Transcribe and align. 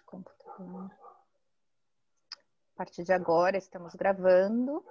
de 0.00 0.04
computador. 0.04 0.90
A 2.74 2.76
partir 2.76 3.04
de 3.04 3.12
agora 3.12 3.58
estamos 3.58 3.94
gravando. 3.94 4.84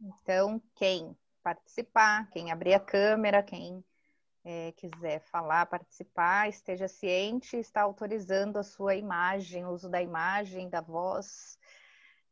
Então, 0.00 0.60
quem 0.74 1.16
participar, 1.42 2.28
quem 2.30 2.50
abrir 2.50 2.74
a 2.74 2.80
câmera, 2.80 3.42
quem 3.42 3.84
é, 4.44 4.72
quiser 4.72 5.20
falar, 5.20 5.66
participar, 5.66 6.48
esteja 6.48 6.88
ciente, 6.88 7.56
está 7.56 7.82
autorizando 7.82 8.58
a 8.58 8.64
sua 8.64 8.96
imagem, 8.96 9.64
o 9.64 9.70
uso 9.70 9.88
da 9.88 10.02
imagem, 10.02 10.68
da 10.68 10.80
voz 10.80 11.58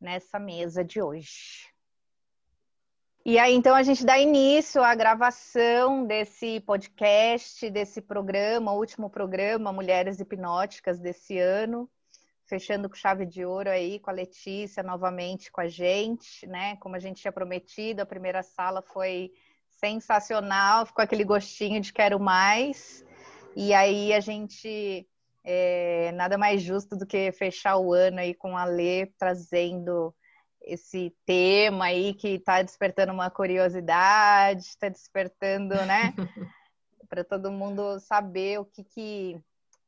nessa 0.01 0.39
mesa 0.39 0.85
de 0.85 1.01
hoje. 1.01 1.73
E 3.27 3.39
aí, 3.39 3.55
então, 3.55 3.75
a 3.75 3.82
gente 3.82 4.05
dá 4.05 4.19
início 4.19 4.82
à 4.82 4.95
gravação 4.95 6.07
desse 6.07 6.61
podcast, 6.61 7.71
desse 7.71 8.03
programa, 8.03 8.73
o 8.73 8.79
último 8.79 9.09
programa, 9.09 9.73
Mulheres 9.73 10.21
Hipnóticas 10.21 10.98
desse 10.98 11.39
ano, 11.39 11.91
fechando 12.47 12.89
com 12.89 12.95
chave 12.95 13.25
de 13.27 13.45
ouro 13.45 13.71
aí, 13.71 13.99
com 13.99 14.11
a 14.11 14.13
Letícia 14.13 14.82
novamente 14.82 15.50
com 15.50 15.61
a 15.61 15.68
gente, 15.68 16.46
né? 16.46 16.77
Como 16.77 16.96
a 16.96 16.99
gente 16.99 17.21
tinha 17.21 17.32
prometido, 17.32 18.03
a 18.03 18.07
primeira 18.07 18.43
sala 18.43 18.82
foi 18.82 19.32
sensacional, 19.71 20.87
ficou 20.87 21.03
aquele 21.03 21.25
gostinho 21.25 21.81
de 21.81 21.93
quero 21.93 22.21
mais. 22.21 23.04
E 23.57 23.73
aí 23.73 24.13
a 24.13 24.21
gente 24.21 25.07
é, 25.45 26.11
nada 26.13 26.39
mais 26.39 26.63
justo 26.63 26.96
do 26.96 27.07
que 27.07 27.31
fechar 27.32 27.77
o 27.77 27.93
ano 27.93 28.18
aí 28.18 28.35
com 28.35 28.57
a 28.57 28.65
Lê 28.65 29.07
trazendo 29.18 30.15
esse 30.63 31.15
tema 31.26 31.87
aí 31.87 32.15
que 32.15 32.29
está 32.29 32.62
despertando 32.62 33.12
uma 33.12 33.31
curiosidade, 33.31 34.62
está 34.62 34.89
despertando, 34.89 35.75
né? 35.75 36.15
Para 37.09 37.23
todo 37.23 37.53
mundo 37.53 38.01
saber 38.01 38.59
o 38.59 38.65
que, 38.65 38.83
que, 38.83 39.39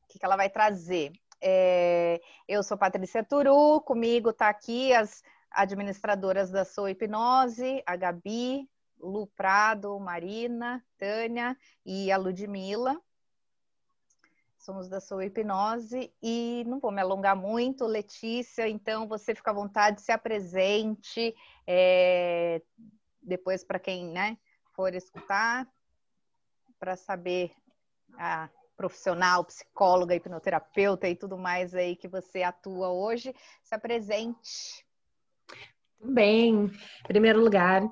que, 0.09 0.19
ela 0.23 0.37
vai 0.37 0.51
trazer. 0.51 1.13
É, 1.41 2.21
eu 2.49 2.63
sou 2.63 2.79
Patrícia 2.79 3.23
Turu, 3.23 3.81
comigo 3.83 4.31
está 4.31 4.49
aqui 4.49 4.93
as 4.93 5.23
administradoras 5.51 6.51
da 6.51 6.65
Sou 6.65 6.89
Hipnose, 6.89 7.83
a 7.87 7.97
Gabi, 7.97 8.69
Lu 8.99 9.27
Prado, 9.29 9.99
Marina, 9.99 10.85
Tânia 10.99 11.57
e 11.85 12.11
a 12.11 12.17
Ludmilla. 12.17 13.01
Somos 14.59 14.89
da 14.89 15.01
Sou 15.01 15.23
Hipnose 15.23 16.13
e 16.23 16.65
não 16.67 16.81
vou 16.81 16.91
me 16.91 17.01
alongar 17.01 17.37
muito, 17.37 17.87
Letícia, 17.87 18.69
então 18.69 19.07
você 19.07 19.35
fica 19.35 19.51
à 19.51 19.55
vontade, 19.55 20.01
se 20.01 20.11
apresente, 20.11 21.35
é, 21.67 22.61
depois 23.23 23.63
para 23.63 23.79
quem 23.79 24.07
né, 24.07 24.37
for 24.73 24.93
escutar, 24.95 25.69
para 26.81 26.97
saber 26.97 27.53
profissional, 28.77 29.45
psicóloga, 29.45 30.15
hipnoterapeuta 30.15 31.09
e 31.09 31.17
tudo 31.17 31.39
mais 31.39 31.75
aí 31.75 31.97
que 31.97 32.09
você 32.09 32.43
atua 32.43 32.91
hoje, 32.91 33.35
se 33.63 33.75
apresente. 33.75 34.85
Bem, 35.99 36.67
em 36.67 37.07
primeiro 37.09 37.41
lugar, 37.41 37.83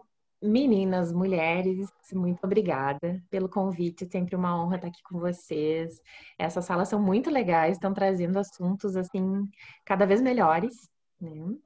Meninas, 0.45 1.11
mulheres, 1.11 1.89
muito 2.13 2.45
obrigada 2.45 3.19
pelo 3.31 3.49
convite. 3.49 4.05
Sempre 4.05 4.37
uma 4.37 4.63
honra 4.63 4.77
estar 4.77 4.89
aqui 4.89 5.03
com 5.05 5.19
vocês. 5.19 6.03
Essas 6.39 6.67
salas 6.67 6.89
são 6.89 7.01
muito 7.01 7.31
legais, 7.31 7.77
estão 7.77 7.95
trazendo 7.95 8.39
assuntos 8.39 8.95
assim 8.95 9.49
cada 9.87 10.05
vez 10.05 10.21
melhores. 10.21 10.87
Né? 11.19 11.57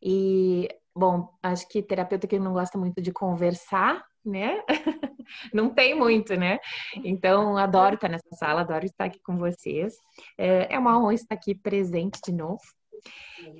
E 0.00 0.66
bom, 0.96 1.28
acho 1.42 1.68
que 1.68 1.82
terapeuta 1.82 2.26
que 2.26 2.38
não 2.38 2.54
gosta 2.54 2.78
muito 2.78 3.02
de 3.02 3.12
conversar, 3.12 4.02
né? 4.24 4.62
não 5.52 5.70
tem 5.70 5.94
muito, 5.94 6.34
né? 6.34 6.58
Então, 6.96 7.56
adoro 7.56 7.94
estar 7.94 8.08
nessa 8.08 8.34
sala, 8.34 8.60
adoro 8.60 8.84
estar 8.84 9.06
aqui 9.06 9.20
com 9.20 9.36
vocês. 9.36 9.94
É, 10.38 10.74
é 10.74 10.78
uma 10.78 10.98
honra 10.98 11.14
estar 11.14 11.34
aqui 11.34 11.54
presente 11.54 12.20
de 12.24 12.32
novo. 12.32 12.60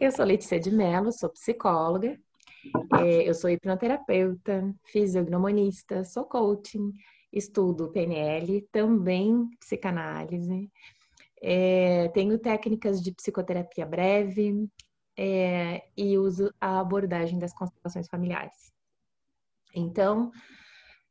Eu 0.00 0.12
sou 0.12 0.24
Letícia 0.24 0.60
de 0.60 0.70
Mello, 0.70 1.10
sou 1.12 1.28
psicóloga, 1.30 2.16
é, 3.00 3.28
eu 3.28 3.34
sou 3.34 3.50
hipnoterapeuta, 3.50 4.72
fisiognomonista, 4.84 6.04
sou 6.04 6.24
coaching, 6.24 6.92
estudo 7.32 7.90
PNL, 7.90 8.62
também 8.70 9.48
psicanálise. 9.58 10.70
É, 11.42 12.08
tenho 12.08 12.38
técnicas 12.38 13.02
de 13.02 13.12
psicoterapia 13.12 13.84
breve 13.84 14.68
é, 15.16 15.82
e 15.96 16.16
uso 16.16 16.52
a 16.60 16.78
abordagem 16.80 17.38
das 17.38 17.52
constelações 17.52 18.08
familiares. 18.08 18.71
Então, 19.74 20.30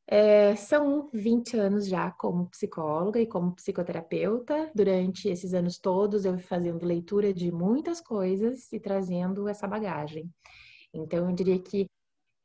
é, 0.07 0.55
são 0.55 1.09
20 1.13 1.57
anos 1.57 1.87
já 1.87 2.11
como 2.11 2.49
psicóloga 2.49 3.19
e 3.19 3.25
como 3.25 3.55
psicoterapeuta. 3.55 4.71
Durante 4.75 5.29
esses 5.29 5.53
anos 5.53 5.77
todos, 5.77 6.25
eu 6.25 6.33
fui 6.33 6.43
fazendo 6.43 6.85
leitura 6.85 7.33
de 7.33 7.51
muitas 7.51 8.01
coisas 8.01 8.71
e 8.73 8.79
trazendo 8.79 9.47
essa 9.47 9.67
bagagem. 9.67 10.29
Então, 10.93 11.29
eu 11.29 11.35
diria 11.35 11.59
que 11.59 11.87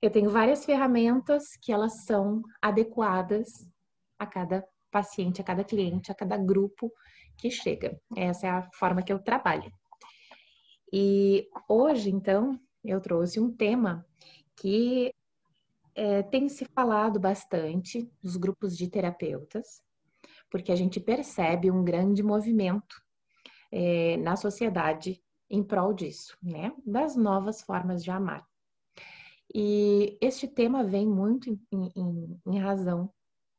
eu 0.01 0.11
tenho 0.11 0.31
várias 0.31 0.65
ferramentas 0.65 1.57
que 1.61 1.73
elas 1.73 2.05
são 2.05 2.43
adequadas 2.63 3.49
a 4.19 4.27
cada 4.27 4.65
paciente, 4.91 5.41
a 5.41 5.45
cada 5.45 5.65
cliente, 5.65 6.13
a 6.13 6.15
cada 6.15 6.37
grupo 6.37 6.93
que 7.37 7.51
chega. 7.51 7.99
Essa 8.17 8.47
é 8.47 8.51
a 8.51 8.71
forma 8.75 9.03
que 9.03 9.13
eu 9.13 9.19
trabalho. 9.19 9.71
E 10.93 11.49
hoje, 11.69 12.11
então, 12.11 12.59
eu 12.85 13.01
trouxe 13.01 13.41
um 13.41 13.51
tema 13.51 14.07
que 14.57 15.13
é, 15.97 16.23
tem 16.23 16.49
se 16.49 16.67
falado 16.67 17.19
bastante 17.19 18.09
nos 18.23 18.37
grupos 18.37 18.77
de 18.77 18.89
terapeutas, 18.89 19.81
porque 20.51 20.71
a 20.71 20.77
gente 20.77 21.01
percebe 21.01 21.71
um 21.71 21.83
grande 21.83 22.23
movimento 22.23 22.97
é, 23.73 24.17
na 24.19 24.37
sociedade 24.37 25.23
em 25.49 25.63
prol 25.63 25.95
disso, 25.95 26.37
né? 26.43 26.73
Das 26.85 27.17
novas 27.17 27.63
formas 27.63 28.05
de 28.05 28.11
amar. 28.11 28.47
E 29.55 30.19
este 30.21 30.47
tema 30.47 30.85
vem 30.85 31.07
muito 31.07 31.49
em, 31.51 31.93
em, 31.97 32.41
em 32.47 32.59
razão 32.59 33.11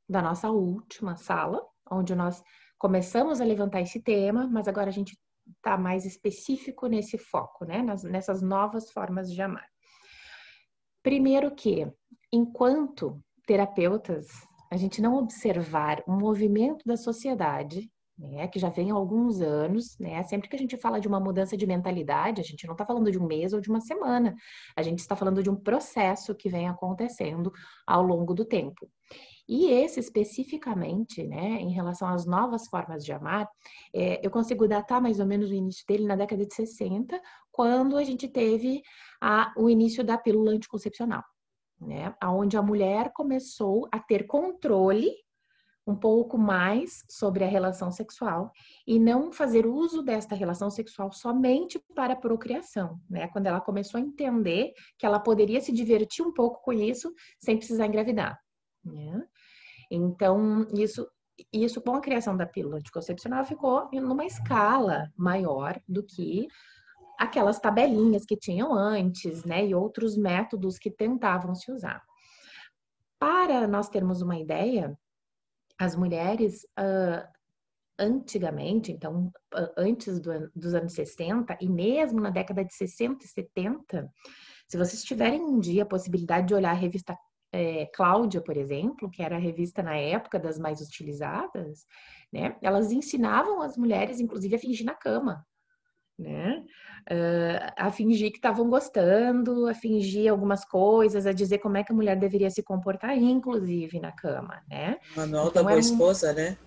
da 0.07 0.21
nossa 0.21 0.49
última 0.51 1.15
sala, 1.15 1.65
onde 1.89 2.13
nós 2.13 2.43
começamos 2.77 3.41
a 3.41 3.45
levantar 3.45 3.81
esse 3.81 4.01
tema, 4.01 4.47
mas 4.47 4.67
agora 4.67 4.89
a 4.89 4.93
gente 4.93 5.17
está 5.55 5.77
mais 5.77 6.05
específico 6.05 6.87
nesse 6.87 7.17
foco, 7.17 7.65
né? 7.65 7.81
Nas, 7.81 8.03
nessas 8.03 8.41
novas 8.41 8.91
formas 8.91 9.31
de 9.31 9.41
amar. 9.41 9.67
Primeiro 11.01 11.55
que, 11.55 11.89
enquanto 12.31 13.21
terapeutas, 13.45 14.27
a 14.71 14.77
gente 14.77 15.01
não 15.01 15.17
observar 15.17 16.03
um 16.07 16.17
movimento 16.17 16.83
da 16.85 16.97
sociedade 16.97 17.89
né, 18.17 18.47
que 18.47 18.57
já 18.57 18.69
vem 18.69 18.89
há 18.89 18.95
alguns 18.95 19.41
anos, 19.41 19.97
né? 19.99 20.23
Sempre 20.23 20.49
que 20.49 20.55
a 20.55 20.59
gente 20.59 20.75
fala 20.77 20.99
de 20.99 21.07
uma 21.07 21.19
mudança 21.19 21.55
de 21.55 21.67
mentalidade, 21.67 22.41
a 22.41 22.43
gente 22.43 22.65
não 22.65 22.73
está 22.73 22.83
falando 22.83 23.11
de 23.11 23.19
um 23.19 23.27
mês 23.27 23.53
ou 23.53 23.61
de 23.61 23.69
uma 23.69 23.79
semana, 23.79 24.35
a 24.75 24.81
gente 24.81 24.99
está 24.99 25.15
falando 25.15 25.43
de 25.43 25.49
um 25.49 25.55
processo 25.55 26.33
que 26.33 26.49
vem 26.49 26.67
acontecendo 26.67 27.51
ao 27.85 28.01
longo 28.01 28.33
do 28.33 28.43
tempo. 28.43 28.89
E 29.47 29.67
esse 29.71 29.99
especificamente, 29.99 31.23
né, 31.25 31.61
em 31.61 31.71
relação 31.71 32.09
às 32.09 32.25
novas 32.25 32.67
formas 32.67 33.05
de 33.05 33.13
amar, 33.13 33.47
é, 33.95 34.25
eu 34.25 34.31
consigo 34.31 34.67
datar 34.67 35.01
mais 35.01 35.19
ou 35.19 35.25
menos 35.25 35.51
o 35.51 35.53
início 35.53 35.85
dele 35.87 36.05
na 36.05 36.15
década 36.15 36.45
de 36.45 36.53
60, 36.53 37.21
quando 37.51 37.95
a 37.97 38.03
gente 38.03 38.27
teve 38.27 38.81
a, 39.21 39.53
o 39.55 39.69
início 39.69 40.03
da 40.03 40.17
pílula 40.17 40.51
anticoncepcional, 40.51 41.23
né, 41.79 42.13
onde 42.23 42.57
a 42.57 42.61
mulher 42.61 43.11
começou 43.13 43.87
a 43.91 43.99
ter 43.99 44.25
controle 44.25 45.11
um 45.87 45.95
pouco 45.95 46.37
mais 46.37 47.05
sobre 47.09 47.45
a 47.45 47.47
relação 47.47 47.89
sexual 47.91 48.51
e 48.85 48.99
não 48.99 49.31
fazer 49.31 49.65
uso 49.65 50.03
desta 50.03 50.35
relação 50.35 50.69
sexual 50.69 51.13
somente 51.13 51.79
para 51.95 52.15
procriação, 52.15 52.99
né? 53.09 53.29
Quando 53.29 53.47
ela 53.47 53.61
começou 53.61 53.97
a 53.97 54.01
entender 54.01 54.73
que 54.99 55.05
ela 55.05 55.17
poderia 55.17 55.61
se 55.61 55.71
divertir 55.71 56.25
um 56.25 56.33
pouco 56.33 56.61
com 56.61 56.73
isso 56.73 57.13
sem 57.39 57.55
precisar 57.55 57.87
engravidar, 57.87 58.37
né? 58.83 59.25
Então, 59.89 60.67
isso 60.73 61.07
isso 61.53 61.79
com 61.81 61.93
a 61.93 62.01
criação 62.01 62.35
da 62.35 62.47
pílula 62.47 62.77
anticoncepcional 62.77 63.45
ficou 63.45 63.87
numa 63.93 64.25
escala 64.25 65.11
maior 65.15 65.79
do 65.87 66.03
que 66.03 66.47
aquelas 67.17 67.59
tabelinhas 67.59 68.25
que 68.25 68.37
tinham 68.37 68.73
antes, 68.73 69.43
né, 69.43 69.65
e 69.65 69.75
outros 69.75 70.15
métodos 70.15 70.77
que 70.77 70.91
tentavam 70.91 71.55
se 71.55 71.71
usar. 71.71 72.03
Para 73.19 73.67
nós 73.67 73.89
termos 73.89 74.21
uma 74.21 74.37
ideia, 74.37 74.97
as 75.79 75.95
mulheres 75.95 76.63
uh, 76.79 77.27
antigamente, 77.99 78.91
então 78.91 79.31
antes 79.75 80.19
do, 80.19 80.51
dos 80.55 80.73
anos 80.75 80.93
60 80.93 81.57
e 81.59 81.67
mesmo 81.67 82.21
na 82.21 82.29
década 82.29 82.63
de 82.63 82.73
60 82.73 83.25
e 83.25 83.27
70, 83.27 84.11
se 84.67 84.77
vocês 84.77 85.03
tiverem 85.03 85.41
um 85.41 85.59
dia 85.59 85.83
a 85.83 85.87
possibilidade 85.87 86.47
de 86.47 86.53
olhar 86.53 86.71
a 86.71 86.73
revista 86.73 87.17
é, 87.51 87.85
Cláudia, 87.87 88.41
por 88.41 88.57
exemplo, 88.57 89.09
que 89.09 89.23
era 89.23 89.37
a 89.37 89.39
revista 89.39 89.81
na 89.81 89.95
época 89.95 90.37
das 90.37 90.59
mais 90.59 90.81
utilizadas, 90.81 91.85
né? 92.31 92.57
Elas 92.61 92.91
ensinavam 92.91 93.61
as 93.61 93.77
mulheres, 93.77 94.19
inclusive, 94.19 94.55
a 94.55 94.59
fingir 94.59 94.85
na 94.85 94.93
cama, 94.93 95.45
né? 96.17 96.63
Uh, 97.09 97.73
a 97.77 97.91
fingir 97.91 98.31
que 98.31 98.37
estavam 98.37 98.69
gostando, 98.69 99.67
a 99.67 99.73
fingir 99.73 100.29
algumas 100.29 100.65
coisas, 100.65 101.25
a 101.25 101.31
dizer 101.31 101.59
como 101.59 101.77
é 101.77 101.83
que 101.83 101.91
a 101.91 101.95
mulher 101.95 102.17
deveria 102.17 102.49
se 102.49 102.63
comportar, 102.63 103.17
inclusive 103.17 103.99
na 103.99 104.11
cama, 104.11 104.61
né? 104.69 104.97
Manual 105.15 105.47
então, 105.47 105.63
da 105.63 105.69
boa 105.69 105.79
esposa, 105.79 106.33
né? 106.33 106.57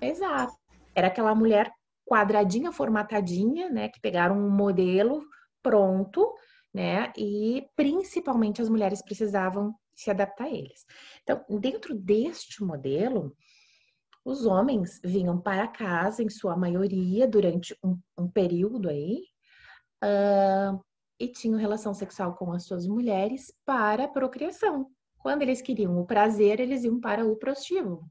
Exato. 0.00 0.54
Era 0.94 1.08
aquela 1.08 1.34
mulher 1.34 1.72
quadradinha, 2.06 2.72
formatadinha, 2.72 3.68
né? 3.68 3.88
Que 3.88 4.00
pegaram 4.00 4.36
um 4.36 4.50
modelo 4.50 5.22
pronto, 5.62 6.32
né? 6.72 7.12
E 7.16 7.66
principalmente 7.74 8.62
as 8.62 8.68
mulheres 8.68 9.02
precisavam 9.02 9.74
se 9.94 10.10
adaptar 10.10 10.44
a 10.44 10.50
eles. 10.50 10.86
Então, 11.22 11.44
dentro 11.58 11.94
deste 11.94 12.62
modelo, 12.62 13.34
os 14.28 14.44
homens 14.44 15.00
vinham 15.02 15.40
para 15.40 15.66
casa, 15.66 16.22
em 16.22 16.28
sua 16.28 16.54
maioria, 16.54 17.26
durante 17.26 17.74
um, 17.82 17.98
um 18.18 18.28
período 18.28 18.90
aí, 18.90 19.22
uh, 20.04 20.78
e 21.18 21.28
tinham 21.28 21.58
relação 21.58 21.94
sexual 21.94 22.34
com 22.34 22.52
as 22.52 22.64
suas 22.64 22.86
mulheres 22.86 23.50
para 23.64 24.04
a 24.04 24.08
procriação. 24.08 24.86
Quando 25.16 25.40
eles 25.40 25.62
queriam 25.62 25.98
o 25.98 26.04
prazer, 26.04 26.60
eles 26.60 26.84
iam 26.84 27.00
para 27.00 27.24
o 27.24 27.36
prostíbulo. 27.36 28.06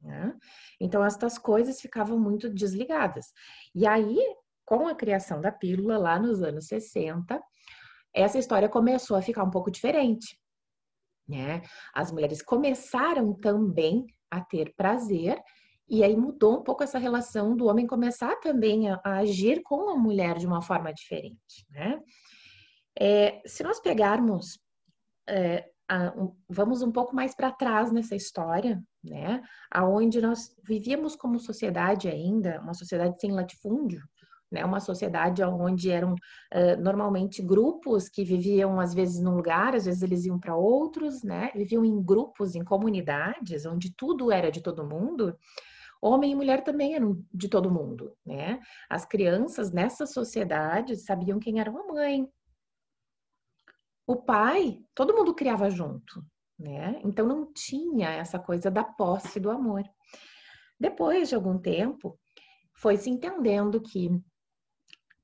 Né? 0.00 0.34
Então, 0.80 1.04
estas 1.04 1.36
coisas 1.36 1.82
ficavam 1.82 2.18
muito 2.18 2.48
desligadas. 2.48 3.26
E 3.74 3.86
aí, 3.86 4.18
com 4.64 4.88
a 4.88 4.94
criação 4.94 5.38
da 5.38 5.52
pílula, 5.52 5.98
lá 5.98 6.18
nos 6.18 6.42
anos 6.42 6.66
60, 6.66 7.38
essa 8.14 8.38
história 8.38 8.70
começou 8.70 9.18
a 9.18 9.22
ficar 9.22 9.44
um 9.44 9.50
pouco 9.50 9.70
diferente. 9.70 10.40
Né? 11.28 11.62
As 11.94 12.10
mulheres 12.10 12.42
começaram 12.42 13.32
também 13.32 14.06
a 14.30 14.40
ter 14.40 14.74
prazer 14.76 15.40
e 15.88 16.02
aí 16.02 16.16
mudou 16.16 16.58
um 16.58 16.62
pouco 16.62 16.82
essa 16.82 16.98
relação 16.98 17.56
do 17.56 17.66
homem 17.66 17.86
começar 17.86 18.36
também 18.36 18.90
a, 18.90 19.00
a 19.04 19.18
agir 19.18 19.62
com 19.62 19.90
a 19.90 19.96
mulher 19.96 20.38
de 20.38 20.46
uma 20.46 20.62
forma 20.62 20.92
diferente, 20.92 21.66
né? 21.70 22.00
É, 22.98 23.42
se 23.46 23.62
nós 23.62 23.80
pegarmos, 23.80 24.58
é, 25.28 25.68
a, 25.88 26.12
um, 26.16 26.34
vamos 26.48 26.82
um 26.82 26.92
pouco 26.92 27.14
mais 27.14 27.34
para 27.34 27.52
trás 27.52 27.92
nessa 27.92 28.14
história, 28.14 28.82
né? 29.02 29.42
Aonde 29.70 30.20
nós 30.20 30.54
vivíamos 30.64 31.16
como 31.16 31.38
sociedade 31.38 32.08
ainda, 32.08 32.60
uma 32.60 32.74
sociedade 32.74 33.20
sem 33.20 33.32
latifúndio, 33.32 34.02
né? 34.52 34.64
Uma 34.64 34.78
sociedade 34.78 35.42
onde 35.42 35.90
eram 35.90 36.12
uh, 36.12 36.80
normalmente 36.80 37.42
grupos 37.42 38.08
que 38.08 38.22
viviam 38.22 38.78
às 38.78 38.92
vezes 38.94 39.20
num 39.20 39.34
lugar, 39.34 39.74
às 39.74 39.86
vezes 39.86 40.02
eles 40.02 40.24
iam 40.26 40.38
para 40.38 40.54
outros, 40.54 41.22
né? 41.22 41.50
Viviam 41.54 41.84
em 41.84 42.02
grupos, 42.02 42.54
em 42.54 42.62
comunidades, 42.62 43.64
onde 43.64 43.92
tudo 43.94 44.30
era 44.30 44.50
de 44.50 44.60
todo 44.60 44.86
mundo. 44.86 45.36
Homem 46.00 46.32
e 46.32 46.34
mulher 46.34 46.62
também 46.62 46.94
eram 46.94 47.24
de 47.32 47.48
todo 47.48 47.70
mundo, 47.70 48.12
né? 48.26 48.60
As 48.90 49.06
crianças 49.06 49.72
nessa 49.72 50.04
sociedade 50.04 50.96
sabiam 50.96 51.38
quem 51.38 51.60
era 51.60 51.70
a 51.70 51.86
mãe, 51.86 52.28
o 54.06 54.16
pai, 54.16 54.80
todo 54.94 55.14
mundo 55.14 55.34
criava 55.34 55.70
junto, 55.70 56.24
né? 56.58 57.00
Então 57.04 57.26
não 57.26 57.52
tinha 57.52 58.10
essa 58.10 58.38
coisa 58.38 58.70
da 58.70 58.84
posse 58.84 59.38
do 59.38 59.50
amor. 59.50 59.84
Depois 60.78 61.28
de 61.28 61.34
algum 61.34 61.56
tempo, 61.56 62.18
foi 62.74 62.96
se 62.96 63.08
entendendo 63.08 63.80
que 63.80 64.10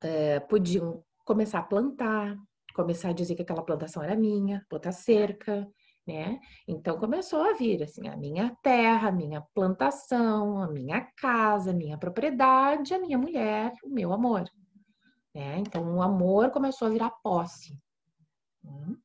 é, 0.02 0.40
podiam 0.40 1.02
começar 1.24 1.60
a 1.60 1.62
plantar, 1.62 2.36
começar 2.74 3.10
a 3.10 3.12
dizer 3.12 3.34
que 3.34 3.42
aquela 3.42 3.64
plantação 3.64 4.02
era 4.02 4.16
minha, 4.16 4.64
botar 4.70 4.92
cerca, 4.92 5.68
né? 6.06 6.40
Então 6.66 6.98
começou 6.98 7.42
a 7.42 7.52
vir 7.52 7.82
assim 7.82 8.08
a 8.08 8.16
minha 8.16 8.56
terra, 8.62 9.08
a 9.08 9.12
minha 9.12 9.42
plantação, 9.54 10.62
a 10.62 10.68
minha 10.68 11.06
casa, 11.16 11.70
a 11.70 11.74
minha 11.74 11.98
propriedade, 11.98 12.94
a 12.94 12.98
minha 12.98 13.18
mulher, 13.18 13.72
o 13.84 13.90
meu 13.90 14.12
amor. 14.12 14.44
Né? 15.34 15.58
Então 15.58 15.96
o 15.96 16.02
amor 16.02 16.50
começou 16.50 16.88
a 16.88 16.90
virar 16.90 17.10
posse. 17.22 17.78
Hum. 18.64 18.96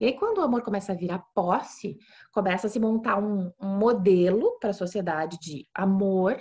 E 0.00 0.06
aí, 0.06 0.14
quando 0.14 0.38
o 0.38 0.42
amor 0.42 0.62
começa 0.62 0.92
a 0.92 0.96
virar 0.96 1.22
posse, 1.34 1.98
começa 2.32 2.66
a 2.66 2.70
se 2.70 2.80
montar 2.80 3.18
um, 3.18 3.52
um 3.60 3.78
modelo 3.78 4.58
para 4.58 4.70
a 4.70 4.74
sociedade 4.74 5.38
de 5.38 5.68
amor, 5.74 6.40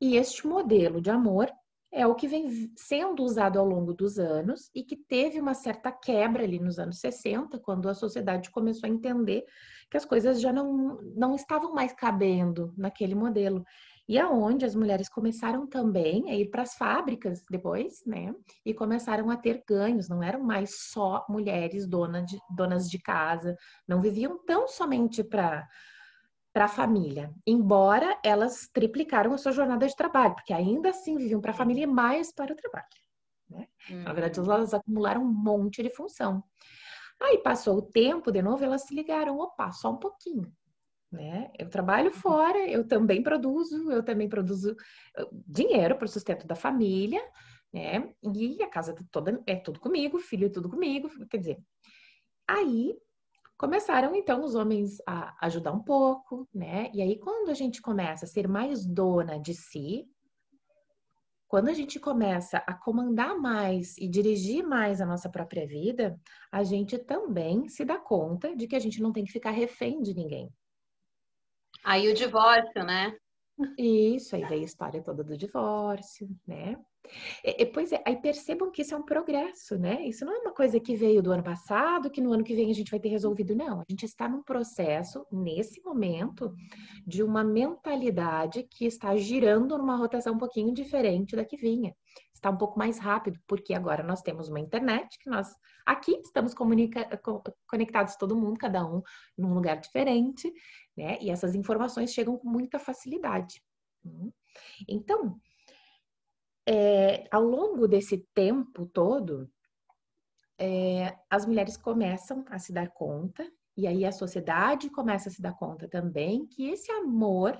e 0.00 0.16
este 0.16 0.46
modelo 0.46 1.00
de 1.00 1.10
amor 1.10 1.50
é 1.92 2.06
o 2.06 2.14
que 2.14 2.28
vem 2.28 2.70
sendo 2.76 3.22
usado 3.22 3.58
ao 3.58 3.66
longo 3.66 3.94
dos 3.94 4.18
anos 4.18 4.70
e 4.74 4.82
que 4.82 4.96
teve 4.96 5.40
uma 5.40 5.54
certa 5.54 5.90
quebra 5.90 6.44
ali 6.44 6.58
nos 6.58 6.78
anos 6.78 7.00
60, 7.00 7.58
quando 7.58 7.88
a 7.88 7.94
sociedade 7.94 8.50
começou 8.50 8.88
a 8.88 8.92
entender 8.92 9.44
que 9.90 9.96
as 9.96 10.04
coisas 10.04 10.40
já 10.40 10.52
não, 10.52 11.00
não 11.16 11.34
estavam 11.34 11.72
mais 11.72 11.92
cabendo 11.92 12.74
naquele 12.76 13.14
modelo 13.14 13.64
e 14.08 14.18
aonde 14.18 14.64
as 14.64 14.74
mulheres 14.74 15.08
começaram 15.08 15.66
também 15.66 16.30
a 16.30 16.34
ir 16.34 16.50
para 16.50 16.62
as 16.62 16.74
fábricas 16.74 17.42
depois, 17.50 18.02
né? 18.06 18.34
E 18.64 18.72
começaram 18.72 19.30
a 19.30 19.36
ter 19.36 19.62
ganhos, 19.68 20.08
não 20.08 20.22
eram 20.22 20.42
mais 20.42 20.88
só 20.90 21.26
mulheres 21.28 21.86
donas 21.86 22.24
de, 22.24 22.38
donas 22.56 22.88
de 22.88 22.98
casa, 22.98 23.54
não 23.86 24.00
viviam 24.00 24.38
tão 24.46 24.66
somente 24.66 25.22
para 25.22 25.68
para 26.52 26.64
a 26.64 26.68
família, 26.68 27.32
embora 27.46 28.18
elas 28.24 28.68
triplicaram 28.72 29.32
a 29.32 29.38
sua 29.38 29.52
jornada 29.52 29.86
de 29.86 29.94
trabalho, 29.94 30.34
porque 30.34 30.52
ainda 30.52 30.90
assim 30.90 31.16
viviam 31.16 31.40
para 31.40 31.50
a 31.52 31.54
família 31.54 31.84
e 31.84 31.86
mais 31.86 32.32
para 32.32 32.52
o 32.52 32.56
trabalho. 32.56 32.86
Né? 33.48 33.68
Hum. 33.90 34.02
Na 34.02 34.12
verdade, 34.12 34.40
uhum. 34.40 34.52
elas 34.52 34.74
acumularam 34.74 35.22
um 35.22 35.32
monte 35.32 35.82
de 35.82 35.90
função. 35.90 36.42
Aí 37.20 37.38
passou 37.38 37.76
o 37.76 37.82
tempo, 37.82 38.30
de 38.30 38.42
novo, 38.42 38.64
elas 38.64 38.82
se 38.82 38.94
ligaram, 38.94 39.38
opa, 39.38 39.72
só 39.72 39.90
um 39.90 39.96
pouquinho 39.96 40.52
né? 41.10 41.50
Eu 41.58 41.68
trabalho 41.68 42.12
fora, 42.12 42.58
eu 42.68 42.86
também 42.86 43.22
produzo, 43.22 43.90
eu 43.90 44.02
também 44.02 44.28
produzo 44.28 44.76
dinheiro 45.46 45.96
para 45.96 46.04
o 46.04 46.08
sustento 46.08 46.46
da 46.46 46.54
família, 46.54 47.22
né? 47.72 48.12
E 48.34 48.62
a 48.62 48.68
casa 48.68 48.94
toda 49.10 49.42
é 49.46 49.56
tudo 49.56 49.80
comigo, 49.80 50.18
filho 50.18 50.46
é 50.46 50.50
tudo 50.50 50.68
comigo, 50.68 51.08
quer 51.28 51.38
dizer. 51.38 51.58
Aí 52.46 52.94
começaram 53.58 54.14
então 54.14 54.44
os 54.44 54.54
homens 54.54 54.98
a 55.04 55.36
ajudar 55.44 55.72
um 55.72 55.82
pouco, 55.82 56.48
né? 56.54 56.90
E 56.94 57.02
aí 57.02 57.18
quando 57.18 57.50
a 57.50 57.54
gente 57.54 57.82
começa 57.82 58.24
a 58.24 58.28
ser 58.28 58.48
mais 58.48 58.86
dona 58.86 59.38
de 59.38 59.52
si, 59.52 60.08
quando 61.48 61.68
a 61.68 61.74
gente 61.74 61.98
começa 61.98 62.58
a 62.58 62.74
comandar 62.74 63.36
mais 63.36 63.96
e 63.98 64.06
dirigir 64.06 64.62
mais 64.62 65.00
a 65.00 65.06
nossa 65.06 65.28
própria 65.28 65.66
vida, 65.66 66.18
a 66.52 66.62
gente 66.62 66.98
também 66.98 67.68
se 67.68 67.84
dá 67.84 67.98
conta 67.98 68.54
de 68.54 68.68
que 68.68 68.76
a 68.76 68.78
gente 68.78 69.02
não 69.02 69.12
tem 69.12 69.24
que 69.24 69.32
ficar 69.32 69.50
refém 69.50 70.00
de 70.02 70.14
ninguém. 70.14 70.50
Aí 71.82 72.08
o 72.08 72.14
divórcio, 72.14 72.84
né? 72.84 73.16
Isso, 73.76 74.36
aí 74.36 74.44
veio 74.44 74.62
a 74.62 74.64
história 74.64 75.02
toda 75.02 75.24
do 75.24 75.36
divórcio, 75.36 76.28
né? 76.46 76.76
E, 77.42 77.64
pois 77.66 77.90
é, 77.92 78.02
aí 78.06 78.16
percebam 78.16 78.70
que 78.70 78.82
isso 78.82 78.94
é 78.94 78.98
um 78.98 79.04
progresso, 79.04 79.78
né? 79.78 80.06
Isso 80.06 80.24
não 80.24 80.34
é 80.34 80.38
uma 80.38 80.52
coisa 80.52 80.78
que 80.78 80.94
veio 80.94 81.22
do 81.22 81.32
ano 81.32 81.42
passado, 81.42 82.10
que 82.10 82.20
no 82.20 82.32
ano 82.32 82.44
que 82.44 82.54
vem 82.54 82.70
a 82.70 82.74
gente 82.74 82.90
vai 82.90 83.00
ter 83.00 83.08
resolvido, 83.08 83.54
não. 83.54 83.80
A 83.80 83.84
gente 83.88 84.04
está 84.04 84.28
num 84.28 84.42
processo, 84.42 85.26
nesse 85.32 85.82
momento, 85.82 86.54
de 87.06 87.22
uma 87.22 87.42
mentalidade 87.42 88.62
que 88.64 88.84
está 88.86 89.16
girando 89.16 89.76
numa 89.78 89.96
rotação 89.96 90.34
um 90.34 90.38
pouquinho 90.38 90.72
diferente 90.72 91.34
da 91.34 91.44
que 91.44 91.56
vinha. 91.56 91.94
Está 92.34 92.50
um 92.50 92.56
pouco 92.56 92.78
mais 92.78 92.98
rápido, 92.98 93.40
porque 93.48 93.74
agora 93.74 94.02
nós 94.02 94.22
temos 94.22 94.48
uma 94.48 94.60
internet 94.60 95.18
que 95.18 95.28
nós 95.28 95.48
aqui 95.84 96.20
estamos 96.22 96.54
conectados 97.66 98.16
todo 98.16 98.36
mundo, 98.36 98.58
cada 98.58 98.86
um 98.86 99.02
num 99.36 99.54
lugar 99.54 99.80
diferente, 99.80 100.52
né? 100.98 101.16
E 101.20 101.30
essas 101.30 101.54
informações 101.54 102.12
chegam 102.12 102.36
com 102.36 102.48
muita 102.48 102.78
facilidade. 102.78 103.62
Hum. 104.04 104.32
Então, 104.88 105.40
é, 106.68 107.28
ao 107.30 107.44
longo 107.44 107.86
desse 107.86 108.18
tempo 108.34 108.84
todo, 108.86 109.48
é, 110.58 111.16
as 111.30 111.46
mulheres 111.46 111.76
começam 111.76 112.44
a 112.50 112.58
se 112.58 112.72
dar 112.72 112.90
conta, 112.90 113.48
e 113.76 113.86
aí 113.86 114.04
a 114.04 114.10
sociedade 114.10 114.90
começa 114.90 115.28
a 115.28 115.32
se 115.32 115.40
dar 115.40 115.54
conta 115.54 115.88
também 115.88 116.44
que 116.46 116.68
esse 116.68 116.90
amor 116.90 117.56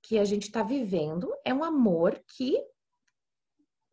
que 0.00 0.16
a 0.16 0.24
gente 0.24 0.44
está 0.44 0.62
vivendo 0.62 1.28
é 1.44 1.52
um 1.52 1.64
amor 1.64 2.22
que 2.28 2.56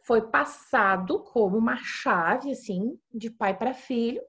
foi 0.03 0.29
passado 0.29 1.23
como 1.23 1.57
uma 1.57 1.77
chave, 1.77 2.51
assim, 2.51 2.99
de 3.11 3.31
pai 3.31 3.57
para 3.57 3.73
filho, 3.73 4.21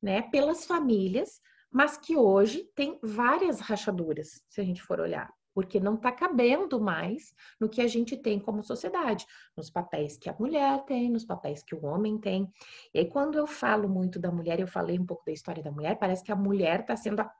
né, 0.00 0.22
pelas 0.30 0.64
famílias, 0.64 1.42
mas 1.70 1.96
que 1.96 2.16
hoje 2.16 2.64
tem 2.74 2.98
várias 3.02 3.60
rachaduras, 3.60 4.42
se 4.48 4.60
a 4.60 4.64
gente 4.64 4.82
for 4.82 5.00
olhar, 5.00 5.30
porque 5.54 5.80
não 5.80 5.94
está 5.94 6.12
cabendo 6.12 6.80
mais 6.80 7.34
no 7.60 7.68
que 7.68 7.80
a 7.80 7.86
gente 7.88 8.16
tem 8.16 8.38
como 8.38 8.62
sociedade, 8.62 9.26
nos 9.56 9.68
papéis 9.68 10.16
que 10.16 10.30
a 10.30 10.36
mulher 10.38 10.84
tem, 10.84 11.10
nos 11.10 11.24
papéis 11.24 11.64
que 11.64 11.74
o 11.74 11.84
homem 11.84 12.16
tem. 12.16 12.48
E 12.94 13.00
aí, 13.00 13.06
quando 13.06 13.36
eu 13.36 13.46
falo 13.46 13.88
muito 13.88 14.20
da 14.20 14.30
mulher, 14.30 14.60
eu 14.60 14.68
falei 14.68 14.98
um 14.98 15.04
pouco 15.04 15.24
da 15.26 15.32
história 15.32 15.62
da 15.62 15.72
mulher, 15.72 15.98
parece 15.98 16.22
que 16.22 16.30
a 16.30 16.36
mulher 16.36 16.80
está 16.80 16.96
sendo 16.96 17.20
a 17.20 17.32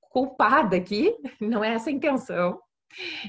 culpada 0.00 0.76
aqui, 0.76 1.14
não 1.40 1.62
é 1.62 1.74
essa 1.74 1.90
a 1.90 1.92
intenção. 1.92 2.58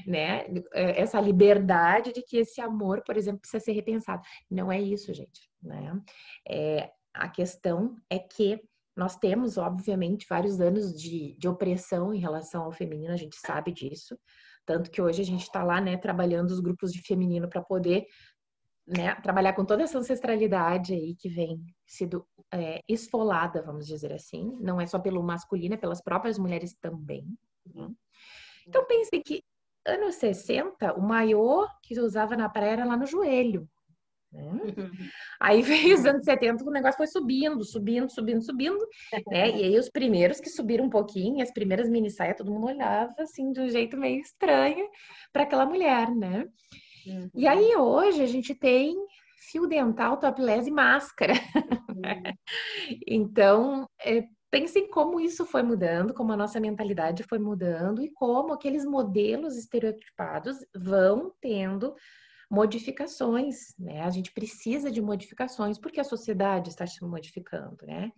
Né? 0.06 0.46
É, 0.72 1.02
essa 1.02 1.20
liberdade 1.20 2.14
de 2.14 2.22
que 2.22 2.38
esse 2.38 2.62
amor, 2.62 3.02
por 3.04 3.18
exemplo, 3.18 3.40
precisa 3.40 3.62
ser 3.62 3.72
repensado. 3.72 4.22
Não 4.50 4.72
é 4.72 4.80
isso, 4.80 5.12
gente. 5.12 5.50
Né? 5.62 6.00
É, 6.48 6.90
a 7.12 7.28
questão 7.28 7.94
é 8.08 8.18
que 8.18 8.58
nós 9.00 9.16
temos, 9.16 9.56
obviamente, 9.56 10.26
vários 10.28 10.60
anos 10.60 10.92
de, 10.92 11.34
de 11.38 11.48
opressão 11.48 12.12
em 12.12 12.20
relação 12.20 12.64
ao 12.64 12.70
feminino, 12.70 13.14
a 13.14 13.16
gente 13.16 13.34
sabe 13.34 13.72
disso. 13.72 14.14
Tanto 14.66 14.90
que 14.90 15.00
hoje 15.00 15.22
a 15.22 15.24
gente 15.24 15.40
está 15.40 15.64
lá, 15.64 15.80
né, 15.80 15.96
trabalhando 15.96 16.50
os 16.50 16.60
grupos 16.60 16.92
de 16.92 17.00
feminino 17.00 17.48
para 17.48 17.62
poder 17.62 18.04
né, 18.86 19.14
trabalhar 19.22 19.54
com 19.54 19.64
toda 19.64 19.82
essa 19.84 19.98
ancestralidade 19.98 20.92
aí 20.92 21.16
que 21.16 21.30
vem 21.30 21.64
sido 21.86 22.26
é, 22.52 22.82
esfolada, 22.86 23.62
vamos 23.62 23.86
dizer 23.86 24.12
assim. 24.12 24.54
Não 24.60 24.78
é 24.78 24.86
só 24.86 24.98
pelo 24.98 25.22
masculino, 25.22 25.76
é 25.76 25.78
pelas 25.78 26.02
próprias 26.02 26.38
mulheres 26.38 26.74
também. 26.74 27.24
Né? 27.74 27.88
Então, 28.68 28.84
pense 28.86 29.18
que 29.24 29.42
anos 29.86 30.16
60, 30.16 30.92
o 30.92 31.00
maior 31.00 31.74
que 31.82 31.94
se 31.94 32.00
usava 32.02 32.36
na 32.36 32.50
praia 32.50 32.72
era 32.72 32.84
lá 32.84 32.98
no 32.98 33.06
joelho. 33.06 33.66
Né? 34.32 34.50
Uhum. 34.80 34.90
Aí 35.40 35.62
veio 35.62 35.94
os 35.94 36.04
anos 36.06 36.24
70, 36.24 36.62
o 36.64 36.70
negócio 36.70 36.96
foi 36.96 37.06
subindo, 37.06 37.64
subindo, 37.64 38.10
subindo, 38.10 38.42
subindo, 38.42 38.78
né? 39.28 39.50
E 39.50 39.64
aí 39.64 39.78
os 39.78 39.88
primeiros 39.88 40.38
que 40.38 40.48
subiram 40.48 40.84
um 40.84 40.90
pouquinho, 40.90 41.42
as 41.42 41.52
primeiras 41.52 41.88
mini 41.88 42.10
saias, 42.10 42.36
todo 42.36 42.52
mundo 42.52 42.66
olhava 42.66 43.14
assim 43.18 43.50
de 43.52 43.60
um 43.60 43.68
jeito 43.68 43.96
meio 43.96 44.20
estranho 44.20 44.88
para 45.32 45.42
aquela 45.42 45.66
mulher, 45.66 46.14
né? 46.14 46.46
Uhum. 47.06 47.30
E 47.34 47.48
aí 47.48 47.74
hoje 47.76 48.22
a 48.22 48.26
gente 48.26 48.54
tem 48.54 48.94
fio 49.50 49.66
dental, 49.66 50.18
topless 50.18 50.68
e 50.68 50.72
máscara. 50.72 51.34
Uhum. 51.34 52.02
então, 53.06 53.88
é, 54.04 54.24
pensem 54.50 54.88
como 54.88 55.20
isso 55.20 55.44
foi 55.44 55.62
mudando, 55.62 56.12
como 56.12 56.32
a 56.32 56.36
nossa 56.36 56.60
mentalidade 56.60 57.22
foi 57.24 57.38
mudando 57.38 58.02
e 58.02 58.10
como 58.12 58.52
aqueles 58.52 58.84
modelos 58.84 59.56
estereotipados 59.56 60.58
vão 60.74 61.32
tendo 61.40 61.94
modificações, 62.50 63.74
né? 63.78 64.00
A 64.02 64.10
gente 64.10 64.32
precisa 64.32 64.90
de 64.90 65.00
modificações 65.00 65.78
porque 65.78 66.00
a 66.00 66.04
sociedade 66.04 66.68
está 66.68 66.86
se 66.86 67.02
modificando, 67.04 67.86
né? 67.86 68.10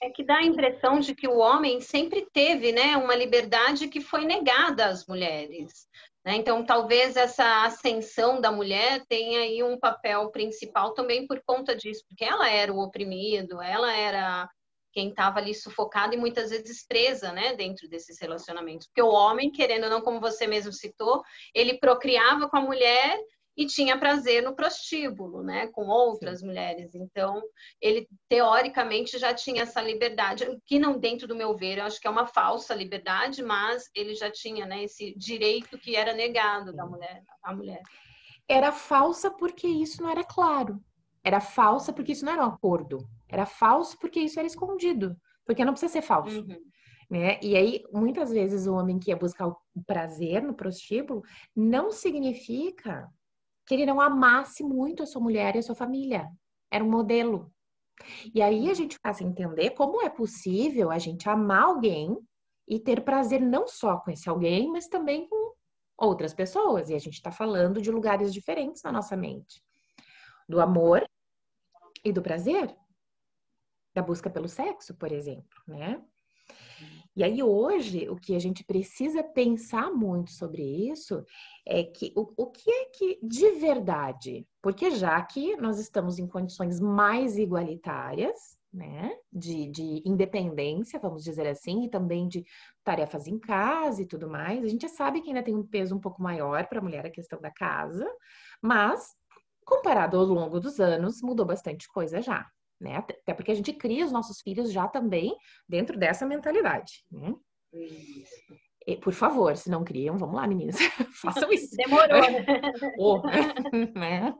É 0.00 0.10
que 0.10 0.24
dá 0.24 0.36
a 0.36 0.44
impressão 0.44 1.00
de 1.00 1.14
que 1.14 1.26
o 1.26 1.38
homem 1.38 1.80
sempre 1.80 2.28
teve, 2.32 2.70
né, 2.70 2.96
uma 2.96 3.16
liberdade 3.16 3.88
que 3.88 4.00
foi 4.00 4.24
negada 4.24 4.86
às 4.86 5.04
mulheres. 5.06 5.88
Né? 6.24 6.36
Então, 6.36 6.64
talvez 6.64 7.16
essa 7.16 7.64
ascensão 7.64 8.40
da 8.40 8.52
mulher 8.52 9.04
tenha 9.08 9.40
aí 9.40 9.60
um 9.62 9.76
papel 9.76 10.30
principal 10.30 10.94
também 10.94 11.26
por 11.26 11.42
conta 11.44 11.74
disso, 11.74 12.04
porque 12.06 12.24
ela 12.24 12.48
era 12.48 12.72
o 12.72 12.78
oprimido, 12.78 13.60
ela 13.60 13.92
era 13.92 14.48
quem 14.92 15.08
estava 15.08 15.40
ali 15.40 15.54
sufocado 15.54 16.14
e 16.14 16.16
muitas 16.16 16.50
vezes 16.50 16.86
presa, 16.86 17.32
né, 17.32 17.54
dentro 17.54 17.88
desses 17.88 18.20
relacionamentos. 18.20 18.86
Porque 18.86 19.02
o 19.02 19.12
homem, 19.12 19.50
querendo 19.50 19.84
ou 19.84 19.90
não, 19.90 20.00
como 20.00 20.20
você 20.20 20.46
mesmo 20.46 20.72
citou, 20.72 21.22
ele 21.52 21.78
procriava 21.78 22.48
com 22.48 22.56
a 22.56 22.60
mulher 22.60 23.18
e 23.58 23.66
tinha 23.66 23.98
prazer 23.98 24.40
no 24.40 24.54
prostíbulo, 24.54 25.42
né, 25.42 25.66
com 25.66 25.88
outras 25.88 26.38
Sim. 26.38 26.46
mulheres. 26.46 26.94
Então, 26.94 27.42
ele 27.82 28.08
teoricamente 28.28 29.18
já 29.18 29.34
tinha 29.34 29.64
essa 29.64 29.82
liberdade, 29.82 30.46
que 30.64 30.78
não 30.78 30.96
dentro 30.96 31.26
do 31.26 31.34
meu 31.34 31.56
ver, 31.56 31.78
eu 31.78 31.84
acho 31.84 32.00
que 32.00 32.06
é 32.06 32.10
uma 32.10 32.24
falsa 32.24 32.72
liberdade, 32.72 33.42
mas 33.42 33.90
ele 33.96 34.14
já 34.14 34.30
tinha, 34.30 34.64
né, 34.64 34.84
esse 34.84 35.12
direito 35.18 35.76
que 35.76 35.96
era 35.96 36.14
negado 36.14 36.72
da 36.72 36.86
mulher, 36.86 37.24
à 37.42 37.52
mulher. 37.52 37.82
Era 38.48 38.70
falsa 38.70 39.28
porque 39.28 39.66
isso 39.66 40.00
não 40.00 40.08
era 40.08 40.22
claro. 40.22 40.80
Era 41.24 41.40
falsa 41.40 41.92
porque 41.92 42.12
isso 42.12 42.24
não 42.24 42.32
era 42.32 42.46
um 42.46 42.50
acordo. 42.50 43.10
Era 43.28 43.44
falso 43.44 43.98
porque 43.98 44.20
isso 44.20 44.38
era 44.38 44.46
escondido. 44.46 45.16
Porque 45.44 45.64
não 45.64 45.72
precisa 45.72 45.94
ser 45.94 46.02
falso. 46.02 46.40
Uhum. 46.42 46.56
Né? 47.10 47.40
E 47.42 47.56
aí, 47.56 47.82
muitas 47.92 48.30
vezes, 48.30 48.66
o 48.66 48.74
homem 48.74 48.98
que 48.98 49.10
ia 49.10 49.16
buscar 49.16 49.48
o 49.48 49.56
prazer 49.86 50.42
no 50.42 50.54
prostíbulo 50.54 51.22
não 51.54 51.90
significa 51.90 53.10
que 53.68 53.74
ele 53.74 53.84
não 53.84 54.00
amasse 54.00 54.64
muito 54.64 55.02
a 55.02 55.06
sua 55.06 55.20
mulher 55.20 55.54
e 55.54 55.58
a 55.58 55.62
sua 55.62 55.74
família. 55.74 56.26
Era 56.70 56.82
um 56.82 56.90
modelo. 56.90 57.52
E 58.34 58.40
aí 58.40 58.70
a 58.70 58.74
gente 58.74 58.96
faz 59.02 59.20
entender 59.20 59.70
como 59.70 60.00
é 60.00 60.08
possível 60.08 60.90
a 60.90 60.98
gente 60.98 61.28
amar 61.28 61.64
alguém 61.64 62.16
e 62.66 62.80
ter 62.80 63.04
prazer 63.04 63.42
não 63.42 63.68
só 63.68 63.98
com 63.98 64.10
esse 64.10 64.26
alguém, 64.26 64.70
mas 64.70 64.88
também 64.88 65.28
com 65.28 65.54
outras 65.98 66.32
pessoas. 66.32 66.88
E 66.88 66.94
a 66.94 66.98
gente 66.98 67.14
está 67.14 67.30
falando 67.30 67.82
de 67.82 67.90
lugares 67.90 68.32
diferentes 68.32 68.82
na 68.82 68.90
nossa 68.90 69.14
mente: 69.14 69.62
do 70.48 70.60
amor 70.60 71.06
e 72.02 72.10
do 72.10 72.22
prazer, 72.22 72.74
da 73.94 74.00
busca 74.00 74.30
pelo 74.30 74.48
sexo, 74.48 74.94
por 74.94 75.12
exemplo, 75.12 75.60
né? 75.66 76.02
E 77.18 77.24
aí 77.24 77.42
hoje 77.42 78.08
o 78.08 78.14
que 78.14 78.36
a 78.36 78.38
gente 78.38 78.62
precisa 78.62 79.24
pensar 79.24 79.90
muito 79.90 80.30
sobre 80.30 80.62
isso 80.62 81.24
é 81.66 81.82
que 81.82 82.12
o, 82.14 82.32
o 82.36 82.46
que 82.46 82.70
é 82.70 82.84
que 82.90 83.18
de 83.20 83.50
verdade, 83.58 84.46
porque 84.62 84.92
já 84.92 85.20
que 85.22 85.56
nós 85.56 85.80
estamos 85.80 86.20
em 86.20 86.28
condições 86.28 86.78
mais 86.78 87.36
igualitárias, 87.36 88.56
né, 88.72 89.16
de, 89.32 89.68
de 89.68 90.00
independência, 90.06 91.00
vamos 91.00 91.24
dizer 91.24 91.48
assim, 91.48 91.86
e 91.86 91.90
também 91.90 92.28
de 92.28 92.44
tarefas 92.84 93.26
em 93.26 93.36
casa 93.40 94.00
e 94.00 94.06
tudo 94.06 94.30
mais, 94.30 94.62
a 94.62 94.68
gente 94.68 94.88
sabe 94.88 95.20
que 95.20 95.30
ainda 95.30 95.42
tem 95.42 95.56
um 95.56 95.66
peso 95.66 95.96
um 95.96 96.00
pouco 96.00 96.22
maior 96.22 96.68
para 96.68 96.78
a 96.78 96.82
mulher 96.82 97.04
a 97.04 97.10
questão 97.10 97.40
da 97.40 97.50
casa, 97.50 98.08
mas 98.62 99.08
comparado 99.64 100.16
ao 100.16 100.24
longo 100.24 100.60
dos 100.60 100.78
anos, 100.78 101.20
mudou 101.20 101.44
bastante 101.44 101.88
coisa 101.88 102.22
já 102.22 102.48
né? 102.80 102.96
Até 102.96 103.34
porque 103.34 103.50
a 103.50 103.54
gente 103.54 103.72
cria 103.72 104.04
os 104.04 104.12
nossos 104.12 104.40
filhos 104.40 104.72
já 104.72 104.86
também 104.86 105.36
dentro 105.68 105.98
dessa 105.98 106.26
mentalidade, 106.26 107.04
né? 107.10 107.34
E, 108.88 108.96
por 108.96 109.12
favor, 109.12 109.54
se 109.54 109.68
não 109.68 109.84
criam, 109.84 110.16
vamos 110.16 110.34
lá, 110.34 110.46
meninas, 110.46 110.78
façam 111.20 111.52
isso. 111.52 111.76
Demorou, 111.76 112.22
oh, 112.98 113.20
né? 113.94 114.34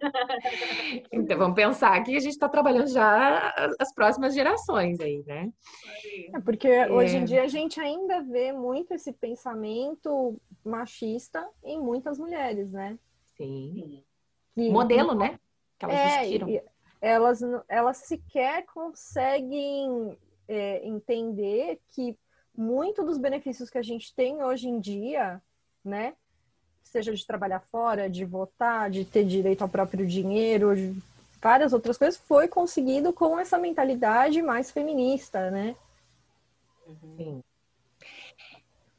Então, 1.12 1.36
vamos 1.36 1.54
pensar 1.54 2.02
que 2.02 2.16
a 2.16 2.20
gente 2.20 2.32
está 2.32 2.48
trabalhando 2.48 2.88
já 2.88 3.52
as 3.78 3.92
próximas 3.92 4.34
gerações 4.34 5.00
aí, 5.00 5.22
né? 5.26 5.52
É 6.34 6.40
porque 6.40 6.66
é... 6.66 6.90
hoje 6.90 7.18
em 7.18 7.24
dia 7.26 7.42
a 7.42 7.46
gente 7.46 7.78
ainda 7.78 8.22
vê 8.22 8.50
muito 8.50 8.94
esse 8.94 9.12
pensamento 9.12 10.40
machista 10.64 11.46
em 11.62 11.78
muitas 11.78 12.18
mulheres, 12.18 12.72
né? 12.72 12.98
Sim. 13.36 14.02
Que... 14.54 14.70
Modelo, 14.70 15.14
né? 15.14 15.38
Que 15.78 15.84
elas 15.84 15.96
é, 15.96 16.30
e, 16.30 16.62
elas, 17.00 17.40
elas 17.68 17.98
sequer 17.98 18.64
conseguem 18.66 20.16
é, 20.46 20.86
entender 20.86 21.80
que 21.88 22.16
muito 22.56 23.04
dos 23.04 23.18
benefícios 23.18 23.70
que 23.70 23.78
a 23.78 23.82
gente 23.82 24.14
tem 24.14 24.42
hoje 24.42 24.68
em 24.68 24.80
dia, 24.80 25.40
né? 25.84 26.14
Seja 26.82 27.14
de 27.14 27.26
trabalhar 27.26 27.60
fora, 27.60 28.10
de 28.10 28.24
votar, 28.24 28.90
de 28.90 29.04
ter 29.04 29.24
direito 29.24 29.62
ao 29.62 29.68
próprio 29.68 30.06
dinheiro, 30.06 30.70
várias 31.40 31.72
outras 31.72 31.96
coisas, 31.96 32.18
foi 32.18 32.48
conseguido 32.48 33.12
com 33.12 33.38
essa 33.38 33.58
mentalidade 33.58 34.42
mais 34.42 34.70
feminista, 34.70 35.50
né? 35.50 35.76
Sim. 37.16 37.42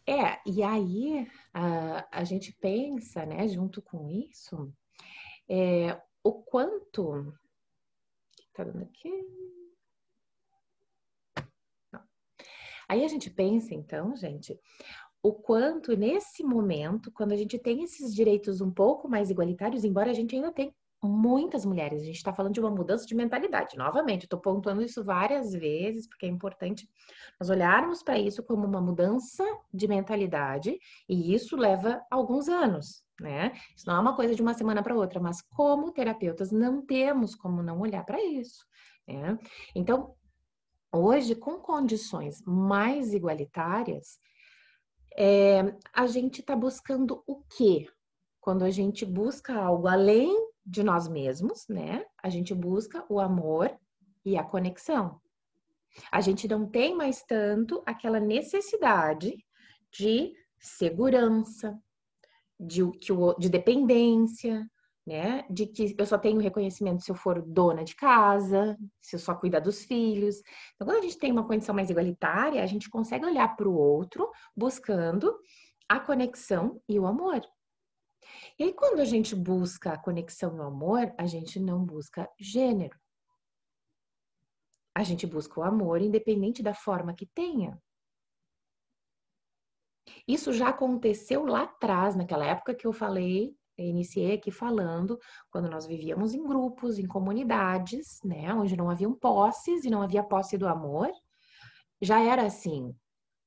É, 0.07 0.39
e 0.45 0.63
aí 0.63 1.27
a, 1.53 2.07
a 2.11 2.23
gente 2.23 2.51
pensa, 2.53 3.25
né, 3.25 3.47
junto 3.47 3.81
com 3.81 4.09
isso, 4.09 4.71
é, 5.47 5.99
o 6.23 6.31
quanto 6.31 7.33
Tá 8.59 8.65
dando 8.65 8.83
aqui. 8.83 9.09
Não. 11.93 12.01
Aí 12.89 13.05
a 13.05 13.07
gente 13.07 13.29
pensa, 13.29 13.73
então, 13.73 14.13
gente, 14.17 14.59
o 15.23 15.31
quanto 15.31 15.95
nesse 15.95 16.43
momento, 16.43 17.09
quando 17.09 17.31
a 17.31 17.37
gente 17.37 17.57
tem 17.57 17.83
esses 17.83 18.13
direitos 18.13 18.59
um 18.59 18.69
pouco 18.69 19.07
mais 19.07 19.29
igualitários, 19.29 19.85
embora 19.85 20.11
a 20.11 20.13
gente 20.13 20.35
ainda 20.35 20.51
tenha 20.51 20.73
muitas 21.01 21.63
mulheres, 21.63 22.01
a 22.01 22.05
gente 22.05 22.17
está 22.17 22.33
falando 22.33 22.53
de 22.53 22.59
uma 22.59 22.69
mudança 22.69 23.05
de 23.05 23.15
mentalidade. 23.15 23.77
Novamente, 23.77 24.23
estou 24.23 24.41
pontuando 24.41 24.81
isso 24.81 25.05
várias 25.05 25.53
vezes, 25.53 26.05
porque 26.05 26.25
é 26.25 26.29
importante 26.29 26.85
nós 27.39 27.49
olharmos 27.49 28.03
para 28.03 28.19
isso 28.19 28.43
como 28.43 28.67
uma 28.67 28.81
mudança 28.81 29.45
de 29.73 29.87
mentalidade, 29.87 30.77
e 31.07 31.33
isso 31.33 31.55
leva 31.55 32.05
alguns 32.11 32.49
anos 32.49 33.07
né? 33.19 33.51
Isso 33.75 33.87
não 33.87 33.95
é 33.95 33.99
uma 33.99 34.15
coisa 34.15 34.35
de 34.35 34.41
uma 34.41 34.53
semana 34.53 34.83
para 34.83 34.95
outra, 34.95 35.19
mas 35.19 35.41
como 35.41 35.91
terapeutas 35.91 36.51
não 36.51 36.85
temos 36.85 37.35
como 37.35 37.61
não 37.61 37.79
olhar 37.79 38.03
para 38.05 38.23
isso, 38.23 38.65
né? 39.07 39.37
Então, 39.75 40.15
hoje, 40.91 41.35
com 41.35 41.59
condições 41.59 42.41
mais 42.45 43.13
igualitárias, 43.13 44.19
é, 45.17 45.75
a 45.93 46.07
gente 46.07 46.41
está 46.41 46.55
buscando 46.55 47.23
o 47.27 47.43
quê? 47.57 47.87
Quando 48.39 48.63
a 48.63 48.69
gente 48.69 49.05
busca 49.05 49.53
algo 49.53 49.87
além 49.87 50.49
de 50.65 50.83
nós 50.83 51.07
mesmos, 51.07 51.67
né? 51.67 52.05
A 52.21 52.29
gente 52.29 52.53
busca 52.53 53.05
o 53.09 53.19
amor 53.19 53.75
e 54.23 54.37
a 54.37 54.43
conexão. 54.43 55.19
A 56.11 56.21
gente 56.21 56.47
não 56.47 56.67
tem 56.67 56.95
mais 56.95 57.23
tanto 57.23 57.81
aquela 57.85 58.19
necessidade 58.19 59.35
de 59.91 60.33
segurança, 60.59 61.77
de, 62.59 62.89
que 62.91 63.11
o, 63.11 63.33
de 63.35 63.49
dependência, 63.49 64.67
né? 65.07 65.43
De 65.49 65.65
que 65.65 65.95
eu 65.97 66.05
só 66.05 66.17
tenho 66.17 66.39
reconhecimento 66.39 67.03
se 67.03 67.11
eu 67.11 67.15
for 67.15 67.41
dona 67.41 67.83
de 67.83 67.95
casa, 67.95 68.77
se 69.01 69.15
eu 69.15 69.19
só 69.19 69.33
cuidar 69.33 69.59
dos 69.59 69.83
filhos. 69.83 70.41
Então, 70.75 70.87
quando 70.87 70.99
a 70.99 71.01
gente 71.01 71.17
tem 71.17 71.31
uma 71.31 71.47
condição 71.47 71.73
mais 71.73 71.89
igualitária, 71.89 72.61
a 72.61 72.67
gente 72.67 72.89
consegue 72.89 73.25
olhar 73.25 73.55
para 73.55 73.67
o 73.67 73.75
outro 73.75 74.29
buscando 74.55 75.35
a 75.87 75.99
conexão 75.99 76.81
e 76.87 76.99
o 76.99 77.07
amor. 77.07 77.41
E 78.59 78.65
aí, 78.65 78.73
quando 78.73 78.99
a 78.99 79.05
gente 79.05 79.35
busca 79.35 79.93
a 79.93 79.97
conexão 79.97 80.55
e 80.55 80.59
o 80.59 80.63
amor, 80.63 81.13
a 81.17 81.25
gente 81.25 81.59
não 81.59 81.83
busca 81.83 82.29
gênero. 82.39 82.95
A 84.93 85.03
gente 85.03 85.25
busca 85.25 85.59
o 85.59 85.63
amor, 85.63 86.01
independente 86.01 86.61
da 86.61 86.73
forma 86.73 87.15
que 87.15 87.25
tenha. 87.25 87.81
Isso 90.27 90.53
já 90.53 90.69
aconteceu 90.69 91.45
lá 91.45 91.63
atrás, 91.63 92.15
naquela 92.15 92.45
época 92.45 92.73
que 92.73 92.85
eu 92.85 92.93
falei, 92.93 93.55
iniciei 93.77 94.33
aqui 94.33 94.51
falando, 94.51 95.19
quando 95.49 95.69
nós 95.69 95.85
vivíamos 95.85 96.33
em 96.33 96.43
grupos, 96.43 96.99
em 96.99 97.07
comunidades, 97.07 98.19
né, 98.23 98.53
onde 98.53 98.75
não 98.75 98.89
haviam 98.89 99.13
posses 99.13 99.85
e 99.85 99.89
não 99.89 100.01
havia 100.01 100.23
posse 100.23 100.57
do 100.57 100.67
amor, 100.67 101.09
já 102.01 102.19
era 102.19 102.43
assim. 102.45 102.95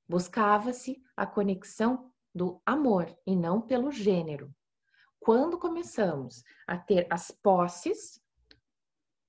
Buscava-se 0.09 1.01
a 1.17 1.27
conexão 1.27 2.11
do 2.35 2.61
amor 2.65 3.15
e 3.27 3.37
não 3.37 3.61
pelo 3.61 3.91
gênero. 3.91 4.51
Quando 5.21 5.59
começamos 5.59 6.43
a 6.67 6.77
ter 6.77 7.07
as 7.11 7.31
posses, 7.31 8.21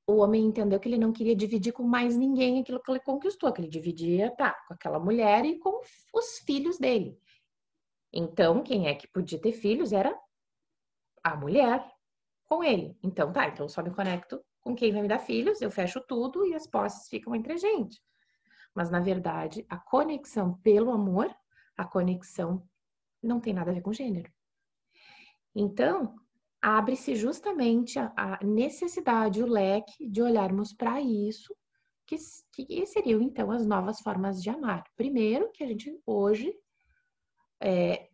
o 0.08 0.18
homem 0.18 0.44
entendeu 0.46 0.80
que 0.80 0.90
ele 0.90 0.98
não 0.98 1.14
queria 1.14 1.36
dividir 1.36 1.72
com 1.72 1.84
mais 1.84 2.18
ninguém 2.18 2.60
aquilo 2.60 2.82
que 2.82 2.92
ele 2.92 3.00
conquistou, 3.00 3.52
que 3.54 3.62
ele 3.62 3.70
dividia, 3.70 4.32
tá, 4.36 4.54
com 4.68 4.74
aquela 4.74 5.00
mulher 5.00 5.46
e 5.46 5.60
com 5.60 5.80
os 6.14 6.40
filhos 6.40 6.78
dele. 6.78 7.18
Então, 8.14 8.62
quem 8.62 8.88
é 8.88 8.94
que 8.94 9.08
podia 9.08 9.42
ter 9.42 9.54
filhos 9.54 9.92
era 9.92 10.16
a 11.24 11.36
mulher 11.36 11.84
com 12.46 12.64
ele. 12.64 12.96
Então, 13.02 13.32
tá, 13.34 13.48
então 13.48 13.66
eu 13.66 13.70
só 13.70 13.82
me 13.82 13.90
conecto 13.90 14.44
com 14.62 14.76
quem 14.76 14.92
vai 14.94 15.02
me 15.02 15.08
dar 15.08 15.20
filhos, 15.20 15.62
eu 15.62 15.72
fecho 15.72 16.00
tudo 16.08 16.46
e 16.46 16.54
as 16.54 16.68
posses 16.68 17.08
ficam 17.10 17.36
entre 17.36 17.54
a 17.54 17.58
gente. 17.58 18.02
Mas, 18.74 18.90
na 18.90 19.00
verdade, 19.00 19.66
a 19.70 19.78
conexão 19.78 20.56
pelo 20.62 20.92
amor, 20.92 21.34
a 21.78 21.86
conexão 21.86 22.68
não 23.22 23.40
tem 23.40 23.54
nada 23.54 23.72
a 23.72 23.74
ver 23.74 23.82
com 23.82 23.94
gênero. 23.94 24.32
Então, 25.56 26.16
abre-se 26.62 27.16
justamente 27.16 28.00
a, 28.00 28.40
necessidade, 28.42 29.44
o 29.44 29.48
leque 29.48 30.08
de 30.10 30.22
olharmos 30.22 30.74
para 30.74 31.02
isso, 31.02 31.56
que, 32.06 32.16
que, 32.54 32.86
seriam 32.86 33.22
então 33.22 33.52
as 33.52 33.66
novas 33.66 34.00
formas 34.00 34.42
de 34.42 34.50
amar. 34.50 34.84
Primeiro, 34.96 35.52
que 35.52 35.64
a 35.64 35.68
gente 35.68 36.00
hoje, 36.06 36.54
é, 37.62 38.10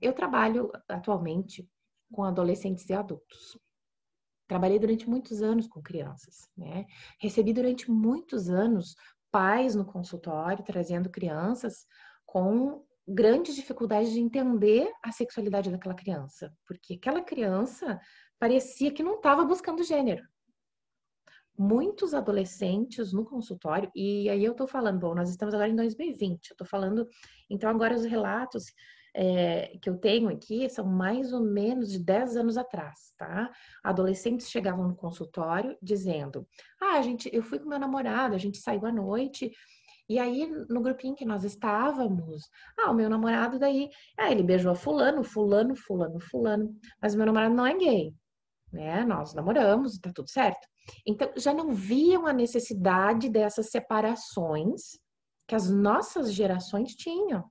eu 0.00 0.12
trabalho 0.12 0.70
atualmente 0.88 1.68
com 2.12 2.24
adolescentes 2.24 2.88
e 2.88 2.92
adultos. 2.92 3.58
Trabalhei 4.46 4.78
durante 4.78 5.08
muitos 5.08 5.42
anos 5.42 5.66
com 5.66 5.82
crianças, 5.82 6.48
né? 6.56 6.86
Recebi 7.18 7.52
durante 7.52 7.90
muitos 7.90 8.48
anos 8.48 8.94
pais 9.30 9.74
no 9.74 9.84
consultório 9.84 10.64
trazendo 10.64 11.10
crianças 11.10 11.86
com 12.24 12.84
grandes 13.06 13.54
dificuldades 13.54 14.12
de 14.12 14.20
entender 14.20 14.90
a 15.02 15.12
sexualidade 15.12 15.70
daquela 15.70 15.94
criança, 15.94 16.52
porque 16.66 16.94
aquela 16.94 17.22
criança 17.22 18.00
parecia 18.38 18.92
que 18.92 19.02
não 19.02 19.16
estava 19.16 19.44
buscando 19.44 19.82
gênero. 19.82 20.26
Muitos 21.56 22.14
adolescentes 22.14 23.12
no 23.12 23.24
consultório, 23.24 23.90
e 23.94 24.28
aí 24.28 24.44
eu 24.44 24.52
estou 24.52 24.66
falando, 24.66 24.98
bom, 24.98 25.14
nós 25.14 25.30
estamos 25.30 25.54
agora 25.54 25.70
em 25.70 25.76
2020, 25.76 26.50
eu 26.50 26.54
estou 26.54 26.66
falando, 26.66 27.06
então 27.48 27.70
agora 27.70 27.94
os 27.94 28.04
relatos 28.04 28.64
é, 29.16 29.78
que 29.80 29.88
eu 29.88 29.96
tenho 29.96 30.28
aqui 30.28 30.68
são 30.68 30.84
mais 30.84 31.32
ou 31.32 31.40
menos 31.40 31.92
de 31.92 32.00
10 32.00 32.36
anos 32.36 32.58
atrás, 32.58 33.12
tá? 33.16 33.52
Adolescentes 33.84 34.50
chegavam 34.50 34.88
no 34.88 34.96
consultório 34.96 35.78
dizendo: 35.80 36.44
Ah, 36.82 37.00
gente, 37.00 37.30
eu 37.32 37.40
fui 37.40 37.60
com 37.60 37.68
meu 37.68 37.78
namorado, 37.78 38.34
a 38.34 38.38
gente 38.38 38.58
saiu 38.58 38.84
à 38.84 38.90
noite 38.90 39.52
e 40.08 40.18
aí, 40.18 40.46
no 40.68 40.82
grupinho 40.82 41.14
que 41.14 41.24
nós 41.24 41.44
estávamos, 41.44 42.42
ah, 42.78 42.90
o 42.90 42.94
meu 42.94 43.08
namorado 43.08 43.58
daí, 43.58 43.88
ah, 44.18 44.30
ele 44.30 44.42
beijou 44.42 44.72
a 44.72 44.74
fulano, 44.74 45.24
fulano, 45.24 45.74
fulano, 45.74 46.20
fulano, 46.20 46.76
mas 47.00 47.14
o 47.14 47.16
meu 47.16 47.26
namorado 47.26 47.54
não 47.54 47.66
é 47.66 47.74
gay, 47.74 48.14
né? 48.70 49.04
Nós 49.04 49.32
namoramos, 49.32 49.98
tá 49.98 50.12
tudo 50.14 50.28
certo. 50.28 50.68
Então, 51.06 51.32
já 51.36 51.52
não 51.52 51.72
viam 51.72 52.26
a 52.26 52.32
necessidade 52.32 53.28
dessas 53.28 53.70
separações 53.70 54.98
que 55.46 55.54
as 55.54 55.70
nossas 55.70 56.32
gerações 56.32 56.94
tinham. 56.94 57.50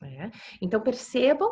Né? 0.00 0.30
Então, 0.60 0.80
percebam 0.80 1.50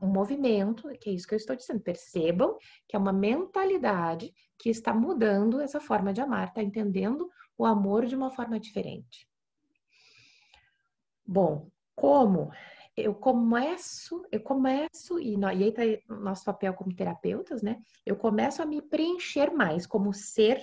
o 0.00 0.06
movimento, 0.06 0.88
que 1.00 1.10
é 1.10 1.12
isso 1.12 1.26
que 1.26 1.34
eu 1.34 1.38
estou 1.38 1.54
dizendo, 1.54 1.80
percebam 1.80 2.56
que 2.88 2.96
é 2.96 2.98
uma 2.98 3.12
mentalidade 3.12 4.32
que 4.58 4.68
está 4.68 4.92
mudando 4.92 5.60
essa 5.60 5.80
forma 5.80 6.12
de 6.12 6.20
amar, 6.20 6.48
está 6.48 6.62
entendendo 6.62 7.30
o 7.56 7.64
amor 7.64 8.06
de 8.06 8.16
uma 8.16 8.30
forma 8.30 8.58
diferente. 8.58 9.28
Bom, 11.24 11.70
como 11.94 12.50
eu 13.04 13.14
começo, 13.14 14.24
eu 14.30 14.40
começo, 14.40 15.18
e, 15.18 15.34
e 15.34 15.44
aí 15.44 15.68
está 15.68 15.82
nosso 16.14 16.44
papel 16.44 16.74
como 16.74 16.94
terapeutas, 16.94 17.62
né? 17.62 17.80
Eu 18.04 18.16
começo 18.16 18.62
a 18.62 18.66
me 18.66 18.80
preencher 18.82 19.50
mais 19.52 19.86
como 19.86 20.12
ser. 20.12 20.60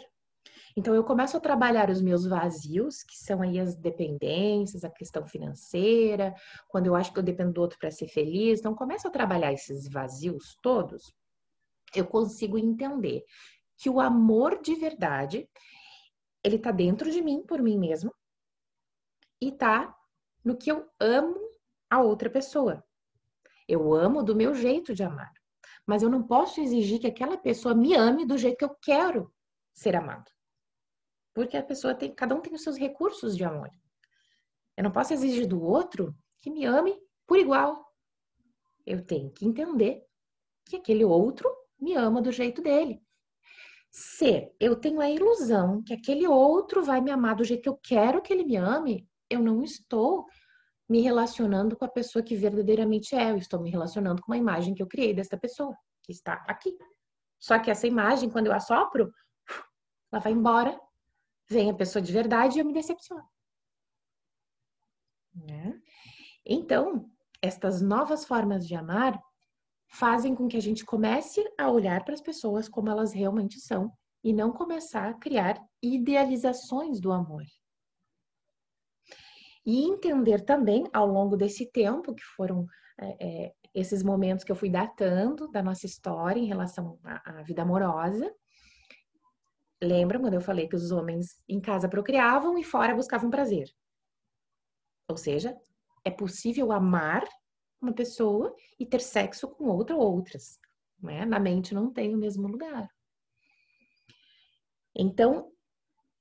Então, 0.75 0.93
eu 0.93 1.03
começo 1.03 1.35
a 1.35 1.39
trabalhar 1.39 1.89
os 1.89 2.01
meus 2.01 2.25
vazios, 2.25 3.03
que 3.03 3.17
são 3.17 3.41
aí 3.41 3.59
as 3.59 3.75
dependências, 3.75 4.83
a 4.83 4.89
questão 4.89 5.25
financeira, 5.25 6.35
quando 6.67 6.87
eu 6.87 6.95
acho 6.95 7.11
que 7.11 7.19
eu 7.19 7.23
dependo 7.23 7.53
do 7.53 7.61
outro 7.61 7.79
para 7.79 7.91
ser 7.91 8.07
feliz. 8.07 8.59
Então, 8.59 8.75
começo 8.75 9.07
a 9.07 9.11
trabalhar 9.11 9.51
esses 9.51 9.89
vazios 9.89 10.55
todos, 10.61 11.13
eu 11.95 12.05
consigo 12.05 12.57
entender 12.57 13.23
que 13.77 13.89
o 13.89 13.99
amor 13.99 14.61
de 14.61 14.75
verdade, 14.75 15.49
ele 16.43 16.57
está 16.57 16.71
dentro 16.71 17.09
de 17.11 17.21
mim, 17.21 17.43
por 17.43 17.61
mim 17.61 17.77
mesmo, 17.77 18.13
e 19.41 19.51
tá 19.51 19.95
no 20.43 20.57
que 20.57 20.71
eu 20.71 20.87
amo 20.99 21.46
a 21.89 22.01
outra 22.01 22.29
pessoa. 22.29 22.83
Eu 23.67 23.93
amo 23.93 24.23
do 24.23 24.35
meu 24.35 24.53
jeito 24.53 24.93
de 24.93 25.03
amar. 25.03 25.31
Mas 25.85 26.03
eu 26.03 26.09
não 26.09 26.23
posso 26.23 26.59
exigir 26.59 26.99
que 26.99 27.07
aquela 27.07 27.37
pessoa 27.37 27.73
me 27.73 27.93
ame 27.95 28.25
do 28.25 28.37
jeito 28.37 28.57
que 28.57 28.65
eu 28.65 28.75
quero 28.81 29.33
ser 29.73 29.95
amado. 29.95 30.29
Porque 31.33 31.55
a 31.55 31.63
pessoa 31.63 31.93
tem, 31.93 32.13
cada 32.13 32.35
um 32.35 32.41
tem 32.41 32.53
os 32.53 32.63
seus 32.63 32.77
recursos 32.77 33.37
de 33.37 33.43
amor. 33.43 33.69
Eu 34.75 34.83
não 34.83 34.91
posso 34.91 35.13
exigir 35.13 35.47
do 35.47 35.61
outro 35.61 36.15
que 36.41 36.49
me 36.49 36.65
ame 36.65 36.97
por 37.25 37.37
igual. 37.37 37.85
Eu 38.85 39.05
tenho 39.05 39.31
que 39.31 39.45
entender 39.45 40.03
que 40.65 40.77
aquele 40.77 41.05
outro 41.05 41.49
me 41.79 41.93
ama 41.93 42.21
do 42.21 42.31
jeito 42.31 42.61
dele. 42.61 43.01
Se 43.89 44.51
eu 44.59 44.75
tenho 44.75 44.99
a 44.99 45.09
ilusão 45.09 45.81
que 45.83 45.93
aquele 45.93 46.27
outro 46.27 46.83
vai 46.83 47.01
me 47.01 47.11
amar 47.11 47.35
do 47.35 47.43
jeito 47.43 47.63
que 47.63 47.69
eu 47.69 47.77
quero 47.77 48.21
que 48.21 48.33
ele 48.33 48.43
me 48.43 48.55
ame, 48.55 49.07
eu 49.29 49.39
não 49.39 49.63
estou 49.63 50.25
me 50.89 51.01
relacionando 51.01 51.75
com 51.75 51.85
a 51.85 51.89
pessoa 51.89 52.23
que 52.23 52.35
verdadeiramente 52.35 53.15
é. 53.15 53.31
Eu 53.31 53.37
estou 53.37 53.61
me 53.61 53.69
relacionando 53.69 54.21
com 54.21 54.31
uma 54.31 54.37
imagem 54.37 54.73
que 54.73 54.81
eu 54.81 54.87
criei 54.87 55.13
dessa 55.13 55.37
pessoa, 55.37 55.75
que 56.03 56.11
está 56.11 56.33
aqui. 56.47 56.77
Só 57.39 57.59
que 57.59 57.69
essa 57.69 57.87
imagem, 57.87 58.29
quando 58.29 58.47
eu 58.47 58.53
assopro, 58.53 59.11
ela 60.11 60.21
vai 60.21 60.31
embora, 60.31 60.79
vem 61.49 61.69
a 61.69 61.75
pessoa 61.75 62.01
de 62.01 62.11
verdade 62.11 62.57
e 62.57 62.61
eu 62.61 62.65
me 62.65 62.73
decepciono. 62.73 63.23
Né? 65.35 65.79
Então, 66.45 67.09
estas 67.41 67.81
novas 67.81 68.25
formas 68.25 68.65
de 68.65 68.75
amar 68.75 69.21
fazem 69.89 70.35
com 70.35 70.47
que 70.47 70.57
a 70.57 70.61
gente 70.61 70.85
comece 70.85 71.43
a 71.57 71.69
olhar 71.69 72.03
para 72.03 72.13
as 72.13 72.21
pessoas 72.21 72.67
como 72.67 72.89
elas 72.89 73.13
realmente 73.13 73.59
são 73.59 73.91
e 74.23 74.33
não 74.33 74.51
começar 74.51 75.09
a 75.09 75.13
criar 75.13 75.61
idealizações 75.81 76.99
do 76.99 77.11
amor. 77.11 77.43
E 79.67 79.83
entender 79.83 80.45
também, 80.45 80.87
ao 80.93 81.05
longo 81.05 81.35
desse 81.35 81.69
tempo, 81.69 82.15
que 82.15 82.23
foram 82.23 82.65
é, 82.97 83.17
é, 83.47 83.53
esses 83.75 84.01
momentos 84.01 84.45
que 84.45 84.51
eu 84.51 84.55
fui 84.55 84.69
datando 84.69 85.51
da 85.51 85.61
nossa 85.61 85.85
história 85.85 86.39
em 86.39 86.45
relação 86.45 86.97
à, 87.03 87.39
à 87.39 87.43
vida 87.43 87.63
amorosa. 87.63 88.33
Lembra 89.83 90.21
quando 90.21 90.35
eu 90.35 90.41
falei 90.41 90.69
que 90.69 90.75
os 90.77 90.89
homens 90.91 91.43
em 91.49 91.59
casa 91.59 91.89
procriavam 91.89 92.57
e 92.57 92.63
fora 92.63 92.95
buscavam 92.95 93.29
prazer? 93.29 93.69
Ou 95.09 95.17
seja, 95.17 95.53
é 96.05 96.11
possível 96.11 96.71
amar 96.71 97.27
uma 97.81 97.91
pessoa 97.91 98.55
e 98.79 98.85
ter 98.85 99.01
sexo 99.01 99.49
com 99.49 99.65
outra 99.65 99.97
ou 99.97 100.15
outras. 100.15 100.57
Né? 100.97 101.25
Na 101.25 101.41
mente 101.41 101.73
não 101.73 101.91
tem 101.91 102.15
o 102.15 102.17
mesmo 102.17 102.47
lugar. 102.47 102.89
Então, 104.95 105.51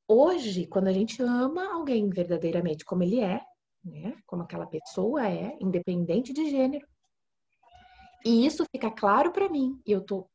hoje, 0.09 0.67
quando 0.67 0.89
a 0.89 0.93
gente 0.93 1.23
ama 1.23 1.73
alguém 1.73 2.09
verdadeiramente 2.09 2.85
como 2.85 3.03
ele 3.03 3.21
é, 3.21 3.41
né? 3.85 4.17
como 4.27 4.43
aquela 4.43 4.67
pessoa 4.67 5.27
é, 5.29 5.57
independente 5.61 6.33
de 6.33 6.51
gênero, 6.51 6.87
e 8.25 8.45
isso 8.45 8.65
fica 8.73 8.91
claro 8.91 9.31
para 9.33 9.49
mim, 9.49 9.81
e 9.87 9.93
eu 9.93 10.01
tô 10.01 10.29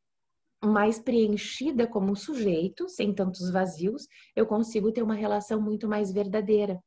mais 0.64 1.00
preenchida 1.00 1.88
como 1.88 2.16
sujeito, 2.16 2.88
sem 2.88 3.14
tantos 3.14 3.52
vazios, 3.52 4.08
eu 4.36 4.46
consigo 4.46 4.92
ter 4.92 5.02
uma 5.02 5.16
relação 5.16 5.60
muito 5.60 5.88
mais 5.88 6.12
verdadeira. 6.12 6.82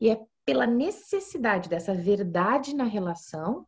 E 0.00 0.08
é 0.08 0.20
pela 0.44 0.66
necessidade 0.66 1.68
dessa 1.68 1.92
verdade 1.92 2.74
na 2.74 2.84
relação, 2.84 3.66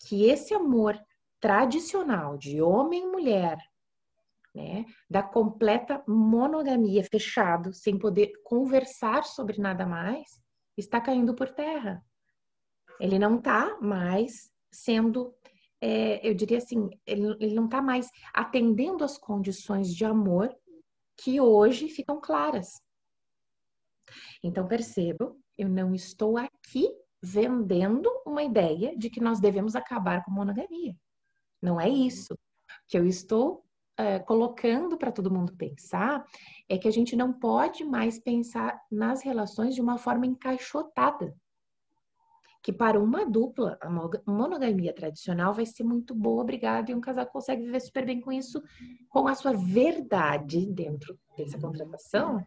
que 0.00 0.24
esse 0.24 0.54
amor 0.54 0.98
tradicional 1.40 2.36
de 2.36 2.60
homem 2.60 3.04
e 3.04 3.06
mulher, 3.06 3.58
né, 4.54 4.84
da 5.10 5.22
completa 5.22 6.02
monogamia 6.06 7.02
fechado, 7.04 7.72
sem 7.72 7.98
poder 7.98 8.32
conversar 8.44 9.24
sobre 9.24 9.58
nada 9.58 9.86
mais, 9.86 10.40
está 10.76 11.00
caindo 11.00 11.34
por 11.34 11.50
terra. 11.50 12.04
Ele 13.00 13.18
não 13.18 13.38
está 13.38 13.78
mais 13.80 14.50
sendo, 14.72 15.34
é, 15.80 16.26
eu 16.28 16.34
diria 16.34 16.58
assim, 16.58 16.88
ele, 17.04 17.36
ele 17.40 17.54
não 17.54 17.64
está 17.64 17.82
mais 17.82 18.08
atendendo 18.32 19.02
às 19.04 19.18
condições 19.18 19.92
de 19.92 20.04
amor 20.04 20.54
que 21.16 21.40
hoje 21.40 21.88
ficam 21.88 22.20
claras. 22.20 22.80
Então 24.42 24.66
percebam 24.66 25.36
eu 25.56 25.68
não 25.68 25.94
estou 25.94 26.36
aqui 26.36 26.88
vendendo 27.22 28.10
uma 28.26 28.42
ideia 28.42 28.96
de 28.96 29.08
que 29.08 29.20
nós 29.20 29.40
devemos 29.40 29.74
acabar 29.74 30.24
com 30.24 30.30
monogamia. 30.30 30.94
Não 31.62 31.80
é 31.80 31.88
isso. 31.88 32.36
Que 32.88 32.98
eu 32.98 33.06
estou 33.06 33.63
é, 33.96 34.18
colocando 34.18 34.96
para 34.96 35.12
todo 35.12 35.32
mundo 35.32 35.54
pensar 35.56 36.24
é 36.68 36.76
que 36.76 36.88
a 36.88 36.90
gente 36.90 37.14
não 37.14 37.32
pode 37.32 37.84
mais 37.84 38.18
pensar 38.18 38.80
nas 38.90 39.22
relações 39.22 39.74
de 39.74 39.80
uma 39.80 39.98
forma 39.98 40.26
encaixotada. 40.26 41.34
que 42.62 42.72
para 42.72 42.98
uma 42.98 43.26
dupla, 43.26 43.76
a 43.78 43.90
monogamia 44.26 44.94
tradicional 44.94 45.52
vai 45.52 45.66
ser 45.66 45.84
muito 45.84 46.14
boa, 46.14 46.42
obrigada, 46.42 46.90
e 46.90 46.94
um 46.94 47.00
casal 47.00 47.26
consegue 47.26 47.62
viver 47.62 47.80
super 47.80 48.06
bem 48.06 48.22
com 48.22 48.32
isso, 48.32 48.62
com 49.10 49.28
a 49.28 49.34
sua 49.34 49.52
verdade 49.52 50.64
dentro 50.72 51.18
dessa 51.36 51.60
contratação, 51.60 52.42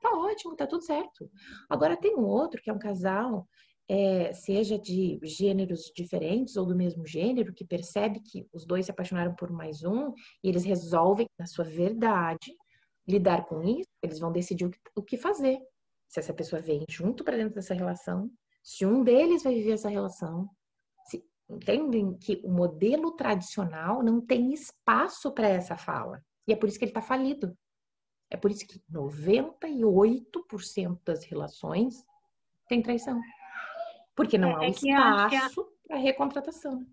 tá 0.00 0.10
ótimo, 0.10 0.56
tá 0.56 0.66
tudo 0.66 0.82
certo. 0.82 1.30
Agora 1.68 1.98
tem 1.98 2.16
um 2.16 2.24
outro 2.24 2.62
que 2.62 2.70
é 2.70 2.72
um 2.72 2.78
casal, 2.78 3.46
é, 3.88 4.32
seja 4.32 4.78
de 4.78 5.18
gêneros 5.22 5.92
diferentes 5.94 6.56
ou 6.56 6.66
do 6.66 6.76
mesmo 6.76 7.06
gênero, 7.06 7.52
que 7.52 7.64
percebe 7.64 8.20
que 8.20 8.46
os 8.52 8.64
dois 8.64 8.86
se 8.86 8.92
apaixonaram 8.92 9.34
por 9.34 9.50
mais 9.50 9.82
um 9.82 10.12
e 10.42 10.48
eles 10.48 10.64
resolvem, 10.64 11.26
na 11.38 11.46
sua 11.46 11.64
verdade, 11.64 12.54
lidar 13.06 13.44
com 13.46 13.62
isso, 13.62 13.88
eles 14.02 14.18
vão 14.18 14.32
decidir 14.32 14.64
o 14.64 14.70
que, 14.70 14.78
o 14.96 15.02
que 15.02 15.16
fazer. 15.16 15.58
Se 16.08 16.20
essa 16.20 16.32
pessoa 16.32 16.62
vem 16.62 16.84
junto 16.88 17.24
para 17.24 17.36
dentro 17.36 17.54
dessa 17.54 17.74
relação 17.74 18.30
se 18.62 18.86
um 18.86 19.02
deles 19.02 19.42
vai 19.42 19.54
viver 19.54 19.72
essa 19.72 19.88
relação, 19.88 20.48
se, 21.06 21.24
entendem 21.50 22.16
que 22.16 22.40
o 22.44 22.50
modelo 22.50 23.12
tradicional 23.12 24.02
não 24.02 24.20
tem 24.20 24.52
espaço 24.52 25.32
para 25.32 25.48
essa 25.48 25.76
fala. 25.76 26.22
E 26.46 26.52
é 26.52 26.56
por 26.56 26.68
isso 26.68 26.78
que 26.78 26.84
ele 26.84 26.90
está 26.90 27.02
falido. 27.02 27.56
É 28.30 28.36
por 28.36 28.50
isso 28.50 28.66
que 28.66 28.80
98% 28.90 31.00
das 31.04 31.24
relações 31.24 32.04
tem 32.68 32.80
traição. 32.80 33.20
Porque 34.14 34.36
não 34.38 34.50
é, 34.60 34.64
há 34.64 34.64
é 34.64 34.70
espaço 34.70 35.60
a... 35.60 35.88
para 35.88 35.96
recontratação. 35.98 36.86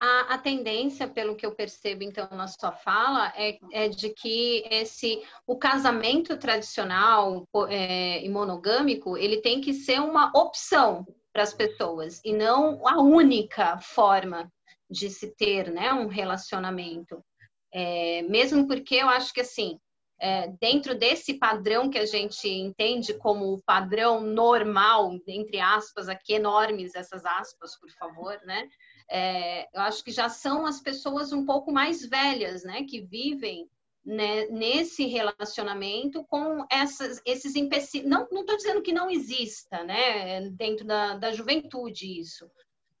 A, 0.00 0.34
a, 0.34 0.38
tendência, 0.38 1.06
pelo 1.06 1.36
que 1.36 1.46
eu 1.46 1.54
percebo 1.54 2.02
então 2.02 2.28
na 2.32 2.48
sua 2.48 2.72
fala, 2.72 3.32
é, 3.36 3.56
é 3.72 3.88
de 3.88 4.10
que 4.10 4.64
esse 4.68 5.22
o 5.46 5.56
casamento 5.56 6.36
tradicional 6.36 7.46
é, 7.68 8.20
e 8.24 8.28
monogâmico 8.28 9.16
ele 9.16 9.40
tem 9.40 9.60
que 9.60 9.72
ser 9.72 10.00
uma 10.00 10.32
opção 10.34 11.06
para 11.32 11.44
as 11.44 11.54
pessoas 11.54 12.20
e 12.24 12.32
não 12.32 12.84
a 12.86 13.00
única 13.00 13.78
forma 13.78 14.50
de 14.90 15.08
se 15.08 15.36
ter 15.36 15.70
né, 15.70 15.92
um 15.92 16.08
relacionamento. 16.08 17.24
É, 17.72 18.22
mesmo 18.22 18.66
porque 18.66 18.96
eu 18.96 19.08
acho 19.08 19.32
que 19.32 19.40
assim 19.40 19.78
é, 20.22 20.48
dentro 20.60 20.94
desse 20.94 21.34
padrão 21.34 21.90
que 21.90 21.98
a 21.98 22.06
gente 22.06 22.48
entende 22.48 23.12
como 23.14 23.52
o 23.52 23.62
padrão 23.62 24.20
normal, 24.20 25.10
entre 25.26 25.58
aspas, 25.60 26.08
aqui 26.08 26.34
enormes 26.34 26.94
essas 26.94 27.24
aspas, 27.24 27.78
por 27.78 27.90
favor, 27.90 28.40
né? 28.44 28.68
é, 29.12 29.68
eu 29.76 29.82
acho 29.82 30.02
que 30.02 30.10
já 30.10 30.30
são 30.30 30.64
as 30.64 30.80
pessoas 30.80 31.32
um 31.32 31.44
pouco 31.44 31.70
mais 31.70 32.06
velhas, 32.06 32.64
né, 32.64 32.84
que 32.84 33.02
vivem 33.02 33.68
né, 34.04 34.46
nesse 34.46 35.04
relacionamento 35.06 36.24
com 36.24 36.64
essas, 36.70 37.20
esses 37.26 37.54
empecilhos. 37.54 38.08
Não 38.08 38.24
estou 38.24 38.56
dizendo 38.56 38.80
que 38.80 38.92
não 38.92 39.10
exista, 39.10 39.84
né, 39.84 40.48
dentro 40.50 40.86
da, 40.86 41.14
da 41.16 41.30
juventude 41.30 42.18
isso. 42.18 42.50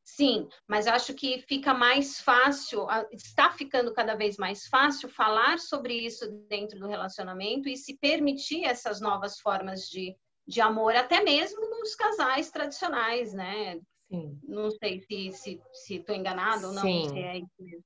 Sim, 0.04 0.48
mas 0.68 0.86
acho 0.86 1.14
que 1.14 1.42
fica 1.48 1.72
mais 1.72 2.20
fácil, 2.20 2.86
está 3.12 3.50
ficando 3.52 3.94
cada 3.94 4.14
vez 4.14 4.36
mais 4.36 4.66
fácil 4.66 5.08
falar 5.08 5.58
sobre 5.58 5.94
isso 5.94 6.28
dentro 6.48 6.78
do 6.78 6.88
relacionamento 6.88 7.68
e 7.68 7.76
se 7.76 7.96
permitir 7.98 8.64
essas 8.64 9.00
novas 9.00 9.38
formas 9.38 9.82
de, 9.82 10.16
de 10.46 10.60
amor, 10.60 10.96
até 10.96 11.22
mesmo 11.22 11.60
nos 11.70 11.94
casais 11.94 12.50
tradicionais, 12.50 13.32
né? 13.32 13.80
Sim. 14.10 14.38
Não 14.42 14.70
sei 14.70 15.00
se 15.00 15.28
estou 15.28 15.70
se, 15.72 16.04
se 16.04 16.12
enganado 16.12 16.66
ou 16.66 16.72
não, 16.72 16.82
Sim. 16.82 17.08
se 17.08 17.18
é 17.18 17.38
isso 17.38 17.50
mesmo. 17.60 17.84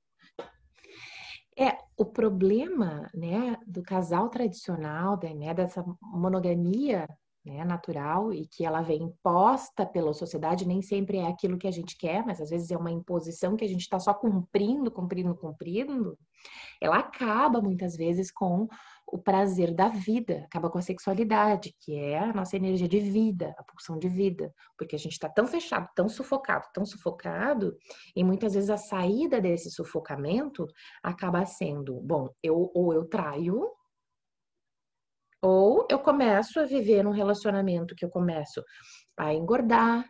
É, 1.59 1.77
o 1.97 2.05
problema, 2.05 3.09
né, 3.13 3.57
do 3.65 3.81
casal 3.81 4.29
tradicional, 4.29 5.19
né, 5.35 5.53
dessa 5.55 5.83
monogamia 6.01 7.07
né, 7.47 7.63
natural 7.63 8.33
e 8.33 8.45
que 8.45 8.65
ela 8.65 8.81
vem 8.81 9.03
imposta 9.03 9.85
pela 9.85 10.13
sociedade, 10.13 10.67
nem 10.67 10.81
sempre 10.81 11.17
é 11.17 11.27
aquilo 11.27 11.57
que 11.57 11.67
a 11.67 11.71
gente 11.71 11.97
quer, 11.97 12.25
mas 12.25 12.41
às 12.41 12.49
vezes 12.49 12.69
é 12.69 12.77
uma 12.77 12.91
imposição 12.91 13.55
que 13.55 13.63
a 13.63 13.67
gente 13.67 13.81
está 13.81 13.99
só 13.99 14.13
cumprindo, 14.13 14.91
cumprindo, 14.91 15.33
cumprindo, 15.33 16.17
ela 16.81 16.99
acaba 16.99 17.61
muitas 17.61 17.95
vezes 17.95 18.31
com 18.31 18.67
o 19.07 19.17
prazer 19.17 19.73
da 19.73 19.87
vida, 19.87 20.43
acaba 20.45 20.69
com 20.69 20.77
a 20.77 20.81
sexualidade, 20.81 21.73
que 21.79 21.95
é 21.95 22.19
a 22.19 22.33
nossa 22.33 22.57
energia 22.57 22.89
de 22.89 22.99
vida, 22.99 23.55
a 23.57 23.63
pulsão 23.63 23.97
de 23.97 24.09
vida, 24.09 24.53
porque 24.77 24.95
a 24.95 24.99
gente 24.99 25.13
está 25.13 25.29
tão 25.29 25.47
fechado, 25.47 25.87
tão 25.95 26.09
sufocado, 26.09 26.65
tão 26.73 26.85
sufocado, 26.85 27.77
e 28.15 28.23
muitas 28.23 28.53
vezes 28.53 28.69
a 28.69 28.77
saída 28.77 29.39
desse 29.39 29.71
sufocamento 29.71 30.67
acaba 31.01 31.45
sendo, 31.45 32.01
bom, 32.01 32.29
eu 32.43 32.69
ou 32.73 32.93
eu 32.93 33.05
traio, 33.05 33.71
ou 35.47 35.87
eu 35.89 35.97
começo 35.97 36.59
a 36.59 36.65
viver 36.65 37.03
num 37.03 37.11
relacionamento 37.11 37.95
que 37.95 38.03
eu 38.03 38.09
começo 38.09 38.61
a 39.15 39.33
engordar, 39.33 40.05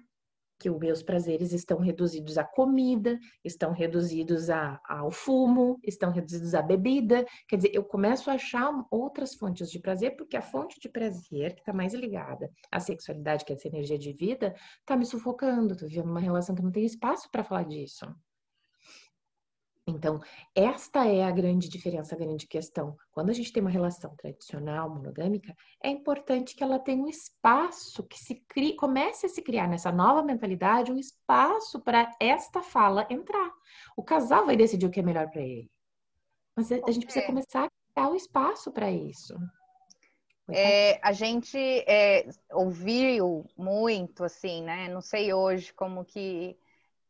que 0.60 0.68
os 0.68 0.80
meus 0.80 1.04
prazeres 1.04 1.54
estão 1.54 1.78
reduzidos 1.78 2.40
à 2.40 2.44
comida, 2.44 3.20
estão 3.46 3.72
reduzidos 3.72 4.50
a, 4.50 4.82
ao 4.90 5.12
fumo, 5.12 5.78
estão 5.84 6.12
reduzidos 6.12 6.56
à 6.56 6.64
bebida. 6.64 7.24
Quer 7.48 7.58
dizer, 7.58 7.72
eu 7.72 7.84
começo 7.84 8.32
a 8.32 8.34
achar 8.34 8.72
outras 8.90 9.36
fontes 9.36 9.70
de 9.70 9.80
prazer, 9.80 10.16
porque 10.18 10.36
a 10.36 10.42
fonte 10.42 10.80
de 10.80 10.90
prazer, 10.90 11.54
que 11.54 11.60
está 11.60 11.72
mais 11.72 11.94
ligada 11.94 12.50
à 12.72 12.80
sexualidade, 12.80 13.46
que 13.46 13.54
é 13.54 13.56
essa 13.56 13.68
energia 13.68 14.00
de 14.00 14.14
vida, 14.14 14.56
está 14.80 14.98
me 14.98 15.06
sufocando. 15.06 15.74
Estou 15.74 15.88
vivendo 15.88 16.10
uma 16.10 16.20
relação 16.20 16.56
que 16.56 16.64
não 16.64 16.72
tem 16.72 16.86
espaço 16.86 17.30
para 17.32 17.44
falar 17.44 17.66
disso. 17.66 18.08
Então, 19.90 20.20
esta 20.54 21.08
é 21.08 21.24
a 21.24 21.32
grande 21.32 21.70
diferença, 21.70 22.14
a 22.14 22.18
grande 22.18 22.46
questão. 22.46 22.98
Quando 23.10 23.30
a 23.30 23.34
gente 23.34 23.54
tem 23.54 23.62
uma 23.62 23.70
relação 23.70 24.14
tradicional, 24.18 24.90
monogâmica, 24.90 25.56
é 25.82 25.90
importante 25.90 26.54
que 26.54 26.62
ela 26.62 26.78
tenha 26.78 27.02
um 27.02 27.08
espaço 27.08 28.04
que 28.04 28.20
se 28.20 28.44
crie, 28.50 28.76
comece 28.76 29.26
a 29.26 29.30
se 29.30 29.42
criar 29.42 29.66
nessa 29.66 29.90
nova 29.90 30.22
mentalidade, 30.22 30.92
um 30.92 30.98
espaço 30.98 31.80
para 31.80 32.12
esta 32.20 32.62
fala 32.62 33.08
entrar. 33.10 33.50
O 33.96 34.04
casal 34.04 34.46
vai 34.46 34.58
decidir 34.58 34.86
o 34.86 34.92
que 34.92 35.00
é 35.00 35.04
melhor 35.04 35.30
para 35.30 35.42
ele. 35.42 35.72
Mas 36.54 36.70
a 36.70 36.92
gente 36.92 37.06
precisa 37.06 37.26
começar 37.26 37.66
a 37.66 37.70
criar 37.94 38.10
o 38.10 38.12
um 38.12 38.16
espaço 38.16 38.72
para 38.74 38.92
isso. 38.92 39.38
É, 40.50 41.00
a 41.02 41.14
gente 41.14 41.58
é, 41.58 42.28
ouviu 42.52 43.46
muito, 43.58 44.24
assim, 44.24 44.64
né? 44.64 44.90
Não 44.90 45.02
sei 45.02 45.34
hoje 45.34 45.74
como 45.74 46.04
que 46.04 46.58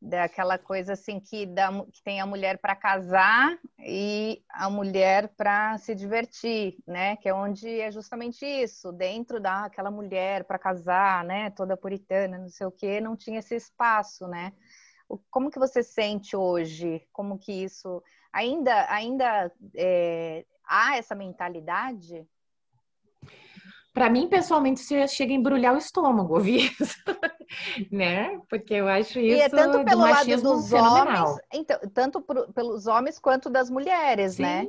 daquela 0.02 0.58
coisa 0.58 0.94
assim 0.94 1.20
que, 1.20 1.46
dá, 1.46 1.70
que 1.92 2.02
tem 2.04 2.22
a 2.22 2.26
mulher 2.26 2.60
para 2.60 2.76
casar 2.76 3.58
e 3.80 4.44
a 4.50 4.70
mulher 4.70 5.30
para 5.36 5.78
se 5.80 5.96
divertir, 5.96 6.78
né? 6.86 7.16
Que 7.18 7.30
é 7.30 7.34
onde 7.34 7.80
é 7.80 7.92
justamente 7.92 8.46
isso, 8.46 8.92
dentro 8.92 9.40
daquela 9.40 9.90
mulher 9.90 10.44
para 10.44 10.60
casar, 10.60 11.24
né? 11.24 11.50
Toda 11.52 11.78
puritana, 11.78 12.38
não 12.38 12.50
sei 12.50 12.68
o 12.68 12.72
que, 12.72 13.02
não 13.02 13.16
tinha 13.16 13.40
esse 13.40 13.56
espaço, 13.56 14.28
né? 14.28 14.54
Como 15.32 15.50
que 15.50 15.60
você 15.60 15.82
sente 15.82 16.36
hoje? 16.36 17.08
Como 17.12 17.40
que 17.40 17.52
isso 17.52 18.04
ainda 18.32 18.92
ainda 18.92 19.52
é, 19.76 20.46
há 20.66 20.98
essa 20.98 21.16
mentalidade? 21.16 22.28
Para 23.98 24.12
mim, 24.12 24.28
pessoalmente, 24.28 24.80
isso 24.80 25.16
chega 25.16 25.34
a 25.34 25.36
embrulhar 25.36 25.74
o 25.74 25.78
estômago 25.80 26.36
ouvir 26.38 26.72
isso, 26.80 27.04
né? 27.92 28.40
Porque 28.48 28.76
eu 28.76 28.88
acho 28.88 29.20
isso 29.20 29.38
e 29.38 29.42
é 29.42 29.50
tanto 29.50 29.84
pelo 29.84 30.02
lado 30.02 30.40
dos 30.40 30.70
fenomenal. 30.70 31.30
homens, 31.30 31.40
então, 31.52 31.80
tanto 31.92 32.22
por, 32.22 32.54
pelos 32.54 32.86
homens 32.86 33.18
quanto 33.18 33.50
das 33.50 33.72
mulheres, 33.72 34.36
sim, 34.36 34.44
né? 34.44 34.68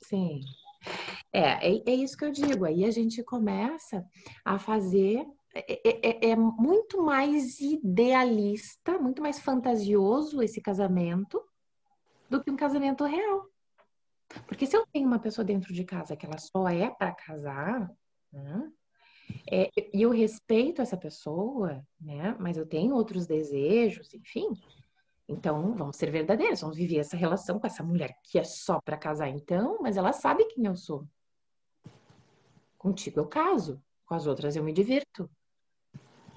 Sim. 0.00 0.40
É, 1.30 1.72
é, 1.72 1.82
é, 1.86 1.90
isso 1.90 2.16
que 2.16 2.24
eu 2.24 2.30
digo. 2.32 2.64
Aí 2.64 2.86
a 2.86 2.90
gente 2.90 3.22
começa 3.22 4.02
a 4.42 4.58
fazer. 4.58 5.26
É, 5.54 5.72
é, 5.86 6.28
é, 6.28 6.30
é 6.30 6.36
muito 6.36 7.02
mais 7.02 7.60
idealista, 7.60 8.98
muito 8.98 9.20
mais 9.20 9.38
fantasioso 9.38 10.42
esse 10.42 10.62
casamento 10.62 11.38
do 12.30 12.42
que 12.42 12.50
um 12.50 12.56
casamento 12.56 13.04
real. 13.04 13.46
Porque 14.46 14.64
se 14.64 14.74
eu 14.74 14.86
tenho 14.86 15.06
uma 15.06 15.18
pessoa 15.18 15.44
dentro 15.44 15.74
de 15.74 15.84
casa 15.84 16.16
que 16.16 16.24
ela 16.24 16.38
só 16.38 16.66
é 16.70 16.88
para 16.88 17.12
casar, 17.12 17.90
né? 18.42 18.72
É, 19.50 19.70
e 19.92 20.02
eu 20.02 20.10
respeito 20.10 20.82
essa 20.82 20.96
pessoa, 20.96 21.84
né? 22.00 22.36
Mas 22.38 22.56
eu 22.56 22.66
tenho 22.66 22.94
outros 22.94 23.26
desejos, 23.26 24.12
enfim. 24.14 24.48
Então, 25.28 25.74
vamos 25.74 25.96
ser 25.96 26.10
verdadeiros, 26.10 26.60
vamos 26.60 26.76
viver 26.76 26.98
essa 26.98 27.16
relação 27.16 27.58
com 27.58 27.66
essa 27.66 27.82
mulher 27.82 28.14
que 28.22 28.38
é 28.38 28.44
só 28.44 28.80
para 28.80 28.96
casar, 28.96 29.28
então, 29.28 29.78
mas 29.80 29.96
ela 29.96 30.12
sabe 30.12 30.44
quem 30.46 30.66
eu 30.66 30.76
sou. 30.76 31.08
Contigo 32.76 33.20
eu 33.20 33.26
caso, 33.26 33.82
com 34.04 34.14
as 34.14 34.26
outras 34.26 34.54
eu 34.54 34.62
me 34.62 34.72
divirto 34.72 35.30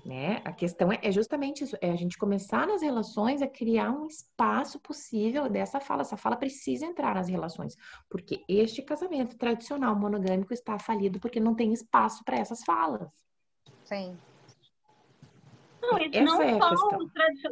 né? 0.08 0.42
A 0.46 0.54
questão 0.54 0.90
é, 0.90 1.00
é, 1.04 1.12
justamente 1.12 1.66
isso, 1.66 1.76
é 1.82 1.92
a 1.92 1.96
gente 1.96 2.18
começar 2.18 2.66
nas 2.66 2.82
relações 2.82 3.42
a 3.42 3.48
criar 3.48 3.92
um 3.92 4.08
espaço 4.08 4.80
possível 4.80 5.50
dessa 5.50 5.82
fala. 5.82 6.02
Essa 6.02 6.16
fala 6.16 6.38
precisa 6.38 6.86
entrar 6.86 7.14
nas 7.14 7.28
relações, 7.28 7.76
porque 8.10 8.42
este 8.48 8.82
casamento 8.82 9.38
tradicional 9.38 9.96
monogâmico 9.96 10.54
está 10.54 10.80
falido 10.80 11.20
porque 11.20 11.42
não 11.42 11.54
tem 11.54 11.74
espaço 11.74 12.24
para 12.24 12.38
essas 12.38 12.64
falas. 12.64 13.10
Sim. 13.84 14.18
Não, 15.82 15.98
Essa 15.98 16.22
não 16.22 16.42
é 16.42 16.60
só 16.60 16.90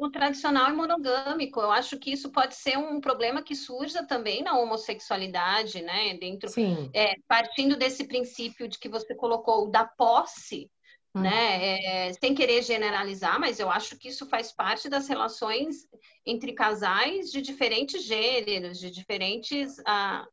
o, 0.01 0.09
tradicional 0.09 0.69
e 0.69 0.73
monogâmico. 0.73 1.59
Eu 1.59 1.71
acho 1.71 1.97
que 1.97 2.11
isso 2.11 2.31
pode 2.31 2.55
ser 2.55 2.77
um 2.77 2.99
problema 2.99 3.41
que 3.41 3.55
surja 3.55 4.05
também 4.05 4.43
na 4.43 4.57
homossexualidade, 4.57 5.81
né? 5.81 6.17
Dentro, 6.17 6.49
Sim. 6.49 6.89
É, 6.93 7.15
partindo 7.27 7.77
desse 7.77 8.05
princípio 8.05 8.67
de 8.67 8.77
que 8.77 8.89
você 8.89 9.15
colocou 9.15 9.69
da 9.69 9.85
posse, 9.85 10.69
Hum. 11.15 11.21
Né? 11.21 12.07
É, 12.09 12.13
sem 12.13 12.35
querer 12.35 12.61
generalizar, 12.61 13.39
mas 13.39 13.57
eu 13.57 13.69
acho 13.69 13.97
que 13.97 14.09
isso 14.09 14.25
faz 14.25 14.51
parte 14.51 14.89
das 14.89 15.07
relações 15.07 15.87
entre 16.25 16.51
casais 16.51 17.31
de 17.31 17.41
diferentes 17.41 18.03
gêneros, 18.03 18.77
de 18.77 18.91
diferentes 18.91 19.77
ah, 19.85 20.27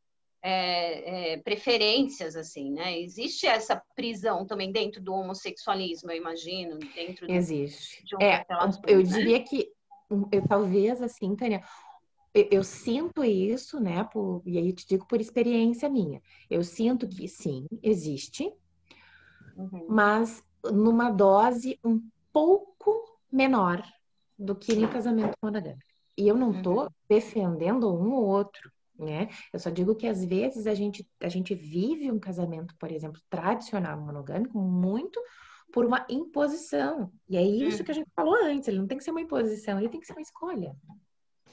é, 0.45 1.31
é, 1.31 1.37
preferências, 1.37 2.35
assim, 2.35 2.69
né? 2.73 2.99
Existe 2.99 3.47
essa 3.47 3.81
prisão 3.95 4.45
também 4.45 4.73
dentro 4.73 5.01
do 5.01 5.13
homossexualismo, 5.13 6.11
eu 6.11 6.17
imagino, 6.17 6.77
dentro 6.93 7.25
do, 7.25 7.31
Existe. 7.31 8.03
De 8.03 8.17
um 8.17 8.19
é, 8.21 8.45
eu 8.85 8.97
né? 8.97 9.03
diria 9.03 9.41
que 9.41 9.71
eu, 10.29 10.45
talvez 10.45 11.01
assim, 11.01 11.33
Tânia, 11.33 11.63
eu, 12.33 12.47
eu, 12.51 12.63
sinto 12.63 13.23
isso, 13.23 13.79
né? 13.79 14.03
Por, 14.03 14.43
e 14.45 14.57
aí 14.57 14.67
eu 14.67 14.75
te 14.75 14.85
digo 14.85 15.07
por 15.07 15.21
experiência 15.21 15.87
minha. 15.87 16.21
Eu 16.49 16.61
sinto 16.61 17.07
que 17.07 17.25
sim, 17.25 17.65
existe, 17.81 18.51
uhum. 19.55 19.85
mas 19.87 20.43
numa 20.71 21.09
dose 21.09 21.79
um 21.83 22.01
pouco 22.31 23.19
menor 23.31 23.83
do 24.37 24.55
que 24.55 24.75
no 24.75 24.89
casamento 24.89 25.35
monogâmico. 25.41 25.81
E 26.17 26.27
eu 26.27 26.35
não 26.35 26.51
estou 26.51 26.83
uhum. 26.83 26.89
defendendo 27.09 27.91
um 27.93 28.13
ou 28.13 28.25
outro 28.25 28.71
né? 28.97 29.29
Eu 29.51 29.59
só 29.59 29.69
digo 29.69 29.95
que 29.95 30.07
às 30.07 30.23
vezes 30.23 30.67
a 30.67 30.73
gente, 30.73 31.07
a 31.21 31.27
gente 31.27 31.53
vive 31.55 32.11
um 32.11 32.19
casamento, 32.19 32.75
por 32.77 32.91
exemplo, 32.91 33.21
tradicional 33.29 33.99
monogâmico 33.99 34.57
muito 34.59 35.21
por 35.71 35.85
uma 35.85 36.05
imposição. 36.09 37.11
E 37.27 37.35
é 37.35 37.41
isso 37.41 37.81
hum. 37.81 37.85
que 37.85 37.91
a 37.91 37.95
gente 37.95 38.09
falou 38.15 38.35
antes, 38.35 38.67
ele 38.67 38.77
não 38.77 38.87
tem 38.87 38.97
que 38.97 39.03
ser 39.03 39.11
uma 39.11 39.21
imposição, 39.21 39.79
ele 39.79 39.89
tem 39.89 39.99
que 39.99 40.05
ser 40.05 40.13
uma 40.13 40.21
escolha. 40.21 40.75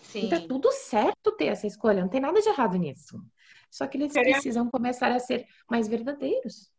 Sim. 0.03 0.27
E 0.27 0.29
tá 0.29 0.41
tudo 0.41 0.71
certo 0.73 1.33
ter 1.33 1.47
essa 1.47 1.67
escolha, 1.67 2.03
não 2.03 2.09
tem 2.09 2.21
nada 2.21 2.41
de 2.41 2.49
errado 2.49 2.77
nisso. 2.77 3.23
Só 3.71 3.87
que 3.87 3.97
eles 3.97 4.13
precisam 4.13 4.69
começar 4.69 5.13
a 5.13 5.19
ser 5.19 5.47
mais 5.71 5.87
verdadeiros. 5.87 6.71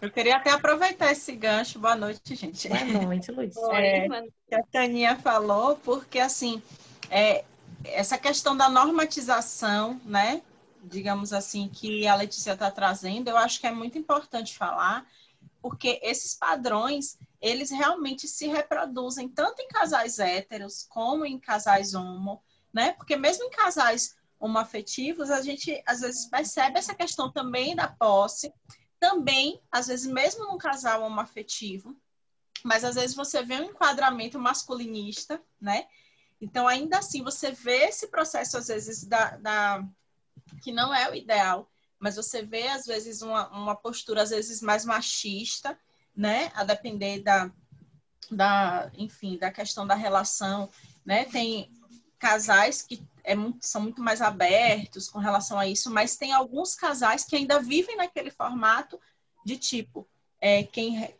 Eu 0.00 0.10
queria 0.10 0.36
até 0.36 0.50
aproveitar 0.50 1.10
esse 1.10 1.32
gancho. 1.34 1.78
Boa 1.78 1.96
noite, 1.96 2.34
gente. 2.34 2.68
Boa 2.68 3.02
noite, 3.04 3.30
Luiz. 3.32 3.56
É, 3.72 4.08
que 4.48 4.54
a 4.54 4.62
Taninha 4.70 5.16
falou, 5.16 5.76
porque 5.76 6.18
assim, 6.18 6.62
é, 7.10 7.44
essa 7.84 8.16
questão 8.18 8.56
da 8.56 8.68
normatização, 8.68 10.00
né? 10.04 10.42
Digamos 10.82 11.32
assim, 11.32 11.68
que 11.68 12.06
a 12.06 12.14
Letícia 12.14 12.52
está 12.52 12.70
trazendo, 12.70 13.28
eu 13.28 13.36
acho 13.36 13.60
que 13.60 13.66
é 13.66 13.72
muito 13.72 13.98
importante 13.98 14.56
falar, 14.56 15.06
porque 15.60 16.00
esses 16.02 16.34
padrões, 16.34 17.18
eles 17.40 17.70
realmente 17.70 18.28
se 18.28 18.46
reproduzem 18.46 19.28
tanto 19.28 19.60
em 19.60 19.68
casais 19.68 20.18
héteros 20.18 20.86
como 20.88 21.26
em 21.26 21.38
casais 21.38 21.94
homo, 21.94 22.40
né? 22.72 22.92
Porque 22.92 23.16
mesmo 23.16 23.44
em 23.44 23.50
casais 23.50 24.16
homoafetivos, 24.38 25.30
a 25.30 25.42
gente 25.42 25.82
às 25.84 26.00
vezes 26.00 26.26
percebe 26.26 26.78
essa 26.78 26.94
questão 26.94 27.30
também 27.30 27.74
da 27.74 27.88
posse, 27.88 28.52
também, 28.98 29.60
às 29.70 29.86
vezes, 29.86 30.06
mesmo 30.06 30.44
num 30.44 30.58
casal 30.58 31.02
homoafetivo, 31.02 31.96
mas 32.64 32.84
às 32.84 32.96
vezes 32.96 33.14
você 33.14 33.42
vê 33.42 33.54
um 33.54 33.70
enquadramento 33.70 34.38
masculinista, 34.38 35.40
né? 35.60 35.86
Então, 36.40 36.66
ainda 36.66 36.98
assim, 36.98 37.22
você 37.22 37.52
vê 37.52 37.84
esse 37.84 38.08
processo, 38.08 38.56
às 38.56 38.68
vezes, 38.68 39.04
da, 39.04 39.36
da 39.36 39.84
que 40.62 40.72
não 40.72 40.94
é 40.94 41.10
o 41.10 41.14
ideal, 41.14 41.70
mas 41.98 42.16
você 42.16 42.42
vê, 42.42 42.68
às 42.68 42.86
vezes, 42.86 43.22
uma, 43.22 43.48
uma 43.48 43.74
postura, 43.74 44.22
às 44.22 44.30
vezes, 44.30 44.62
mais 44.62 44.84
machista, 44.84 45.78
né? 46.16 46.50
A 46.54 46.64
depender 46.64 47.20
da, 47.20 47.50
da, 48.30 48.90
enfim, 48.94 49.36
da 49.36 49.50
questão 49.50 49.86
da 49.86 49.94
relação, 49.94 50.68
né? 51.04 51.24
Tem 51.24 51.72
casais 52.18 52.82
que 52.82 53.02
é 53.28 53.34
muito, 53.34 53.58
são 53.60 53.82
muito 53.82 54.02
mais 54.02 54.22
abertos 54.22 55.10
com 55.10 55.18
relação 55.18 55.58
a 55.58 55.66
isso, 55.66 55.90
mas 55.90 56.16
tem 56.16 56.32
alguns 56.32 56.74
casais 56.74 57.24
que 57.24 57.36
ainda 57.36 57.60
vivem 57.60 57.96
naquele 57.96 58.30
formato 58.30 58.98
de 59.44 59.58
tipo, 59.58 60.08
é, 60.40 60.62
quem, 60.62 61.14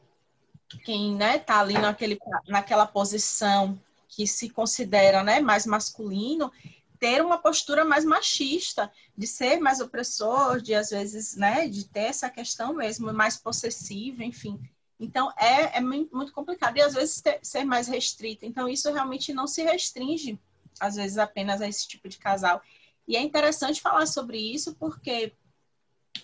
quem 0.85 1.15
né, 1.15 1.39
tá 1.39 1.61
ali 1.61 1.75
naquele, 1.75 2.19
naquela 2.49 2.87
posição 2.87 3.79
que 4.09 4.27
se 4.27 4.49
considera 4.49 5.23
né, 5.23 5.39
mais 5.39 5.67
masculino 5.67 6.51
ter 6.99 7.23
uma 7.23 7.39
postura 7.39 7.85
mais 7.85 8.05
machista, 8.05 8.91
de 9.17 9.27
ser 9.27 9.61
mais 9.61 9.79
opressor, 9.79 10.61
de 10.61 10.75
às 10.75 10.91
vezes, 10.91 11.37
né, 11.37 11.69
de 11.69 11.85
ter 11.85 12.01
essa 12.01 12.29
questão 12.29 12.73
mesmo 12.73 13.13
mais 13.13 13.37
possessiva, 13.37 14.25
enfim. 14.25 14.59
Então 14.99 15.33
é, 15.37 15.77
é 15.77 15.81
muito 15.81 16.33
complicado 16.33 16.77
e 16.77 16.83
às 16.83 16.95
vezes 16.95 17.21
ter, 17.21 17.39
ser 17.43 17.65
mais 17.65 17.87
restrito. 17.87 18.45
Então 18.45 18.69
isso 18.69 18.91
realmente 18.93 19.33
não 19.33 19.47
se 19.47 19.63
restringe 19.63 20.41
às 20.81 20.97
vezes 20.97 21.19
apenas 21.19 21.61
a 21.61 21.69
esse 21.69 21.87
tipo 21.87 22.09
de 22.09 22.19
casal. 22.19 22.63
E 23.07 23.17
é 23.17 23.21
interessante 23.23 23.81
falar 23.81 24.07
sobre 24.07 24.39
isso 24.39 24.75
porque 24.77 25.33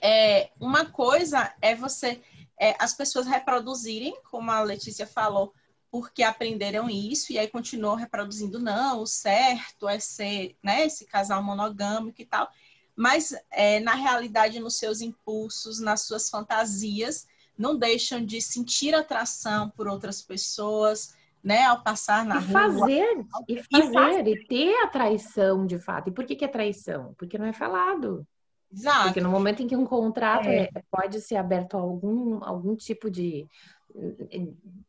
é, 0.00 0.50
uma 0.60 0.84
coisa 0.86 1.54
é 1.60 1.74
você 1.74 2.20
é, 2.58 2.76
as 2.78 2.94
pessoas 2.94 3.26
reproduzirem, 3.26 4.16
como 4.30 4.50
a 4.50 4.62
Letícia 4.62 5.06
falou, 5.06 5.52
porque 5.90 6.22
aprenderam 6.22 6.90
isso 6.90 7.32
e 7.32 7.38
aí 7.38 7.48
continuam 7.48 7.94
reproduzindo, 7.94 8.58
não, 8.58 9.00
o 9.00 9.06
certo 9.06 9.88
é 9.88 9.98
ser, 9.98 10.56
né, 10.62 10.84
esse 10.86 11.04
casal 11.04 11.42
monogâmico 11.42 12.20
e 12.20 12.24
tal. 12.24 12.50
Mas, 12.96 13.34
é, 13.50 13.80
na 13.80 13.94
realidade, 13.94 14.60
nos 14.60 14.76
seus 14.76 15.00
impulsos, 15.00 15.80
nas 15.80 16.02
suas 16.02 16.30
fantasias, 16.30 17.26
não 17.56 17.76
deixam 17.76 18.24
de 18.24 18.40
sentir 18.40 18.94
atração 18.94 19.70
por 19.70 19.88
outras 19.88 20.20
pessoas, 20.22 21.14
né, 21.44 21.64
ao 21.64 21.82
passar 21.82 22.24
na 22.24 22.36
e 22.36 22.44
rua. 22.44 22.52
Fazer, 22.52 23.26
e 23.46 23.62
fazer, 23.62 23.90
e 23.90 23.92
fazer, 23.92 24.28
e 24.28 24.46
ter 24.46 24.74
a 24.82 24.88
traição 24.88 25.66
de 25.66 25.78
fato. 25.78 26.08
E 26.08 26.12
por 26.12 26.24
que, 26.24 26.34
que 26.34 26.44
é 26.44 26.48
traição? 26.48 27.14
Porque 27.18 27.36
não 27.36 27.44
é 27.44 27.52
falado. 27.52 28.26
Exato. 28.72 29.04
Porque 29.04 29.20
no 29.20 29.30
momento 29.30 29.62
em 29.62 29.66
que 29.66 29.76
um 29.76 29.84
contrato 29.84 30.48
é. 30.48 30.70
É, 30.74 30.82
pode 30.90 31.20
ser 31.20 31.36
aberto 31.36 31.76
a 31.76 31.80
algum, 31.80 32.42
algum 32.42 32.74
tipo 32.74 33.10
de 33.10 33.46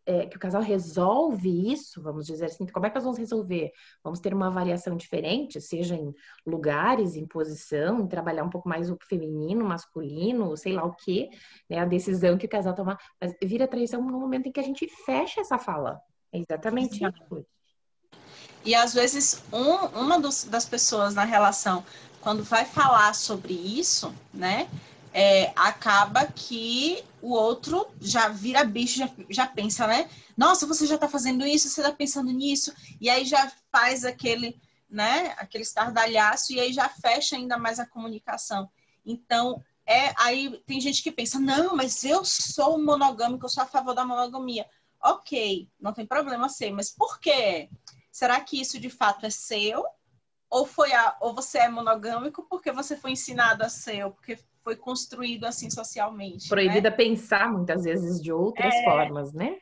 é, 0.06 0.26
que 0.26 0.36
o 0.36 0.40
casal 0.40 0.64
resolve 0.64 1.72
isso, 1.72 2.02
vamos 2.02 2.26
dizer 2.26 2.46
assim, 2.46 2.66
como 2.66 2.88
é 2.88 2.90
que 2.90 2.96
nós 2.96 3.04
vamos 3.04 3.20
resolver? 3.20 3.72
Vamos 4.04 4.20
ter 4.20 4.34
uma 4.34 4.48
avaliação 4.48 4.98
diferente, 4.98 5.62
seja 5.62 5.96
em 5.96 6.12
lugares, 6.46 7.16
em 7.16 7.28
posição, 7.28 8.00
em 8.00 8.08
trabalhar 8.08 8.44
um 8.44 8.50
pouco 8.50 8.68
mais 8.68 8.90
o 8.90 8.98
feminino, 9.08 9.64
masculino, 9.64 10.58
sei 10.58 10.74
lá 10.74 10.84
o 10.84 10.96
que, 10.96 11.30
né? 11.70 11.78
A 11.78 11.86
decisão 11.86 12.38
que 12.38 12.48
o 12.48 12.50
casal 12.50 12.74
tomar. 12.74 12.98
Mas 13.22 13.36
vira 13.44 13.68
traição 13.68 14.02
no 14.02 14.20
momento 14.20 14.48
em 14.48 14.52
que 14.52 14.60
a 14.60 14.64
gente 14.64 14.88
fecha 15.06 15.42
essa 15.42 15.60
fala. 15.60 16.02
Exatamente 16.38 17.04
isso. 17.04 17.46
E 18.64 18.74
às 18.74 18.94
vezes 18.94 19.44
um, 19.52 20.00
uma 20.00 20.20
dos, 20.20 20.44
das 20.46 20.66
pessoas 20.66 21.14
na 21.14 21.24
relação, 21.24 21.86
quando 22.22 22.44
vai 22.44 22.66
falar 22.66 23.14
sobre 23.14 23.54
isso, 23.54 24.14
né? 24.34 24.68
é, 25.18 25.54
acaba 25.56 26.26
que 26.26 27.02
o 27.22 27.32
outro 27.32 27.88
já 28.02 28.28
vira 28.28 28.66
bicho, 28.66 29.00
já, 29.00 29.10
já 29.30 29.48
pensa, 29.48 29.88
né? 29.88 30.10
Nossa, 30.36 30.68
você 30.68 30.86
já 30.86 30.98
tá 30.98 31.08
fazendo 31.08 31.48
isso, 31.48 31.70
você 31.70 31.82
tá 31.82 31.94
pensando 31.94 32.30
nisso, 32.32 32.74
e 33.00 33.10
aí 33.10 33.24
já 33.24 33.50
faz 33.72 34.04
aquele, 34.04 34.60
né, 34.90 35.34
aquele 35.38 35.64
estardalhaço, 35.64 36.52
e 36.52 36.60
aí 36.60 36.74
já 36.74 36.90
fecha 36.90 37.38
ainda 37.38 37.58
mais 37.58 37.80
a 37.80 37.86
comunicação. 37.86 38.70
Então, 39.06 39.64
é 39.86 40.14
aí 40.18 40.62
tem 40.68 40.82
gente 40.82 41.02
que 41.02 41.14
pensa, 41.14 41.40
não, 41.40 41.78
mas 41.78 42.04
eu 42.04 42.26
sou 42.26 42.78
monogâmico, 42.78 43.46
eu 43.46 43.50
sou 43.50 43.64
a 43.64 43.68
favor 43.68 43.96
da 43.96 44.04
monogamia. 44.04 44.66
Ok, 45.04 45.70
não 45.80 45.94
tem 45.94 46.06
problema 46.06 46.50
ser, 46.50 46.72
mas 46.72 46.90
por 46.90 47.20
quê? 47.20 47.70
Será 48.12 48.40
que 48.42 48.60
isso 48.60 48.80
de 48.80 48.90
fato 48.90 49.26
é 49.26 49.30
seu? 49.30 49.86
Ou 50.50 50.66
foi 50.66 50.94
a, 50.94 51.16
ou 51.20 51.34
você 51.34 51.60
é 51.60 51.70
monogâmico 51.70 52.46
porque 52.50 52.72
você 52.72 52.96
foi 52.96 53.12
ensinado 53.12 53.64
a 53.64 53.70
ser, 53.70 54.06
ou 54.06 54.12
porque 54.12 54.40
foi 54.64 54.76
construído 54.76 55.46
assim 55.46 55.70
socialmente. 55.70 56.50
Proibida 56.50 56.90
né? 56.90 56.96
pensar 56.96 57.52
muitas 57.52 57.84
vezes 57.84 58.22
de 58.22 58.32
outras 58.32 58.74
é, 58.74 58.84
formas, 58.84 59.32
né? 59.32 59.58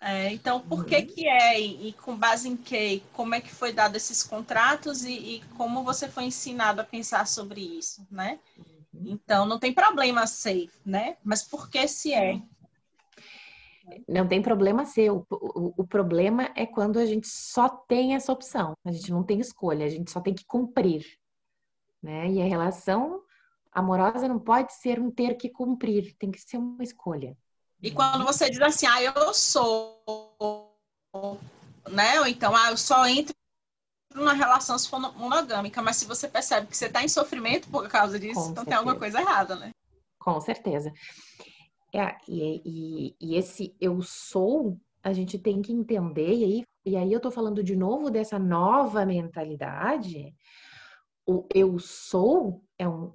É, 0.00 0.32
então, 0.32 0.60
por 0.60 0.86
que 0.86 0.96
uhum. 0.96 1.06
que 1.06 1.28
é 1.28 1.60
e, 1.60 1.88
e, 1.88 1.92
com 1.92 2.16
base 2.16 2.48
em 2.48 2.56
que? 2.56 3.02
Como 3.12 3.34
é 3.34 3.40
que 3.40 3.52
foi 3.52 3.72
dado 3.72 3.96
esses 3.96 4.22
contratos 4.22 5.04
e, 5.04 5.12
e 5.12 5.42
como 5.58 5.84
você 5.84 6.08
foi 6.08 6.24
ensinado 6.24 6.80
a 6.80 6.84
pensar 6.84 7.26
sobre 7.26 7.60
isso, 7.60 8.06
né? 8.10 8.40
Uhum. 8.56 9.04
Então, 9.12 9.44
não 9.44 9.58
tem 9.58 9.74
problema 9.74 10.26
ser, 10.26 10.70
né? 10.84 11.18
Mas 11.22 11.42
por 11.42 11.68
que 11.68 11.86
se 11.86 12.14
é? 12.14 12.40
Não 14.08 14.26
tem 14.26 14.42
problema 14.42 14.84
ser. 14.84 15.10
O, 15.10 15.26
o, 15.30 15.86
problema 15.86 16.50
é 16.54 16.66
quando 16.66 16.98
a 16.98 17.06
gente 17.06 17.28
só 17.28 17.68
tem 17.68 18.14
essa 18.14 18.32
opção. 18.32 18.74
A 18.84 18.92
gente 18.92 19.10
não 19.10 19.22
tem 19.22 19.40
escolha, 19.40 19.86
a 19.86 19.88
gente 19.88 20.10
só 20.10 20.20
tem 20.20 20.34
que 20.34 20.44
cumprir. 20.44 21.04
Né? 22.02 22.30
E 22.30 22.42
a 22.42 22.44
relação 22.44 23.22
Amorosa 23.72 24.26
não 24.26 24.38
pode 24.38 24.72
ser 24.74 24.98
um 24.98 25.10
ter 25.10 25.36
que 25.36 25.48
cumprir, 25.48 26.14
tem 26.18 26.30
que 26.30 26.40
ser 26.40 26.56
uma 26.56 26.82
escolha. 26.82 27.36
E 27.80 27.90
quando 27.90 28.24
você 28.24 28.50
diz 28.50 28.60
assim, 28.60 28.86
ah, 28.86 29.02
eu 29.02 29.32
sou, 29.32 30.02
né? 31.88 32.20
Ou 32.20 32.26
então, 32.26 32.54
ah, 32.54 32.70
eu 32.70 32.76
só 32.76 33.06
entro 33.06 33.34
numa 34.12 34.32
relação 34.32 34.76
monogâmica, 35.14 35.80
mas 35.80 35.96
se 35.96 36.04
você 36.04 36.28
percebe 36.28 36.66
que 36.66 36.76
você 36.76 36.86
está 36.86 37.02
em 37.02 37.08
sofrimento 37.08 37.68
por 37.68 37.88
causa 37.88 38.18
disso, 38.18 38.34
Com 38.34 38.50
então 38.50 38.64
certeza. 38.64 38.66
tem 38.66 38.74
alguma 38.74 38.96
coisa 38.96 39.20
errada, 39.20 39.54
né? 39.54 39.70
Com 40.18 40.40
certeza. 40.40 40.92
É, 41.92 42.16
e, 42.28 42.62
e, 42.64 43.16
e, 43.20 43.36
esse 43.36 43.74
eu 43.80 44.00
sou, 44.02 44.78
a 45.02 45.12
gente 45.12 45.38
tem 45.38 45.60
que 45.60 45.72
entender, 45.72 46.32
e 46.32 46.44
aí, 46.44 46.64
e 46.84 46.96
aí 46.96 47.12
eu 47.12 47.20
tô 47.20 47.30
falando 47.30 47.62
de 47.62 47.74
novo 47.74 48.10
dessa 48.10 48.38
nova 48.38 49.04
mentalidade. 49.04 50.34
O 51.26 51.46
eu 51.54 51.78
sou 51.78 52.64
é 52.78 52.88
um 52.88 53.12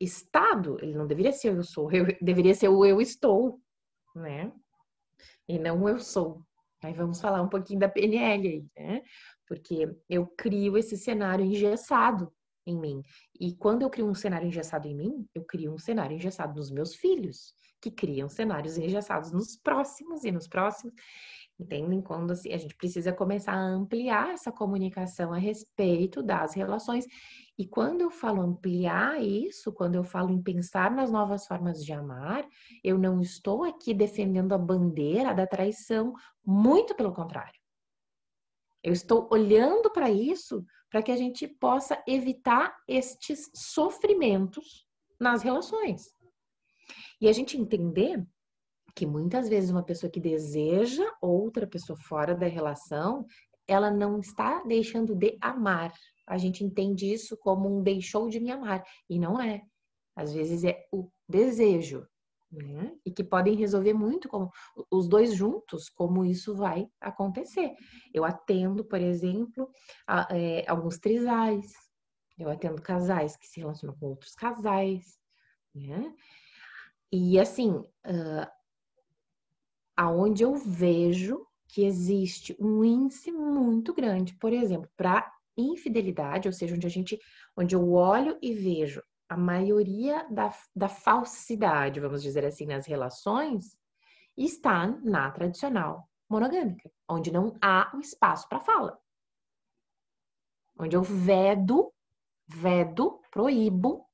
estado, 0.00 0.78
ele 0.80 0.94
não 0.94 1.06
deveria 1.06 1.32
ser 1.32 1.56
eu 1.56 1.62
sou, 1.62 1.90
eu, 1.92 2.06
deveria 2.20 2.54
ser 2.54 2.68
o 2.68 2.84
eu 2.84 3.00
estou, 3.00 3.60
né? 4.14 4.52
e 5.48 5.58
não 5.58 5.88
eu 5.88 5.98
sou. 5.98 6.42
Aí 6.82 6.92
vamos 6.92 7.20
falar 7.20 7.42
um 7.42 7.48
pouquinho 7.48 7.80
da 7.80 7.88
PNL 7.88 8.46
aí, 8.46 8.66
né? 8.76 9.02
Porque 9.46 9.88
eu 10.08 10.26
crio 10.26 10.76
esse 10.76 10.96
cenário 10.96 11.44
engessado 11.44 12.32
em 12.66 12.78
mim. 12.78 13.02
E 13.40 13.56
quando 13.56 13.82
eu 13.82 13.90
crio 13.90 14.06
um 14.06 14.14
cenário 14.14 14.46
engessado 14.46 14.86
em 14.86 14.94
mim, 14.94 15.26
eu 15.34 15.42
crio 15.44 15.72
um 15.72 15.78
cenário 15.78 16.14
engessado 16.14 16.54
nos 16.54 16.70
meus 16.70 16.94
filhos, 16.94 17.54
que 17.80 17.90
criam 17.90 18.28
cenários 18.28 18.78
engessados 18.78 19.32
nos 19.32 19.56
próximos 19.56 20.24
e 20.24 20.32
nos 20.32 20.48
próximos. 20.48 20.94
Entendem? 21.58 22.00
Quando 22.00 22.30
assim, 22.30 22.52
a 22.52 22.56
gente 22.56 22.76
precisa 22.76 23.12
começar 23.12 23.52
a 23.52 23.60
ampliar 23.60 24.30
essa 24.30 24.52
comunicação 24.52 25.32
a 25.32 25.38
respeito 25.38 26.22
das 26.22 26.54
relações. 26.54 27.04
E 27.58 27.66
quando 27.66 28.00
eu 28.00 28.10
falo 28.10 28.40
ampliar 28.40 29.20
isso, 29.20 29.72
quando 29.72 29.96
eu 29.96 30.04
falo 30.04 30.30
em 30.30 30.40
pensar 30.40 30.90
nas 30.92 31.10
novas 31.10 31.46
formas 31.46 31.84
de 31.84 31.92
amar, 31.92 32.46
eu 32.84 32.96
não 32.96 33.20
estou 33.20 33.64
aqui 33.64 33.92
defendendo 33.92 34.52
a 34.52 34.58
bandeira 34.58 35.34
da 35.34 35.48
traição, 35.48 36.14
muito 36.46 36.94
pelo 36.94 37.12
contrário. 37.12 37.58
Eu 38.80 38.92
estou 38.92 39.28
olhando 39.32 39.90
para 39.90 40.08
isso 40.08 40.64
para 40.88 41.02
que 41.02 41.10
a 41.10 41.16
gente 41.16 41.48
possa 41.48 42.00
evitar 42.06 42.76
estes 42.86 43.50
sofrimentos 43.52 44.86
nas 45.20 45.42
relações. 45.42 46.16
E 47.20 47.28
a 47.28 47.32
gente 47.32 47.56
entender 47.56 48.24
que 48.94 49.06
muitas 49.06 49.48
vezes 49.48 49.70
uma 49.70 49.82
pessoa 49.82 50.10
que 50.10 50.20
deseja 50.20 51.04
outra 51.20 51.66
pessoa 51.66 51.96
fora 51.96 52.34
da 52.34 52.46
relação, 52.46 53.26
ela 53.66 53.90
não 53.90 54.18
está 54.18 54.62
deixando 54.64 55.14
de 55.14 55.36
amar. 55.40 55.92
A 56.26 56.38
gente 56.38 56.64
entende 56.64 57.12
isso 57.12 57.36
como 57.36 57.68
um 57.68 57.82
deixou 57.82 58.28
de 58.28 58.40
me 58.40 58.50
amar 58.50 58.82
e 59.08 59.18
não 59.18 59.40
é. 59.40 59.62
Às 60.16 60.32
vezes 60.32 60.64
é 60.64 60.84
o 60.90 61.10
desejo, 61.28 62.06
né? 62.50 62.92
E 63.04 63.10
que 63.10 63.22
podem 63.22 63.54
resolver 63.54 63.92
muito 63.92 64.28
como 64.28 64.50
os 64.90 65.06
dois 65.06 65.34
juntos, 65.34 65.88
como 65.88 66.24
isso 66.24 66.54
vai 66.54 66.88
acontecer. 67.00 67.74
Eu 68.12 68.24
atendo, 68.24 68.84
por 68.84 69.00
exemplo, 69.00 69.70
a, 70.06 70.26
é, 70.36 70.64
alguns 70.68 70.98
trisais, 70.98 71.72
eu 72.38 72.50
atendo 72.50 72.80
casais 72.80 73.36
que 73.36 73.46
se 73.46 73.60
relacionam 73.60 73.96
com 73.98 74.06
outros 74.06 74.34
casais, 74.34 75.18
né? 75.74 76.12
E 77.10 77.38
assim, 77.38 77.70
uh, 77.70 78.50
aonde 79.96 80.42
eu 80.42 80.54
vejo 80.54 81.46
que 81.68 81.84
existe 81.84 82.56
um 82.58 82.84
índice 82.84 83.30
muito 83.30 83.92
grande, 83.92 84.34
por 84.36 84.52
exemplo, 84.52 84.90
para 84.96 85.30
infidelidade, 85.56 86.48
ou 86.48 86.52
seja, 86.52 86.74
onde 86.74 86.86
a 86.86 86.90
gente, 86.90 87.18
onde 87.56 87.74
eu 87.74 87.92
olho 87.92 88.38
e 88.40 88.52
vejo 88.52 89.02
a 89.28 89.36
maioria 89.36 90.26
da, 90.30 90.54
da 90.74 90.88
falsidade, 90.88 92.00
vamos 92.00 92.22
dizer 92.22 92.44
assim, 92.44 92.66
nas 92.66 92.86
relações, 92.86 93.76
está 94.36 94.86
na 94.86 95.30
tradicional 95.30 96.08
monogâmica, 96.28 96.90
onde 97.08 97.32
não 97.32 97.56
há 97.60 97.90
o 97.94 98.00
espaço 98.00 98.48
para 98.48 98.60
fala. 98.60 98.98
Onde 100.78 100.96
eu 100.96 101.02
vedo, 101.02 101.92
vedo, 102.46 103.20
proíbo 103.30 104.07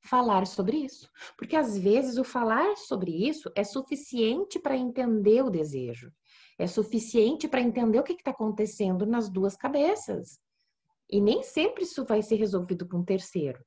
falar 0.00 0.46
sobre 0.46 0.78
isso. 0.78 1.10
Porque 1.36 1.56
às 1.56 1.76
vezes 1.76 2.16
o 2.16 2.24
falar 2.24 2.76
sobre 2.76 3.10
isso 3.10 3.50
é 3.54 3.64
suficiente 3.64 4.58
para 4.58 4.76
entender 4.76 5.42
o 5.42 5.50
desejo, 5.50 6.12
é 6.58 6.66
suficiente 6.66 7.48
para 7.48 7.60
entender 7.60 7.98
o 7.98 8.02
que 8.02 8.12
está 8.12 8.30
acontecendo 8.30 9.04
nas 9.06 9.28
duas 9.28 9.56
cabeças. 9.56 10.38
E 11.10 11.20
nem 11.20 11.42
sempre 11.42 11.84
isso 11.84 12.04
vai 12.04 12.22
ser 12.22 12.36
resolvido 12.36 12.88
com 12.88 12.98
um 12.98 13.04
terceiro. 13.04 13.64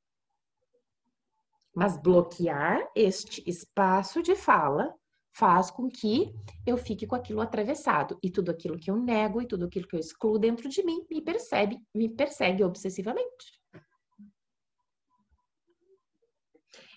Mas 1.75 1.97
bloquear 2.01 2.89
este 2.95 3.43
espaço 3.47 4.21
de 4.21 4.35
fala 4.35 4.93
faz 5.31 5.71
com 5.71 5.87
que 5.87 6.33
eu 6.65 6.77
fique 6.77 7.07
com 7.07 7.15
aquilo 7.15 7.39
atravessado 7.39 8.17
e 8.21 8.29
tudo 8.29 8.51
aquilo 8.51 8.77
que 8.77 8.91
eu 8.91 8.97
nego 8.97 9.41
e 9.41 9.47
tudo 9.47 9.65
aquilo 9.65 9.87
que 9.87 9.95
eu 9.95 9.99
excluo 9.99 10.39
dentro 10.39 10.67
de 10.67 10.83
mim 10.83 11.05
me 11.09 11.21
percebe, 11.21 11.79
me 11.95 12.09
persegue 12.09 12.63
obsessivamente. 12.63 13.58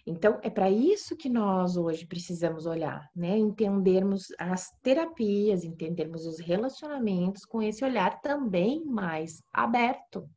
Então, 0.04 0.40
é 0.42 0.50
para 0.50 0.68
isso 0.68 1.16
que 1.16 1.28
nós 1.28 1.76
hoje 1.76 2.06
precisamos 2.06 2.66
olhar, 2.66 3.08
né? 3.14 3.38
Entendermos 3.38 4.26
as 4.36 4.68
terapias, 4.82 5.62
entendermos 5.62 6.26
os 6.26 6.40
relacionamentos 6.40 7.44
com 7.44 7.62
esse 7.62 7.84
olhar 7.84 8.20
também 8.20 8.84
mais 8.84 9.42
aberto, 9.52 10.28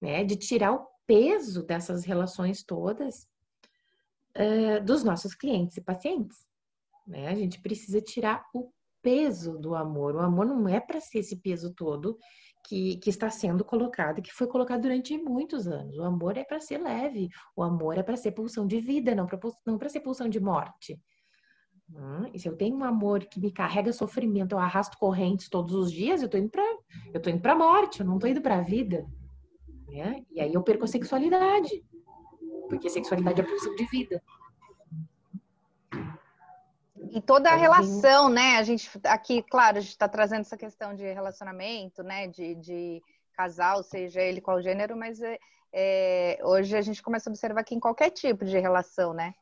né? 0.00 0.22
De 0.22 0.36
tirar 0.36 0.72
o 0.72 0.86
peso 1.06 1.64
dessas 1.64 2.04
relações 2.04 2.62
todas 2.62 3.26
uh, 4.36 4.84
dos 4.84 5.02
nossos 5.02 5.34
clientes 5.34 5.76
e 5.76 5.80
pacientes. 5.80 6.46
Né? 7.04 7.26
A 7.26 7.34
gente 7.34 7.60
precisa 7.60 8.00
tirar 8.00 8.44
o 8.54 8.70
peso 9.02 9.58
do 9.58 9.74
amor. 9.74 10.14
O 10.14 10.20
amor 10.20 10.46
não 10.46 10.68
é 10.68 10.78
para 10.78 11.00
ser 11.00 11.18
esse 11.18 11.34
peso 11.36 11.74
todo 11.74 12.16
que, 12.66 12.96
que 12.96 13.10
está 13.10 13.30
sendo 13.30 13.64
colocado, 13.64 14.22
que 14.22 14.32
foi 14.32 14.46
colocado 14.46 14.82
durante 14.82 15.16
muitos 15.18 15.66
anos. 15.66 15.96
O 15.98 16.02
amor 16.02 16.36
é 16.36 16.44
para 16.44 16.60
ser 16.60 16.78
leve, 16.78 17.28
o 17.56 17.62
amor 17.62 17.98
é 17.98 18.02
para 18.02 18.16
ser 18.16 18.32
pulsão 18.32 18.66
de 18.66 18.80
vida, 18.80 19.14
não 19.14 19.26
para 19.78 19.88
ser 19.88 20.00
pulsão 20.00 20.28
de 20.28 20.40
morte. 20.40 21.00
Hum, 21.92 22.30
e 22.32 22.38
se 22.38 22.48
eu 22.48 22.56
tenho 22.56 22.76
um 22.76 22.84
amor 22.84 23.24
que 23.24 23.40
me 23.40 23.50
carrega 23.50 23.92
sofrimento, 23.92 24.52
eu 24.52 24.58
arrasto 24.58 24.96
correntes 24.96 25.48
todos 25.48 25.74
os 25.74 25.90
dias, 25.90 26.20
eu 26.20 26.26
estou 26.26 26.40
indo 26.40 26.50
para 26.50 26.62
eu 27.12 27.32
indo 27.32 27.40
para 27.40 27.56
morte, 27.56 28.00
eu 28.00 28.06
não 28.06 28.14
estou 28.14 28.30
indo 28.30 28.40
para 28.40 28.58
a 28.58 28.62
vida. 28.62 29.04
Né? 29.88 30.24
E 30.30 30.40
aí 30.40 30.54
eu 30.54 30.62
perco 30.62 30.84
a 30.84 30.88
sexualidade 30.88 31.84
porque 32.70 32.88
sexualidade 32.88 33.40
é 33.40 33.44
pulsão 33.44 33.74
de 33.74 33.84
vida. 33.86 34.22
E 37.12 37.20
toda 37.20 37.50
a 37.50 37.56
relação, 37.56 38.28
né? 38.28 38.56
A 38.56 38.62
gente 38.62 38.88
aqui, 39.04 39.42
claro, 39.42 39.78
a 39.78 39.80
gente 39.80 39.90
está 39.90 40.08
trazendo 40.08 40.42
essa 40.42 40.56
questão 40.56 40.94
de 40.94 41.04
relacionamento, 41.12 42.02
né? 42.02 42.28
De, 42.28 42.54
de 42.54 43.02
casal, 43.34 43.82
seja 43.82 44.20
ele 44.20 44.40
qual 44.40 44.62
gênero, 44.62 44.96
mas 44.96 45.20
é, 45.20 45.38
é, 45.72 46.38
hoje 46.42 46.76
a 46.76 46.82
gente 46.82 47.02
começa 47.02 47.28
a 47.28 47.32
observar 47.32 47.64
que 47.64 47.74
em 47.74 47.80
qualquer 47.80 48.10
tipo 48.10 48.44
de 48.44 48.58
relação, 48.58 49.12
né? 49.12 49.34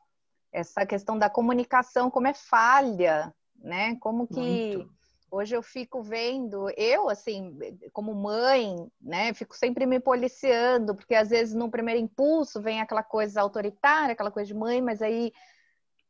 Essa 0.51 0.85
questão 0.85 1.17
da 1.17 1.29
comunicação, 1.29 2.09
como 2.09 2.27
é 2.27 2.33
falha, 2.33 3.33
né? 3.55 3.95
Como 3.99 4.27
que 4.27 4.39
Muito. 4.39 4.99
Hoje 5.31 5.55
eu 5.55 5.61
fico 5.61 6.01
vendo, 6.01 6.71
eu, 6.75 7.07
assim, 7.07 7.55
como 7.93 8.15
mãe, 8.15 8.75
né, 8.99 9.31
fico 9.31 9.55
sempre 9.55 9.85
me 9.85 9.99
policiando, 9.99 10.95
porque 10.95 11.13
às 11.13 11.29
vezes 11.29 11.53
no 11.53 11.69
primeiro 11.69 12.01
impulso 12.01 12.59
vem 12.59 12.81
aquela 12.81 13.03
coisa 13.03 13.39
autoritária, 13.39 14.13
aquela 14.13 14.31
coisa 14.31 14.47
de 14.47 14.55
mãe, 14.55 14.81
mas 14.81 15.03
aí 15.03 15.31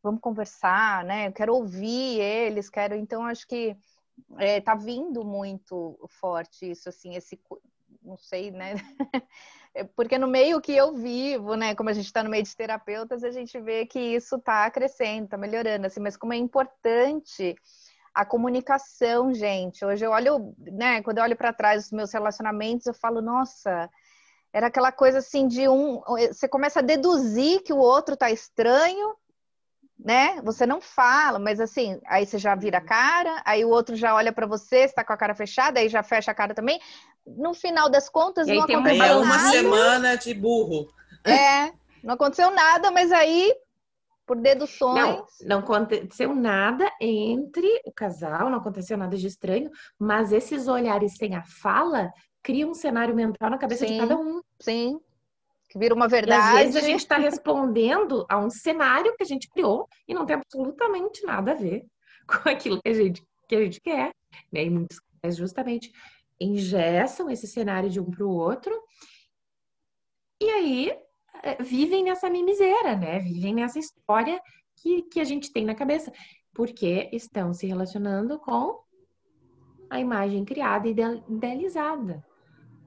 vamos 0.02 0.22
conversar, 0.22 1.04
né? 1.04 1.28
Eu 1.28 1.34
quero 1.34 1.56
ouvir 1.56 2.20
eles, 2.20 2.70
quero. 2.70 2.96
Então, 2.96 3.24
acho 3.26 3.48
que 3.48 3.76
é, 4.38 4.62
tá 4.62 4.76
vindo 4.76 5.24
muito 5.24 6.00
forte 6.08 6.70
isso, 6.72 6.90
assim, 6.90 7.16
esse. 7.16 7.40
Não 8.04 8.18
sei, 8.18 8.52
né? 8.52 8.76
É, 9.72 9.84
porque 9.84 10.18
no 10.18 10.28
meio 10.28 10.60
que 10.60 10.72
eu 10.72 10.96
vivo, 10.96 11.54
né? 11.54 11.76
Como 11.76 11.92
a 11.92 11.94
gente 11.94 12.08
está 12.08 12.24
no 12.24 12.30
meio 12.30 12.44
de 12.44 12.56
terapeutas, 12.56 13.24
a 13.24 13.30
gente 13.30 13.60
vê 13.60 13.86
que 13.86 14.00
isso 14.00 14.38
está 14.38 14.70
crescendo, 14.72 15.26
está 15.26 15.38
melhorando, 15.38 15.86
assim, 15.86 16.00
mas 16.00 16.18
como 16.18 16.34
é 16.34 16.38
importante 16.38 17.56
a 18.14 18.26
comunicação, 18.26 19.34
gente. 19.34 19.86
Hoje 19.86 20.06
eu 20.06 20.12
olho, 20.12 20.54
né, 20.58 21.02
quando 21.02 21.20
eu 21.20 21.24
olho 21.24 21.38
para 21.38 21.54
trás 21.54 21.84
dos 21.84 21.92
meus 21.92 22.12
relacionamentos, 22.12 22.88
eu 22.88 22.94
falo, 22.94 23.22
nossa, 23.22 23.90
era 24.52 24.68
aquela 24.68 24.92
coisa 24.92 25.20
assim 25.20 25.48
de 25.48 25.68
um, 25.70 26.02
você 26.28 26.48
começa 26.48 26.80
a 26.80 26.84
deduzir 26.84 27.62
que 27.64 27.72
o 27.72 27.78
outro 27.78 28.18
tá 28.18 28.32
estranho, 28.32 29.16
né? 30.00 30.42
Você 30.44 30.66
não 30.66 30.80
fala, 30.80 31.38
mas 31.38 31.60
assim, 31.60 32.00
aí 32.08 32.26
você 32.26 32.38
já 32.38 32.56
vira 32.56 32.78
a 32.78 32.82
cara, 32.82 33.42
aí 33.46 33.66
o 33.66 33.70
outro 33.70 33.96
já 33.96 34.16
olha 34.16 34.32
para 34.32 34.48
você, 34.48 34.78
está 34.80 35.04
com 35.04 35.12
a 35.12 35.18
cara 35.18 35.36
fechada, 35.36 35.80
aí 35.80 35.90
já 35.90 36.02
fecha 36.02 36.32
a 36.32 36.34
cara 36.34 36.54
também. 36.54 36.80
No 37.26 37.54
final 37.54 37.90
das 37.90 38.08
contas, 38.08 38.48
e 38.48 38.56
não 38.56 38.64
aconteceu 38.64 38.96
nada. 38.96 39.08
É 39.08 39.16
uma 39.18 39.40
semana 39.40 40.16
de 40.16 40.34
burro. 40.34 40.88
É, 41.26 41.72
não 42.02 42.14
aconteceu 42.14 42.50
nada, 42.52 42.90
mas 42.92 43.12
aí 43.12 43.54
por 44.26 44.38
deduções. 44.38 44.96
Não, 45.42 45.48
não 45.48 45.60
aconteceu 45.60 46.34
nada 46.34 46.90
entre 47.02 47.68
o 47.84 47.92
casal, 47.92 48.50
não 48.50 48.60
aconteceu 48.60 48.96
nada 48.96 49.18
de 49.18 49.28
estranho, 49.28 49.70
mas 49.98 50.32
esses 50.32 50.68
olhares 50.68 51.18
sem 51.18 51.36
a 51.36 51.44
fala 51.44 52.12
criam 52.42 52.70
um 52.70 52.76
cenário 52.76 53.16
mental 53.16 53.50
na 53.50 53.58
cabeça 53.58 53.86
sim, 53.86 53.94
de 53.94 54.00
cada 54.00 54.16
um. 54.16 54.42
Sim. 54.60 55.00
Que 55.70 55.78
vira 55.78 55.94
uma 55.94 56.08
verdade. 56.08 56.42
E 56.42 56.50
às 56.50 56.74
vezes 56.74 56.76
a 56.76 56.88
gente 56.88 57.00
está 57.02 57.18
respondendo 57.18 58.26
a 58.28 58.38
um 58.40 58.50
cenário 58.50 59.16
que 59.16 59.24
a 59.24 59.26
gente 59.26 59.48
criou 59.50 59.88
e 60.08 60.14
não 60.14 60.26
tem 60.26 60.36
absolutamente 60.36 61.24
nada 61.24 61.52
a 61.52 61.56
ver 61.56 61.86
com 62.28 62.50
aquilo 62.50 62.82
que 62.82 62.90
a 62.90 62.94
gente, 62.94 63.24
que 63.48 63.56
a 63.56 63.64
gente 63.64 63.80
quer. 63.80 64.12
Né? 64.52 64.66
E 64.66 64.70
muitos 64.70 65.00
justamente 65.36 65.92
engessam 66.40 67.30
esse 67.30 67.46
cenário 67.46 67.90
de 67.90 68.00
um 68.00 68.10
para 68.10 68.26
o 68.26 68.32
outro. 68.32 68.74
E 70.42 70.50
aí 70.50 70.98
é, 71.44 71.62
vivem 71.62 72.04
nessa 72.04 72.30
mimiseira, 72.30 72.96
né? 72.96 73.20
Vivem 73.20 73.54
nessa 73.54 73.78
história 73.78 74.42
que, 74.78 75.04
que 75.04 75.20
a 75.20 75.24
gente 75.24 75.52
tem 75.52 75.66
na 75.66 75.76
cabeça, 75.76 76.12
porque 76.54 77.10
estão 77.12 77.54
se 77.54 77.68
relacionando 77.68 78.40
com 78.40 78.82
a 79.90 80.00
imagem 80.00 80.46
criada 80.46 80.88
e 80.88 80.92
idealizada, 80.92 82.26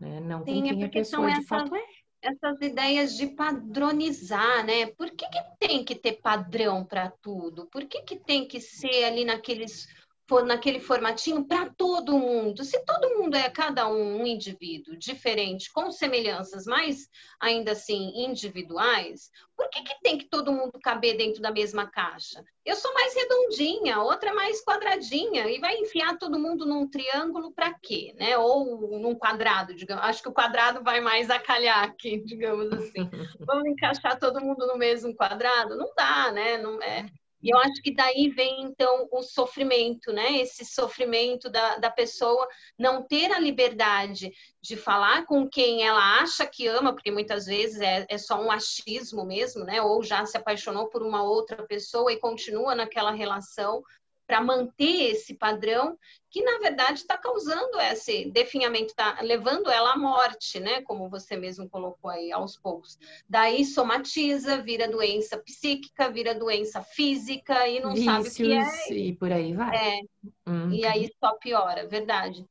né? 0.00 0.20
Não 0.20 0.44
Sim, 0.44 0.62
com 0.62 0.68
quem 0.68 0.82
é 0.82 0.86
a 0.86 0.90
pessoa 0.90 1.30
de 1.30 1.44
fato 1.44 1.74
é. 1.74 1.84
Essas 2.22 2.60
ideias 2.60 3.16
de 3.16 3.26
padronizar, 3.26 4.64
né? 4.64 4.86
Por 4.86 5.10
que, 5.10 5.28
que 5.28 5.42
tem 5.58 5.84
que 5.84 5.96
ter 5.96 6.20
padrão 6.22 6.84
para 6.84 7.10
tudo? 7.10 7.66
Por 7.66 7.84
que, 7.84 8.00
que 8.02 8.16
tem 8.16 8.46
que 8.46 8.60
ser 8.60 9.04
ali 9.04 9.24
naqueles 9.24 9.88
for 10.28 10.44
naquele 10.44 10.80
formatinho 10.80 11.44
para 11.44 11.68
todo 11.70 12.18
mundo. 12.18 12.64
Se 12.64 12.78
todo 12.84 13.18
mundo 13.18 13.36
é 13.36 13.50
cada 13.50 13.88
um 13.88 14.22
um 14.22 14.26
indivíduo 14.26 14.96
diferente, 14.96 15.72
com 15.72 15.90
semelhanças, 15.90 16.64
mas 16.64 17.08
ainda 17.40 17.72
assim 17.72 18.12
individuais, 18.24 19.30
por 19.56 19.68
que, 19.68 19.82
que 19.82 20.00
tem 20.02 20.18
que 20.18 20.28
todo 20.28 20.52
mundo 20.52 20.78
caber 20.82 21.16
dentro 21.16 21.40
da 21.42 21.50
mesma 21.50 21.86
caixa? 21.90 22.44
Eu 22.64 22.76
sou 22.76 22.92
mais 22.94 23.14
redondinha, 23.14 24.00
outra 24.00 24.30
é 24.30 24.32
mais 24.32 24.64
quadradinha, 24.64 25.48
e 25.48 25.58
vai 25.58 25.76
enfiar 25.76 26.16
todo 26.18 26.38
mundo 26.38 26.64
num 26.64 26.88
triângulo 26.88 27.52
para 27.52 27.74
quê? 27.74 28.14
Né? 28.18 28.36
Ou 28.38 28.98
num 28.98 29.14
quadrado, 29.14 29.74
digamos. 29.74 30.04
Acho 30.04 30.22
que 30.22 30.28
o 30.28 30.34
quadrado 30.34 30.82
vai 30.82 31.00
mais 31.00 31.30
acalhar 31.30 31.84
aqui, 31.84 32.18
digamos 32.24 32.72
assim. 32.72 33.10
Vamos 33.40 33.66
encaixar 33.66 34.18
todo 34.18 34.40
mundo 34.40 34.66
no 34.66 34.76
mesmo 34.76 35.14
quadrado? 35.14 35.76
Não 35.76 35.92
dá, 35.96 36.30
né? 36.32 36.58
Não 36.58 36.80
é. 36.80 37.06
E 37.42 37.52
eu 37.52 37.58
acho 37.58 37.82
que 37.82 37.92
daí 37.92 38.28
vem, 38.28 38.62
então, 38.62 39.08
o 39.10 39.22
sofrimento, 39.22 40.12
né? 40.12 40.38
Esse 40.38 40.64
sofrimento 40.64 41.50
da, 41.50 41.76
da 41.76 41.90
pessoa 41.90 42.46
não 42.78 43.02
ter 43.02 43.32
a 43.32 43.40
liberdade 43.40 44.32
de 44.60 44.76
falar 44.76 45.26
com 45.26 45.48
quem 45.48 45.82
ela 45.82 46.20
acha 46.20 46.46
que 46.46 46.68
ama, 46.68 46.92
porque 46.92 47.10
muitas 47.10 47.46
vezes 47.46 47.80
é, 47.80 48.06
é 48.08 48.16
só 48.16 48.40
um 48.40 48.50
achismo 48.50 49.24
mesmo, 49.24 49.64
né? 49.64 49.82
Ou 49.82 50.02
já 50.04 50.24
se 50.24 50.36
apaixonou 50.36 50.88
por 50.88 51.02
uma 51.02 51.24
outra 51.24 51.66
pessoa 51.66 52.12
e 52.12 52.20
continua 52.20 52.76
naquela 52.76 53.10
relação, 53.10 53.82
para 54.26 54.40
manter 54.40 55.10
esse 55.12 55.34
padrão 55.34 55.98
que 56.30 56.42
na 56.42 56.58
verdade 56.58 57.00
está 57.00 57.18
causando 57.18 57.78
esse 57.80 58.24
definhamento, 58.30 58.86
está 58.86 59.20
levando 59.20 59.70
ela 59.70 59.92
à 59.92 59.98
morte, 59.98 60.58
né? 60.58 60.80
Como 60.82 61.10
você 61.10 61.36
mesmo 61.36 61.68
colocou 61.68 62.10
aí 62.10 62.32
aos 62.32 62.56
poucos. 62.56 62.98
Daí 63.28 63.64
somatiza, 63.64 64.62
vira 64.62 64.88
doença 64.88 65.36
psíquica, 65.38 66.10
vira 66.10 66.34
doença 66.34 66.82
física 66.82 67.68
e 67.68 67.80
não 67.80 67.92
Vícios, 67.92 68.06
sabe 68.14 68.28
o 68.28 68.32
que 68.32 68.52
é. 68.52 68.92
E 68.94 69.14
por 69.14 69.30
aí 69.32 69.52
vai. 69.52 69.76
É, 69.76 70.00
Uhum. 70.46 70.70
E 70.72 70.86
aí 70.86 71.10
só 71.22 71.34
piora, 71.34 71.86
verdade. 71.86 72.46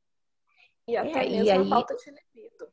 E 0.86 0.96
até 0.96 1.24
É, 1.24 1.26
e 1.28 1.30
mesmo 1.42 1.50
aí- 1.52 1.66
a 1.66 1.68
falta 1.70 1.96
de 1.96 2.10
libido. 2.10 2.68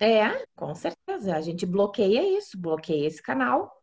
É, 0.00 0.46
com 0.54 0.74
certeza. 0.74 1.34
A 1.36 1.40
gente 1.40 1.66
bloqueia 1.66 2.38
isso, 2.38 2.56
bloqueia 2.56 3.06
esse 3.06 3.20
canal. 3.22 3.82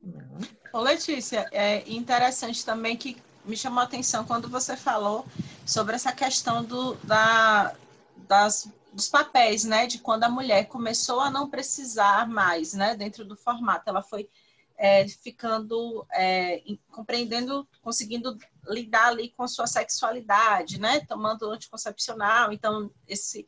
Não. 0.00 0.38
Ô, 0.72 0.80
Letícia, 0.80 1.48
é 1.50 1.88
interessante 1.90 2.64
também 2.64 2.96
que 2.96 3.16
me 3.44 3.56
chamou 3.56 3.80
a 3.80 3.84
atenção 3.84 4.24
quando 4.24 4.48
você 4.48 4.76
falou 4.76 5.26
sobre 5.64 5.94
essa 5.96 6.12
questão 6.12 6.62
do, 6.62 6.94
da, 6.96 7.74
das, 8.16 8.70
dos 8.92 9.08
papéis, 9.08 9.64
né? 9.64 9.86
De 9.86 9.98
quando 9.98 10.24
a 10.24 10.28
mulher 10.28 10.66
começou 10.66 11.20
a 11.20 11.30
não 11.30 11.48
precisar 11.48 12.28
mais, 12.28 12.74
né? 12.74 12.94
Dentro 12.94 13.24
do 13.24 13.34
formato. 13.34 13.88
Ela 13.88 14.02
foi 14.02 14.28
é, 14.76 15.08
ficando, 15.08 16.06
é, 16.12 16.62
compreendendo, 16.90 17.66
conseguindo 17.80 18.36
lidar 18.66 19.08
ali 19.08 19.30
com 19.30 19.48
sua 19.48 19.66
sexualidade, 19.66 20.78
né? 20.78 21.00
Tomando 21.00 21.50
anticoncepcional. 21.50 22.52
Então, 22.52 22.90
esse 23.06 23.46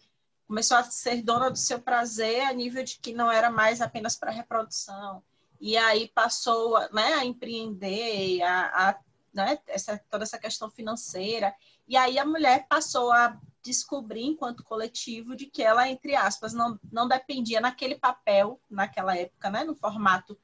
começou 0.49 0.79
a 0.79 0.85
ser 0.85 1.23
dona 1.23 1.51
do 1.51 1.59
seu 1.59 1.79
prazer 1.79 2.41
a 2.43 2.53
nível 2.53 2.83
de 2.83 2.99
que 2.99 3.13
não 3.13 3.31
era 3.31 3.51
mais 3.51 3.83
apenas 3.83 4.17
para 4.17 4.31
reprodução 4.31 5.23
e 5.61 5.77
aí 5.77 6.09
passou 6.09 6.79
né, 6.91 7.13
a 7.15 7.25
empreender, 7.25 8.43
a, 8.43 8.89
a, 8.89 9.01
né, 9.33 9.59
essa, 9.67 10.01
toda 10.11 10.25
essa 10.25 10.39
questão 10.39 10.71
financeira, 10.71 11.55
e 11.87 11.97
aí 11.97 12.19
a 12.19 12.25
mulher 12.25 12.67
passou 12.67 13.13
a 13.13 13.39
descobrir, 13.63 14.25
enquanto 14.25 14.65
coletivo, 14.65 15.37
de 15.37 15.47
que 15.47 15.63
ela, 15.63 15.87
entre 15.87 16.17
aspas, 16.17 16.55
não, 16.55 16.81
não 16.91 17.07
dependia 17.07 17.61
naquele 17.61 17.97
papel, 17.97 18.59
naquela 18.71 19.15
época, 19.17 19.51
né, 19.51 19.63
no 19.63 19.75
formato 19.75 20.39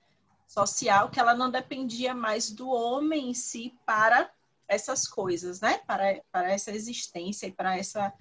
social, 0.46 1.08
que 1.08 1.18
ela 1.18 1.34
não 1.34 1.50
dependia 1.50 2.14
mais 2.14 2.50
do 2.50 2.68
homem 2.68 3.30
em 3.30 3.34
si 3.34 3.74
para 3.86 4.30
essas 4.68 5.08
coisas, 5.08 5.60
né, 5.60 5.78
para, 5.86 6.20
para 6.30 6.50
essa 6.50 6.70
existência 6.72 7.46
e 7.46 7.52
para, 7.52 7.78
essa, 7.78 8.12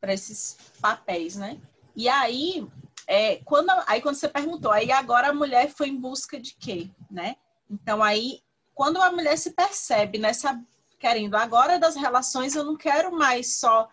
para 0.00 0.14
esses 0.14 0.56
papéis, 0.80 1.36
né. 1.36 1.60
E 1.94 2.08
aí, 2.08 2.66
é, 3.06 3.36
quando, 3.44 3.70
aí 3.86 4.00
quando 4.00 4.16
você 4.16 4.28
perguntou, 4.28 4.70
aí 4.70 4.90
agora 4.90 5.28
a 5.28 5.34
mulher 5.34 5.68
foi 5.68 5.88
em 5.88 5.96
busca 5.98 6.40
de 6.40 6.54
quê, 6.54 6.90
né? 7.10 7.36
Então 7.70 8.02
aí, 8.02 8.40
quando 8.74 9.00
a 9.00 9.10
mulher 9.10 9.36
se 9.36 9.52
percebe 9.52 10.18
nessa 10.18 10.60
querendo 10.98 11.36
agora 11.36 11.78
das 11.78 11.96
relações, 11.96 12.54
eu 12.54 12.64
não 12.64 12.76
quero 12.76 13.12
mais 13.12 13.56
só 13.56 13.88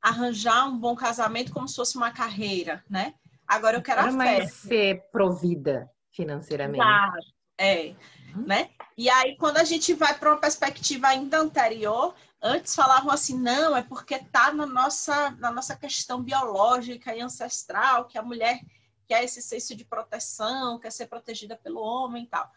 arranjar 0.00 0.66
um 0.66 0.78
bom 0.78 0.94
casamento 0.94 1.52
como 1.52 1.68
se 1.68 1.76
fosse 1.76 1.96
uma 1.96 2.10
carreira, 2.10 2.82
né? 2.88 3.14
Agora 3.46 3.76
eu 3.76 3.82
quero 3.82 4.02
Não 4.02 4.08
a 4.08 4.12
mais 4.12 4.52
ser 4.52 5.02
provida 5.12 5.90
financeiramente. 6.10 6.82
Claro, 6.82 7.20
é, 7.58 7.94
Uhum. 8.34 8.46
né? 8.46 8.70
E 8.96 9.08
aí 9.08 9.36
quando 9.36 9.58
a 9.58 9.64
gente 9.64 9.94
vai 9.94 10.14
para 10.18 10.30
uma 10.30 10.40
perspectiva 10.40 11.08
ainda 11.08 11.38
anterior, 11.38 12.14
antes 12.44 12.74
falavam 12.74 13.10
assim, 13.10 13.38
não, 13.38 13.74
é 13.74 13.82
porque 13.82 14.18
tá 14.18 14.52
na 14.52 14.66
nossa 14.66 15.30
na 15.32 15.50
nossa 15.50 15.74
questão 15.74 16.22
biológica 16.22 17.16
e 17.16 17.20
ancestral 17.20 18.04
que 18.04 18.18
a 18.18 18.22
mulher 18.22 18.60
quer 19.08 19.24
esse 19.24 19.40
senso 19.40 19.74
de 19.74 19.84
proteção, 19.84 20.78
quer 20.78 20.92
ser 20.92 21.06
protegida 21.06 21.56
pelo 21.56 21.80
homem 21.80 22.24
e 22.24 22.26
tal. 22.26 22.50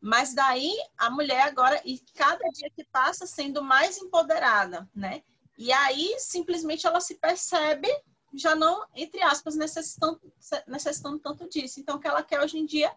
Mas 0.00 0.34
daí 0.34 0.76
a 0.96 1.08
mulher 1.08 1.42
agora 1.42 1.80
e 1.84 1.98
cada 2.14 2.44
dia 2.50 2.70
que 2.70 2.84
passa 2.84 3.26
sendo 3.26 3.62
mais 3.62 3.96
empoderada, 3.98 4.88
né? 4.94 5.22
E 5.56 5.72
aí 5.72 6.16
simplesmente 6.18 6.86
ela 6.86 7.00
se 7.00 7.14
percebe 7.14 7.88
já 8.34 8.54
não, 8.54 8.86
entre 8.94 9.22
aspas, 9.22 9.56
necessitando, 9.56 10.20
necessitando 10.66 11.18
tanto 11.18 11.48
disso. 11.48 11.80
Então, 11.80 11.96
o 11.96 12.00
que 12.00 12.06
ela 12.06 12.22
quer 12.22 12.40
hoje 12.40 12.58
em 12.58 12.66
dia 12.66 12.94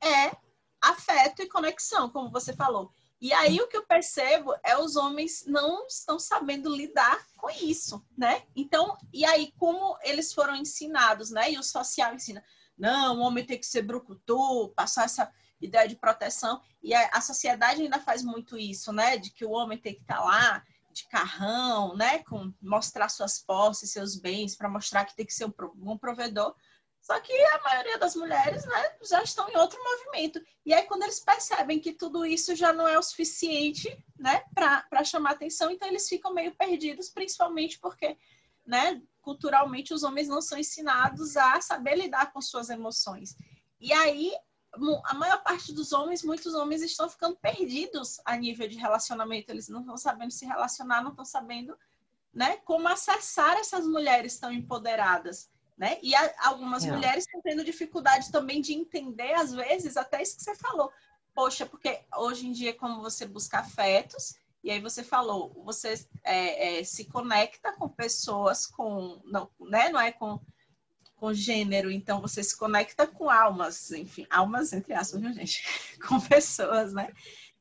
é 0.00 0.34
afeto 0.80 1.42
e 1.42 1.48
conexão, 1.48 2.08
como 2.08 2.30
você 2.30 2.54
falou. 2.54 2.92
E 3.22 3.32
aí 3.32 3.60
o 3.60 3.68
que 3.68 3.76
eu 3.76 3.86
percebo 3.86 4.52
é 4.64 4.76
os 4.76 4.96
homens 4.96 5.44
não 5.46 5.86
estão 5.86 6.18
sabendo 6.18 6.74
lidar 6.74 7.24
com 7.36 7.48
isso, 7.48 8.04
né? 8.18 8.42
Então, 8.56 8.98
e 9.12 9.24
aí 9.24 9.52
como 9.56 9.96
eles 10.02 10.34
foram 10.34 10.56
ensinados, 10.56 11.30
né? 11.30 11.52
E 11.52 11.56
o 11.56 11.62
social 11.62 12.12
ensina, 12.12 12.44
não, 12.76 13.18
o 13.18 13.20
homem 13.20 13.46
tem 13.46 13.60
que 13.60 13.66
ser 13.66 13.82
brucutu, 13.82 14.72
passar 14.74 15.04
essa 15.04 15.32
ideia 15.60 15.86
de 15.86 15.94
proteção. 15.94 16.60
E 16.82 16.92
a, 16.92 17.10
a 17.12 17.20
sociedade 17.20 17.80
ainda 17.80 18.00
faz 18.00 18.24
muito 18.24 18.58
isso, 18.58 18.92
né? 18.92 19.16
De 19.16 19.30
que 19.30 19.44
o 19.44 19.52
homem 19.52 19.78
tem 19.78 19.94
que 19.94 20.00
estar 20.00 20.18
lá 20.18 20.60
de 20.90 21.06
carrão, 21.06 21.94
né? 21.94 22.24
Com 22.24 22.52
mostrar 22.60 23.08
suas 23.08 23.38
posses, 23.38 23.92
seus 23.92 24.16
bens, 24.16 24.56
para 24.56 24.68
mostrar 24.68 25.04
que 25.04 25.14
tem 25.14 25.24
que 25.24 25.32
ser 25.32 25.44
um 25.44 25.54
bom 25.76 25.96
provedor. 25.96 26.56
Só 27.02 27.18
que 27.18 27.32
a 27.32 27.62
maioria 27.64 27.98
das 27.98 28.14
mulheres 28.14 28.64
né, 28.64 28.96
já 29.02 29.20
estão 29.24 29.48
em 29.48 29.56
outro 29.56 29.76
movimento. 29.82 30.40
E 30.64 30.72
aí, 30.72 30.84
quando 30.84 31.02
eles 31.02 31.18
percebem 31.18 31.80
que 31.80 31.92
tudo 31.92 32.24
isso 32.24 32.54
já 32.54 32.72
não 32.72 32.86
é 32.86 32.96
o 32.96 33.02
suficiente 33.02 33.92
né, 34.16 34.44
para 34.54 35.02
chamar 35.02 35.32
atenção, 35.32 35.68
então 35.68 35.88
eles 35.88 36.08
ficam 36.08 36.32
meio 36.32 36.54
perdidos, 36.54 37.10
principalmente 37.10 37.80
porque, 37.80 38.16
né, 38.64 39.02
culturalmente, 39.20 39.92
os 39.92 40.04
homens 40.04 40.28
não 40.28 40.40
são 40.40 40.56
ensinados 40.56 41.36
a 41.36 41.60
saber 41.60 41.96
lidar 41.96 42.32
com 42.32 42.40
suas 42.40 42.70
emoções. 42.70 43.36
E 43.80 43.92
aí, 43.92 44.32
a 45.06 45.14
maior 45.14 45.42
parte 45.42 45.72
dos 45.72 45.92
homens, 45.92 46.22
muitos 46.22 46.54
homens 46.54 46.82
estão 46.82 47.08
ficando 47.08 47.34
perdidos 47.34 48.20
a 48.24 48.36
nível 48.36 48.68
de 48.68 48.76
relacionamento. 48.76 49.50
Eles 49.50 49.68
não 49.68 49.80
estão 49.80 49.96
sabendo 49.96 50.30
se 50.30 50.46
relacionar, 50.46 51.02
não 51.02 51.10
estão 51.10 51.24
sabendo 51.24 51.76
né, 52.32 52.58
como 52.58 52.86
acessar 52.86 53.56
essas 53.56 53.84
mulheres 53.86 54.38
tão 54.38 54.52
empoderadas. 54.52 55.50
Né? 55.82 55.98
E 56.00 56.14
a, 56.14 56.32
algumas 56.44 56.84
é. 56.84 56.92
mulheres 56.92 57.24
estão 57.24 57.42
tendo 57.42 57.64
dificuldade 57.64 58.30
também 58.30 58.60
de 58.60 58.72
entender, 58.72 59.32
às 59.34 59.52
vezes, 59.52 59.96
até 59.96 60.22
isso 60.22 60.36
que 60.36 60.44
você 60.44 60.54
falou. 60.54 60.92
Poxa, 61.34 61.66
porque 61.66 61.98
hoje 62.18 62.46
em 62.46 62.52
dia, 62.52 62.72
como 62.72 63.02
você 63.02 63.26
busca 63.26 63.58
afetos, 63.58 64.36
e 64.62 64.70
aí 64.70 64.78
você 64.78 65.02
falou, 65.02 65.52
você 65.64 65.94
é, 66.22 66.78
é, 66.78 66.84
se 66.84 67.06
conecta 67.06 67.72
com 67.72 67.88
pessoas 67.88 68.64
com, 68.64 69.20
não, 69.24 69.50
né? 69.58 69.88
não 69.88 70.00
é 70.00 70.12
com, 70.12 70.38
com 71.16 71.34
gênero, 71.34 71.90
então 71.90 72.20
você 72.20 72.44
se 72.44 72.56
conecta 72.56 73.04
com 73.04 73.28
almas, 73.28 73.90
enfim, 73.90 74.24
almas 74.30 74.72
entre 74.72 74.94
aspas, 74.94 75.20
viu, 75.20 75.32
gente? 75.32 75.64
com 76.06 76.20
pessoas, 76.20 76.92
né? 76.92 77.12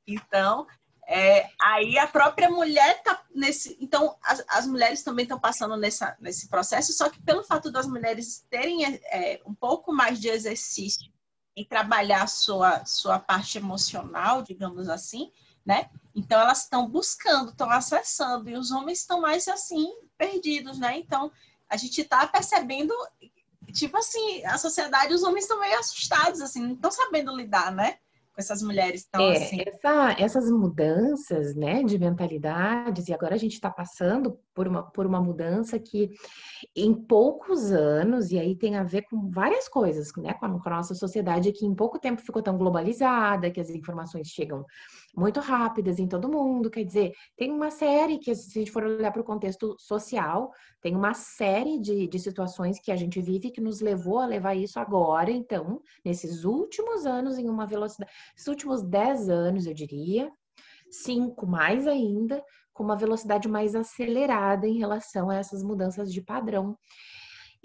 Então, 0.05 0.67
é, 1.14 1.49
aí 1.62 1.99
a 1.99 2.07
própria 2.07 2.49
mulher 2.49 3.03
tá 3.03 3.22
nesse. 3.36 3.78
Então, 3.82 4.16
as, 4.24 4.41
as 4.47 4.66
mulheres 4.66 5.03
também 5.03 5.24
estão 5.24 5.38
passando 5.38 5.76
nessa, 5.76 6.16
nesse 6.22 6.47
processo, 6.47 6.93
só 6.93 7.09
que 7.09 7.22
pelo 7.22 7.43
fato 7.43 7.70
das 7.70 7.86
mulheres 7.86 8.45
terem 8.49 8.86
é, 8.86 9.41
um 9.45 9.53
pouco 9.53 9.91
mais 9.91 10.22
de 10.22 10.30
exercício 10.30 11.12
em 11.53 11.66
trabalhar 11.66 12.26
sua, 12.28 12.86
sua 12.86 13.20
parte 13.20 13.57
emocional, 13.57 14.41
digamos 14.41 14.88
assim, 14.88 15.30
né? 15.66 15.89
Então 16.16 16.39
elas 16.39 16.62
estão 16.62 16.88
buscando, 16.88 17.51
estão 17.51 17.70
acessando, 17.70 18.49
e 18.49 18.55
os 18.55 18.72
homens 18.72 18.99
estão 18.99 19.20
mais 19.20 19.49
assim, 19.49 19.93
perdidos, 20.18 20.80
né? 20.80 20.97
Então, 20.97 21.30
a 21.68 21.76
gente 21.76 21.99
está 21.99 22.26
percebendo, 22.26 22.93
tipo 23.74 23.97
assim, 23.97 24.45
a 24.45 24.57
sociedade, 24.57 25.14
os 25.14 25.24
homens 25.24 25.43
estão 25.43 25.59
meio 25.59 25.78
assustados, 25.78 26.39
assim, 26.39 26.62
não 26.62 26.76
estão 26.76 26.89
sabendo 26.89 27.36
lidar, 27.36 27.70
né? 27.70 27.97
Com 28.34 28.39
essas 28.41 28.61
mulheres 28.61 29.05
tão 29.09 29.21
é, 29.21 29.38
assim. 29.38 29.57
Essa, 29.65 30.15
essas 30.17 30.49
mudanças, 30.49 31.55
né, 31.55 31.84
de 31.84 31.97
mentalidades, 31.99 33.07
e 33.07 33.13
agora 33.13 33.36
a 33.36 33.38
gente 33.38 33.53
está 33.53 33.69
passando 33.69 34.39
por 34.53 34.67
uma, 34.67 34.84
por 34.84 35.05
uma 35.05 35.21
mudança 35.21 35.77
que 35.77 36.11
em 36.75 36.93
poucos 36.93 37.71
anos, 37.71 38.32
e 38.32 38.39
aí 38.39 38.55
tem 38.55 38.75
a 38.75 38.84
ver 38.84 39.03
com 39.03 39.29
várias 39.29 39.67
coisas, 39.67 40.11
né, 40.17 40.34
com 40.34 40.45
a, 40.45 40.59
com 40.59 40.69
a 40.69 40.77
nossa 40.77 40.95
sociedade, 40.95 41.51
que 41.51 41.65
em 41.65 41.75
pouco 41.75 41.99
tempo 41.99 42.21
ficou 42.21 42.41
tão 42.41 42.57
globalizada, 42.57 43.51
que 43.51 43.59
as 43.59 43.69
informações 43.69 44.27
chegam 44.27 44.65
muito 45.16 45.39
rápidas 45.39 45.99
em 45.99 46.07
todo 46.07 46.30
mundo. 46.30 46.70
Quer 46.70 46.84
dizer, 46.84 47.14
tem 47.36 47.51
uma 47.51 47.70
série 47.70 48.18
que, 48.18 48.34
se 48.36 48.57
a 48.57 48.62
gente 48.62 48.72
for 48.72 48.84
olhar 48.84 49.12
para 49.12 49.22
o 49.22 49.26
contexto 49.26 49.76
social, 49.78 50.51
tem 50.82 50.95
uma 50.95 51.14
série 51.14 51.80
de, 51.80 52.07
de 52.07 52.20
situações 52.20 52.80
que 52.80 52.91
a 52.91 52.95
gente 52.95 53.22
vive 53.22 53.51
que 53.51 53.62
nos 53.62 53.82
levou 53.82 54.20
a 54.20 54.26
levar 54.26 54.55
isso 54.55 54.80
agora, 54.80 55.32
então, 55.32 55.82
nesses 56.03 56.43
últimos 56.43 57.05
anos, 57.05 57.38
em 57.38 57.49
uma 57.49 57.66
velocidade, 57.66 58.12
esses 58.36 58.47
últimos 58.47 58.82
10 58.82 59.30
anos, 59.30 59.66
eu 59.66 59.74
diria, 59.74 60.32
cinco 60.89 61.45
mais 61.47 61.88
ainda, 61.88 62.43
com 62.74 62.84
uma 62.84 62.95
velocidade 62.95 63.47
mais 63.47 63.76
acelerada 63.76 64.68
em 64.68 64.78
relação 64.78 65.30
a 65.30 65.36
essas 65.36 65.64
mudanças 65.64 66.12
de 66.12 66.22
padrão. 66.22 66.78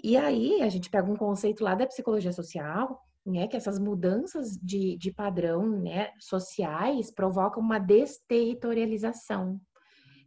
E 0.03 0.15
aí, 0.15 0.61
a 0.61 0.69
gente 0.69 0.89
pega 0.89 1.11
um 1.11 1.15
conceito 1.15 1.63
lá 1.63 1.73
da 1.73 1.87
psicologia 1.87 2.31
social, 2.31 3.01
né, 3.27 3.47
que 3.47 3.57
essas 3.57 3.77
mudanças 3.77 4.57
de, 4.61 4.97
de 4.97 5.11
padrão 5.11 5.67
né, 5.67 6.11
sociais 6.19 7.11
provocam 7.11 7.61
uma 7.61 7.77
desterritorialização. 7.77 9.59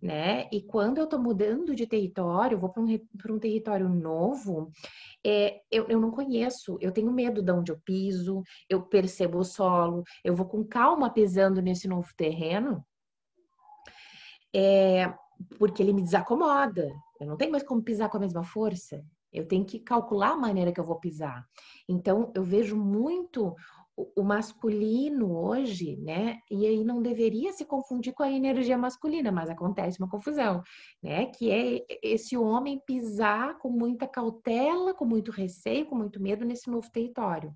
Né? 0.03 0.49
E 0.51 0.63
quando 0.63 0.99
eu 0.99 1.05
estou 1.05 1.21
mudando 1.21 1.75
de 1.75 1.87
território, 1.87 2.59
vou 2.59 2.71
para 2.71 2.83
um, 2.83 2.87
um 2.87 3.39
território 3.39 3.89
novo, 3.89 4.71
é, 5.25 5.61
eu, 5.71 5.87
eu 5.89 6.01
não 6.01 6.11
conheço, 6.11 6.79
eu 6.81 6.91
tenho 6.91 7.13
medo 7.13 7.43
de 7.43 7.53
onde 7.53 7.71
eu 7.71 7.79
piso, 7.85 8.43
eu 8.69 8.83
percebo 8.83 9.39
o 9.39 9.45
solo, 9.45 10.03
eu 10.25 10.35
vou 10.35 10.47
com 10.47 10.65
calma 10.65 11.13
pisando 11.13 11.61
nesse 11.61 11.87
novo 11.87 12.09
terreno, 12.17 12.83
é, 14.55 15.13
porque 15.59 15.83
ele 15.83 15.93
me 15.93 16.03
desacomoda. 16.03 16.89
Eu 17.21 17.27
não 17.27 17.37
tenho 17.37 17.53
mais 17.53 17.63
como 17.63 17.83
pisar 17.83 18.09
com 18.09 18.17
a 18.17 18.21
mesma 18.21 18.43
força. 18.43 19.05
Eu 19.33 19.47
tenho 19.47 19.65
que 19.65 19.79
calcular 19.79 20.33
a 20.33 20.37
maneira 20.37 20.73
que 20.73 20.81
eu 20.81 20.85
vou 20.85 20.99
pisar. 20.99 21.47
Então, 21.89 22.33
eu 22.35 22.43
vejo 22.43 22.77
muito 22.77 23.55
o 24.17 24.23
masculino 24.23 25.37
hoje, 25.37 25.97
né? 25.97 26.39
E 26.51 26.67
aí 26.67 26.85
não 26.85 27.03
deveria 27.03 27.53
se 27.53 27.65
confundir 27.65 28.13
com 28.15 28.23
a 28.23 28.31
energia 28.31 28.79
masculina, 28.79 29.31
mas 29.31 29.51
acontece 29.51 29.99
uma 29.99 30.09
confusão, 30.09 30.63
né? 31.03 31.27
Que 31.27 31.51
é 31.51 31.87
esse 32.03 32.37
homem 32.37 32.81
pisar 32.87 33.59
com 33.59 33.71
muita 33.71 34.07
cautela, 34.07 34.95
com 34.95 35.05
muito 35.05 35.31
receio, 35.31 35.87
com 35.87 35.97
muito 35.97 36.21
medo 36.21 36.45
nesse 36.45 36.71
novo 36.71 36.91
território. 36.91 37.55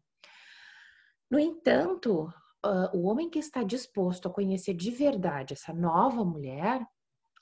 No 1.31 1.39
entanto, 1.39 2.33
uh, 2.65 2.97
o 2.97 3.05
homem 3.07 3.31
que 3.31 3.39
está 3.39 3.63
disposto 3.63 4.29
a 4.29 4.33
conhecer 4.33 4.75
de 4.75 4.91
verdade 4.91 5.55
essa 5.55 5.73
nova 5.73 6.25
mulher, 6.25 6.87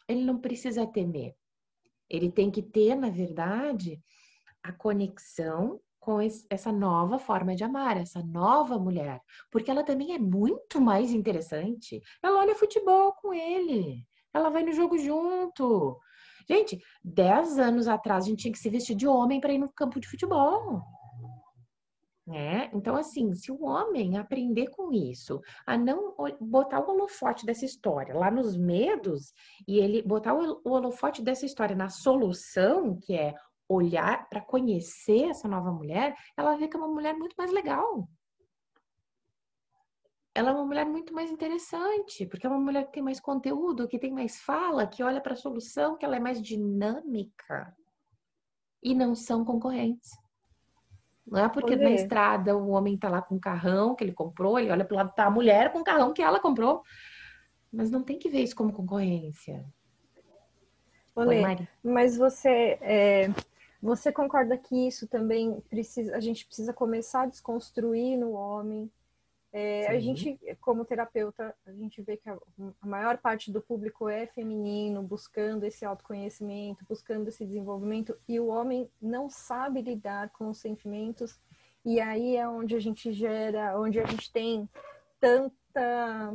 ele 0.09 0.24
não 0.24 0.39
precisa 0.39 0.87
temer. 0.87 1.35
Ele 2.09 2.30
tem 2.30 2.51
que 2.51 2.62
ter, 2.62 2.95
na 2.95 3.11
verdade, 3.11 4.01
a 4.62 4.72
conexão 4.72 5.80
com 6.02 6.18
essa 6.50 6.72
nova 6.72 7.16
forma 7.16 7.54
de 7.54 7.62
amar, 7.62 7.96
essa 7.96 8.22
nova 8.24 8.76
mulher, 8.76 9.20
porque 9.50 9.70
ela 9.70 9.84
também 9.84 10.14
é 10.14 10.18
muito 10.18 10.80
mais 10.80 11.12
interessante. 11.12 12.02
Ela 12.20 12.40
olha 12.40 12.56
futebol 12.56 13.12
com 13.12 13.32
ele, 13.32 14.04
ela 14.34 14.50
vai 14.50 14.64
no 14.64 14.72
jogo 14.72 14.98
junto. 14.98 15.96
Gente, 16.48 16.82
dez 17.04 17.56
anos 17.56 17.86
atrás 17.86 18.24
a 18.24 18.28
gente 18.28 18.40
tinha 18.40 18.52
que 18.52 18.58
se 18.58 18.68
vestir 18.68 18.96
de 18.96 19.06
homem 19.06 19.40
para 19.40 19.52
ir 19.52 19.58
no 19.58 19.72
campo 19.72 20.00
de 20.00 20.08
futebol. 20.08 20.82
Né? 22.26 22.70
Então, 22.72 22.96
assim, 22.96 23.34
se 23.34 23.50
o 23.50 23.64
homem 23.64 24.16
aprender 24.16 24.68
com 24.70 24.92
isso, 24.92 25.40
a 25.66 25.76
não 25.76 26.14
botar 26.40 26.80
o 26.80 26.90
holofote 26.90 27.44
dessa 27.44 27.64
história 27.64 28.16
lá 28.16 28.30
nos 28.30 28.56
medos 28.56 29.32
e 29.66 29.78
ele 29.78 30.02
botar 30.02 30.34
o 30.34 30.60
holofote 30.64 31.20
dessa 31.20 31.44
história 31.44 31.74
na 31.74 31.88
solução, 31.88 32.96
que 33.00 33.14
é 33.14 33.34
olhar 33.73 34.29
para 34.29 34.41
conhecer 34.41 35.31
essa 35.31 35.49
nova 35.49 35.70
mulher, 35.70 36.16
ela 36.37 36.57
vê 36.57 36.68
que 36.68 36.77
é 36.77 36.81
uma 36.81 36.89
mulher 36.89 37.14
muito 37.14 37.35
mais 37.37 37.51
legal. 37.51 38.09
Ela 40.35 40.51
é 40.51 40.53
uma 40.53 40.64
mulher 40.64 40.87
muito 40.87 41.12
mais 41.12 41.31
interessante, 41.31 42.27
porque 42.27 42.47
é 42.47 42.49
uma 42.49 42.59
mulher 42.59 42.87
que 42.87 42.93
tem 42.93 43.03
mais 43.03 43.20
conteúdo, 43.20 43.87
que 43.87 43.99
tem 43.99 44.11
mais 44.11 44.41
fala, 44.41 44.87
que 44.87 45.03
olha 45.03 45.20
para 45.20 45.35
a 45.35 45.37
solução, 45.37 45.97
que 45.97 46.05
ela 46.05 46.16
é 46.16 46.20
mais 46.20 46.41
dinâmica. 46.41 47.77
E 48.83 48.95
não 48.95 49.14
são 49.14 49.45
concorrentes. 49.45 50.11
Não 51.27 51.45
é 51.45 51.49
porque 51.49 51.77
na 51.77 51.91
estrada 51.91 52.57
o 52.57 52.70
homem 52.70 52.99
tá 52.99 53.09
lá 53.09 53.23
com 53.23 53.37
o 53.37 53.41
carrão 53.41 53.95
que 53.95 54.03
ele 54.03 54.12
comprou, 54.12 54.59
ele 54.59 54.70
olha 54.70 54.85
para 54.85 54.95
o 54.95 54.97
lado, 54.97 55.14
tá 55.14 55.27
a 55.27 55.31
mulher 55.31 55.73
com 55.73 55.81
o 55.81 55.85
carrão 55.85 56.12
que 56.12 56.23
ela 56.23 56.41
comprou. 56.41 56.83
Mas 57.73 57.91
não 57.91 58.03
tem 58.03 58.18
que 58.18 58.29
ver 58.29 58.43
isso 58.43 58.57
como 58.57 58.73
concorrência. 58.73 59.64
Olê, 61.14 61.43
mas 61.83 62.16
você 62.16 62.79
é, 62.81 63.29
você 63.83 64.12
concorda 64.12 64.57
que 64.57 64.87
isso 64.87 65.09
também 65.09 65.61
precisa, 65.68 66.16
a 66.16 66.20
gente 66.20 66.47
precisa 66.47 66.72
começar 66.72 67.22
a 67.22 67.26
desconstruir 67.26 68.16
no 68.16 68.30
homem? 68.33 68.89
É, 69.53 69.89
a 69.89 70.01
gente, 70.01 70.39
como 70.62 70.85
terapeuta, 70.85 71.55
a 71.66 71.72
gente 71.72 72.01
vê 72.01 72.16
que 72.16 72.30
a, 72.30 72.39
a, 72.80 72.87
maior 72.87 73.18
parte 73.18 73.51
do 73.51 73.61
público 73.61 74.09
é 74.09 74.26
feminino, 74.26 75.03
buscando 75.03 75.64
esse 75.64 75.85
autoconhecimento, 75.85 76.87
buscando 76.89 77.28
esse 77.28 77.45
desenvolvimento, 77.45 78.16
e 78.26 78.41
o 78.41 78.47
homem 78.47 78.89
não 79.01 79.28
sabe 79.28 79.83
lidar 79.83 80.30
com 80.30 80.49
os 80.49 80.59
sentimentos, 80.59 81.39
e 81.85 82.01
aí 82.01 82.37
é 82.37 82.49
onde 82.49 82.74
a 82.74 82.80
gente 82.80 83.12
gera, 83.12 83.78
onde 83.78 84.01
a 84.01 84.07
gente 84.07 84.33
tem 84.33 84.66
tanta 85.20 86.35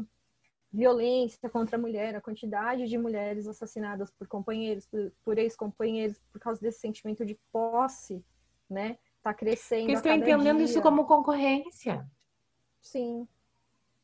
violência 0.72 1.50
contra 1.50 1.78
a 1.78 1.80
mulher, 1.80 2.16
a 2.16 2.22
quantidade 2.22 2.88
de 2.88 2.98
mulheres 2.98 3.48
assassinadas 3.48 4.12
por 4.12 4.28
companheiros, 4.28 4.86
por, 4.86 5.12
por 5.24 5.38
ex-companheiros, 5.38 6.20
por 6.32 6.40
causa 6.40 6.62
desse 6.62 6.80
sentimento 6.80 7.26
de 7.26 7.40
posse, 7.52 8.24
né? 8.70 8.98
Tá 9.22 9.34
crescendo. 9.34 9.92
Estão 9.92 10.14
entendendo 10.14 10.58
dia. 10.58 10.66
isso 10.66 10.82
como 10.82 11.06
concorrência. 11.06 12.06
Sim. 12.82 13.28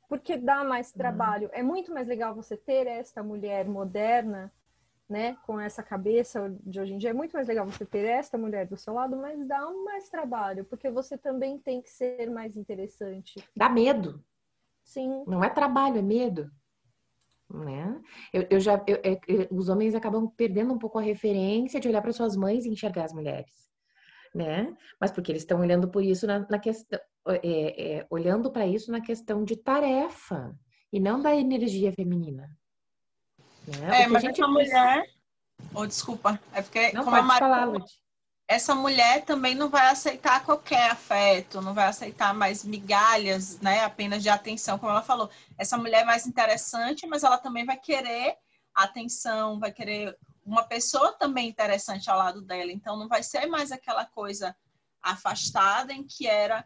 Porque 0.08 0.38
dá 0.38 0.64
mais 0.64 0.92
uhum. 0.92 0.98
trabalho. 0.98 1.50
É 1.54 1.62
muito 1.62 1.94
mais 1.94 2.08
legal 2.08 2.34
você 2.34 2.58
ter 2.58 2.88
esta 2.88 3.24
mulher 3.24 3.68
moderna, 3.68 4.52
né? 5.08 5.38
Com 5.46 5.60
essa 5.60 5.84
cabeça 5.84 6.56
de 6.62 6.80
hoje 6.80 6.94
em 6.94 6.98
dia. 6.98 7.12
É 7.12 7.14
muito 7.14 7.34
mais 7.34 7.48
legal 7.48 7.66
você 7.66 7.86
ter 7.86 8.06
esta 8.06 8.38
mulher 8.38 8.68
do 8.68 8.78
seu 8.78 8.94
lado, 8.94 9.16
mas 9.18 9.46
dá 9.48 9.70
mais 9.86 10.10
trabalho, 10.10 10.66
porque 10.66 10.90
você 10.90 11.18
também 11.18 11.58
tem 11.58 11.82
que 11.82 11.90
ser 11.90 12.30
mais 12.30 12.56
interessante. 12.56 13.36
Dá 13.56 13.70
medo. 13.70 14.24
Sim. 14.84 15.24
Não 15.28 15.44
é 15.44 15.50
trabalho, 15.50 15.98
é 15.98 16.02
medo. 16.02 16.52
Né? 17.50 18.02
Eu, 18.32 18.48
eu 18.50 18.60
já, 18.60 18.84
eu, 18.88 19.00
eu, 19.04 19.48
os 19.52 19.70
homens 19.70 19.94
acabam 19.94 20.28
perdendo 20.28 20.74
um 20.74 20.80
pouco 20.80 20.98
a 20.98 21.02
referência 21.02 21.80
de 21.80 21.88
olhar 21.88 22.02
para 22.02 22.12
suas 22.12 22.36
mães 22.36 22.66
e 22.66 22.70
enxergar 22.70 23.04
as 23.04 23.14
mulheres, 23.14 23.70
né? 24.34 24.76
Mas 25.00 25.12
porque 25.12 25.32
eles 25.32 25.44
estão 25.44 25.60
olhando 25.60 25.88
por 25.88 26.04
isso 26.04 26.26
na, 26.26 26.40
na 26.50 26.58
questão, 26.58 27.00
é, 27.28 27.98
é, 27.98 28.08
olhando 28.10 28.52
para 28.52 28.66
isso 28.66 28.92
na 28.92 29.02
questão 29.02 29.44
de 29.44 29.56
tarefa 29.56 30.58
e 30.92 31.00
não 31.00 31.22
da 31.22 31.36
energia 31.36 31.92
feminina. 31.94 32.50
Né? 33.68 34.04
É, 34.04 34.08
mas 34.08 34.24
a 34.24 34.28
gente 34.28 34.42
essa 34.42 34.48
mulher, 34.48 35.06
oh, 35.76 35.86
desculpa, 35.86 36.40
é 36.54 36.62
porque 36.64 36.92
não 36.92 37.04
como 37.04 37.18
pode 37.18 37.32
a 37.32 37.38
falar, 37.38 37.66
Lud 37.66 38.03
essa 38.48 38.76
mulher 38.76 39.24
também 39.26 39.56
não 39.56 39.70
vai 39.70 39.88
aceitar 39.88 40.44
qualquer 40.44 40.92
afeto, 40.92 41.62
não 41.62 41.74
vai 41.74 41.88
aceitar 41.88 42.34
mais 42.34 42.64
migalhas, 42.64 43.60
né, 43.60 43.84
apenas 43.84 44.22
de 44.22 44.30
atenção, 44.30 44.78
como 44.78 44.92
ela 44.92 45.02
falou. 45.02 45.30
Essa 45.58 45.78
mulher 45.78 46.02
é 46.02 46.06
mais 46.06 46.28
interessante, 46.28 47.08
mas 47.08 47.24
ela 47.24 47.38
também 47.38 47.66
vai 47.66 47.78
querer 47.78 48.38
atenção, 48.74 49.60
vai 49.60 49.72
querer 49.72 50.18
uma 50.46 50.64
pessoa 50.64 51.14
também 51.14 51.48
interessante 51.48 52.10
ao 52.10 52.18
lado 52.18 52.42
dela. 52.42 52.72
Então 52.72 52.98
não 52.98 53.08
vai 53.08 53.24
ser 53.24 53.46
mais 53.46 53.72
aquela 53.72 54.06
coisa 54.06 54.56
afastada 55.02 55.94
em 55.94 56.04
que 56.04 56.28
era 56.28 56.66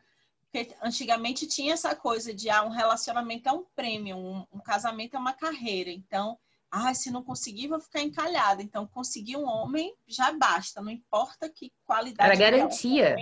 porque 0.52 0.74
antigamente 0.82 1.46
tinha 1.46 1.74
essa 1.74 1.94
coisa 1.94 2.34
de 2.34 2.50
ah, 2.50 2.64
um 2.64 2.70
relacionamento 2.70 3.50
é 3.50 3.52
um 3.52 3.66
prêmio, 3.76 4.16
um, 4.16 4.48
um 4.52 4.60
casamento 4.60 5.16
é 5.16 5.20
uma 5.20 5.34
carreira. 5.34 5.90
Então 5.90 6.40
ah, 6.72 6.94
se 6.94 7.10
não 7.12 7.24
conseguir, 7.24 7.68
vou 7.68 7.80
ficar 7.80 8.02
encalhada. 8.02 8.62
Então, 8.62 8.88
conseguir 8.88 9.38
um 9.38 9.48
homem 9.48 9.96
já 10.08 10.32
basta, 10.34 10.82
não 10.82 10.92
importa 10.92 11.50
que 11.50 11.72
qualidade. 11.86 12.30
Era 12.30 12.52
garantia. 12.52 13.16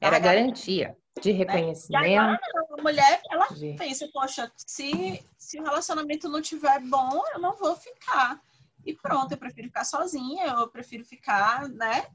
Era 0.00 0.18
garantia 0.18 0.96
de 1.20 1.30
reconhecimento. 1.30 2.02
Né? 2.02 2.10
E 2.10 2.16
agora, 2.16 2.40
a 2.78 2.82
mulher, 2.82 3.22
ela 3.30 3.46
de... 3.48 3.74
pensa, 3.74 4.08
poxa, 4.12 4.50
se, 4.56 5.24
se 5.38 5.58
o 5.58 5.62
relacionamento 5.62 6.28
não 6.28 6.42
tiver 6.42 6.80
bom, 6.80 7.22
eu 7.32 7.40
não 7.40 7.56
vou 7.56 7.74
ficar. 7.76 8.40
E 8.84 8.94
pronto, 8.94 9.32
eu 9.32 9.38
prefiro 9.38 9.68
ficar 9.68 9.84
sozinha, 9.84 10.46
eu 10.46 10.68
prefiro 10.68 11.04
ficar, 11.04 11.68
né, 11.68 12.06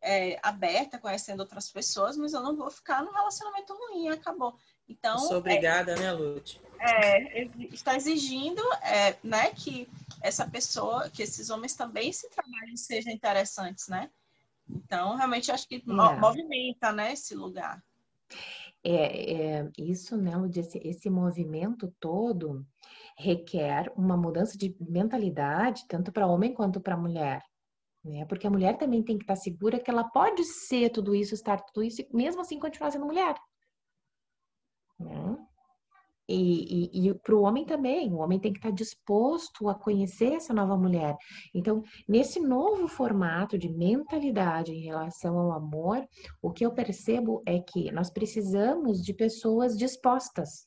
é, 0.00 0.38
aberta, 0.42 0.98
conhecendo 0.98 1.40
outras 1.40 1.70
pessoas, 1.70 2.16
mas 2.16 2.34
eu 2.34 2.42
não 2.42 2.54
vou 2.54 2.70
ficar 2.70 3.02
no 3.02 3.10
relacionamento 3.10 3.74
ruim, 3.74 4.08
acabou. 4.08 4.56
Então, 4.88 5.18
Sou 5.18 5.38
obrigada, 5.38 5.92
é, 5.92 5.98
né, 5.98 6.12
Lute? 6.12 6.60
É, 6.78 7.44
está 7.72 7.96
exigindo 7.96 8.62
é, 8.82 9.16
né, 9.22 9.50
que 9.50 9.88
essa 10.22 10.46
pessoa, 10.46 11.08
que 11.08 11.22
esses 11.22 11.50
homens 11.50 11.74
também 11.74 12.12
se 12.12 12.28
trabalhem 12.28 12.76
sejam 12.76 13.12
interessantes, 13.12 13.88
né? 13.88 14.10
Então, 14.68 15.16
realmente, 15.16 15.50
acho 15.50 15.68
que 15.68 15.76
é. 15.76 15.82
movimenta, 15.86 16.92
né, 16.92 17.12
esse 17.12 17.34
lugar. 17.34 17.82
É, 18.82 19.60
é 19.60 19.70
isso, 19.78 20.16
né, 20.16 20.36
Lud, 20.36 20.58
esse, 20.58 20.78
esse 20.78 21.08
movimento 21.08 21.92
todo 21.98 22.66
requer 23.16 23.90
uma 23.96 24.16
mudança 24.16 24.58
de 24.58 24.76
mentalidade, 24.80 25.86
tanto 25.88 26.12
para 26.12 26.26
homem 26.26 26.52
quanto 26.52 26.80
para 26.80 26.96
mulher. 26.96 27.42
Né? 28.04 28.24
Porque 28.26 28.46
a 28.46 28.50
mulher 28.50 28.76
também 28.76 29.02
tem 29.02 29.16
que 29.16 29.24
estar 29.24 29.36
segura 29.36 29.78
que 29.78 29.90
ela 29.90 30.04
pode 30.04 30.44
ser 30.44 30.90
tudo 30.90 31.14
isso, 31.14 31.32
estar 31.32 31.60
tudo 31.62 31.82
isso, 31.82 32.02
e 32.02 32.08
mesmo 32.12 32.42
assim 32.42 32.58
continuar 32.58 32.90
sendo 32.90 33.06
mulher. 33.06 33.34
Né? 34.98 35.36
E, 36.28 36.90
e, 36.90 37.08
e 37.08 37.14
para 37.14 37.34
o 37.34 37.42
homem 37.42 37.66
também, 37.66 38.10
o 38.12 38.18
homem 38.18 38.38
tem 38.40 38.52
que 38.52 38.58
estar 38.58 38.70
tá 38.70 38.74
disposto 38.74 39.68
a 39.68 39.74
conhecer 39.74 40.32
essa 40.32 40.54
nova 40.54 40.76
mulher. 40.76 41.16
Então, 41.54 41.82
nesse 42.08 42.40
novo 42.40 42.88
formato 42.88 43.58
de 43.58 43.68
mentalidade 43.68 44.72
em 44.72 44.80
relação 44.80 45.38
ao 45.38 45.52
amor, 45.52 46.06
o 46.40 46.50
que 46.50 46.64
eu 46.64 46.72
percebo 46.72 47.42
é 47.44 47.60
que 47.60 47.92
nós 47.92 48.08
precisamos 48.08 49.02
de 49.02 49.12
pessoas 49.12 49.76
dispostas, 49.76 50.66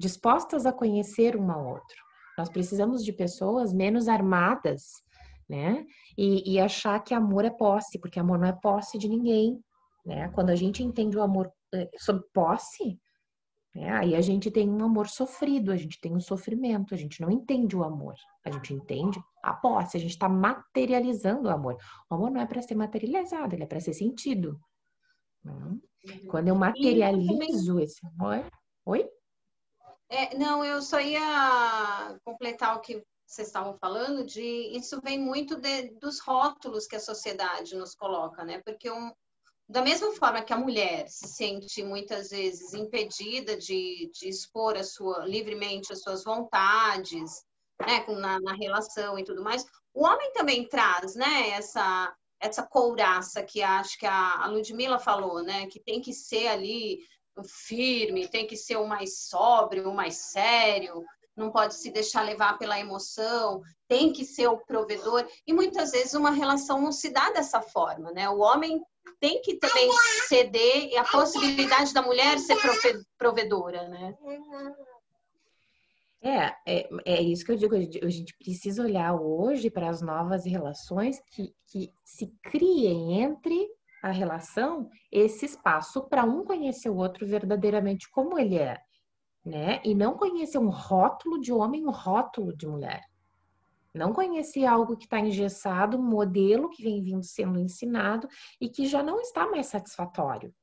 dispostas 0.00 0.64
a 0.64 0.72
conhecer 0.72 1.36
um 1.36 1.50
ao 1.50 1.66
outro. 1.66 1.96
Nós 2.38 2.48
precisamos 2.48 3.04
de 3.04 3.12
pessoas 3.12 3.74
menos 3.74 4.08
armadas, 4.08 4.84
né? 5.46 5.84
E, 6.16 6.54
e 6.54 6.58
achar 6.58 6.98
que 7.00 7.12
amor 7.12 7.44
é 7.44 7.50
posse, 7.50 7.98
porque 7.98 8.18
amor 8.18 8.38
não 8.38 8.48
é 8.48 8.52
posse 8.52 8.96
de 8.96 9.06
ninguém, 9.06 9.62
né? 10.06 10.30
Quando 10.30 10.48
a 10.48 10.56
gente 10.56 10.82
entende 10.82 11.18
o 11.18 11.22
amor 11.22 11.52
eh, 11.74 11.90
sob 11.98 12.22
posse, 12.32 12.98
né? 13.74 13.90
Aí 13.90 14.14
a 14.14 14.20
gente 14.20 14.50
tem 14.50 14.68
um 14.68 14.84
amor 14.84 15.08
sofrido, 15.08 15.72
a 15.72 15.76
gente 15.76 16.00
tem 16.00 16.14
um 16.14 16.20
sofrimento, 16.20 16.94
a 16.94 16.96
gente 16.96 17.20
não 17.20 17.30
entende 17.30 17.76
o 17.76 17.82
amor, 17.82 18.14
a 18.44 18.50
gente 18.50 18.74
entende 18.74 19.22
a 19.42 19.54
posse, 19.54 19.96
a 19.96 20.00
gente 20.00 20.10
está 20.10 20.28
materializando 20.28 21.48
o 21.48 21.52
amor. 21.52 21.78
O 22.10 22.14
amor 22.14 22.30
não 22.30 22.40
é 22.40 22.46
para 22.46 22.62
ser 22.62 22.74
materializado, 22.74 23.54
ele 23.54 23.64
é 23.64 23.66
para 23.66 23.80
ser 23.80 23.94
sentido. 23.94 24.60
Né? 25.42 25.78
Quando 26.28 26.48
eu 26.48 26.54
materializo 26.54 27.80
esse 27.80 28.06
amor. 28.06 28.44
Oi? 28.84 29.08
É, 30.08 30.36
não, 30.36 30.62
eu 30.62 30.82
só 30.82 31.00
ia 31.00 32.18
completar 32.24 32.76
o 32.76 32.80
que 32.80 33.02
vocês 33.26 33.48
estavam 33.48 33.78
falando 33.78 34.26
de 34.26 34.42
isso 34.76 35.00
vem 35.00 35.18
muito 35.18 35.56
de, 35.58 35.88
dos 35.98 36.20
rótulos 36.20 36.86
que 36.86 36.96
a 36.96 37.00
sociedade 37.00 37.74
nos 37.74 37.94
coloca, 37.94 38.44
né? 38.44 38.60
Porque 38.62 38.90
um, 38.90 39.10
da 39.72 39.80
mesma 39.80 40.12
forma 40.12 40.42
que 40.42 40.52
a 40.52 40.58
mulher 40.58 41.08
se 41.08 41.26
sente 41.26 41.82
muitas 41.82 42.28
vezes 42.28 42.74
impedida 42.74 43.56
de, 43.56 44.10
de 44.12 44.28
expor 44.28 44.76
a 44.76 44.84
sua, 44.84 45.24
livremente 45.24 45.94
as 45.94 46.02
suas 46.02 46.22
vontades, 46.22 47.42
né, 47.80 48.04
na, 48.08 48.38
na 48.38 48.52
relação 48.52 49.18
e 49.18 49.24
tudo 49.24 49.42
mais, 49.42 49.64
o 49.94 50.04
homem 50.04 50.30
também 50.34 50.68
traz, 50.68 51.14
né, 51.14 51.50
essa, 51.50 52.14
essa 52.38 52.62
couraça 52.62 53.42
que 53.42 53.62
acho 53.62 53.98
que 53.98 54.04
a, 54.04 54.44
a 54.44 54.46
Ludmilla 54.46 54.98
falou, 54.98 55.42
né, 55.42 55.66
que 55.68 55.80
tem 55.80 56.02
que 56.02 56.12
ser 56.12 56.48
ali 56.48 56.98
firme, 57.66 58.28
tem 58.28 58.46
que 58.46 58.58
ser 58.58 58.76
o 58.76 58.86
mais 58.86 59.20
sóbrio, 59.20 59.88
o 59.88 59.94
mais 59.94 60.16
sério, 60.16 61.02
não 61.34 61.50
pode 61.50 61.76
se 61.76 61.90
deixar 61.90 62.20
levar 62.20 62.58
pela 62.58 62.78
emoção, 62.78 63.62
tem 63.88 64.12
que 64.12 64.22
ser 64.22 64.48
o 64.48 64.58
provedor. 64.58 65.26
E 65.46 65.52
muitas 65.54 65.92
vezes 65.92 66.12
uma 66.12 66.30
relação 66.30 66.78
não 66.78 66.92
se 66.92 67.08
dá 67.08 67.30
dessa 67.30 67.62
forma, 67.62 68.12
né? 68.12 68.28
O 68.28 68.40
homem 68.40 68.82
tem 69.20 69.40
que 69.42 69.56
também 69.56 69.90
ceder 70.28 70.88
e 70.88 70.96
a 70.96 71.04
possibilidade 71.04 71.94
da 71.94 72.02
mulher 72.02 72.38
ser 72.38 72.56
provedora, 73.16 73.88
né? 73.88 74.16
É, 76.24 76.54
é, 76.66 76.88
é 77.04 77.22
isso 77.22 77.44
que 77.44 77.52
eu 77.52 77.56
digo. 77.56 77.74
A 77.74 78.08
gente 78.08 78.36
precisa 78.36 78.82
olhar 78.82 79.14
hoje 79.14 79.70
para 79.70 79.88
as 79.88 80.00
novas 80.00 80.44
relações 80.44 81.20
que, 81.32 81.52
que 81.66 81.92
se 82.04 82.32
criem 82.42 83.20
entre 83.22 83.68
a 84.02 84.10
relação 84.10 84.88
esse 85.10 85.46
espaço 85.46 86.02
para 86.08 86.24
um 86.24 86.44
conhecer 86.44 86.90
o 86.90 86.96
outro 86.96 87.26
verdadeiramente 87.26 88.10
como 88.10 88.38
ele 88.38 88.56
é, 88.56 88.78
né? 89.44 89.80
E 89.84 89.94
não 89.94 90.16
conhecer 90.16 90.58
um 90.58 90.70
rótulo 90.70 91.40
de 91.40 91.52
homem, 91.52 91.86
um 91.86 91.90
rótulo 91.90 92.56
de 92.56 92.66
mulher. 92.66 93.00
Não 93.94 94.12
conhecer 94.12 94.64
algo 94.64 94.96
que 94.96 95.04
está 95.04 95.20
engessado, 95.20 95.98
um 95.98 96.02
modelo 96.02 96.70
que 96.70 96.82
vem 96.82 97.02
vindo 97.02 97.24
sendo 97.24 97.58
ensinado 97.58 98.26
e 98.60 98.68
que 98.68 98.86
já 98.86 99.02
não 99.02 99.20
está 99.20 99.46
mais 99.46 99.66
satisfatório. 99.66 100.54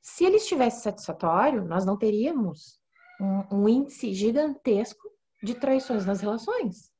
Se 0.00 0.24
ele 0.24 0.36
estivesse 0.36 0.82
satisfatório, 0.82 1.64
nós 1.64 1.84
não 1.84 1.96
teríamos 1.96 2.80
um, 3.20 3.62
um 3.62 3.68
índice 3.68 4.12
gigantesco 4.12 5.08
de 5.42 5.54
traições 5.54 6.04
nas 6.04 6.20
relações. 6.20 6.92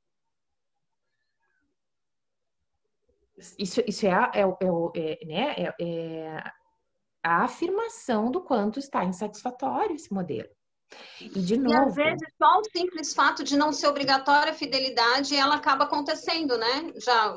Isso, 3.58 3.82
isso 3.86 4.06
é, 4.06 4.10
é, 4.10 4.40
é, 4.40 5.22
é, 5.22 5.26
né, 5.26 5.54
é, 5.58 5.74
é 5.78 6.42
a 7.22 7.42
afirmação 7.42 8.30
do 8.30 8.42
quanto 8.42 8.78
está 8.78 9.04
insatisfatório 9.04 9.96
esse 9.96 10.12
modelo. 10.12 10.48
E 11.20 11.40
de 11.40 11.56
novo. 11.56 11.74
E 11.74 11.76
às 11.76 11.94
vezes 11.94 12.28
só 12.38 12.60
o 12.60 12.64
simples 12.64 13.14
fato 13.14 13.42
de 13.42 13.56
não 13.56 13.72
ser 13.72 13.88
obrigatória 13.88 14.52
a 14.52 14.54
fidelidade, 14.54 15.34
ela 15.34 15.56
acaba 15.56 15.84
acontecendo, 15.84 16.56
né? 16.56 16.92
Já. 16.96 17.36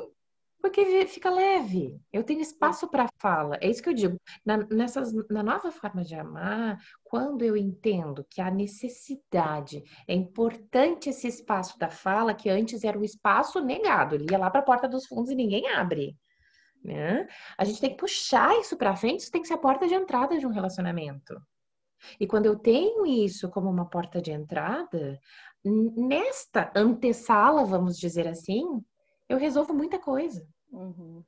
Porque 0.60 1.06
fica 1.06 1.30
leve. 1.30 1.98
Eu 2.12 2.22
tenho 2.22 2.40
espaço 2.40 2.86
para 2.88 3.08
fala. 3.18 3.56
É 3.62 3.68
isso 3.68 3.82
que 3.82 3.88
eu 3.88 3.94
digo. 3.94 4.20
Na, 4.44 4.58
nessas, 4.58 5.10
na 5.30 5.42
nova 5.42 5.70
forma 5.70 6.04
de 6.04 6.14
amar, 6.14 6.78
quando 7.02 7.42
eu 7.42 7.56
entendo 7.56 8.26
que 8.28 8.42
a 8.42 8.50
necessidade 8.50 9.82
é 10.06 10.14
importante 10.14 11.08
esse 11.08 11.26
espaço 11.26 11.78
da 11.78 11.88
fala, 11.88 12.34
que 12.34 12.50
antes 12.50 12.84
era 12.84 12.98
o 12.98 13.04
espaço 13.04 13.58
negado, 13.60 14.14
ele 14.14 14.26
ia 14.30 14.38
lá 14.38 14.50
para 14.50 14.60
a 14.60 14.64
porta 14.64 14.86
dos 14.86 15.06
fundos 15.06 15.30
e 15.30 15.34
ninguém 15.34 15.66
abre. 15.68 16.14
Né? 16.84 17.26
A 17.56 17.64
gente 17.64 17.80
tem 17.80 17.90
que 17.90 17.96
puxar 17.96 18.54
isso 18.58 18.76
para 18.76 18.96
frente, 18.96 19.20
isso 19.20 19.30
tem 19.30 19.40
que 19.40 19.48
ser 19.48 19.54
a 19.54 19.58
porta 19.58 19.86
de 19.86 19.94
entrada 19.94 20.38
de 20.38 20.46
um 20.46 20.50
relacionamento. 20.50 21.40
E 22.18 22.26
quando 22.26 22.46
eu 22.46 22.56
tenho 22.56 23.06
isso 23.06 23.48
como 23.48 23.68
uma 23.68 23.86
porta 23.86 24.20
de 24.20 24.30
entrada, 24.30 25.18
nesta 25.64 26.70
antessala, 26.74 27.64
vamos 27.64 27.98
dizer 27.98 28.26
assim, 28.26 28.64
eu 29.28 29.38
resolvo 29.38 29.72
muita 29.74 29.98
coisa. 29.98 30.46
Uhum. 30.72 31.22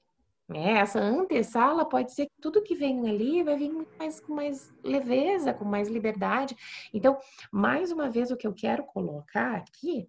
É, 0.54 0.78
essa 0.78 1.00
antessala 1.00 1.88
pode 1.88 2.12
ser 2.12 2.26
que 2.26 2.40
tudo 2.40 2.62
que 2.62 2.74
vem 2.74 3.08
ali 3.08 3.42
vai 3.42 3.56
vir 3.56 3.72
mais, 3.98 4.20
com 4.20 4.34
mais 4.34 4.72
leveza, 4.84 5.54
com 5.54 5.64
mais 5.64 5.88
liberdade. 5.88 6.56
Então, 6.92 7.16
mais 7.50 7.90
uma 7.90 8.10
vez, 8.10 8.30
o 8.30 8.36
que 8.36 8.46
eu 8.46 8.52
quero 8.52 8.84
colocar 8.84 9.56
aqui 9.56 10.08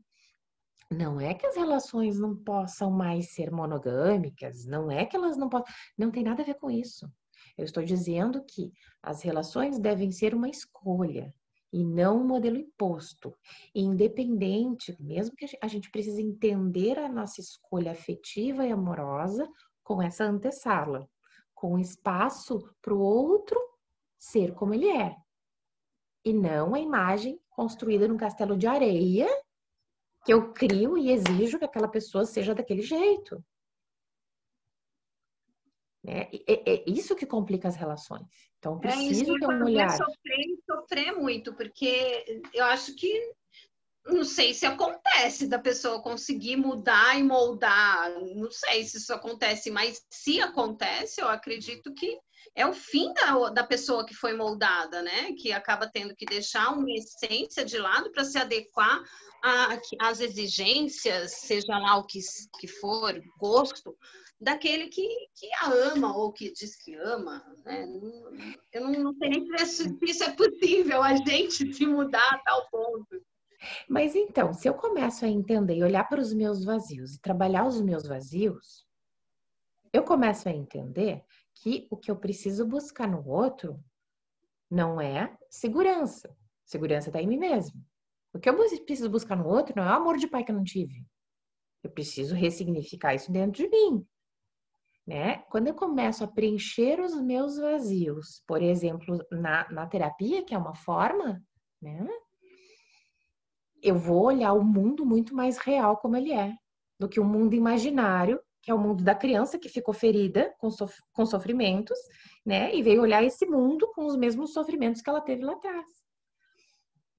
não 0.92 1.20
é 1.20 1.34
que 1.34 1.46
as 1.46 1.56
relações 1.56 2.20
não 2.20 2.36
possam 2.36 2.92
mais 2.92 3.34
ser 3.34 3.52
monogâmicas, 3.52 4.66
não 4.66 4.92
é 4.92 5.06
que 5.06 5.16
elas 5.16 5.38
não 5.38 5.50
possam. 5.50 5.66
Não 5.98 6.12
tem 6.12 6.24
nada 6.24 6.42
a 6.42 6.46
ver 6.46 6.56
com 6.56 6.70
isso. 6.70 7.10
Eu 7.58 7.66
estou 7.66 7.84
dizendo 7.84 8.44
que 8.44 8.72
as 9.02 9.22
relações 9.22 9.80
devem 9.80 10.12
ser 10.12 10.34
uma 10.34 10.50
escolha 10.50 11.34
e 11.72 11.84
não 11.84 12.22
um 12.22 12.28
modelo 12.28 12.58
imposto. 12.58 13.36
Independente, 13.74 14.96
mesmo 15.00 15.36
que 15.36 15.46
a 15.62 15.68
gente 15.68 15.90
precise 15.90 16.22
entender 16.22 17.00
a 17.00 17.10
nossa 17.10 17.42
escolha 17.42 17.92
afetiva 17.92 18.66
e 18.66 18.72
amorosa 18.72 19.50
com 19.84 20.02
essa 20.02 20.24
antessala, 20.24 21.10
com 21.54 21.80
espaço 21.80 22.60
para 22.82 22.94
o 22.94 23.00
outro 23.00 23.60
ser 24.18 24.54
como 24.54 24.74
ele 24.74 24.90
é. 24.90 25.16
E 26.24 26.32
não 26.32 26.74
a 26.74 26.80
imagem 26.80 27.40
construída 27.50 28.08
num 28.08 28.18
castelo 28.18 28.56
de 28.56 28.68
areia 28.68 29.28
que 30.24 30.34
eu 30.34 30.54
crio 30.54 30.98
e 30.98 31.12
exijo 31.12 31.60
que 31.60 31.66
aquela 31.66 31.88
pessoa 31.88 32.26
seja 32.26 32.56
daquele 32.56 32.82
jeito. 32.82 33.44
É, 36.06 36.30
é, 36.48 36.74
é, 36.74 36.84
isso 36.86 37.16
que 37.16 37.26
complica 37.26 37.68
as 37.68 37.76
relações. 37.76 38.26
Então, 38.60 38.80
preciso 38.80 39.36
é 39.36 39.40
ter 39.40 39.48
um 39.48 39.64
olhar. 39.64 39.90
Sofrer, 39.90 40.46
sofrer 40.70 41.12
muito, 41.14 41.54
porque 41.54 42.42
eu 42.54 42.66
acho 42.66 42.96
que 42.96 43.34
não 44.06 44.26
sei 44.26 44.54
se 44.54 44.66
acontece 44.66 45.48
da 45.48 45.58
pessoa 45.58 46.02
conseguir 46.02 46.58
mudar 46.58 47.18
e 47.18 47.24
moldar. 47.24 48.12
Não 48.36 48.52
sei 48.52 48.84
se 48.84 48.98
isso 48.98 49.14
acontece, 49.14 49.72
mas 49.72 50.02
se 50.12 50.42
acontece, 50.42 51.22
eu 51.22 51.30
acredito 51.30 51.94
que 51.94 52.20
é 52.56 52.68
o 52.68 52.74
fim 52.74 53.14
da, 53.14 53.50
da 53.50 53.64
pessoa 53.64 54.06
que 54.06 54.14
foi 54.14 54.34
moldada, 54.34 55.02
né? 55.02 55.32
Que 55.38 55.54
acaba 55.54 55.90
tendo 55.90 56.14
que 56.16 56.26
deixar 56.26 56.74
uma 56.74 56.92
essência 56.92 57.64
de 57.64 57.78
lado 57.78 58.12
para 58.12 58.26
se 58.26 58.38
adequar 58.38 59.02
às 60.00 60.20
exigências, 60.20 61.32
seja 61.40 61.78
lá 61.78 61.98
o 61.98 62.06
que, 62.06 62.20
que 62.60 62.68
for, 62.68 63.14
gosto, 63.38 63.96
daquele 64.44 64.88
que, 64.90 65.08
que 65.34 65.50
a 65.62 65.72
ama 65.94 66.16
ou 66.16 66.32
que 66.32 66.52
diz 66.52 66.76
que 66.76 66.94
ama. 66.96 67.44
Né? 67.66 67.88
Eu 68.74 68.82
não, 68.82 69.04
não 69.04 69.14
sei 69.16 69.30
nem 69.30 69.66
se 69.66 69.98
isso 70.04 70.24
é 70.24 70.34
possível, 70.34 71.02
a 71.02 71.16
gente 71.16 71.74
se 71.74 71.86
mudar 71.86 72.28
a 72.34 72.38
tal 72.40 72.70
ponto. 72.70 73.24
Mas 73.88 74.14
então, 74.16 74.54
se 74.54 74.68
eu 74.68 74.74
começo 74.74 75.24
a 75.24 75.30
entender 75.30 75.78
e 75.78 75.84
olhar 75.84 76.04
para 76.04 76.20
os 76.20 76.34
meus 76.34 76.66
vazios 76.66 77.16
e 77.16 77.22
trabalhar 77.22 77.66
os 77.66 77.82
meus 77.82 78.06
vazios, 78.06 78.86
eu 79.94 80.04
começo 80.04 80.50
a 80.50 80.52
entender 80.52 81.24
que 81.56 81.88
o 81.90 81.96
que 81.96 82.12
eu 82.12 82.18
preciso 82.18 82.66
buscar 82.66 83.08
no 83.08 83.26
outro 83.26 83.82
não 84.70 85.00
é 85.00 85.38
segurança. 85.50 86.36
Segurança 86.66 87.10
está 87.10 87.22
em 87.22 87.28
mim 87.28 87.38
mesmo. 87.38 87.82
O 88.34 88.40
que 88.40 88.50
eu 88.50 88.56
preciso 88.86 89.10
buscar 89.10 89.38
no 89.38 89.48
outro 89.48 89.74
não 89.78 89.84
é 89.84 89.92
o 89.92 89.94
amor 89.94 90.18
de 90.18 90.28
pai 90.28 90.44
que 90.44 90.52
eu 90.52 90.56
não 90.56 90.64
tive. 90.64 91.06
Eu 91.84 91.92
preciso 91.92 92.36
ressignificar 92.36 93.14
isso 93.14 93.32
dentro 93.32 93.64
de 93.64 93.70
mim 93.70 94.06
né? 95.06 95.40
Quando 95.50 95.68
eu 95.68 95.74
começo 95.74 96.24
a 96.24 96.28
preencher 96.28 97.00
os 97.00 97.20
meus 97.22 97.58
vazios, 97.58 98.42
por 98.48 98.62
exemplo, 98.62 99.20
na, 99.32 99.70
na 99.70 99.86
terapia, 99.86 100.44
que 100.44 100.56
é 100.56 100.58
uma 100.58 100.76
forma, 100.76 101.42
né? 101.82 102.08
Eu 103.82 103.96
vou 103.96 104.24
olhar 104.24 104.54
o 104.54 104.64
mundo 104.64 105.06
muito 105.06 105.36
mais 105.36 105.58
real 105.58 105.98
como 105.98 106.16
ele 106.16 106.32
é, 106.32 106.54
do 106.98 107.10
que 107.10 107.20
o 107.20 107.26
mundo 107.26 107.54
imaginário, 107.54 108.40
que 108.62 108.72
é 108.72 108.74
o 108.74 108.80
mundo 108.80 109.04
da 109.04 109.14
criança 109.14 109.60
que 109.60 109.68
ficou 109.68 109.94
ferida 109.94 110.56
com, 110.58 110.72
sof 110.72 110.98
com 111.12 111.26
sofrimentos, 111.26 112.00
né? 112.46 112.74
E 112.74 112.82
veio 112.82 113.02
olhar 113.02 113.22
esse 113.22 113.46
mundo 113.46 113.92
com 113.94 114.06
os 114.06 114.16
mesmos 114.16 114.54
sofrimentos 114.54 115.02
que 115.02 115.10
ela 115.10 115.20
teve 115.20 115.44
lá 115.44 115.52
atrás. 115.52 115.86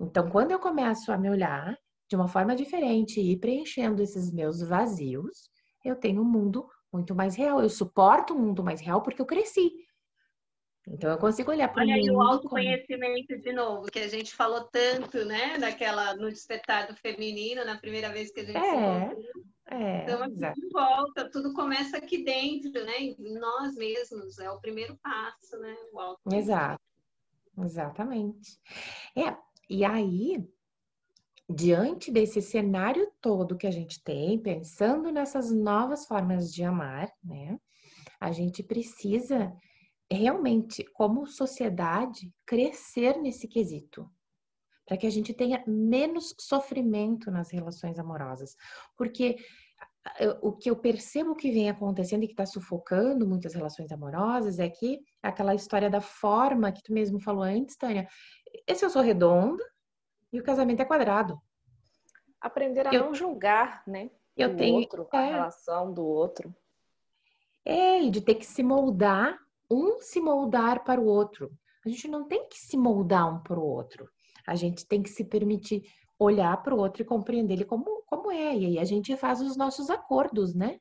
Então, 0.01 0.31
quando 0.31 0.53
eu 0.53 0.59
começo 0.59 1.13
a 1.13 1.19
me 1.19 1.29
olhar 1.29 1.79
de 2.09 2.17
uma 2.17 2.29
forma 2.29 2.57
diferente 2.57 3.21
e 3.21 3.39
preenchendo 3.39 4.03
esses 4.03 4.33
meus 4.33 4.61
vazios, 4.63 5.51
eu 5.85 5.95
tenho 5.97 6.23
um 6.23 6.25
mundo 6.25 6.67
muito 6.95 7.15
mais 7.15 7.35
real. 7.35 7.61
Eu 7.61 7.69
suporto 7.69 8.33
um 8.33 8.39
mundo 8.39 8.63
mais 8.63 8.81
real 8.81 9.03
porque 9.03 9.21
eu 9.21 9.27
cresci. 9.27 9.73
Então 10.87 11.11
eu 11.11 11.19
consigo 11.19 11.51
olhar 11.51 11.69
para 11.69 11.83
o 11.83 11.85
Olha 11.85 11.95
aí 11.95 12.11
o 12.11 12.21
autoconhecimento 12.21 13.29
como... 13.29 13.41
de 13.41 13.53
novo, 13.53 13.87
que 13.91 13.99
a 13.99 14.09
gente 14.09 14.35
falou 14.35 14.65
tanto, 14.65 15.25
né? 15.25 15.59
Daquela 15.59 16.15
no 16.15 16.29
despertar 16.29 16.87
do 16.87 16.95
feminino, 16.95 17.65
na 17.65 17.79
primeira 17.79 18.11
vez 18.11 18.31
que 18.31 18.41
a 18.41 18.45
gente 18.45 18.57
é, 18.57 18.61
se 18.61 18.77
encontrou. 18.77 19.45
É, 19.67 20.03
então 20.03 20.23
aqui 20.23 20.35
exato. 20.35 20.61
de 20.61 20.69
volta, 20.69 21.31
tudo 21.31 21.55
começa 21.55 21.97
aqui 21.97 22.23
dentro, 22.23 22.85
né? 22.85 23.01
Em 23.01 23.39
nós 23.39 23.75
mesmos, 23.75 24.39
é 24.39 24.51
o 24.51 24.61
primeiro 24.61 24.97
passo, 24.99 25.59
né? 25.59 25.75
O 25.93 26.35
exato, 26.35 26.83
exatamente. 27.59 28.61
É, 29.17 29.35
e 29.71 29.87
aí, 29.87 30.47
diante 31.49 32.11
desse 32.11 32.41
cenário 32.41 33.11
todo 33.21 33.57
que 33.57 33.67
a 33.67 33.71
gente 33.71 34.03
tem, 34.03 34.39
pensando 34.39 35.11
nessas 35.13 35.51
novas 35.51 36.07
formas 36.07 36.53
de 36.53 36.65
amar, 36.65 37.13
né? 37.23 37.59
A 38.21 38.33
gente 38.33 38.63
precisa 38.63 39.53
realmente, 40.11 40.85
como 40.93 41.27
sociedade, 41.27 42.33
crescer 42.47 43.19
nesse 43.19 43.47
quesito. 43.47 44.09
Para 44.87 44.97
que 44.97 45.07
a 45.07 45.11
gente 45.11 45.33
tenha 45.33 45.63
menos 45.67 46.35
sofrimento 46.39 47.31
nas 47.31 47.51
relações 47.51 47.99
amorosas. 47.99 48.55
Porque 48.97 49.37
o 50.43 50.53
que 50.53 50.69
eu 50.69 50.77
percebo 50.77 51.35
que 51.35 51.51
vem 51.51 51.71
acontecendo 51.71 52.25
e 52.25 52.27
que 52.27 52.35
está 52.35 52.45
sufocando 52.45 53.27
muitas 53.27 53.55
relações 53.55 53.91
amorosas 53.91 54.59
é 54.59 54.69
que 54.69 55.01
aquela 55.23 55.55
história 55.55 55.89
da 55.89 56.01
forma 56.01 56.71
que 56.71 56.83
tu 56.83 56.93
mesmo 56.93 57.19
falou 57.19 57.43
antes, 57.43 57.77
Tânia. 57.77 58.07
Esse 58.67 58.85
eu 58.85 58.91
sou 58.91 59.01
redonda 59.01 59.65
e 60.35 60.41
o 60.41 60.43
casamento 60.43 60.81
é 60.81 60.85
quadrado. 60.85 61.41
Aprender 62.41 62.89
a 62.89 62.93
eu, 62.93 63.05
não 63.05 63.15
julgar, 63.15 63.85
né? 63.87 64.11
Eu 64.37 64.57
tenho 64.57 64.81
outro, 64.81 65.09
é, 65.13 65.17
a 65.17 65.27
relação 65.27 65.95
do 65.95 66.05
outro. 66.05 66.53
É, 67.65 68.03
e 68.03 68.11
de 68.11 68.21
ter 68.21 68.35
que 68.35 68.45
se 68.45 68.63
moldar 68.63 69.39
um 69.71 70.01
se 70.01 70.21
moldar 70.21 70.83
para 70.83 71.01
o 71.01 71.07
outro. 71.07 71.51
A 71.87 71.89
gente 71.89 72.09
não 72.09 72.27
tem 72.27 72.49
que 72.49 72.59
se 72.59 72.77
moldar 72.77 73.33
um 73.33 73.41
para 73.41 73.59
o 73.59 73.65
outro. 73.65 74.11
A 74.45 74.57
gente 74.57 74.85
tem 74.87 75.03
que 75.03 75.09
se 75.09 75.25
permitir 75.25 75.85
olhar 76.19 76.61
para 76.63 76.75
o 76.75 76.79
outro 76.79 77.03
e 77.03 77.05
compreender 77.05 77.55
ele 77.55 77.65
como, 77.65 78.03
como 78.05 78.31
é. 78.31 78.57
E 78.57 78.67
aí 78.67 78.79
a 78.79 78.85
gente 78.85 79.17
faz 79.17 79.41
os 79.41 79.57
nossos 79.57 79.89
acordos, 79.89 80.53
né? 80.53 80.81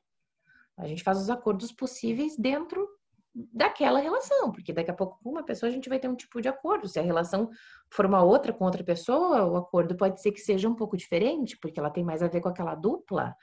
A 0.76 0.88
gente 0.88 1.04
faz 1.04 1.18
os 1.18 1.30
acordos 1.30 1.70
possíveis 1.70 2.36
dentro 2.36 2.88
daquela 3.34 3.98
relação, 3.98 4.52
porque 4.52 4.72
daqui 4.72 4.90
a 4.90 4.94
pouco 4.94 5.18
com 5.22 5.30
uma 5.30 5.42
pessoa 5.42 5.68
a 5.68 5.72
gente 5.72 5.88
vai 5.88 5.98
ter 5.98 6.08
um 6.08 6.14
tipo 6.14 6.40
de 6.40 6.48
acordo. 6.48 6.86
Se 6.86 7.00
a 7.00 7.02
relação 7.02 7.50
for 7.90 8.06
uma 8.06 8.22
outra 8.22 8.52
com 8.52 8.64
outra 8.64 8.84
pessoa, 8.84 9.44
o 9.44 9.56
acordo 9.56 9.96
pode 9.96 10.20
ser 10.20 10.30
que 10.30 10.40
seja 10.40 10.68
um 10.68 10.74
pouco 10.74 10.96
diferente, 10.96 11.58
porque 11.58 11.80
ela 11.80 11.90
tem 11.90 12.04
mais 12.04 12.22
a 12.22 12.28
ver 12.28 12.40
com 12.40 12.48
aquela 12.48 12.74
dupla. 12.74 13.34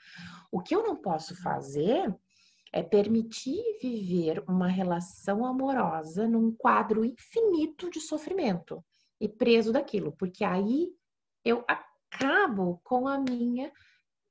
O 0.50 0.60
que 0.60 0.74
eu 0.74 0.82
não 0.82 0.96
posso 0.96 1.40
fazer 1.42 2.14
é 2.72 2.82
permitir 2.82 3.62
viver 3.82 4.42
uma 4.48 4.66
relação 4.66 5.44
amorosa 5.44 6.26
num 6.26 6.50
quadro 6.50 7.04
infinito 7.04 7.90
de 7.90 8.00
sofrimento 8.00 8.82
e 9.20 9.28
preso 9.28 9.72
daquilo, 9.72 10.12
porque 10.12 10.42
aí 10.42 10.88
eu 11.44 11.64
acabo 11.68 12.80
com 12.82 13.06
a 13.06 13.18
minha 13.18 13.70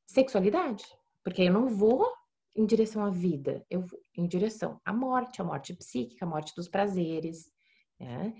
sexualidade, 0.07 0.84
porque 1.24 1.43
eu 1.43 1.53
não 1.53 1.68
vou 1.68 2.12
em 2.56 2.66
direção 2.66 3.04
à 3.04 3.10
vida, 3.10 3.66
eu 3.70 3.82
vou 3.82 3.99
em 4.18 4.28
direção 4.28 4.80
à 4.84 4.91
morte, 4.91 5.41
à 5.41 5.43
morte 5.43 5.74
psíquica, 5.74 6.26
à 6.26 6.28
morte 6.28 6.54
dos 6.56 6.68
prazeres, 6.68 7.52
né? 7.99 8.34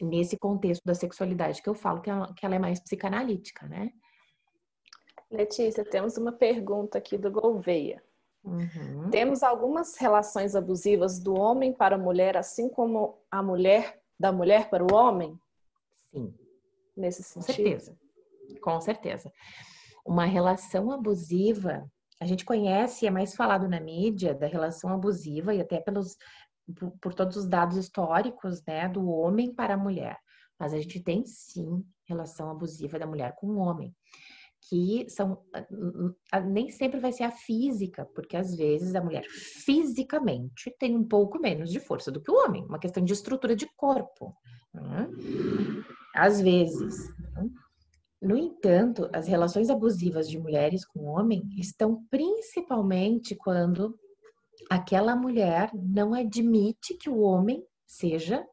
Nesse 0.00 0.36
contexto 0.36 0.82
da 0.84 0.94
sexualidade 0.94 1.62
que 1.62 1.68
eu 1.68 1.74
falo 1.74 2.00
que 2.00 2.10
ela, 2.10 2.34
que 2.34 2.44
ela 2.44 2.56
é 2.56 2.58
mais 2.58 2.80
psicanalítica, 2.80 3.66
né? 3.68 3.92
Letícia, 5.30 5.84
temos 5.84 6.16
uma 6.16 6.32
pergunta 6.32 6.98
aqui 6.98 7.16
do 7.16 7.30
Gouveia. 7.30 8.02
Uhum. 8.44 9.08
Temos 9.10 9.42
algumas 9.42 9.96
relações 9.96 10.56
abusivas 10.56 11.20
do 11.20 11.34
homem 11.34 11.72
para 11.72 11.94
a 11.94 11.98
mulher, 11.98 12.36
assim 12.36 12.68
como 12.68 13.22
a 13.30 13.42
mulher 13.42 14.02
da 14.18 14.32
mulher 14.32 14.68
para 14.68 14.84
o 14.84 14.94
homem? 14.94 15.38
Sim. 16.10 16.34
Nesse 16.96 17.22
sentido? 17.22 17.46
Com 17.46 17.52
certeza. 17.54 17.98
Com 18.60 18.80
certeza. 18.80 19.32
Uma 20.04 20.24
relação 20.24 20.90
abusiva, 20.90 21.90
a 22.22 22.26
gente 22.26 22.44
conhece, 22.44 23.04
é 23.04 23.10
mais 23.10 23.34
falado 23.34 23.68
na 23.68 23.80
mídia, 23.80 24.32
da 24.32 24.46
relação 24.46 24.90
abusiva 24.90 25.52
e 25.52 25.60
até 25.60 25.80
pelos 25.80 26.16
por, 26.78 26.92
por 27.00 27.14
todos 27.14 27.36
os 27.36 27.48
dados 27.48 27.76
históricos, 27.76 28.62
né, 28.64 28.88
do 28.88 29.08
homem 29.08 29.52
para 29.52 29.74
a 29.74 29.76
mulher. 29.76 30.16
Mas 30.58 30.72
a 30.72 30.78
gente 30.78 31.00
tem 31.00 31.24
sim 31.26 31.84
relação 32.04 32.48
abusiva 32.48 32.98
da 32.98 33.06
mulher 33.06 33.34
com 33.36 33.48
o 33.48 33.58
homem 33.58 33.92
que 34.68 35.10
são 35.10 35.42
nem 36.46 36.70
sempre 36.70 37.00
vai 37.00 37.10
ser 37.10 37.24
a 37.24 37.32
física, 37.32 38.06
porque 38.14 38.36
às 38.36 38.54
vezes 38.54 38.94
a 38.94 39.02
mulher 39.02 39.24
fisicamente 39.28 40.74
tem 40.78 40.96
um 40.96 41.04
pouco 41.04 41.40
menos 41.40 41.68
de 41.68 41.80
força 41.80 42.12
do 42.12 42.22
que 42.22 42.30
o 42.30 42.44
homem, 42.44 42.64
uma 42.64 42.78
questão 42.78 43.04
de 43.04 43.12
estrutura 43.12 43.56
de 43.56 43.66
corpo. 43.76 44.32
Né? 44.72 45.08
Às 46.14 46.40
vezes. 46.40 47.08
Né? 47.34 47.50
No 48.22 48.36
entanto, 48.36 49.10
as 49.12 49.26
relações 49.26 49.68
abusivas 49.68 50.30
de 50.30 50.38
mulheres 50.38 50.86
com 50.86 51.06
homem 51.06 51.42
estão 51.58 52.06
principalmente 52.08 53.34
quando 53.34 53.98
aquela 54.70 55.16
mulher 55.16 55.70
não 55.74 56.14
admite 56.14 56.94
que 56.94 57.10
o 57.10 57.18
homem 57.18 57.64
seja 57.84 58.46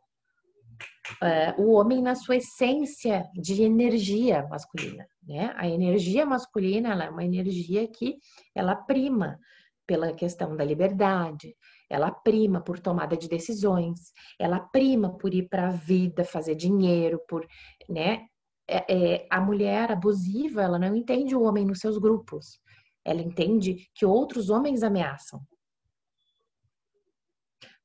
uh, 1.22 1.62
o 1.62 1.74
homem 1.74 2.02
na 2.02 2.16
sua 2.16 2.38
essência 2.38 3.30
de 3.36 3.62
energia 3.62 4.48
masculina, 4.48 5.06
né? 5.22 5.54
A 5.56 5.68
energia 5.68 6.26
masculina 6.26 7.04
é 7.04 7.10
uma 7.10 7.24
energia 7.24 7.88
que 7.88 8.18
ela 8.56 8.76
prima 8.76 9.38
pela 9.86 10.14
questão 10.14 10.56
da 10.56 10.64
liberdade, 10.64 11.56
ela 11.88 12.12
prima 12.12 12.60
por 12.60 12.80
tomada 12.80 13.16
de 13.16 13.28
decisões, 13.28 14.12
ela 14.40 14.60
prima 14.60 15.16
por 15.16 15.32
ir 15.32 15.48
para 15.48 15.68
a 15.68 15.72
vida, 15.72 16.24
fazer 16.24 16.56
dinheiro, 16.56 17.20
por, 17.28 17.48
né? 17.88 18.26
É, 18.72 18.86
é, 18.88 19.28
a 19.32 19.42
mulher 19.42 19.92
abusiva, 19.92 20.62
ela 20.62 20.78
não 20.78 20.96
entende 20.96 21.36
o 21.36 21.42
homem 21.42 21.66
nos 21.66 21.80
seus 21.80 21.98
grupos. 21.98 22.60
Ela 23.04 23.22
entende 23.22 23.90
que 23.96 24.06
outros 24.06 24.50
homens 24.52 24.84
ameaçam. 24.84 25.42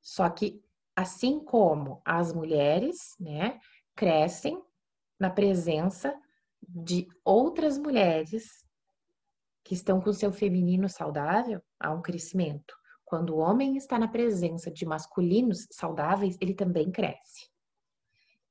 Só 0.02 0.28
que 0.28 0.62
assim 0.94 1.40
como 1.40 2.02
as 2.04 2.32
mulheres, 2.32 3.16
né, 3.18 3.58
crescem 3.96 4.62
na 5.18 5.30
presença 5.30 6.14
de 6.62 7.08
outras 7.24 7.78
mulheres 7.78 8.64
que 9.64 9.74
estão 9.74 10.00
com 10.00 10.12
seu 10.12 10.30
feminino 10.30 10.88
saudável, 10.88 11.62
há 11.80 11.90
um 11.90 12.02
crescimento. 12.02 12.74
Quando 13.04 13.34
o 13.34 13.38
homem 13.38 13.76
está 13.76 13.98
na 13.98 14.08
presença 14.08 14.70
de 14.70 14.84
masculinos 14.84 15.66
saudáveis, 15.70 16.36
ele 16.40 16.54
também 16.54 16.90
cresce. 16.90 17.53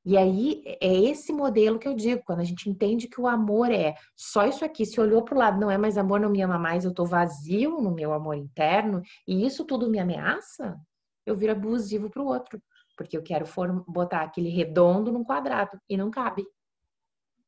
E 0.05 0.17
aí 0.17 0.61
é 0.81 0.93
esse 0.93 1.31
modelo 1.31 1.79
que 1.79 1.87
eu 1.87 1.95
digo, 1.95 2.23
quando 2.25 2.41
a 2.41 2.43
gente 2.43 2.69
entende 2.69 3.07
que 3.07 3.21
o 3.21 3.27
amor 3.27 3.71
é 3.71 3.95
só 4.15 4.45
isso 4.45 4.65
aqui, 4.65 4.85
se 4.85 4.99
olhou 4.99 5.23
para 5.23 5.35
o 5.35 5.37
lado, 5.37 5.59
não 5.59 5.71
é 5.71 5.77
mais 5.77 5.97
amor, 5.97 6.19
não 6.19 6.29
me 6.29 6.41
ama 6.41 6.59
mais, 6.59 6.83
eu 6.83 6.91
estou 6.91 7.05
vazio 7.05 7.79
no 7.79 7.91
meu 7.91 8.11
amor 8.11 8.35
interno, 8.35 9.01
e 9.25 9.45
isso 9.45 9.63
tudo 9.63 9.89
me 9.89 9.99
ameaça, 9.99 10.77
eu 11.25 11.37
viro 11.37 11.53
abusivo 11.53 12.09
para 12.09 12.21
o 12.21 12.25
outro, 12.25 12.61
porque 12.97 13.17
eu 13.17 13.23
quero 13.23 13.45
botar 13.87 14.23
aquele 14.23 14.49
redondo 14.49 15.09
num 15.09 15.23
quadrado 15.23 15.79
e 15.89 15.95
não 15.95 16.11
cabe, 16.11 16.45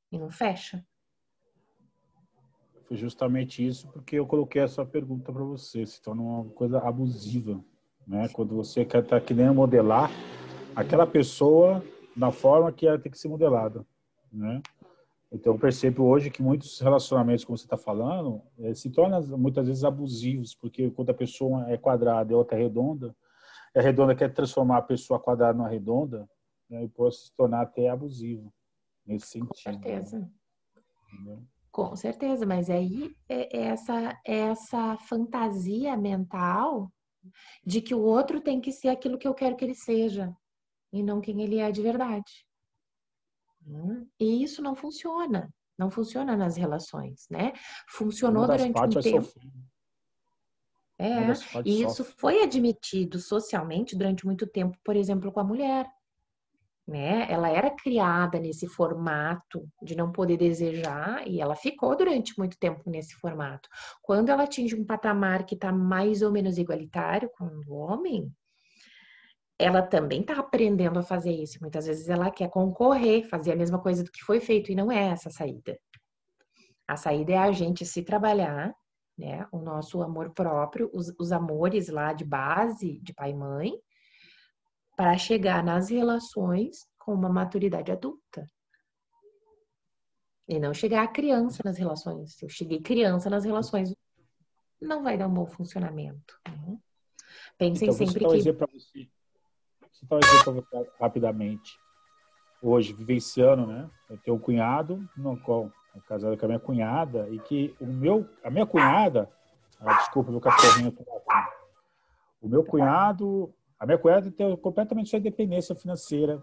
e 0.10 0.18
não 0.18 0.32
fecha. 0.32 0.82
Foi 2.88 2.96
justamente 2.96 3.66
isso 3.66 3.88
porque 3.90 4.16
eu 4.16 4.26
coloquei 4.26 4.62
essa 4.62 4.86
pergunta 4.86 5.34
para 5.34 5.44
você, 5.44 5.86
se 5.86 6.02
torna 6.02 6.22
uma 6.22 6.46
coisa 6.52 6.78
abusiva, 6.80 7.60
né? 8.08 8.30
Quando 8.30 8.56
você 8.56 8.86
quer 8.86 9.04
estar 9.04 9.20
tá 9.20 9.26
querendo 9.26 9.56
modelar 9.56 10.10
aquela 10.76 11.08
pessoa 11.08 11.84
da 12.16 12.32
forma 12.32 12.72
que 12.72 12.88
ela 12.88 13.00
tem 13.00 13.12
que 13.12 13.20
ser 13.20 13.28
modelada, 13.28 13.86
né? 14.32 14.62
Então 15.32 15.54
eu 15.54 15.60
percebo 15.60 16.04
hoje 16.06 16.30
que 16.30 16.42
muitos 16.42 16.80
relacionamentos, 16.80 17.44
como 17.44 17.58
você 17.58 17.66
está 17.66 17.78
falando, 17.78 18.42
eh, 18.60 18.74
se 18.74 18.90
tornam 18.90 19.22
muitas 19.38 19.68
vezes 19.68 19.84
abusivos, 19.84 20.56
porque 20.56 20.90
quando 20.92 21.10
a 21.10 21.14
pessoa 21.14 21.70
é 21.70 21.78
quadrada 21.78 22.32
e 22.32 22.36
a 22.36 22.38
outra 22.38 22.58
é 22.58 22.62
redonda, 22.62 23.16
a 23.76 23.82
redonda 23.82 24.16
quer 24.16 24.34
transformar 24.34 24.78
a 24.78 24.82
pessoa 24.82 25.20
quadrada 25.20 25.58
numa 25.58 25.68
redonda, 25.68 26.30
né, 26.70 26.86
e 26.86 26.88
pode 26.88 27.18
se 27.18 27.36
tornar 27.36 27.62
até 27.62 27.90
abusivo 27.90 28.54
nesse 29.06 29.28
sentido. 29.28 29.50
Com 29.50 29.72
né? 29.72 29.74
certeza. 29.74 30.32
Né? 31.26 31.40
Com 31.72 31.96
certeza, 31.98 32.46
mas 32.46 32.70
aí 32.70 33.14
é, 33.28 33.58
é 33.58 33.62
essa, 33.64 34.18
é 34.26 34.38
essa 34.38 34.98
fantasia 35.00 35.98
mental 35.98 36.90
de 37.66 37.82
que 37.82 37.94
o 37.94 38.02
outro 38.02 38.40
tem 38.40 38.62
que 38.62 38.72
ser 38.72 38.88
aquilo 38.88 39.18
que 39.18 39.28
eu 39.28 39.34
quero 39.34 39.58
que 39.58 39.66
ele 39.66 39.76
seja 39.76 40.34
e 40.98 41.04
não 41.04 41.22
quem 41.22 41.42
ele 41.42 41.60
é 41.60 41.72
de 41.72 41.82
verdade. 41.82 42.46
Hum? 43.68 44.08
E 44.20 44.44
isso 44.44 44.62
não 44.62 44.76
funciona. 44.76 45.54
Não 45.78 45.90
funciona 45.90 46.38
nas 46.38 46.56
relações, 46.56 47.26
né? 47.30 47.52
Funcionou 47.90 48.46
durante 48.48 48.80
um 48.80 49.02
tempo. 49.02 49.24
Sofrer. 49.24 49.52
É, 50.98 51.20
e 51.66 51.84
isso 51.84 52.06
foi 52.06 52.42
admitido 52.42 53.20
socialmente 53.20 53.98
durante 53.98 54.26
muito 54.26 54.48
tempo, 54.48 54.78
por 54.82 54.96
exemplo, 54.96 55.30
com 55.32 55.42
a 55.42 55.44
mulher. 55.44 55.86
né? 56.88 57.30
Ela 57.30 57.50
era 57.50 57.70
criada 57.72 58.40
nesse 58.40 58.68
formato 58.68 59.68
de 59.82 59.96
não 59.96 60.12
poder 60.12 60.38
desejar 60.38 61.28
e 61.28 61.42
ela 61.42 61.56
ficou 61.56 61.96
durante 61.98 62.38
muito 62.38 62.58
tempo 62.58 62.90
nesse 62.90 63.16
formato. 63.16 63.68
Quando 64.02 64.30
ela 64.30 64.44
atinge 64.44 64.76
um 64.76 64.86
patamar 64.86 65.46
que 65.46 65.56
está 65.56 65.72
mais 65.72 66.22
ou 66.22 66.32
menos 66.32 66.58
igualitário 66.58 67.30
com 67.38 67.46
o 67.68 67.74
homem, 67.74 68.32
ela 69.58 69.82
também 69.82 70.22
está 70.22 70.38
aprendendo 70.38 71.00
a 71.00 71.04
fazer 71.04 71.32
isso. 71.32 71.58
Muitas 71.62 71.86
vezes 71.86 72.10
ela 72.10 72.30
quer 72.30 72.50
concorrer, 72.50 73.28
fazer 73.28 73.54
a 73.54 73.56
mesma 73.56 73.80
coisa 73.80 74.04
do 74.04 74.12
que 74.12 74.24
foi 74.24 74.40
feito 74.40 74.72
e 74.72 74.76
não 74.76 74.92
é 74.92 75.08
essa 75.08 75.30
a 75.30 75.32
saída. 75.32 75.80
A 76.88 76.98
saída 76.98 77.34
é 77.34 77.38
a 77.38 77.52
gente 77.52 77.86
se 77.86 78.04
trabalhar, 78.04 78.76
né? 79.18 79.48
O 79.52 79.60
nosso 79.60 80.02
amor 80.02 80.32
próprio, 80.32 80.90
os, 80.94 81.14
os 81.18 81.32
amores 81.32 81.88
lá 81.88 82.14
de 82.14 82.26
base 82.26 83.00
de 83.00 83.14
pai 83.14 83.32
e 83.32 83.34
mãe, 83.36 83.74
para 84.96 85.18
chegar 85.18 85.64
nas 85.64 85.90
relações 85.90 86.78
com 87.00 87.14
uma 87.14 87.30
maturidade 87.30 87.92
adulta. 87.92 88.46
E 90.48 90.60
não 90.60 90.74
chegar 90.74 91.04
a 91.04 91.08
criança 91.08 91.62
nas 91.66 91.78
relações. 91.78 92.36
Se 92.36 92.46
eu 92.46 92.50
cheguei 92.50 92.82
criança 92.82 93.30
nas 93.30 93.46
relações, 93.46 93.96
não 94.80 95.02
vai 95.02 95.18
dar 95.18 95.28
um 95.28 95.34
bom 95.34 95.48
funcionamento. 95.48 96.40
Né? 96.48 96.78
Pensem 97.58 97.90
então, 97.90 97.98
sempre 97.98 98.26
que. 98.26 98.44
Você, 98.44 99.10
vou 100.10 100.20
dizer 100.20 100.44
para 100.44 100.54
você 100.54 100.90
rapidamente. 101.00 101.78
Hoje, 102.62 102.94
vivenciando, 102.94 103.68
né? 103.68 103.90
Eu 104.10 104.18
tenho 104.18 104.38
um 104.38 104.40
cunhado, 104.40 105.08
no 105.16 105.40
qual 105.40 105.72
é 105.96 106.00
casado 106.08 106.38
com 106.38 106.46
a 106.46 106.48
minha 106.48 106.60
cunhada, 106.60 107.28
e 107.30 107.40
que 107.40 107.76
o 107.80 107.86
meu, 107.86 108.28
a 108.44 108.50
minha 108.50 108.66
cunhada, 108.66 109.30
ah, 109.80 109.94
desculpa, 109.94 110.32
meu 110.32 110.42
cachorrinho 110.42 110.92
tá 110.92 111.04
aqui. 111.04 111.52
O 112.42 112.48
meu 112.48 112.64
cunhado 112.64 113.54
a 113.80 113.86
minha 113.86 113.98
cunhada 113.98 114.32
tem 114.32 114.56
completamente 114.58 115.10
sua 115.10 115.20
independência 115.20 115.76
financeira 115.76 116.42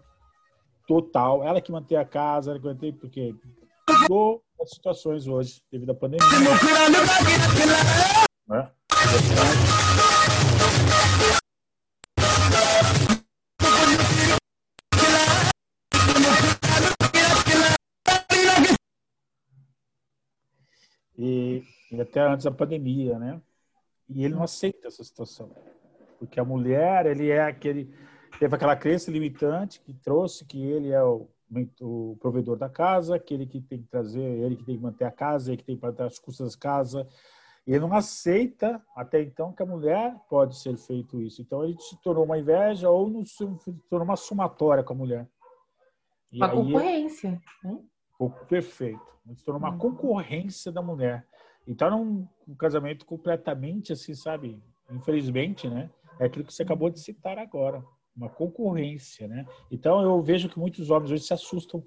total. 0.87 1.43
Ela 1.43 1.59
que 1.61 1.71
mantém 1.71 1.97
a 1.97 2.05
casa, 2.05 2.51
ela 2.51 2.59
que 2.59 2.65
mantém, 2.65 2.93
porque 2.93 3.35
mudou 4.01 4.43
as 4.61 4.69
situações 4.69 5.27
hoje, 5.27 5.61
devido 5.71 5.91
à 5.91 5.95
pandemia. 5.95 6.25
Né? 8.47 8.71
E, 21.93 22.01
até 22.01 22.21
antes 22.21 22.45
da 22.45 22.51
pandemia, 22.51 23.17
né? 23.19 23.41
E 24.09 24.25
ele 24.25 24.33
não 24.33 24.43
aceita 24.43 24.87
essa 24.87 25.03
situação. 25.03 25.49
Porque 26.19 26.39
a 26.39 26.45
mulher, 26.45 27.05
ele 27.05 27.29
é 27.29 27.43
aquele 27.43 27.93
teve 28.39 28.55
aquela 28.55 28.75
crença 28.75 29.11
limitante 29.11 29.79
que 29.81 29.93
trouxe 29.93 30.45
que 30.45 30.61
ele 30.61 30.89
é 30.89 31.03
o, 31.03 31.29
o 31.81 32.17
provedor 32.19 32.57
da 32.57 32.69
casa, 32.69 33.15
aquele 33.15 33.45
que 33.45 33.61
tem 33.61 33.81
que 33.81 33.87
trazer, 33.87 34.21
ele 34.21 34.55
que 34.55 34.63
tem 34.63 34.75
que 34.75 34.81
manter 34.81 35.05
a 35.05 35.11
casa, 35.11 35.51
ele 35.51 35.57
que 35.57 35.63
tem 35.63 35.75
que 35.75 35.81
pagar 35.81 36.05
as 36.05 36.19
custas 36.19 36.53
da 36.53 36.59
casa. 36.59 37.07
E 37.65 37.71
ele 37.71 37.79
não 37.79 37.93
aceita 37.93 38.81
até 38.95 39.21
então 39.21 39.53
que 39.53 39.63
a 39.63 39.65
mulher 39.65 40.15
pode 40.29 40.57
ser 40.57 40.75
feito 40.77 41.21
isso. 41.21 41.41
Então 41.41 41.63
ele 41.63 41.79
se 41.79 41.95
tornou 42.01 42.25
uma 42.25 42.37
inveja 42.37 42.89
ou 42.89 43.25
se 43.25 43.45
tornou 43.89 44.05
uma 44.05 44.17
somatória 44.17 44.83
com 44.83 44.93
a 44.93 44.97
mulher. 44.97 45.29
E 46.31 46.37
uma 46.37 46.49
concorrência. 46.49 47.41
Né? 47.63 47.79
Perfeito. 48.49 49.01
Se 49.35 49.45
tornou 49.45 49.61
uma 49.61 49.71
uhum. 49.71 49.77
concorrência 49.77 50.71
da 50.71 50.81
mulher. 50.81 51.25
Então, 51.67 51.89
num 51.89 52.27
um 52.47 52.55
casamento 52.55 53.05
completamente 53.05 53.93
assim, 53.93 54.13
sabe? 54.13 54.61
Infelizmente, 54.91 55.67
né? 55.67 55.89
é 56.19 56.25
aquilo 56.25 56.45
que 56.45 56.53
você 56.53 56.63
acabou 56.63 56.89
de 56.89 56.99
citar 56.99 57.37
agora, 57.37 57.83
uma 58.15 58.29
concorrência, 58.29 59.27
né? 59.27 59.45
Então 59.71 60.01
eu 60.01 60.21
vejo 60.21 60.49
que 60.49 60.59
muitos 60.59 60.89
homens 60.89 61.11
hoje 61.11 61.23
se 61.23 61.33
assustam 61.33 61.83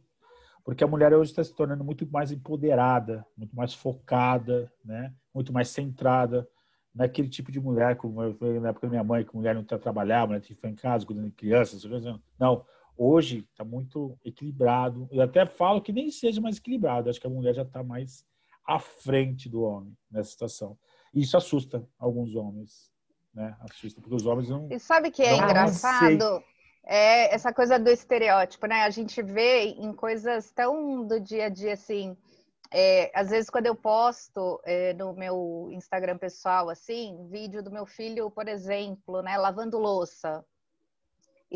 porque 0.65 0.83
a 0.83 0.87
mulher 0.87 1.15
hoje 1.15 1.31
está 1.31 1.45
se 1.45 1.55
tornando 1.55 1.85
muito 1.85 2.05
mais 2.11 2.33
empoderada, 2.33 3.25
muito 3.37 3.55
mais 3.55 3.73
focada, 3.73 4.71
né? 4.85 5.15
Muito 5.33 5.53
mais 5.53 5.69
centrada 5.69 6.49
naquele 6.93 7.29
tipo 7.29 7.53
de 7.53 7.61
mulher, 7.61 7.97
como 7.97 8.21
eu 8.23 8.35
falei 8.35 8.59
na 8.59 8.71
época 8.71 8.87
da 8.87 8.91
minha 8.91 9.05
mãe, 9.05 9.25
que 9.25 9.37
mulher 9.37 9.55
não 9.55 9.63
está 9.63 9.79
trabalhando, 9.79 10.25
a 10.25 10.27
mulher 10.29 10.43
ficar 10.43 10.69
em 10.69 10.75
casa 10.75 11.07
cuidando 11.07 11.27
de 11.27 11.33
crianças, 11.33 11.85
não. 12.39 12.65
Hoje 12.99 13.47
está 13.51 13.63
muito 13.63 14.19
equilibrado. 14.25 15.07
Eu 15.13 15.21
até 15.21 15.45
falo 15.45 15.83
que 15.83 15.93
nem 15.93 16.11
seja 16.11 16.41
mais 16.41 16.57
equilibrado. 16.57 17.11
Acho 17.11 17.21
que 17.21 17.27
a 17.27 17.31
mulher 17.31 17.55
já 17.55 17.61
está 17.61 17.85
mais 17.85 18.25
à 18.67 18.79
frente 18.79 19.49
do 19.49 19.63
homem 19.63 19.97
nessa 20.11 20.31
situação. 20.31 20.79
E 21.15 21.23
isso 21.23 21.37
assusta 21.37 21.87
alguns 21.99 22.35
homens 22.35 22.91
né? 23.37 23.55
Assusta, 23.61 24.01
porque 24.01 24.17
os 24.17 24.25
homens 24.25 24.49
não. 24.49 24.67
E 24.71 24.81
sabe 24.81 25.11
que 25.11 25.23
é 25.23 25.37
engraçado? 25.37 26.43
É 26.83 27.35
essa 27.35 27.53
coisa 27.53 27.79
do 27.79 27.91
estereótipo, 27.91 28.67
né? 28.67 28.83
A 28.83 28.91
gente 28.91 29.21
vê 29.23 29.65
em 29.65 29.93
coisas 29.93 30.51
tão 30.53 31.07
do 31.07 31.21
dia 31.21 31.47
a 31.47 31.49
dia 31.51 31.75
assim. 31.75 32.17
É, 32.73 33.13
às 33.15 33.31
vezes 33.31 33.49
quando 33.49 33.67
eu 33.67 33.77
posto 33.77 34.61
é, 34.65 34.93
no 34.95 35.13
meu 35.13 35.69
Instagram 35.71 36.19
pessoal 36.19 36.69
assim 36.69 37.25
vídeo 37.31 37.63
do 37.63 37.71
meu 37.71 37.87
filho 37.87 38.29
por 38.29 38.49
exemplo 38.49 39.23
né 39.23 39.39
lavando 39.39 39.79
louça 39.79 40.45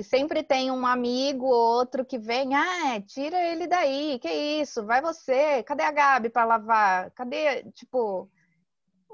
e 0.00 0.04
sempre 0.04 0.42
tem 0.42 0.70
um 0.70 0.86
amigo 0.86 1.46
ou 1.46 1.78
outro 1.78 2.04
que 2.04 2.18
vem 2.18 2.54
ah 2.54 3.00
tira 3.06 3.38
ele 3.40 3.66
daí 3.66 4.18
que 4.18 4.28
isso 4.28 4.84
vai 4.84 5.00
você 5.00 5.62
cadê 5.62 5.82
a 5.82 5.92
Gabi 5.92 6.28
para 6.28 6.44
lavar 6.44 7.10
cadê 7.12 7.64
tipo 7.72 8.30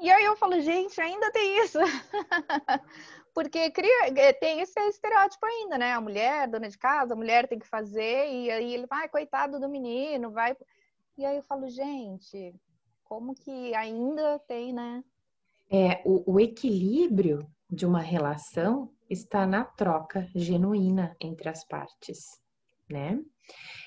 e 0.01 0.11
aí 0.11 0.25
eu 0.25 0.37
falo, 0.37 0.61
gente, 0.61 1.01
ainda 1.01 1.31
tem 1.33 1.65
isso. 1.65 1.79
Porque 3.35 3.71
cria, 3.71 4.09
é, 4.09 4.33
tem 4.33 4.61
esse 4.61 4.79
estereótipo 4.89 5.45
ainda, 5.45 5.79
né? 5.79 5.93
A 5.93 6.01
mulher, 6.01 6.49
dona 6.49 6.69
de 6.69 6.79
casa, 6.79 7.13
a 7.13 7.17
mulher 7.17 7.47
tem 7.49 7.59
que 7.59 7.67
fazer, 7.67 8.31
e 8.31 8.51
aí 8.51 8.75
ele 8.75 8.87
vai, 8.87 9.07
ah, 9.07 9.09
coitado 9.09 9.61
do 9.61 9.69
menino, 9.69 10.31
vai. 10.31 10.57
E 11.19 11.25
aí 11.25 11.37
eu 11.37 11.43
falo, 11.43 11.69
gente, 11.69 12.55
como 13.05 13.35
que 13.35 13.75
ainda 13.75 14.39
tem, 14.41 14.73
né? 14.73 15.05
É, 15.71 16.03
o, 16.05 16.35
o 16.35 16.41
equilíbrio 16.41 17.47
de 17.71 17.87
uma 17.87 18.01
relação 18.01 18.93
está 19.09 19.47
na 19.47 19.65
troca 19.65 20.29
genuína 20.35 21.17
entre 21.21 21.49
as 21.49 21.65
partes, 21.67 22.41
né? 22.91 23.19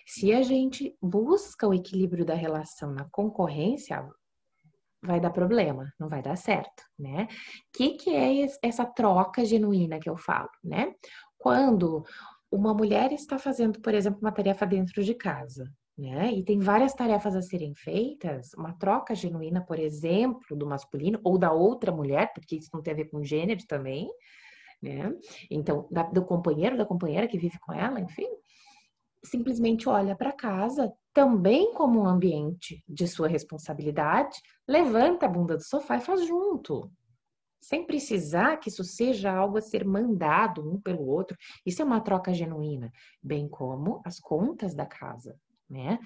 Se 0.05 0.33
a 0.33 0.41
gente 0.41 0.95
busca 1.01 1.67
o 1.67 1.73
equilíbrio 1.73 2.25
da 2.25 2.33
relação 2.33 2.91
na 2.93 3.05
concorrência, 3.11 4.05
vai 5.01 5.19
dar 5.19 5.31
problema, 5.31 5.93
não 5.99 6.09
vai 6.09 6.21
dar 6.21 6.35
certo, 6.35 6.83
né? 6.97 7.23
O 7.23 7.77
que, 7.77 7.91
que 7.91 8.09
é 8.09 8.47
essa 8.61 8.85
troca 8.85 9.45
genuína 9.45 9.99
que 9.99 10.09
eu 10.09 10.17
falo, 10.17 10.49
né? 10.63 10.93
Quando 11.37 12.03
uma 12.51 12.73
mulher 12.73 13.11
está 13.11 13.37
fazendo, 13.37 13.79
por 13.81 13.93
exemplo, 13.93 14.19
uma 14.21 14.31
tarefa 14.31 14.65
dentro 14.65 15.03
de 15.03 15.13
casa, 15.13 15.71
né? 15.99 16.31
E 16.31 16.43
tem 16.43 16.59
várias 16.59 16.93
tarefas 16.93 17.35
a 17.35 17.41
serem 17.41 17.75
feitas, 17.75 18.53
uma 18.53 18.71
troca 18.73 19.13
genuína, 19.13 19.61
por 19.61 19.77
exemplo, 19.77 20.55
do 20.55 20.65
masculino 20.65 21.19
ou 21.23 21.37
da 21.37 21.51
outra 21.51 21.91
mulher, 21.91 22.31
porque 22.33 22.55
isso 22.55 22.69
não 22.73 22.81
tem 22.81 22.93
a 22.93 22.95
ver 22.95 23.09
com 23.09 23.21
gênero 23.21 23.59
também, 23.67 24.09
né? 24.81 25.13
Então, 25.51 25.87
da, 25.91 26.03
do 26.03 26.23
companheiro, 26.23 26.77
da 26.77 26.85
companheira 26.85 27.27
que 27.27 27.37
vive 27.37 27.59
com 27.59 27.73
ela, 27.73 27.99
enfim, 27.99 28.29
simplesmente 29.25 29.89
olha 29.89 30.15
para 30.15 30.31
casa 30.31 30.89
também 31.13 31.73
como 31.73 31.99
um 31.99 32.07
ambiente 32.07 32.81
de 32.87 33.05
sua 33.05 33.27
responsabilidade, 33.27 34.39
levanta 34.65 35.25
a 35.25 35.29
bunda 35.29 35.57
do 35.57 35.63
sofá 35.63 35.97
e 35.97 36.01
faz 36.01 36.25
junto. 36.25 36.89
Sem 37.61 37.85
precisar 37.85 38.55
que 38.55 38.69
isso 38.69 38.85
seja 38.85 39.33
algo 39.33 39.57
a 39.57 39.61
ser 39.61 39.83
mandado 39.83 40.61
um 40.61 40.79
pelo 40.79 41.05
outro. 41.05 41.35
Isso 41.65 41.81
é 41.81 41.85
uma 41.85 41.99
troca 41.99 42.33
genuína, 42.33 42.89
bem 43.21 43.49
como 43.49 44.01
as 44.05 44.17
contas 44.17 44.73
da 44.73 44.85
casa, 44.85 45.37
né? 45.69 45.99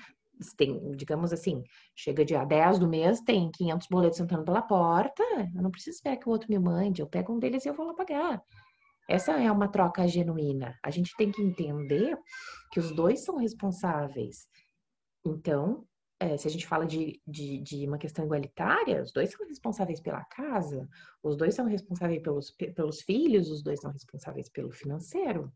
Tem, 0.57 0.91
digamos 0.91 1.32
assim, 1.32 1.64
chega 1.95 2.26
dia 2.26 2.43
10 2.43 2.80
do 2.80 2.88
mês, 2.88 3.22
tem 3.22 3.51
500 3.51 3.88
boletos 3.88 4.20
entrando 4.20 4.43
pela 4.43 4.61
porta, 4.61 5.24
eu 5.55 5.61
não 5.61 5.72
preciso 5.72 5.97
esperar 5.97 6.18
que 6.18 6.28
o 6.28 6.32
outro 6.32 6.49
me 6.49 6.59
mande, 6.59 7.01
eu 7.01 7.07
pego 7.07 7.34
um 7.34 7.39
deles 7.39 7.66
e 7.66 7.70
eu 7.70 7.74
vou 7.74 7.86
lá 7.86 7.93
pagar. 7.93 8.41
Essa 9.07 9.34
é 9.34 9.51
uma 9.51 9.68
troca 9.68 10.07
genuína. 10.07 10.78
A 10.82 10.89
gente 10.89 11.16
tem 11.18 11.32
que 11.32 11.41
entender 11.41 12.18
que 12.72 12.80
os 12.80 12.91
dois 12.95 13.24
são 13.24 13.38
responsáveis. 13.38 14.47
Então, 15.26 15.86
é, 16.20 16.38
se 16.38 16.47
a 16.47 16.51
gente 16.51 16.66
fala 16.66 16.86
de, 16.86 17.22
de, 17.28 17.59
de, 17.59 17.86
uma 17.86 17.97
questão 17.97 18.24
igualitária, 18.24 19.03
os 19.03 19.11
dois 19.11 19.32
são 19.32 19.45
responsáveis 19.45 19.99
pela 19.99 20.24
casa, 20.26 20.88
os 21.22 21.36
dois 21.36 21.53
são 21.53 21.66
responsáveis 21.66 22.22
pelos, 22.22 22.51
pelos 22.51 23.01
filhos, 23.01 23.49
os 23.49 23.61
dois 23.61 23.82
são 23.82 23.91
responsáveis 23.91 24.49
pelo 24.49 24.72
financeiro. 24.72 25.51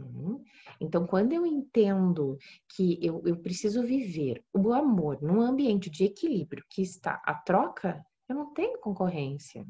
Uhum. 0.00 0.42
Então, 0.80 1.06
quando 1.06 1.32
eu 1.32 1.44
entendo 1.44 2.38
que 2.68 2.98
eu, 3.02 3.22
eu 3.26 3.36
preciso 3.36 3.82
viver 3.82 4.42
o 4.52 4.72
amor 4.72 5.20
num 5.22 5.40
ambiente 5.40 5.90
de 5.90 6.04
equilíbrio 6.04 6.64
que 6.68 6.82
está 6.82 7.20
a 7.24 7.34
troca, 7.34 8.04
eu 8.28 8.34
não 8.34 8.52
tenho 8.52 8.78
concorrência, 8.78 9.66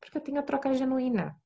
porque 0.00 0.18
eu 0.18 0.22
tenho 0.22 0.38
a 0.38 0.42
troca 0.42 0.74
genuína. 0.74 1.36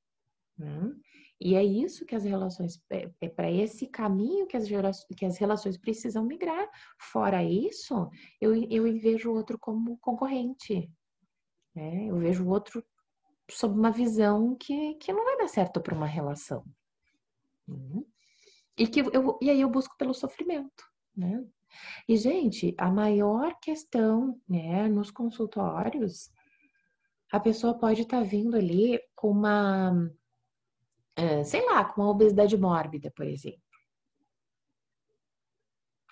Né? 0.56 0.94
E 1.38 1.54
é 1.54 1.62
isso 1.62 2.06
que 2.06 2.14
as 2.14 2.24
relações, 2.24 2.82
é, 2.90 3.10
é 3.20 3.28
para 3.28 3.50
esse 3.50 3.86
caminho 3.86 4.46
que 4.46 4.56
as, 4.56 4.66
que 5.14 5.26
as 5.26 5.36
relações 5.36 5.76
precisam 5.76 6.24
migrar. 6.24 6.66
Fora 6.98 7.44
isso, 7.44 8.08
eu, 8.40 8.54
eu 8.70 8.84
vejo 8.98 9.30
o 9.30 9.34
outro 9.34 9.58
como 9.58 9.98
concorrente. 9.98 10.90
Né? 11.74 12.06
Eu 12.06 12.16
vejo 12.18 12.44
o 12.44 12.48
outro 12.48 12.82
sob 13.50 13.78
uma 13.78 13.90
visão 13.90 14.56
que, 14.56 14.94
que 14.94 15.12
não 15.12 15.24
vai 15.24 15.36
dar 15.36 15.48
certo 15.48 15.80
para 15.80 15.94
uma 15.94 16.06
relação. 16.06 16.64
Uhum. 17.68 18.04
E, 18.78 18.86
que 18.86 19.00
eu, 19.00 19.38
e 19.40 19.50
aí 19.50 19.60
eu 19.60 19.68
busco 19.68 19.96
pelo 19.96 20.14
sofrimento, 20.14 20.84
né? 21.16 21.44
E, 22.08 22.16
gente, 22.16 22.74
a 22.78 22.90
maior 22.90 23.58
questão, 23.60 24.40
né, 24.48 24.88
nos 24.88 25.10
consultórios, 25.10 26.30
a 27.30 27.40
pessoa 27.40 27.78
pode 27.78 28.02
estar 28.02 28.22
tá 28.22 28.24
vindo 28.24 28.56
ali 28.56 29.00
com 29.14 29.30
uma, 29.30 30.10
é, 31.16 31.42
sei 31.44 31.64
lá, 31.66 31.84
com 31.84 32.02
uma 32.02 32.10
obesidade 32.10 32.56
mórbida, 32.56 33.10
por 33.14 33.26
exemplo. 33.26 33.60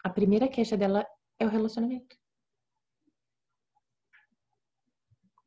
A 0.03 0.11
primeira 0.11 0.49
queixa 0.49 0.77
dela 0.77 1.07
é 1.39 1.47
o 1.47 1.51
relacionamento. 1.51 2.17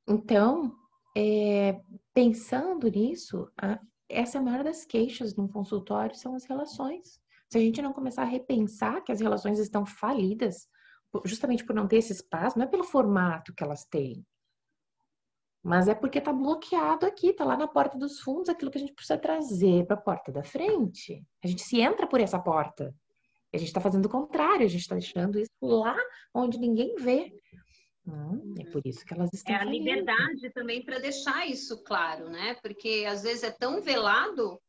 Então, 0.08 0.74
é, 1.16 1.82
pensando 2.14 2.88
nisso, 2.90 3.52
a, 3.58 3.80
essa 4.10 4.38
é 4.38 4.42
a 4.42 4.44
maior 4.44 4.64
das 4.64 4.86
queixas 4.86 5.36
num 5.36 5.48
consultório 5.48 6.16
são 6.16 6.36
as 6.36 6.46
relações. 6.46 7.20
Se 7.50 7.58
a 7.58 7.62
gente 7.62 7.82
não 7.82 7.94
começar 7.94 8.24
a 8.24 8.26
repensar 8.26 9.02
que 9.02 9.12
as 9.12 9.20
relações 9.20 9.60
estão 9.60 9.86
falidas, 9.86 10.68
justamente 11.26 11.66
por 11.66 11.76
não 11.76 11.88
ter 11.88 11.98
esse 11.98 12.14
espaço, 12.14 12.58
não 12.58 12.66
é 12.66 12.70
pelo 12.70 12.84
formato 12.84 13.54
que 13.54 13.64
elas 13.64 13.86
têm, 13.86 14.26
mas 15.68 15.90
é 15.90 15.94
porque 15.94 16.20
está 16.20 16.32
bloqueado 16.32 17.06
aqui, 17.06 17.28
está 17.28 17.44
lá 17.44 17.58
na 17.58 17.68
porta 17.68 17.98
dos 17.98 18.22
fundos, 18.22 18.48
aquilo 18.48 18.72
que 18.72 18.78
a 18.78 18.80
gente 18.80 18.94
precisa 18.94 19.18
trazer 19.18 19.86
para 19.86 19.98
a 19.98 20.02
porta 20.02 20.32
da 20.32 20.42
frente. 20.42 21.22
A 21.44 21.48
gente 21.48 21.62
se 21.62 21.82
entra 21.82 22.08
por 22.08 22.22
essa 22.22 22.40
porta. 22.40 22.96
A 23.54 23.58
gente 23.58 23.68
está 23.68 23.82
fazendo 23.82 24.06
o 24.06 24.10
contrário, 24.10 24.66
a 24.66 24.70
gente 24.70 24.82
está 24.82 24.96
deixando 24.96 25.38
isso 25.38 25.52
lá 25.62 25.96
onde 26.34 26.58
ninguém 26.58 26.96
vê. 26.96 27.34
Hum, 28.08 28.56
é 28.58 28.64
por 28.72 28.82
isso 28.86 29.06
que 29.06 29.14
elas 29.14 29.30
estão. 29.34 29.54
É 29.54 29.58
a 29.58 29.66
falindo. 29.66 29.84
liberdade 29.84 30.50
também 30.54 30.84
para 30.84 31.00
deixar 31.00 31.46
isso 31.46 31.84
claro, 31.84 32.30
né? 32.30 32.56
Porque 32.62 33.06
às 33.08 33.24
vezes 33.24 33.44
é 33.44 33.52
tão 33.52 33.82
velado 33.82 34.60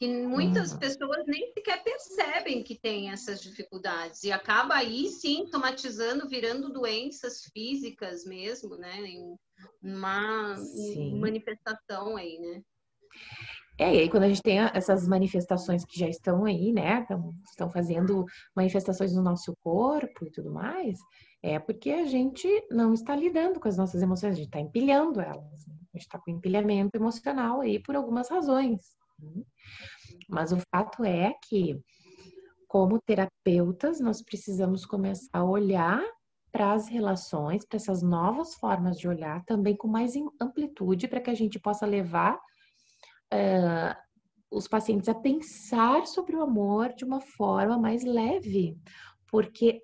que 0.00 0.08
muitas 0.08 0.72
uhum. 0.72 0.78
pessoas 0.78 1.24
nem 1.26 1.52
sequer 1.52 1.82
percebem 1.82 2.62
que 2.62 2.78
tem 2.78 3.10
essas 3.10 3.40
dificuldades 3.40 4.22
e 4.22 4.32
acaba 4.32 4.74
aí 4.74 5.08
sintomatizando, 5.08 6.28
virando 6.28 6.72
doenças 6.72 7.44
físicas 7.52 8.24
mesmo, 8.24 8.76
né? 8.76 9.00
Em 9.00 9.36
uma 9.82 10.56
Sim. 10.56 11.18
manifestação 11.20 12.16
aí, 12.16 12.38
né? 12.38 12.62
É, 13.80 13.94
e 13.94 13.98
aí 14.00 14.10
quando 14.10 14.24
a 14.24 14.28
gente 14.28 14.42
tem 14.42 14.58
essas 14.58 15.06
manifestações 15.06 15.84
que 15.84 15.98
já 15.98 16.08
estão 16.08 16.44
aí, 16.44 16.72
né? 16.72 17.00
Estão, 17.00 17.32
estão 17.48 17.70
fazendo 17.70 18.24
manifestações 18.54 19.12
no 19.14 19.22
nosso 19.22 19.56
corpo 19.62 20.26
e 20.26 20.30
tudo 20.32 20.52
mais, 20.52 20.98
é 21.42 21.58
porque 21.58 21.90
a 21.90 22.04
gente 22.04 22.48
não 22.70 22.92
está 22.92 23.14
lidando 23.14 23.60
com 23.60 23.68
as 23.68 23.76
nossas 23.76 24.02
emoções, 24.02 24.32
a 24.32 24.36
gente 24.36 24.46
está 24.46 24.60
empilhando 24.60 25.20
elas. 25.20 25.66
Né? 25.66 25.74
A 25.74 25.98
gente 25.98 26.06
está 26.06 26.18
com 26.18 26.30
empilhamento 26.30 26.96
emocional 26.96 27.60
aí 27.60 27.80
por 27.80 27.94
algumas 27.94 28.28
razões. 28.28 28.80
Né? 29.18 29.42
Mas 30.28 30.52
o 30.52 30.58
fato 30.72 31.04
é 31.04 31.34
que, 31.48 31.80
como 32.66 33.00
terapeutas, 33.00 34.00
nós 34.00 34.22
precisamos 34.22 34.84
começar 34.84 35.38
a 35.38 35.44
olhar 35.44 36.02
para 36.50 36.72
as 36.72 36.88
relações, 36.88 37.64
para 37.66 37.76
essas 37.76 38.02
novas 38.02 38.54
formas 38.54 38.98
de 38.98 39.06
olhar, 39.06 39.44
também 39.44 39.76
com 39.76 39.86
mais 39.86 40.14
amplitude, 40.40 41.06
para 41.06 41.20
que 41.20 41.30
a 41.30 41.34
gente 41.34 41.58
possa 41.58 41.86
levar 41.86 42.34
uh, 42.34 43.94
os 44.50 44.66
pacientes 44.66 45.08
a 45.08 45.14
pensar 45.14 46.06
sobre 46.06 46.34
o 46.34 46.42
amor 46.42 46.94
de 46.94 47.04
uma 47.04 47.20
forma 47.20 47.78
mais 47.78 48.02
leve, 48.02 48.76
porque 49.30 49.82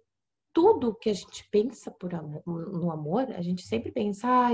tudo 0.55 0.95
que 0.95 1.11
a 1.11 1.13
gente 1.13 1.47
pensa 1.51 1.91
por 1.91 2.15
amor, 2.15 2.43
no 2.47 2.91
amor, 2.91 3.31
a 3.33 3.43
gente 3.43 3.63
sempre 3.63 3.91
pensa, 3.91 4.29
ah, 4.29 4.51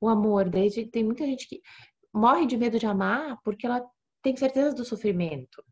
o 0.00 0.08
amor, 0.08 0.50
daí 0.50 0.68
tem 0.90 1.04
muita 1.04 1.24
gente 1.24 1.48
que 1.48 1.62
morre 2.12 2.44
de 2.44 2.56
medo 2.56 2.78
de 2.78 2.86
amar 2.86 3.38
porque 3.44 3.64
ela 3.64 3.82
tem 4.20 4.36
certeza 4.36 4.74
do 4.74 4.84
sofrimento. 4.84 5.64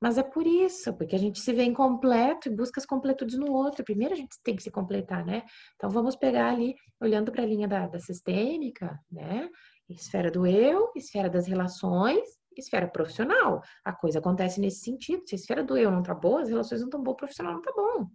Mas 0.00 0.18
é 0.18 0.22
por 0.22 0.46
isso, 0.46 0.92
porque 0.94 1.14
a 1.14 1.18
gente 1.18 1.38
se 1.38 1.52
vê 1.52 1.62
incompleto 1.62 2.48
e 2.48 2.54
busca 2.54 2.80
as 2.80 2.86
completudes 2.86 3.38
no 3.38 3.52
outro. 3.52 3.84
Primeiro 3.84 4.14
a 4.14 4.16
gente 4.16 4.36
tem 4.42 4.56
que 4.56 4.62
se 4.62 4.70
completar, 4.70 5.24
né? 5.24 5.44
Então 5.76 5.88
vamos 5.88 6.16
pegar 6.16 6.50
ali, 6.50 6.74
olhando 7.00 7.30
para 7.30 7.44
a 7.44 7.46
linha 7.46 7.68
da, 7.68 7.86
da 7.86 8.00
sistêmica, 8.00 8.98
né? 9.10 9.48
Esfera 9.88 10.28
do 10.28 10.44
eu, 10.44 10.90
esfera 10.96 11.30
das 11.30 11.46
relações, 11.46 12.28
esfera 12.56 12.88
profissional. 12.88 13.62
A 13.84 13.92
coisa 13.92 14.18
acontece 14.18 14.60
nesse 14.60 14.80
sentido. 14.80 15.22
Se 15.24 15.36
a 15.36 15.38
esfera 15.38 15.62
do 15.62 15.76
eu 15.76 15.90
não 15.90 16.02
tá 16.02 16.14
boa, 16.14 16.42
as 16.42 16.48
relações 16.48 16.80
não 16.80 16.88
estão 16.88 17.02
boas, 17.02 17.14
o 17.14 17.18
profissional 17.18 17.54
não 17.54 17.62
tá 17.62 17.72
bom. 17.72 18.08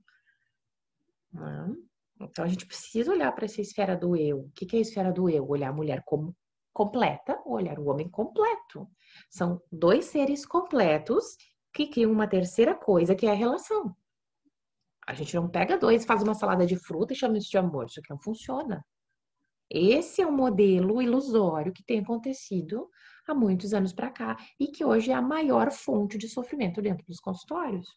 Então 2.19 2.43
a 2.43 2.47
gente 2.47 2.65
precisa 2.65 3.11
olhar 3.11 3.31
para 3.31 3.45
essa 3.45 3.61
esfera 3.61 3.95
do 3.95 4.15
eu. 4.15 4.39
O 4.39 4.51
que 4.51 4.75
é 4.75 4.79
a 4.79 4.81
esfera 4.81 5.11
do 5.11 5.29
eu? 5.29 5.47
Olhar 5.47 5.69
a 5.69 5.73
mulher 5.73 6.03
como 6.05 6.35
completa, 6.73 7.41
olhar 7.45 7.79
o 7.79 7.88
homem 7.88 8.09
completo. 8.09 8.88
São 9.29 9.61
dois 9.71 10.05
seres 10.05 10.45
completos 10.45 11.35
que 11.73 11.88
criam 11.88 12.11
uma 12.11 12.27
terceira 12.27 12.75
coisa 12.75 13.15
que 13.15 13.25
é 13.25 13.31
a 13.31 13.35
relação. 13.35 13.95
A 15.07 15.13
gente 15.13 15.35
não 15.35 15.49
pega 15.49 15.77
dois, 15.77 16.05
faz 16.05 16.21
uma 16.21 16.33
salada 16.33 16.65
de 16.65 16.75
fruta 16.75 17.13
e 17.13 17.15
chama 17.15 17.38
isso 17.38 17.49
de 17.49 17.57
amor. 17.57 17.85
Isso 17.85 17.99
aqui 17.99 18.09
não 18.09 18.19
funciona. 18.19 18.85
Esse 19.69 20.21
é 20.21 20.27
um 20.27 20.35
modelo 20.35 21.01
ilusório 21.01 21.73
que 21.73 21.83
tem 21.83 21.99
acontecido 21.99 22.89
há 23.27 23.33
muitos 23.33 23.73
anos 23.73 23.93
para 23.93 24.09
cá 24.09 24.38
e 24.59 24.67
que 24.67 24.85
hoje 24.85 25.11
é 25.11 25.13
a 25.13 25.21
maior 25.21 25.71
fonte 25.71 26.17
de 26.17 26.29
sofrimento 26.29 26.81
dentro 26.81 27.05
dos 27.05 27.19
consultórios. 27.19 27.88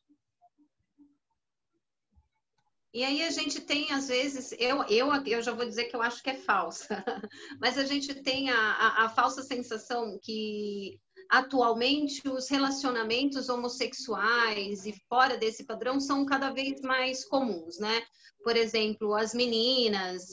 E 2.93 3.05
aí 3.05 3.23
a 3.23 3.31
gente 3.31 3.61
tem, 3.61 3.93
às 3.93 4.09
vezes, 4.09 4.53
eu, 4.59 4.83
eu, 4.85 5.09
eu 5.25 5.43
já 5.43 5.53
vou 5.53 5.65
dizer 5.65 5.85
que 5.85 5.95
eu 5.95 6.03
acho 6.03 6.23
que 6.23 6.31
é 6.31 6.35
falsa, 6.35 6.89
mas 7.61 7.79
a 7.79 7.85
gente 7.85 8.15
tem 8.15 8.51
a, 8.51 8.59
a, 8.59 9.05
a 9.05 9.09
falsa 9.09 9.43
sensação 9.43 10.19
que 10.21 10.99
atualmente 11.31 12.29
os 12.29 12.49
relacionamentos 12.49 13.49
homossexuais 13.49 14.85
e 14.85 14.95
fora 15.09 15.37
desse 15.37 15.65
padrão 15.65 16.01
são 16.01 16.27
cada 16.27 16.51
vez 16.51 16.81
mais 16.81 17.25
comuns, 17.25 17.79
né? 17.79 18.03
Por 18.43 18.57
exemplo, 18.57 19.15
as 19.15 19.33
meninas 19.33 20.25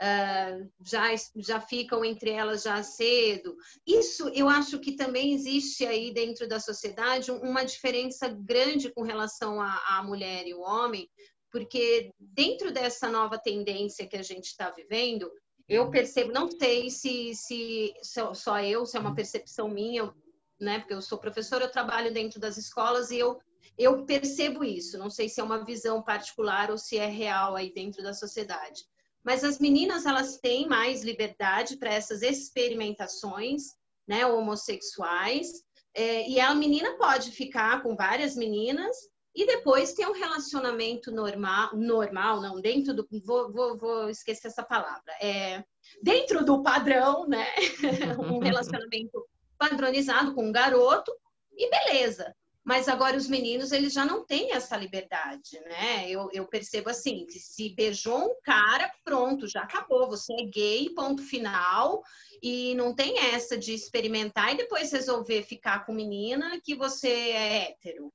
uh, 0.00 0.70
já, 0.84 1.08
já 1.36 1.60
ficam 1.60 2.04
entre 2.04 2.30
elas 2.30 2.62
já 2.62 2.80
cedo. 2.84 3.56
Isso 3.84 4.28
eu 4.28 4.48
acho 4.48 4.78
que 4.78 4.92
também 4.92 5.34
existe 5.34 5.84
aí 5.84 6.12
dentro 6.12 6.48
da 6.48 6.60
sociedade 6.60 7.32
uma 7.32 7.64
diferença 7.64 8.28
grande 8.28 8.92
com 8.92 9.02
relação 9.02 9.60
à 9.60 10.02
mulher 10.04 10.46
e 10.46 10.54
o 10.54 10.60
homem, 10.60 11.08
porque 11.54 12.12
dentro 12.18 12.72
dessa 12.72 13.08
nova 13.08 13.38
tendência 13.38 14.08
que 14.08 14.16
a 14.16 14.22
gente 14.24 14.46
está 14.46 14.72
vivendo, 14.72 15.30
eu 15.68 15.88
percebo, 15.88 16.32
não 16.32 16.50
sei 16.50 16.90
se, 16.90 17.32
se, 17.36 17.94
se 18.02 18.34
só 18.34 18.60
eu, 18.60 18.84
se 18.84 18.96
é 18.96 19.00
uma 19.00 19.14
percepção 19.14 19.68
minha, 19.68 20.12
né? 20.60 20.80
Porque 20.80 20.94
eu 20.94 21.00
sou 21.00 21.16
professora, 21.16 21.66
eu 21.66 21.70
trabalho 21.70 22.12
dentro 22.12 22.40
das 22.40 22.56
escolas 22.56 23.12
e 23.12 23.20
eu, 23.20 23.38
eu 23.78 24.04
percebo 24.04 24.64
isso. 24.64 24.98
Não 24.98 25.08
sei 25.08 25.28
se 25.28 25.40
é 25.40 25.44
uma 25.44 25.64
visão 25.64 26.02
particular 26.02 26.72
ou 26.72 26.76
se 26.76 26.98
é 26.98 27.06
real 27.06 27.54
aí 27.54 27.72
dentro 27.72 28.02
da 28.02 28.12
sociedade. 28.12 28.82
Mas 29.22 29.44
as 29.44 29.60
meninas, 29.60 30.06
elas 30.06 30.38
têm 30.38 30.66
mais 30.66 31.04
liberdade 31.04 31.76
para 31.76 31.94
essas 31.94 32.20
experimentações, 32.22 33.62
né? 34.08 34.26
Homossexuais. 34.26 35.62
É, 35.94 36.28
e 36.28 36.40
a 36.40 36.52
menina 36.52 36.98
pode 36.98 37.30
ficar 37.30 37.80
com 37.80 37.94
várias 37.94 38.34
meninas 38.34 39.13
e 39.34 39.46
depois 39.46 39.92
ter 39.92 40.06
um 40.06 40.12
relacionamento 40.12 41.10
normal, 41.10 41.74
normal, 41.74 42.40
não, 42.40 42.60
dentro 42.60 42.94
do. 42.94 43.06
Vou, 43.24 43.52
vou, 43.52 43.76
vou 43.76 44.08
esquecer 44.08 44.46
essa 44.46 44.62
palavra. 44.62 45.12
É, 45.20 45.64
dentro 46.02 46.44
do 46.44 46.62
padrão, 46.62 47.26
né? 47.26 47.46
um 48.18 48.38
relacionamento 48.38 49.26
padronizado 49.58 50.34
com 50.34 50.46
um 50.46 50.52
garoto, 50.52 51.12
e 51.56 51.68
beleza. 51.68 52.34
Mas 52.64 52.88
agora 52.88 53.16
os 53.16 53.28
meninos, 53.28 53.72
eles 53.72 53.92
já 53.92 54.06
não 54.06 54.24
têm 54.24 54.52
essa 54.52 54.74
liberdade, 54.74 55.60
né? 55.66 56.08
Eu, 56.08 56.30
eu 56.32 56.46
percebo 56.46 56.88
assim, 56.88 57.26
que 57.26 57.38
se 57.38 57.74
beijou 57.74 58.30
um 58.30 58.40
cara, 58.42 58.90
pronto, 59.04 59.46
já 59.46 59.60
acabou. 59.60 60.08
Você 60.08 60.32
é 60.32 60.46
gay, 60.46 60.88
ponto 60.94 61.22
final. 61.22 62.02
E 62.42 62.74
não 62.74 62.94
tem 62.94 63.18
essa 63.18 63.58
de 63.58 63.74
experimentar 63.74 64.54
e 64.54 64.56
depois 64.56 64.90
resolver 64.90 65.42
ficar 65.42 65.84
com 65.84 65.92
menina 65.92 66.58
que 66.62 66.74
você 66.74 67.08
é 67.08 67.64
hétero. 67.64 68.10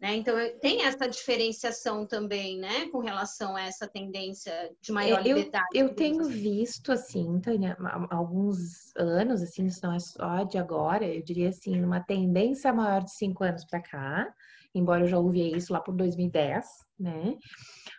Né? 0.00 0.14
Então, 0.14 0.34
tem 0.60 0.84
essa 0.84 1.08
diferenciação 1.08 2.06
também, 2.06 2.56
né, 2.56 2.88
com 2.90 2.98
relação 2.98 3.56
a 3.56 3.62
essa 3.62 3.88
tendência 3.88 4.52
de 4.80 4.92
maior 4.92 5.26
eu, 5.26 5.36
liberdade. 5.36 5.66
Eu 5.74 5.92
tenho 5.92 6.20
assim. 6.20 6.30
visto, 6.30 6.92
assim, 6.92 7.40
Tânia, 7.40 7.76
há 7.80 8.14
alguns 8.14 8.94
anos, 8.96 9.42
assim, 9.42 9.66
isso 9.66 9.80
não 9.82 9.92
é 9.92 9.98
só 9.98 10.44
de 10.44 10.56
agora, 10.56 11.04
eu 11.04 11.20
diria 11.22 11.48
assim, 11.48 11.82
uma 11.82 12.00
tendência 12.00 12.72
maior 12.72 13.02
de 13.02 13.10
cinco 13.12 13.42
anos 13.42 13.64
para 13.64 13.82
cá, 13.82 14.32
embora 14.72 15.02
eu 15.02 15.08
já 15.08 15.18
ouvia 15.18 15.56
isso 15.56 15.72
lá 15.72 15.80
por 15.80 15.94
2010, 15.96 16.64
né? 16.98 17.36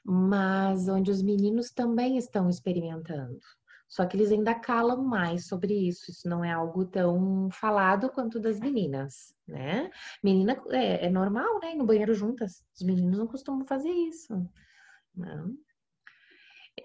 Mas 0.06 0.88
onde 0.88 1.12
os 1.12 1.22
meninos 1.22 1.70
também 1.72 2.18
estão 2.18 2.50
experimentando. 2.50 3.40
Só 3.90 4.06
que 4.06 4.16
eles 4.16 4.32
ainda 4.32 4.54
calam 4.54 5.04
mais 5.04 5.48
sobre 5.48 5.74
isso. 5.74 6.12
Isso 6.12 6.30
não 6.30 6.46
é 6.46 6.52
algo 6.52 6.86
tão 6.86 7.50
falado 7.52 8.10
quanto 8.10 8.40
das 8.40 8.60
meninas, 8.60 9.34
né? 9.48 9.90
Menina 10.24 10.62
é, 10.70 11.08
é 11.08 11.10
normal, 11.10 11.60
né? 11.60 11.74
Ir 11.74 11.76
no 11.76 11.88
banheiro 11.88 12.14
juntas. 12.14 12.64
Os 12.76 12.84
meninos 12.84 13.18
não 13.18 13.26
costumam 13.26 13.66
fazer 13.66 13.90
isso. 13.90 14.48
Não. 15.16 15.58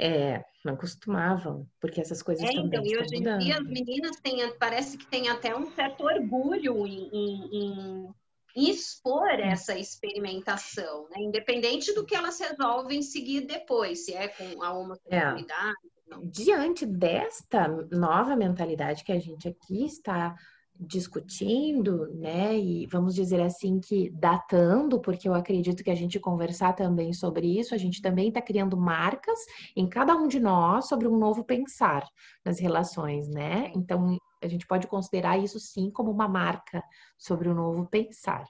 É, 0.00 0.42
não 0.64 0.76
costumavam, 0.76 1.68
porque 1.78 2.00
essas 2.00 2.22
coisas 2.22 2.48
é, 2.48 2.52
também 2.52 2.66
então, 2.66 2.84
e 2.84 2.98
hoje 2.98 3.16
em 3.16 3.38
dia 3.38 3.58
as 3.58 3.64
meninas 3.64 4.16
têm, 4.16 4.58
parece 4.58 4.98
que 4.98 5.06
têm 5.06 5.28
até 5.28 5.56
um 5.56 5.70
certo 5.72 6.02
orgulho 6.02 6.84
em, 6.84 7.08
em, 7.12 8.08
em 8.56 8.70
expor 8.70 9.28
essa 9.38 9.78
experimentação, 9.78 11.08
né? 11.10 11.20
independente 11.20 11.92
do 11.92 12.04
que 12.04 12.16
elas 12.16 12.40
resolvem 12.40 13.02
seguir 13.02 13.42
depois, 13.42 14.06
se 14.06 14.14
é 14.14 14.26
com 14.26 14.62
a 14.64 14.72
homossexualidade. 14.72 15.76
É. 15.84 15.93
Diante 16.22 16.84
desta 16.86 17.66
nova 17.90 18.36
mentalidade 18.36 19.04
que 19.04 19.12
a 19.12 19.18
gente 19.18 19.48
aqui 19.48 19.84
está 19.84 20.34
discutindo, 20.78 22.12
né? 22.14 22.58
E 22.58 22.86
vamos 22.86 23.14
dizer 23.14 23.40
assim 23.40 23.78
que 23.80 24.10
datando, 24.10 25.00
porque 25.00 25.28
eu 25.28 25.34
acredito 25.34 25.84
que 25.84 25.90
a 25.90 25.94
gente 25.94 26.18
conversar 26.18 26.72
também 26.74 27.12
sobre 27.12 27.58
isso, 27.58 27.74
a 27.74 27.78
gente 27.78 28.02
também 28.02 28.28
está 28.28 28.42
criando 28.42 28.76
marcas 28.76 29.38
em 29.76 29.88
cada 29.88 30.16
um 30.16 30.26
de 30.26 30.40
nós 30.40 30.88
sobre 30.88 31.06
um 31.06 31.16
novo 31.16 31.44
pensar 31.44 32.04
nas 32.44 32.58
relações, 32.58 33.28
né? 33.28 33.70
Então 33.74 34.18
a 34.42 34.48
gente 34.48 34.66
pode 34.66 34.86
considerar 34.86 35.38
isso 35.38 35.60
sim 35.60 35.90
como 35.90 36.10
uma 36.10 36.28
marca 36.28 36.82
sobre 37.16 37.48
o 37.48 37.54
novo 37.54 37.86
pensar. 37.86 38.44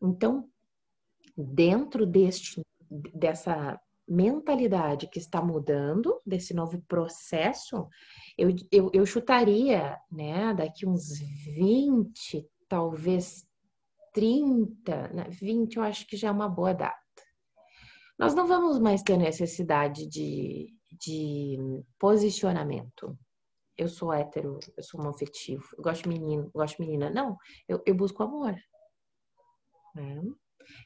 Então, 0.00 0.48
dentro 1.36 2.06
deste 2.06 2.62
dessa 2.90 3.78
mentalidade 4.08 5.08
que 5.08 5.18
está 5.18 5.42
mudando, 5.42 6.20
desse 6.24 6.54
novo 6.54 6.80
processo, 6.88 7.88
eu, 8.36 8.54
eu, 8.72 8.90
eu 8.92 9.04
chutaria, 9.04 9.98
né, 10.10 10.54
daqui 10.54 10.86
uns 10.86 11.18
20, 11.18 12.48
talvez 12.68 13.46
30, 14.12 15.08
né, 15.08 15.28
20 15.30 15.76
eu 15.76 15.82
acho 15.82 16.06
que 16.06 16.16
já 16.16 16.28
é 16.28 16.32
uma 16.32 16.48
boa 16.48 16.72
data. 16.72 16.98
Nós 18.18 18.34
não 18.34 18.46
vamos 18.46 18.78
mais 18.80 19.02
ter 19.02 19.16
necessidade 19.16 20.08
de, 20.08 20.74
de 20.90 21.56
posicionamento. 21.98 23.16
Eu 23.76 23.88
sou 23.88 24.12
hétero, 24.12 24.58
eu 24.76 24.82
sou 24.82 25.00
homoafetivo, 25.00 25.62
eu 25.76 25.84
gosto 25.84 26.02
de 26.02 26.08
menino, 26.08 26.50
gosto 26.52 26.78
de 26.78 26.82
menina. 26.84 27.10
Não, 27.10 27.36
eu, 27.68 27.80
eu 27.86 27.94
busco 27.94 28.22
amor. 28.24 28.56
Né? 29.94 30.20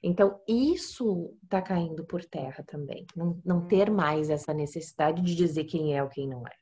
Então, 0.03 0.41
isso 0.49 1.37
está 1.43 1.63
caindo 1.63 2.05
por 2.05 2.25
terra 2.25 2.65
também. 2.67 3.07
Não, 3.17 3.41
não 3.45 3.67
ter 3.67 3.91
mais 3.91 4.31
essa 4.31 4.53
necessidade 4.53 5.23
de 5.23 5.35
dizer 5.35 5.65
quem 5.65 5.97
é 5.97 6.03
ou 6.03 6.09
quem 6.09 6.29
não 6.29 6.43
é. 6.47 6.57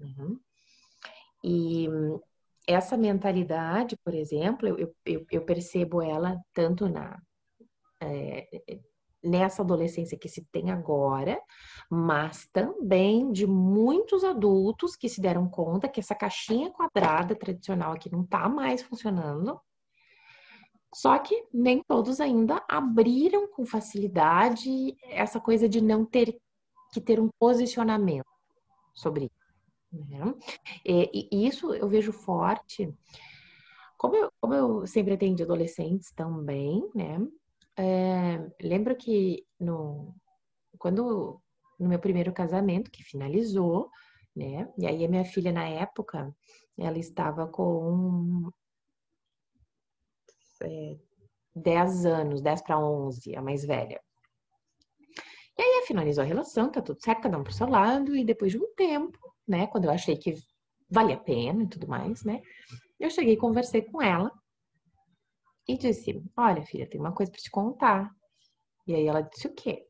Uhum. 0.00 0.38
E 1.44 1.88
essa 2.66 2.96
mentalidade, 2.96 3.96
por 4.04 4.14
exemplo, 4.14 4.68
eu, 4.68 4.94
eu, 5.04 5.26
eu 5.30 5.44
percebo 5.44 6.02
ela 6.02 6.36
tanto 6.52 6.88
na 6.88 7.20
é, 8.00 8.46
nessa 9.22 9.62
adolescência 9.62 10.18
que 10.18 10.28
se 10.28 10.44
tem 10.52 10.70
agora, 10.70 11.40
mas 11.90 12.46
também 12.52 13.32
de 13.32 13.46
muitos 13.46 14.22
adultos 14.24 14.96
que 14.96 15.08
se 15.08 15.20
deram 15.20 15.48
conta 15.48 15.88
que 15.88 16.00
essa 16.00 16.14
caixinha 16.14 16.70
quadrada 16.70 17.34
tradicional 17.34 17.92
aqui 17.92 18.10
não 18.10 18.22
está 18.22 18.48
mais 18.48 18.82
funcionando. 18.82 19.60
Só 20.94 21.18
que 21.18 21.46
nem 21.52 21.82
todos 21.82 22.20
ainda 22.20 22.64
abriram 22.68 23.46
com 23.48 23.66
facilidade 23.66 24.96
essa 25.02 25.38
coisa 25.38 25.68
de 25.68 25.80
não 25.80 26.04
ter 26.04 26.38
que 26.92 27.00
ter 27.00 27.20
um 27.20 27.28
posicionamento 27.38 28.26
sobre 28.94 29.26
isso. 29.26 30.08
Né? 30.08 30.34
E, 30.84 31.28
e, 31.30 31.46
isso 31.46 31.74
eu 31.74 31.88
vejo 31.88 32.12
forte. 32.12 32.92
Como 33.96 34.16
eu, 34.16 34.30
como 34.40 34.54
eu 34.54 34.86
sempre 34.86 35.14
atendo 35.14 35.42
adolescentes 35.42 36.12
também, 36.12 36.88
né? 36.94 37.18
É, 37.76 38.50
lembro 38.62 38.96
que 38.96 39.44
no, 39.58 40.14
quando 40.78 41.40
no 41.78 41.88
meu 41.88 41.98
primeiro 41.98 42.32
casamento, 42.32 42.90
que 42.90 43.02
finalizou, 43.02 43.90
né? 44.34 44.68
E 44.78 44.86
aí 44.86 45.04
a 45.04 45.08
minha 45.08 45.24
filha 45.24 45.52
na 45.52 45.64
época, 45.64 46.34
ela 46.76 46.98
estava 46.98 47.46
com 47.46 48.50
é, 50.62 50.96
10 51.54 52.06
anos, 52.06 52.40
10 52.40 52.62
para 52.62 52.78
11, 52.78 53.36
a 53.36 53.42
mais 53.42 53.64
velha. 53.64 54.00
E 55.56 55.62
aí 55.62 55.86
finalizou 55.86 56.22
a 56.22 56.26
relação, 56.26 56.70
tá 56.70 56.80
tudo 56.80 57.02
certo, 57.02 57.22
cada 57.22 57.38
um 57.38 57.42
pro 57.42 57.52
seu 57.52 57.68
lado, 57.68 58.14
e 58.14 58.24
depois 58.24 58.52
de 58.52 58.58
um 58.58 58.74
tempo, 58.74 59.18
né, 59.46 59.66
quando 59.66 59.86
eu 59.86 59.90
achei 59.90 60.16
que 60.16 60.34
valia 60.88 61.16
a 61.16 61.20
pena 61.20 61.64
e 61.64 61.68
tudo 61.68 61.88
mais, 61.88 62.22
né, 62.24 62.40
eu 62.98 63.10
cheguei 63.10 63.34
e 63.34 63.38
conversei 63.38 63.82
com 63.82 64.00
ela 64.00 64.30
e 65.68 65.76
disse: 65.76 66.22
Olha, 66.36 66.62
filha, 66.62 66.88
tem 66.88 67.00
uma 67.00 67.12
coisa 67.12 67.30
para 67.30 67.40
te 67.40 67.50
contar. 67.50 68.10
E 68.86 68.94
aí 68.94 69.06
ela 69.06 69.20
disse: 69.20 69.46
O 69.46 69.54
quê? 69.54 69.86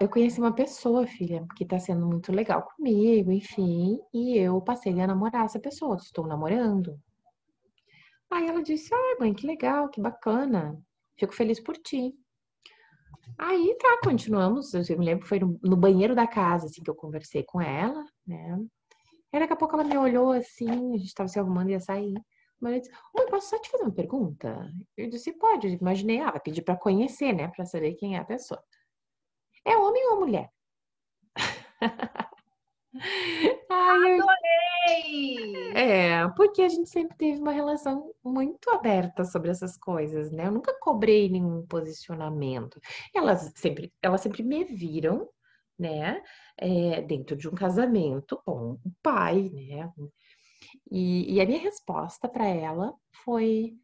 Eu 0.00 0.08
conheci 0.08 0.40
uma 0.40 0.54
pessoa, 0.54 1.06
filha, 1.06 1.46
que 1.56 1.64
tá 1.64 1.78
sendo 1.78 2.06
muito 2.06 2.32
legal 2.32 2.62
comigo, 2.62 3.30
enfim, 3.30 4.00
e 4.14 4.38
eu 4.38 4.60
passei 4.62 4.98
a 4.98 5.06
namorar 5.06 5.44
essa 5.44 5.60
pessoa, 5.60 5.96
estou 5.96 6.26
namorando. 6.26 6.98
Aí 8.30 8.46
ela 8.46 8.62
disse: 8.62 8.94
Ai, 8.94 9.16
mãe, 9.18 9.34
que 9.34 9.46
legal, 9.46 9.88
que 9.88 10.00
bacana, 10.00 10.80
fico 11.18 11.34
feliz 11.34 11.60
por 11.60 11.76
ti. 11.76 12.14
Aí 13.38 13.76
tá, 13.78 14.00
continuamos. 14.04 14.72
Eu 14.74 14.98
me 14.98 15.04
lembro 15.04 15.22
que 15.22 15.28
foi 15.28 15.40
no, 15.40 15.76
banheiro 15.76 16.14
da 16.14 16.26
casa, 16.26 16.66
assim, 16.66 16.82
que 16.82 16.90
eu 16.90 16.94
conversei 16.94 17.42
com 17.42 17.60
ela, 17.60 18.04
né? 18.26 18.58
E 19.32 19.38
daqui 19.38 19.52
a 19.52 19.56
pouco 19.56 19.74
ela 19.74 19.84
me 19.84 19.96
olhou 19.96 20.32
assim, 20.32 20.94
a 20.94 20.98
gente 20.98 21.14
tava 21.14 21.28
se 21.28 21.38
arrumando 21.38 21.70
e 21.70 21.72
ia 21.72 21.80
sair. 21.80 22.14
Mas 22.60 22.72
ela 22.72 22.80
disse, 22.80 22.92
Oi, 23.14 23.26
posso 23.26 23.50
só 23.50 23.58
te 23.60 23.70
fazer 23.70 23.84
uma 23.84 23.94
pergunta? 23.94 24.70
Eu 24.96 25.08
disse, 25.08 25.32
pode. 25.32 25.68
Eu 25.68 25.72
imaginei, 25.74 26.20
ah, 26.20 26.30
vai 26.30 26.40
pedir 26.40 26.62
para 26.62 26.76
conhecer, 26.76 27.32
né? 27.32 27.48
Para 27.48 27.64
saber 27.64 27.94
quem 27.94 28.16
é 28.16 28.20
a 28.20 28.24
pessoa. 28.24 28.62
É 29.64 29.76
homem 29.76 30.06
ou 30.10 30.20
mulher? 30.20 30.50
Ai, 33.70 34.14
Adorei! 34.14 34.59
É, 35.74 36.28
porque 36.36 36.62
a 36.62 36.68
gente 36.68 36.88
sempre 36.88 37.16
teve 37.16 37.40
uma 37.40 37.52
relação 37.52 38.12
muito 38.24 38.70
aberta 38.70 39.24
sobre 39.24 39.50
essas 39.50 39.76
coisas, 39.76 40.30
né? 40.30 40.46
Eu 40.46 40.52
nunca 40.52 40.76
cobrei 40.80 41.28
nenhum 41.28 41.66
posicionamento. 41.66 42.80
Elas 43.14 43.52
sempre, 43.56 43.92
elas 44.02 44.20
sempre 44.20 44.42
me 44.42 44.64
viram, 44.64 45.28
né? 45.78 46.22
É, 46.56 47.02
dentro 47.02 47.36
de 47.36 47.48
um 47.48 47.54
casamento 47.54 48.40
com 48.44 48.72
o 48.72 48.92
pai, 49.02 49.50
né? 49.50 49.90
E, 50.90 51.34
e 51.34 51.40
a 51.40 51.46
minha 51.46 51.60
resposta 51.60 52.28
para 52.28 52.46
ela 52.46 52.94
foi: 53.24 53.76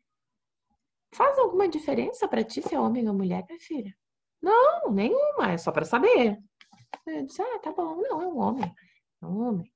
faz 1.15 1.39
alguma 1.39 1.69
diferença 1.69 2.29
para 2.29 2.45
ti 2.45 2.63
se 2.63 2.75
é 2.75 2.81
homem 2.81 3.09
ou 3.09 3.15
mulher, 3.15 3.45
minha 3.49 3.61
filha? 3.61 3.95
Não, 4.43 4.91
nenhuma, 4.93 5.53
é 5.53 5.59
só 5.59 5.73
para 5.73 5.85
saber. 5.85 6.39
Eu 7.07 7.27
disse: 7.27 7.43
ah, 7.43 7.59
tá 7.61 7.73
bom, 7.73 7.97
não, 7.97 8.23
é 8.23 8.27
um 8.27 8.39
homem, 8.39 8.75
é 9.23 9.27
um 9.27 9.49
homem. 9.49 9.73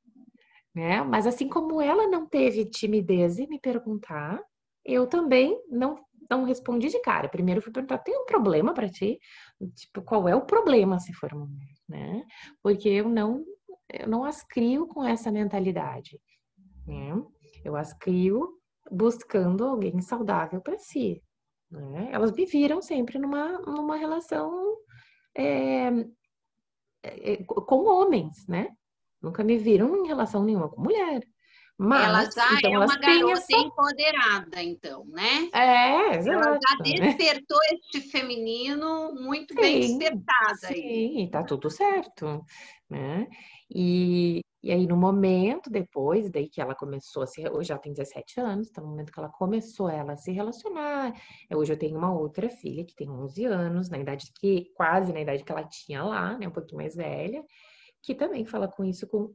Né? 0.75 1.03
Mas 1.03 1.27
assim 1.27 1.49
como 1.49 1.81
ela 1.81 2.07
não 2.07 2.27
teve 2.27 2.65
timidez 2.65 3.39
em 3.39 3.49
me 3.49 3.59
perguntar, 3.59 4.41
eu 4.85 5.07
também 5.07 5.61
não 5.69 5.97
não 6.31 6.45
respondi 6.45 6.89
de 6.89 7.01
cara. 7.01 7.29
Primeiro 7.29 7.61
fui 7.61 7.73
perguntar: 7.73 7.99
tem 7.99 8.17
um 8.17 8.25
problema 8.25 8.73
para 8.73 8.89
ti? 8.89 9.19
Tipo, 9.75 10.01
qual 10.03 10.29
é 10.29 10.37
o 10.37 10.47
problema 10.47 11.01
se 11.01 11.13
for 11.13 11.35
mulher, 11.35 11.75
né? 11.89 12.25
Porque 12.63 12.89
eu 12.89 13.09
não 13.09 13.45
eu 13.93 14.09
não 14.09 14.25
as 14.25 14.45
crio 14.45 14.87
com 14.87 15.05
essa 15.05 15.33
mentalidade 15.33 16.21
né? 16.91 17.23
Eu 17.65 17.77
as 17.77 17.93
crio 17.93 18.59
buscando 18.91 19.65
alguém 19.65 20.01
saudável 20.01 20.61
para 20.61 20.79
si. 20.79 21.23
Né? 21.71 22.09
Elas 22.13 22.33
viveram 22.33 22.83
sempre 22.83 23.19
numa, 23.19 23.59
numa 23.61 23.97
relação 23.97 24.77
é, 25.37 25.89
é, 27.03 27.45
com 27.45 27.85
homens, 27.85 28.47
né? 28.49 28.75
Nunca 29.23 29.45
me 29.45 29.59
viram 29.59 29.97
em 29.97 30.07
relação 30.07 30.45
nenhuma 30.45 30.69
com 30.69 30.83
mulher. 30.83 31.23
Mas, 31.83 32.05
ela 32.05 32.25
já 32.31 32.59
então, 32.59 32.75
é 32.75 32.79
uma 32.79 32.99
garota 32.99 33.33
essa... 33.33 33.57
empoderada, 33.57 34.63
então, 34.63 35.03
né? 35.07 35.49
É, 35.55 36.17
exato. 36.19 36.49
Ela 36.49 36.59
já 36.61 36.77
despertou 36.83 37.59
né? 37.59 37.67
este 37.73 38.03
feminino 38.03 39.15
muito 39.15 39.55
sim, 39.55 39.61
bem 39.63 39.81
despertada. 39.81 40.69
Sim, 40.69 41.21
aí. 41.23 41.31
tá 41.31 41.43
tudo 41.43 41.71
certo, 41.71 42.45
né? 42.89 43.27
E, 43.75 44.43
e 44.63 44.71
aí, 44.71 44.87
no 44.87 44.95
momento 44.95 45.71
depois, 45.71 46.31
daí 46.31 46.51
que 46.51 46.61
ela 46.61 46.75
começou 46.75 47.23
a 47.23 47.27
se. 47.27 47.49
Hoje 47.49 47.71
já 47.71 47.79
tem 47.79 47.95
17 47.95 48.41
anos, 48.41 48.69
então 48.69 48.85
no 48.85 48.91
momento 48.91 49.11
que 49.11 49.19
ela 49.19 49.31
começou 49.31 49.89
ela 49.89 50.13
a 50.13 50.17
se 50.19 50.33
relacionar. 50.33 51.15
Hoje 51.51 51.73
eu 51.73 51.79
tenho 51.79 51.97
uma 51.97 52.13
outra 52.13 52.51
filha 52.51 52.85
que 52.85 52.95
tem 52.95 53.09
11 53.09 53.47
anos, 53.47 53.89
na 53.89 53.99
idade 53.99 54.31
que. 54.39 54.71
quase 54.75 55.15
na 55.15 55.21
idade 55.23 55.43
que 55.43 55.51
ela 55.51 55.65
tinha 55.65 56.05
lá, 56.05 56.37
né? 56.37 56.47
Um 56.47 56.53
pouquinho 56.53 56.77
mais 56.83 56.95
velha, 56.95 57.43
que 58.03 58.15
também 58.15 58.45
fala 58.45 58.69
com 58.69 58.85
isso 58.85 59.07
com 59.07 59.35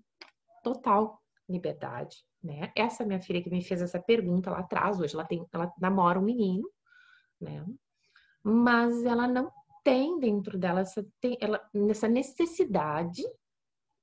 total 0.64 1.22
liberdade, 1.48 2.18
né? 2.44 2.72
Essa 2.76 3.06
minha 3.06 3.22
filha 3.22 3.42
que 3.42 3.50
me 3.50 3.64
fez 3.64 3.82
essa 3.82 4.02
pergunta 4.02 4.50
lá 4.50 4.60
atrás, 4.60 5.00
hoje 5.00 5.14
ela 5.14 5.26
tem. 5.26 5.46
Ela 5.54 5.72
namora 5.80 6.20
um 6.20 6.24
menino, 6.24 6.70
né? 7.40 7.66
Mas 8.44 9.04
ela 9.04 9.28
não 9.28 9.52
tem 9.84 10.20
dentro 10.20 10.58
dela 10.58 10.82
essa, 10.82 11.06
tem, 11.22 11.38
ela, 11.40 11.64
essa 11.90 12.08
necessidade 12.08 13.24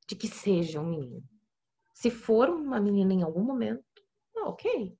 de 0.06 0.14
que 0.14 0.28
seja 0.28 0.80
um 0.80 0.88
menino. 0.88 1.24
Se 1.92 2.10
for 2.10 2.48
uma 2.48 2.80
menina 2.80 3.12
em 3.12 3.22
algum 3.22 3.42
momento, 3.42 3.84
ok. 4.36 4.96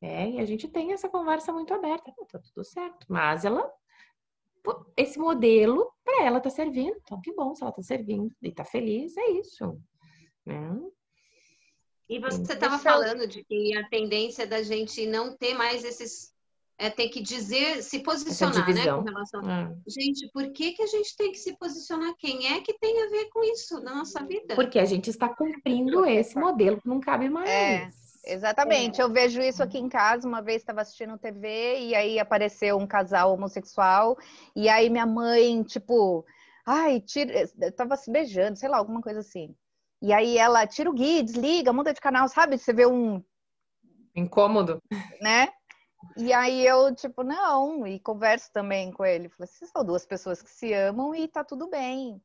É, 0.00 0.30
e 0.30 0.38
a 0.38 0.44
gente 0.44 0.68
tem 0.68 0.92
essa 0.92 1.08
conversa 1.08 1.52
muito 1.52 1.74
aberta. 1.74 2.12
tá 2.30 2.38
tudo 2.38 2.64
certo. 2.64 3.06
Mas 3.08 3.44
ela, 3.44 3.70
esse 4.96 5.18
modelo, 5.18 5.92
para 6.08 6.24
ela 6.24 6.40
tá 6.40 6.48
servindo. 6.48 6.96
Então, 7.02 7.20
que 7.20 7.34
bom 7.34 7.54
se 7.54 7.62
ela 7.62 7.72
tá 7.72 7.82
servindo 7.82 8.34
e 8.42 8.50
tá 8.50 8.64
feliz, 8.64 9.14
é 9.16 9.30
isso. 9.32 9.78
Né? 10.46 10.80
E 12.08 12.18
você 12.18 12.54
estava 12.54 12.78
falando 12.78 13.26
de 13.26 13.44
que 13.44 13.76
a 13.76 13.86
tendência 13.88 14.46
da 14.46 14.62
gente 14.62 15.06
não 15.06 15.36
ter 15.36 15.52
mais 15.52 15.84
esses 15.84 16.32
é 16.80 16.88
ter 16.88 17.08
que 17.08 17.20
dizer, 17.20 17.82
se 17.82 17.98
posicionar, 17.98 18.72
né, 18.72 18.84
com 18.84 19.02
relação. 19.02 19.40
É. 19.50 19.76
Gente, 19.86 20.30
por 20.32 20.50
que 20.52 20.72
que 20.72 20.82
a 20.82 20.86
gente 20.86 21.16
tem 21.16 21.32
que 21.32 21.38
se 21.38 21.58
posicionar? 21.58 22.14
Quem 22.16 22.54
é 22.54 22.60
que 22.60 22.72
tem 22.78 23.02
a 23.02 23.10
ver 23.10 23.28
com 23.30 23.42
isso 23.42 23.80
na 23.80 23.96
nossa 23.96 24.24
vida? 24.24 24.54
Porque 24.54 24.78
a 24.78 24.84
gente 24.84 25.10
está 25.10 25.28
cumprindo 25.28 26.06
esse 26.06 26.38
modelo 26.38 26.80
que 26.80 26.88
não 26.88 27.00
cabe 27.00 27.28
mais. 27.28 27.50
É. 27.50 27.90
Exatamente, 28.24 29.00
é. 29.00 29.04
eu 29.04 29.10
vejo 29.10 29.40
isso 29.40 29.62
aqui 29.62 29.78
em 29.78 29.88
casa. 29.88 30.26
Uma 30.26 30.42
vez 30.42 30.62
estava 30.62 30.82
assistindo 30.82 31.18
TV 31.18 31.80
e 31.80 31.94
aí 31.94 32.18
apareceu 32.18 32.76
um 32.76 32.86
casal 32.86 33.32
homossexual, 33.32 34.16
e 34.54 34.68
aí 34.68 34.90
minha 34.90 35.06
mãe, 35.06 35.62
tipo, 35.62 36.24
ai, 36.66 37.00
tira, 37.00 37.48
tava 37.76 37.96
se 37.96 38.10
beijando, 38.10 38.58
sei 38.58 38.68
lá, 38.68 38.78
alguma 38.78 39.00
coisa 39.00 39.20
assim. 39.20 39.54
E 40.00 40.12
aí 40.12 40.38
ela 40.38 40.66
tira 40.66 40.90
o 40.90 40.94
guia, 40.94 41.22
desliga, 41.22 41.72
muda 41.72 41.92
de 41.92 42.00
canal, 42.00 42.28
sabe? 42.28 42.56
Você 42.56 42.72
vê 42.72 42.86
um 42.86 43.22
incômodo, 44.14 44.80
né? 45.20 45.48
E 46.16 46.32
aí 46.32 46.64
eu, 46.64 46.94
tipo, 46.94 47.22
não, 47.22 47.86
e 47.86 47.98
converso 47.98 48.50
também 48.52 48.92
com 48.92 49.04
ele. 49.04 49.28
Falei, 49.28 49.48
vocês 49.48 49.70
são 49.70 49.84
duas 49.84 50.06
pessoas 50.06 50.40
que 50.42 50.50
se 50.50 50.72
amam 50.72 51.14
e 51.14 51.26
tá 51.26 51.42
tudo 51.42 51.68
bem. 51.68 52.20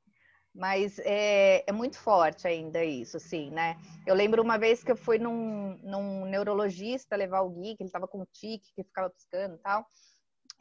Mas 0.53 0.99
é, 0.99 1.63
é, 1.67 1.71
muito 1.71 1.97
forte 1.97 2.47
ainda 2.47 2.83
isso, 2.83 3.17
assim, 3.17 3.49
né? 3.49 3.75
Eu 4.05 4.13
lembro 4.13 4.41
uma 4.41 4.57
vez 4.57 4.83
que 4.83 4.91
eu 4.91 4.95
fui 4.95 5.17
num, 5.17 5.79
num 5.81 6.25
neurologista 6.25 7.15
levar 7.15 7.41
o 7.41 7.49
Gui, 7.49 7.75
que 7.75 7.81
ele 7.81 7.89
tava 7.89 8.07
com 8.07 8.21
um 8.21 8.25
tique, 8.31 8.71
que 8.75 8.83
ficava 8.83 9.09
piscando 9.09 9.55
e 9.55 9.59
tal. 9.59 9.85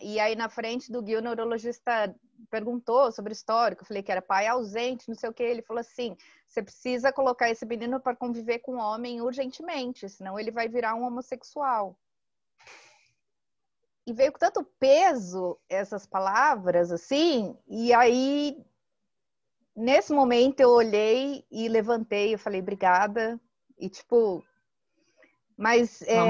E 0.00 0.18
aí, 0.18 0.34
na 0.34 0.48
frente 0.48 0.90
do 0.90 1.02
Gui, 1.02 1.16
o 1.16 1.20
neurologista 1.20 2.14
perguntou 2.50 3.12
sobre 3.12 3.32
o 3.32 3.34
histórico. 3.34 3.82
Eu 3.82 3.86
falei 3.86 4.02
que 4.02 4.10
era 4.10 4.22
pai 4.22 4.46
ausente, 4.46 5.08
não 5.08 5.14
sei 5.14 5.28
o 5.28 5.32
que. 5.32 5.42
Ele 5.42 5.62
falou 5.62 5.80
assim: 5.80 6.16
você 6.48 6.62
precisa 6.62 7.12
colocar 7.12 7.50
esse 7.50 7.66
menino 7.66 8.00
para 8.00 8.16
conviver 8.16 8.60
com 8.60 8.76
um 8.76 8.80
homem 8.80 9.20
urgentemente, 9.20 10.08
senão 10.08 10.38
ele 10.38 10.50
vai 10.50 10.68
virar 10.68 10.94
um 10.94 11.04
homossexual. 11.04 11.98
E 14.06 14.12
veio 14.12 14.32
com 14.32 14.38
tanto 14.38 14.64
peso 14.80 15.58
essas 15.68 16.06
palavras, 16.06 16.90
assim, 16.90 17.56
e 17.68 17.92
aí 17.94 18.56
nesse 19.76 20.12
momento 20.12 20.60
eu 20.60 20.70
olhei 20.70 21.44
e 21.50 21.68
levantei, 21.68 22.34
eu 22.34 22.38
falei, 22.38 22.60
obrigada. 22.60 23.40
E 23.78 23.88
tipo, 23.88 24.44
mas 25.56 26.02
é, 26.02 26.20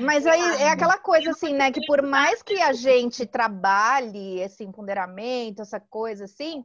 mas 0.00 0.26
aí 0.26 0.62
é 0.62 0.68
aquela 0.68 0.98
coisa 0.98 1.30
assim, 1.30 1.52
né? 1.52 1.70
Que 1.72 1.84
por 1.86 2.02
mais 2.02 2.42
que 2.42 2.60
a 2.60 2.72
gente 2.72 3.26
trabalhe 3.26 4.40
esse 4.40 4.62
empoderamento, 4.64 5.62
essa 5.62 5.80
coisa 5.80 6.24
assim, 6.24 6.64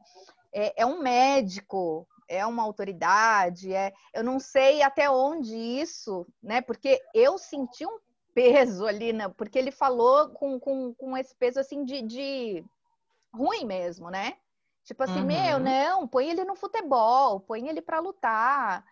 é, 0.53 0.81
é 0.81 0.85
um 0.85 1.01
médico, 1.01 2.07
é 2.27 2.45
uma 2.45 2.63
autoridade, 2.63 3.73
é, 3.73 3.91
eu 4.13 4.23
não 4.23 4.39
sei 4.39 4.81
até 4.81 5.09
onde 5.09 5.55
isso, 5.55 6.27
né? 6.41 6.61
Porque 6.61 6.99
eu 7.13 7.37
senti 7.37 7.85
um 7.85 7.99
peso 8.33 8.85
ali, 8.85 9.11
né? 9.11 9.27
Porque 9.29 9.57
ele 9.57 9.71
falou 9.71 10.29
com, 10.29 10.59
com, 10.59 10.93
com 10.93 11.17
esse 11.17 11.35
peso 11.35 11.59
assim 11.59 11.83
de, 11.83 12.01
de 12.01 12.65
ruim 13.33 13.65
mesmo, 13.65 14.09
né? 14.09 14.35
Tipo 14.83 15.03
assim, 15.03 15.19
uhum. 15.19 15.25
meu, 15.25 15.59
não, 15.59 16.07
põe 16.07 16.29
ele 16.29 16.43
no 16.43 16.55
futebol, 16.55 17.39
põe 17.39 17.69
ele 17.69 17.81
para 17.81 17.99
lutar. 17.99 18.83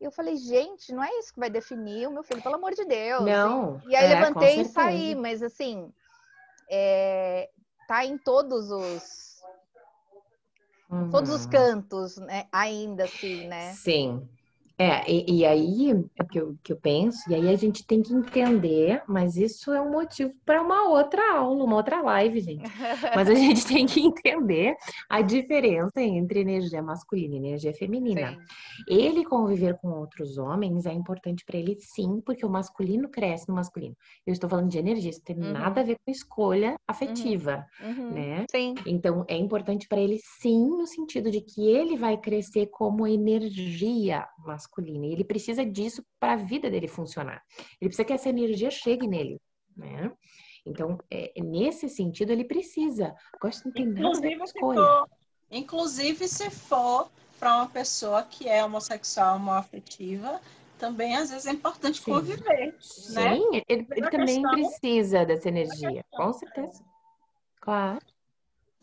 E 0.00 0.04
eu 0.04 0.12
falei, 0.12 0.36
gente, 0.36 0.92
não 0.92 1.02
é 1.02 1.10
isso 1.18 1.34
que 1.34 1.40
vai 1.40 1.50
definir 1.50 2.06
o 2.06 2.12
meu 2.12 2.22
filho, 2.22 2.42
pelo 2.42 2.54
amor 2.54 2.72
de 2.72 2.84
Deus. 2.84 3.24
Não. 3.24 3.80
E, 3.86 3.90
e 3.90 3.96
aí 3.96 4.04
é, 4.04 4.14
levantei 4.14 4.60
e 4.60 4.64
saí, 4.64 5.14
mas 5.16 5.42
assim, 5.42 5.92
é, 6.70 7.50
tá 7.88 8.04
em 8.04 8.16
todos 8.16 8.70
os 8.70 9.42
uhum. 10.88 11.10
todos 11.10 11.30
os 11.30 11.44
uhum. 11.44 11.50
cantos, 11.50 12.16
né? 12.18 12.46
Ainda 12.52 13.04
assim, 13.04 13.48
né? 13.48 13.72
Sim. 13.72 14.28
É, 14.80 15.10
e, 15.10 15.38
e, 15.38 15.44
aí 15.44 15.90
é 16.16 16.24
que 16.24 16.38
eu, 16.38 16.56
que 16.62 16.72
eu 16.72 16.76
penso, 16.76 17.28
e 17.28 17.34
aí 17.34 17.48
a 17.48 17.56
gente 17.56 17.84
tem 17.84 18.00
que 18.00 18.14
entender, 18.14 19.02
mas 19.08 19.36
isso 19.36 19.72
é 19.72 19.80
um 19.80 19.90
motivo 19.90 20.32
para 20.46 20.62
uma 20.62 20.88
outra 20.88 21.34
aula, 21.34 21.64
uma 21.64 21.74
outra 21.74 22.00
live, 22.00 22.40
gente. 22.40 22.62
Mas 23.12 23.28
a 23.28 23.34
gente 23.34 23.66
tem 23.66 23.86
que 23.86 24.00
entender 24.00 24.76
a 25.10 25.20
diferença 25.20 26.00
entre 26.00 26.40
energia 26.40 26.80
masculina 26.80 27.34
e 27.34 27.38
energia 27.38 27.74
feminina. 27.74 28.30
Sim. 28.30 28.38
Ele 28.86 29.24
conviver 29.24 29.76
com 29.78 29.88
outros 29.88 30.38
homens 30.38 30.86
é 30.86 30.92
importante 30.92 31.44
para 31.44 31.58
ele, 31.58 31.76
sim, 31.80 32.20
porque 32.24 32.46
o 32.46 32.50
masculino 32.50 33.08
cresce 33.08 33.48
no 33.48 33.56
masculino. 33.56 33.96
Eu 34.24 34.32
estou 34.32 34.48
falando 34.48 34.68
de 34.68 34.78
energia, 34.78 35.10
isso 35.10 35.24
tem 35.24 35.36
uhum. 35.36 35.54
nada 35.54 35.80
a 35.80 35.84
ver 35.84 35.96
com 36.04 36.10
escolha 36.12 36.76
afetiva, 36.86 37.66
uhum. 37.82 37.88
Uhum. 37.88 38.10
né? 38.12 38.44
Sim. 38.48 38.76
Então 38.86 39.24
é 39.26 39.36
importante 39.36 39.88
para 39.88 40.00
ele, 40.00 40.20
sim, 40.40 40.68
no 40.68 40.86
sentido 40.86 41.32
de 41.32 41.40
que 41.40 41.68
ele 41.68 41.96
vai 41.96 42.16
crescer 42.16 42.66
como 42.66 43.08
energia 43.08 44.24
masculina 44.38 44.67
masculina. 44.68 45.06
E 45.06 45.12
ele 45.12 45.24
precisa 45.24 45.64
disso 45.64 46.04
para 46.20 46.34
a 46.34 46.36
vida 46.36 46.70
dele 46.70 46.88
funcionar. 46.88 47.42
Ele 47.80 47.88
precisa 47.88 48.04
que 48.04 48.12
essa 48.12 48.28
energia 48.28 48.70
chegue 48.70 49.06
nele, 49.06 49.40
né? 49.76 50.12
Então, 50.66 50.98
é, 51.10 51.32
nesse 51.40 51.88
sentido, 51.88 52.30
ele 52.30 52.44
precisa. 52.44 53.14
Gosto 53.40 53.72
de 53.72 53.82
entender 53.82 54.00
inclusive, 54.00 54.46
se 54.46 54.60
for, 54.60 55.08
inclusive, 55.50 56.28
se 56.28 56.50
for 56.50 57.10
para 57.38 57.56
uma 57.56 57.68
pessoa 57.68 58.22
que 58.22 58.48
é 58.48 58.64
homossexual, 58.64 59.36
homoafetiva, 59.36 60.40
também 60.78 61.16
às 61.16 61.30
vezes 61.30 61.46
é 61.46 61.52
importante 61.52 62.00
Sim. 62.00 62.12
conviver. 62.12 62.76
Sim, 62.80 63.14
né? 63.14 63.62
ele, 63.68 63.86
ele 63.90 64.10
também 64.10 64.42
questão... 64.42 64.50
precisa 64.50 65.24
dessa 65.24 65.48
energia, 65.48 66.04
com 66.10 66.32
certeza. 66.32 66.84
Claro. 67.60 68.04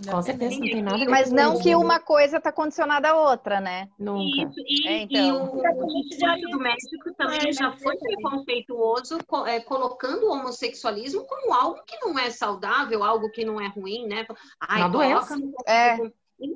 Com 0.09 0.21
certeza, 0.21 0.57
não 0.57 0.61
tem 0.61 0.81
nada 0.81 0.95
a 0.95 0.99
ver 0.99 1.09
Mas 1.09 1.31
não 1.31 1.57
que 1.57 1.73
uma 1.73 2.01
coisa 2.01 2.37
está 2.37 2.51
condicionada 2.51 3.09
à 3.09 3.15
outra, 3.15 3.61
né? 3.61 3.87
Nunca. 3.97 4.41
Isso, 4.41 4.59
e, 4.67 4.87
é, 4.87 5.01
então. 5.03 5.17
e 5.17 5.31
o 5.31 5.47
Conselho 5.47 6.49
do 6.49 6.59
México 6.59 7.13
também 7.17 7.53
já 7.53 7.71
foi 7.77 7.97
preconceituoso, 7.97 9.17
é, 9.47 9.61
colocando 9.61 10.25
o 10.25 10.33
homossexualismo 10.33 11.25
como 11.25 11.53
algo 11.53 11.81
que 11.85 11.97
não 12.05 12.19
é 12.19 12.29
saudável, 12.29 13.03
algo 13.03 13.31
que 13.31 13.45
não 13.45 13.61
é 13.61 13.67
ruim, 13.67 14.05
né? 14.05 14.25
Ai, 14.59 14.81
uma 14.81 14.89
doença. 14.89 15.35
É. 15.65 15.97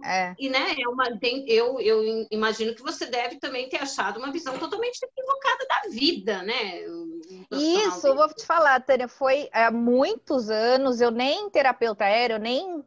É. 0.04 0.36
E, 0.38 0.50
né, 0.50 0.76
é 0.78 0.88
uma, 0.90 1.18
tem, 1.18 1.50
eu, 1.50 1.80
eu 1.80 2.28
imagino 2.30 2.76
que 2.76 2.82
você 2.82 3.06
deve 3.06 3.38
também 3.38 3.70
ter 3.70 3.78
achado 3.78 4.18
uma 4.18 4.32
visão 4.32 4.58
totalmente 4.58 5.00
equivocada 5.02 5.66
da 5.68 5.90
vida, 5.90 6.44
né? 6.44 6.82
Isso, 7.52 8.08
eu 8.08 8.16
vou 8.16 8.28
te 8.34 8.46
falar, 8.46 8.82
Tânia, 8.82 9.08
foi 9.08 9.50
há 9.54 9.72
muitos 9.72 10.50
anos, 10.50 11.00
eu 11.00 11.12
nem 11.12 11.50
terapeuta 11.50 12.06
era, 12.06 12.34
eu 12.34 12.40
nem 12.40 12.84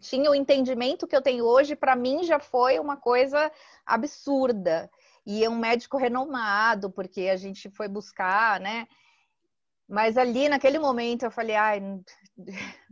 tinha 0.00 0.30
o 0.30 0.34
entendimento 0.34 1.06
que 1.06 1.14
eu 1.14 1.22
tenho 1.22 1.44
hoje, 1.44 1.76
para 1.76 1.94
mim 1.94 2.24
já 2.24 2.40
foi 2.40 2.78
uma 2.78 2.96
coisa 2.96 3.50
absurda. 3.84 4.90
E 5.24 5.44
é 5.44 5.48
um 5.48 5.58
médico 5.58 5.96
renomado, 5.96 6.90
porque 6.90 7.22
a 7.22 7.36
gente 7.36 7.70
foi 7.70 7.88
buscar, 7.88 8.60
né? 8.60 8.86
Mas 9.88 10.16
ali 10.16 10.48
naquele 10.48 10.78
momento 10.78 11.24
eu 11.24 11.30
falei, 11.30 11.54
ai. 11.54 11.80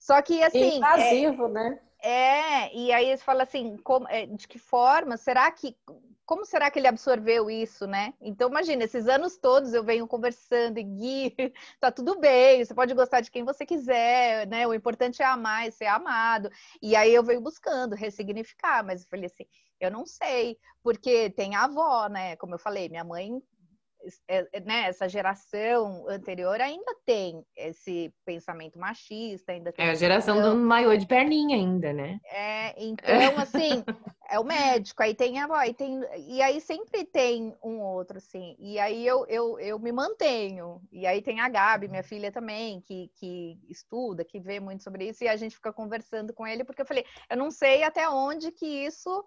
Só 0.00 0.20
que 0.22 0.42
assim. 0.42 0.76
Invasivo, 0.76 1.46
é... 1.46 1.50
né? 1.50 1.80
É, 2.08 2.74
e 2.74 2.90
aí 2.90 3.08
eles 3.08 3.22
falam 3.22 3.42
assim, 3.42 3.76
como, 3.76 4.08
é, 4.08 4.24
de 4.24 4.48
que 4.48 4.58
forma, 4.58 5.18
será 5.18 5.50
que, 5.52 5.76
como 6.24 6.46
será 6.46 6.70
que 6.70 6.78
ele 6.78 6.86
absorveu 6.86 7.50
isso, 7.50 7.86
né? 7.86 8.14
Então, 8.18 8.48
imagina, 8.48 8.82
esses 8.84 9.06
anos 9.06 9.36
todos 9.36 9.74
eu 9.74 9.84
venho 9.84 10.08
conversando 10.08 10.78
e 10.78 10.84
Gui, 10.84 11.36
tá 11.78 11.92
tudo 11.92 12.18
bem, 12.18 12.64
você 12.64 12.72
pode 12.72 12.94
gostar 12.94 13.20
de 13.20 13.30
quem 13.30 13.44
você 13.44 13.66
quiser, 13.66 14.46
né? 14.46 14.66
O 14.66 14.72
importante 14.72 15.20
é 15.20 15.26
amar 15.26 15.68
e 15.68 15.72
ser 15.72 15.84
amado. 15.84 16.50
E 16.80 16.96
aí 16.96 17.12
eu 17.12 17.22
venho 17.22 17.42
buscando 17.42 17.94
ressignificar, 17.94 18.82
mas 18.82 19.02
eu 19.02 19.08
falei 19.10 19.26
assim, 19.26 19.44
eu 19.78 19.90
não 19.90 20.06
sei, 20.06 20.58
porque 20.82 21.28
tem 21.28 21.56
a 21.56 21.64
avó, 21.64 22.08
né? 22.08 22.36
Como 22.36 22.54
eu 22.54 22.58
falei, 22.58 22.88
minha 22.88 23.04
mãe 23.04 23.38
né, 24.64 24.88
essa 24.88 25.08
geração 25.08 26.06
anterior 26.08 26.60
ainda 26.60 26.94
tem 27.04 27.44
esse 27.56 28.12
pensamento 28.24 28.78
machista, 28.78 29.52
ainda 29.52 29.72
tem. 29.72 29.84
É 29.84 29.90
a 29.90 29.94
geração 29.94 30.40
do 30.40 30.56
maiô 30.56 30.96
de 30.96 31.06
perninha 31.06 31.56
ainda, 31.56 31.92
né? 31.92 32.20
É, 32.24 32.74
então, 32.82 33.38
assim, 33.38 33.84
é 34.30 34.38
o 34.38 34.44
médico, 34.44 35.02
aí 35.02 35.14
tem 35.14 35.40
a 35.40 35.44
avó, 35.44 35.60
e, 35.62 35.74
tem, 35.74 36.00
e 36.26 36.40
aí 36.40 36.60
sempre 36.60 37.04
tem 37.04 37.54
um 37.62 37.80
outro, 37.80 38.18
assim. 38.18 38.56
E 38.58 38.78
aí 38.78 39.06
eu, 39.06 39.26
eu, 39.26 39.58
eu 39.58 39.78
me 39.78 39.92
mantenho. 39.92 40.80
E 40.92 41.06
aí 41.06 41.20
tem 41.20 41.40
a 41.40 41.48
Gabi, 41.48 41.88
minha 41.88 42.02
filha 42.02 42.30
também, 42.30 42.80
que, 42.82 43.10
que 43.16 43.58
estuda, 43.68 44.24
que 44.24 44.38
vê 44.40 44.60
muito 44.60 44.84
sobre 44.84 45.08
isso, 45.08 45.24
e 45.24 45.28
a 45.28 45.36
gente 45.36 45.56
fica 45.56 45.72
conversando 45.72 46.32
com 46.32 46.46
ele, 46.46 46.64
porque 46.64 46.82
eu 46.82 46.86
falei, 46.86 47.04
eu 47.28 47.36
não 47.36 47.50
sei 47.50 47.82
até 47.82 48.08
onde 48.08 48.52
que 48.52 48.66
isso 48.66 49.24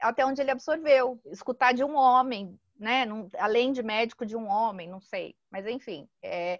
até 0.00 0.24
onde 0.24 0.40
ele 0.40 0.50
absorveu, 0.50 1.20
escutar 1.26 1.72
de 1.72 1.82
um 1.82 1.96
homem, 1.96 2.58
né? 2.78 3.04
Não, 3.04 3.28
além 3.38 3.72
de 3.72 3.82
médico 3.82 4.26
de 4.26 4.36
um 4.36 4.48
homem, 4.48 4.88
não 4.88 5.00
sei. 5.00 5.34
Mas 5.50 5.66
enfim, 5.66 6.08
é, 6.22 6.58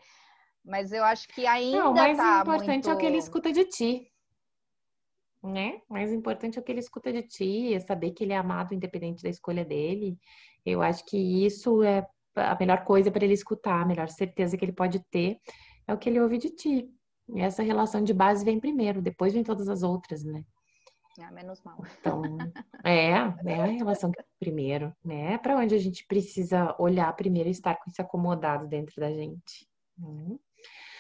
mas 0.64 0.92
eu 0.92 1.04
acho 1.04 1.28
que 1.28 1.46
ainda 1.46 1.78
não, 1.78 1.92
o 1.92 1.94
mais 1.94 2.16
tá 2.16 2.40
importante 2.40 2.68
muito... 2.68 2.90
é 2.90 2.94
o 2.94 2.98
que 2.98 3.06
ele 3.06 3.18
escuta 3.18 3.52
de 3.52 3.64
ti. 3.64 4.10
Né? 5.42 5.80
O 5.90 5.92
mais 5.92 6.10
importante 6.10 6.58
é 6.58 6.60
o 6.60 6.64
que 6.64 6.72
ele 6.72 6.80
escuta 6.80 7.12
de 7.12 7.22
ti, 7.22 7.74
é 7.74 7.80
saber 7.80 8.12
que 8.12 8.24
ele 8.24 8.32
é 8.32 8.36
amado 8.36 8.72
independente 8.72 9.22
da 9.22 9.28
escolha 9.28 9.62
dele. 9.62 10.18
Eu 10.64 10.80
acho 10.80 11.04
que 11.04 11.44
isso 11.44 11.82
é 11.82 12.06
a 12.34 12.56
melhor 12.58 12.82
coisa 12.84 13.10
para 13.10 13.24
ele 13.24 13.34
escutar, 13.34 13.82
a 13.82 13.84
melhor 13.84 14.08
certeza 14.08 14.56
que 14.56 14.64
ele 14.64 14.72
pode 14.72 15.00
ter 15.10 15.38
é 15.86 15.92
o 15.92 15.98
que 15.98 16.08
ele 16.08 16.20
ouve 16.20 16.38
de 16.38 16.50
ti. 16.50 16.88
E 17.28 17.40
essa 17.40 17.62
relação 17.62 18.02
de 18.02 18.14
base 18.14 18.44
vem 18.44 18.58
primeiro, 18.58 19.02
depois 19.02 19.32
vem 19.32 19.42
todas 19.42 19.68
as 19.68 19.82
outras, 19.82 20.24
né? 20.24 20.44
Ah, 21.20 21.30
menos 21.30 21.62
mal. 21.62 21.78
Então, 22.00 22.22
é, 22.84 23.10
é 23.10 23.60
a 23.60 23.66
relação 23.66 24.10
que 24.10 24.22
primeiro, 24.38 24.94
né? 25.04 25.38
Para 25.38 25.56
onde 25.56 25.74
a 25.74 25.78
gente 25.78 26.04
precisa 26.06 26.74
olhar 26.78 27.14
primeiro 27.14 27.48
e 27.48 27.52
estar 27.52 27.76
com 27.76 27.90
isso 27.90 28.02
acomodado 28.02 28.66
dentro 28.66 29.00
da 29.00 29.10
gente. 29.10 29.68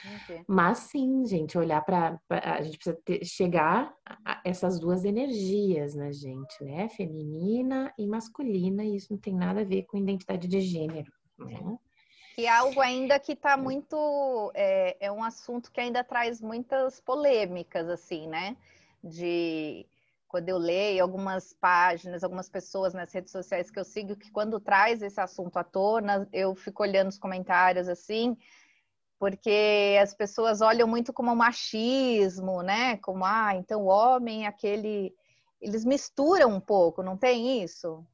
Entendi. 0.04 0.44
Mas 0.46 0.78
sim, 0.78 1.26
gente, 1.26 1.56
olhar 1.58 1.82
para 1.84 2.20
a 2.28 2.62
gente 2.62 2.76
precisa 2.76 2.98
ter- 3.04 3.24
chegar 3.24 3.94
a 4.04 4.14
a 4.26 4.40
essas 4.44 4.78
duas 4.78 5.04
energias 5.04 5.94
na 5.94 6.10
gente, 6.10 6.62
né? 6.62 6.88
Feminina 6.88 7.92
e 7.98 8.06
masculina, 8.06 8.84
e 8.84 8.96
isso 8.96 9.12
não 9.12 9.18
tem 9.18 9.34
nada 9.34 9.60
a 9.60 9.64
ver 9.64 9.82
com 9.84 9.98
identidade 9.98 10.48
de 10.48 10.60
gênero, 10.60 11.12
né? 11.38 11.78
Que 12.34 12.46
é 12.46 12.50
algo 12.50 12.80
ainda 12.80 13.18
que 13.18 13.32
está 13.32 13.56
muito. 13.56 14.50
É, 14.54 15.06
é 15.06 15.12
um 15.12 15.22
assunto 15.22 15.70
que 15.70 15.80
ainda 15.80 16.02
traz 16.02 16.40
muitas 16.40 17.00
polêmicas, 17.00 17.88
assim, 17.88 18.26
né? 18.26 18.56
De 19.02 19.86
quando 20.34 20.48
eu 20.48 20.58
leio 20.58 21.00
algumas 21.00 21.52
páginas, 21.52 22.24
algumas 22.24 22.48
pessoas 22.48 22.92
nas 22.92 23.12
redes 23.12 23.30
sociais 23.30 23.70
que 23.70 23.78
eu 23.78 23.84
sigo, 23.84 24.16
que 24.16 24.32
quando 24.32 24.58
traz 24.58 25.00
esse 25.00 25.20
assunto 25.20 25.56
à 25.58 25.62
tona, 25.62 26.28
eu 26.32 26.56
fico 26.56 26.82
olhando 26.82 27.10
os 27.10 27.18
comentários 27.20 27.88
assim, 27.88 28.36
porque 29.16 29.96
as 30.02 30.12
pessoas 30.12 30.60
olham 30.60 30.88
muito 30.88 31.12
como 31.12 31.36
machismo, 31.36 32.62
né? 32.62 32.96
Como, 32.96 33.24
ah, 33.24 33.54
então 33.54 33.82
o 33.82 33.86
homem 33.86 34.44
é 34.44 34.48
aquele. 34.48 35.14
Eles 35.60 35.84
misturam 35.84 36.50
um 36.50 36.60
pouco, 36.60 37.00
não 37.00 37.16
tem 37.16 37.62
isso? 37.62 38.04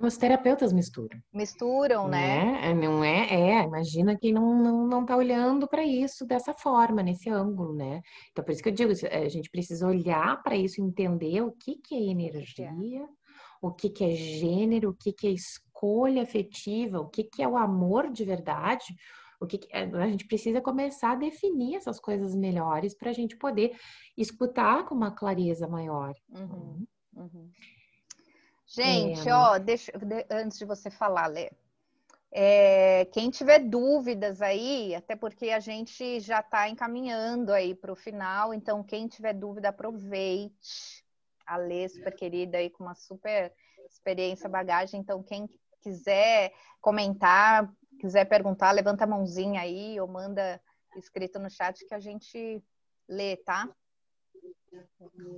Os 0.00 0.16
terapeutas 0.16 0.72
misturam, 0.72 1.18
Misturam, 1.32 2.08
né? 2.08 2.44
né? 2.52 2.70
É, 2.70 2.74
Não 2.74 3.02
é, 3.02 3.26
é, 3.34 3.64
imagina 3.64 4.16
quem 4.16 4.32
não, 4.32 4.54
não, 4.62 4.86
não 4.86 5.04
tá 5.04 5.16
olhando 5.16 5.66
para 5.68 5.84
isso 5.84 6.24
dessa 6.24 6.54
forma, 6.54 7.02
nesse 7.02 7.28
ângulo, 7.28 7.74
né? 7.74 8.00
Então, 8.30 8.44
por 8.44 8.52
isso 8.52 8.62
que 8.62 8.68
eu 8.68 8.74
digo, 8.74 8.92
a 8.92 9.28
gente 9.28 9.50
precisa 9.50 9.86
olhar 9.86 10.40
para 10.42 10.56
isso, 10.56 10.80
entender 10.80 11.42
o 11.42 11.52
que 11.52 11.76
que 11.76 11.96
é 11.96 12.00
energia, 12.10 13.08
o 13.60 13.72
que 13.72 13.90
que 13.90 14.04
é 14.04 14.10
gênero, 14.14 14.90
o 14.90 14.94
que 14.94 15.12
que 15.12 15.26
é 15.26 15.30
escolha 15.32 16.22
afetiva, 16.22 17.00
o 17.00 17.08
que 17.08 17.24
que 17.24 17.42
é 17.42 17.48
o 17.48 17.56
amor 17.56 18.10
de 18.10 18.24
verdade, 18.24 18.84
o 19.40 19.46
que 19.46 19.58
que- 19.58 19.68
eh, 19.72 19.90
a 19.94 20.08
gente 20.08 20.26
precisa 20.26 20.60
começar 20.60 21.12
a 21.12 21.16
definir 21.16 21.76
essas 21.76 22.00
coisas 22.00 22.34
melhores 22.36 22.96
para 22.96 23.10
a 23.10 23.12
gente 23.12 23.36
poder 23.36 23.76
escutar 24.16 24.84
com 24.86 24.94
uma 24.94 25.10
clareza 25.12 25.66
maior. 25.68 26.12
Uhum, 26.30 26.86
uhum. 27.16 27.50
Gente, 28.68 29.26
É. 29.26 29.34
ó, 29.34 29.58
deixa, 29.58 29.90
de- 29.92 30.26
antes 30.30 30.58
de 30.58 30.64
você 30.66 30.90
falar, 30.90 31.26
Lê, 31.26 31.50
é, 32.30 33.06
quem 33.06 33.30
tiver 33.30 33.60
dúvidas 33.60 34.42
aí, 34.42 34.94
até 34.94 35.16
porque 35.16 35.48
a 35.48 35.58
gente 35.58 36.20
já 36.20 36.40
está 36.40 36.68
encaminhando 36.68 37.52
aí 37.52 37.74
para 37.74 37.90
o 37.90 37.96
final, 37.96 38.52
então 38.52 38.84
quem 38.84 39.08
tiver 39.08 39.32
dúvida, 39.32 39.70
aproveite. 39.70 41.02
A 41.46 41.56
Lê, 41.56 41.88
super 41.88 42.14
querida 42.14 42.58
aí, 42.58 42.68
com 42.68 42.84
uma 42.84 42.94
super 42.94 43.54
experiência, 43.88 44.50
bagagem, 44.50 45.00
então 45.00 45.22
quem 45.22 45.48
quiser 45.80 46.52
comentar, 46.78 47.72
quiser 47.98 48.26
perguntar, 48.26 48.72
levanta 48.72 49.04
a 49.04 49.06
mãozinha 49.06 49.62
aí 49.62 49.98
ou 49.98 50.06
manda 50.06 50.60
escrito 50.94 51.38
no 51.38 51.48
chat 51.48 51.86
que 51.86 51.94
a 51.94 52.00
gente 52.00 52.62
lê, 53.08 53.36
tá? 53.38 53.66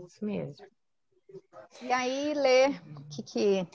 Isso 0.04 0.24
mesmo. 0.24 0.66
E 1.82 1.92
aí, 1.92 2.34
Lê, 2.34 2.68
o 2.68 3.04
que 3.10 3.22
que... 3.22 3.66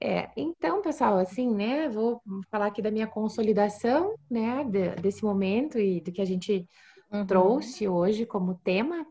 É, 0.00 0.30
então, 0.36 0.82
pessoal, 0.82 1.18
assim, 1.18 1.48
né, 1.54 1.88
vou 1.88 2.20
falar 2.50 2.66
aqui 2.66 2.82
da 2.82 2.90
minha 2.90 3.06
consolidação, 3.06 4.14
né, 4.30 4.64
de- 4.64 4.96
desse 5.00 5.22
momento 5.24 5.78
e 5.78 6.00
do 6.00 6.10
que 6.12 6.20
a 6.20 6.24
gente 6.24 6.66
Uhum. 7.12 7.26
trouxe 7.26 7.86
hoje 7.88 8.26
como 8.26 8.56
tema. 8.56 9.06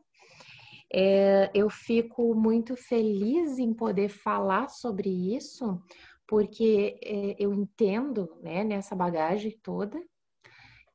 É, 0.94 1.50
eu 1.54 1.70
fico 1.70 2.36
muito 2.36 2.76
feliz 2.76 3.58
em 3.58 3.74
poder 3.74 4.10
falar 4.10 4.68
sobre 4.70 5.10
isso, 5.10 5.82
porque 6.28 7.00
é, 7.04 7.36
eu 7.40 7.54
entendo, 7.54 8.38
né, 8.42 8.64
nessa 8.64 8.96
bagagem 8.96 9.58
toda, 9.64 10.00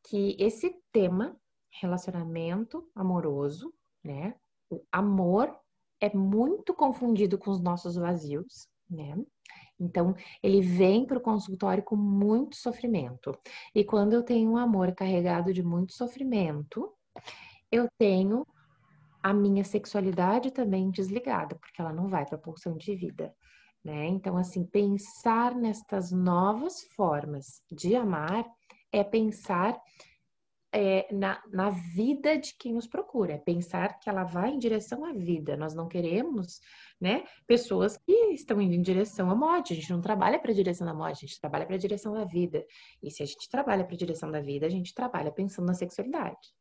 que 0.05 0.37
esse 0.39 0.75
tema, 0.93 1.37
relacionamento 1.81 2.89
amoroso, 2.95 3.73
né, 4.05 4.35
o 4.71 4.83
amor 4.93 5.55
é 6.01 6.15
muito 6.15 6.75
confundido 6.75 7.39
com 7.39 7.51
os 7.51 7.61
nossos 7.61 7.97
vazios, 7.97 8.69
né? 8.89 9.17
Então, 9.81 10.15
ele 10.43 10.61
vem 10.61 11.07
para 11.07 11.19
o 11.19 11.23
consultório 11.23 11.83
com 11.85 11.95
muito 11.95 12.57
sofrimento. 12.57 13.33
E 13.75 13.85
quando 13.85 14.13
eu 14.13 14.23
tenho 14.23 14.51
um 14.51 14.57
amor 14.57 14.93
carregado 14.93 15.53
de 15.53 15.63
muito 15.63 15.93
sofrimento, 15.93 16.93
eu 17.71 17.89
tenho 17.97 18.45
a 19.23 19.33
minha 19.33 19.65
sexualidade 19.65 20.51
também 20.51 20.91
desligada, 20.91 21.57
porque 21.57 21.81
ela 21.81 21.93
não 21.93 22.09
vai 22.09 22.25
para 22.25 22.37
a 22.37 22.41
pulsão 22.41 22.77
de 22.77 22.95
vida. 22.97 23.33
Né? 23.85 24.07
Então, 24.07 24.37
assim, 24.37 24.65
pensar 24.65 25.55
nestas 25.55 26.11
novas 26.11 26.83
formas 26.97 27.63
de 27.71 27.95
amar 27.95 28.45
é 28.93 29.05
pensar 29.05 29.79
é, 30.73 31.13
na, 31.13 31.43
na 31.51 31.71
vida 31.71 32.37
de 32.37 32.55
quem 32.55 32.75
nos 32.75 32.87
procura, 32.87 33.35
é 33.35 33.39
pensar 33.39 33.99
que 33.99 34.09
ela 34.09 34.25
vai 34.25 34.51
em 34.51 34.59
direção 34.59 35.05
à 35.05 35.13
vida. 35.13 35.57
Nós 35.57 35.75
não 35.75 35.89
queremos, 35.89 36.61
né, 37.01 37.25
pessoas 37.47 37.97
que 37.97 38.13
estão 38.33 38.61
indo 38.61 38.75
em 38.75 38.83
direção 38.83 39.31
à 39.31 39.35
morte. 39.35 39.73
A 39.73 39.77
gente 39.77 39.91
não 39.91 40.01
trabalha 40.01 40.39
para 40.39 40.51
a 40.51 40.55
direção 40.55 40.87
da 40.87 40.95
morte, 40.95 41.25
a 41.25 41.29
gente 41.29 41.41
trabalha 41.41 41.67
para 41.67 41.77
a 41.77 41.79
direção 41.79 42.13
da 42.13 42.25
vida. 42.25 42.65
E 43.03 43.11
se 43.11 43.23
a 43.23 43.27
gente 43.27 43.49
trabalha 43.49 43.85
para 43.85 43.95
a 43.95 43.99
direção 43.99 44.31
da 44.31 44.41
vida, 44.41 44.67
a 44.67 44.71
gente 44.71 44.95
trabalha 44.95 45.33
pensando 45.33 45.67
na 45.67 45.75
sexualidade. 45.75 46.55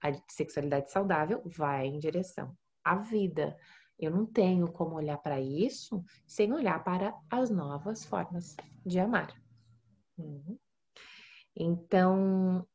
A 0.00 0.12
sexualidade 0.30 0.90
saudável 0.90 1.42
vai 1.44 1.86
em 1.86 1.98
direção 1.98 2.56
à 2.84 2.96
vida. 2.96 3.56
Eu 3.98 4.10
não 4.10 4.26
tenho 4.26 4.70
como 4.70 4.96
olhar 4.96 5.18
para 5.18 5.40
isso 5.40 6.04
sem 6.26 6.52
olhar 6.52 6.82
para 6.84 7.14
as 7.30 7.50
novas 7.50 8.04
formas 8.04 8.56
de 8.84 8.98
amar. 8.98 9.34
Uhum. 10.18 10.58
Então, 11.56 12.66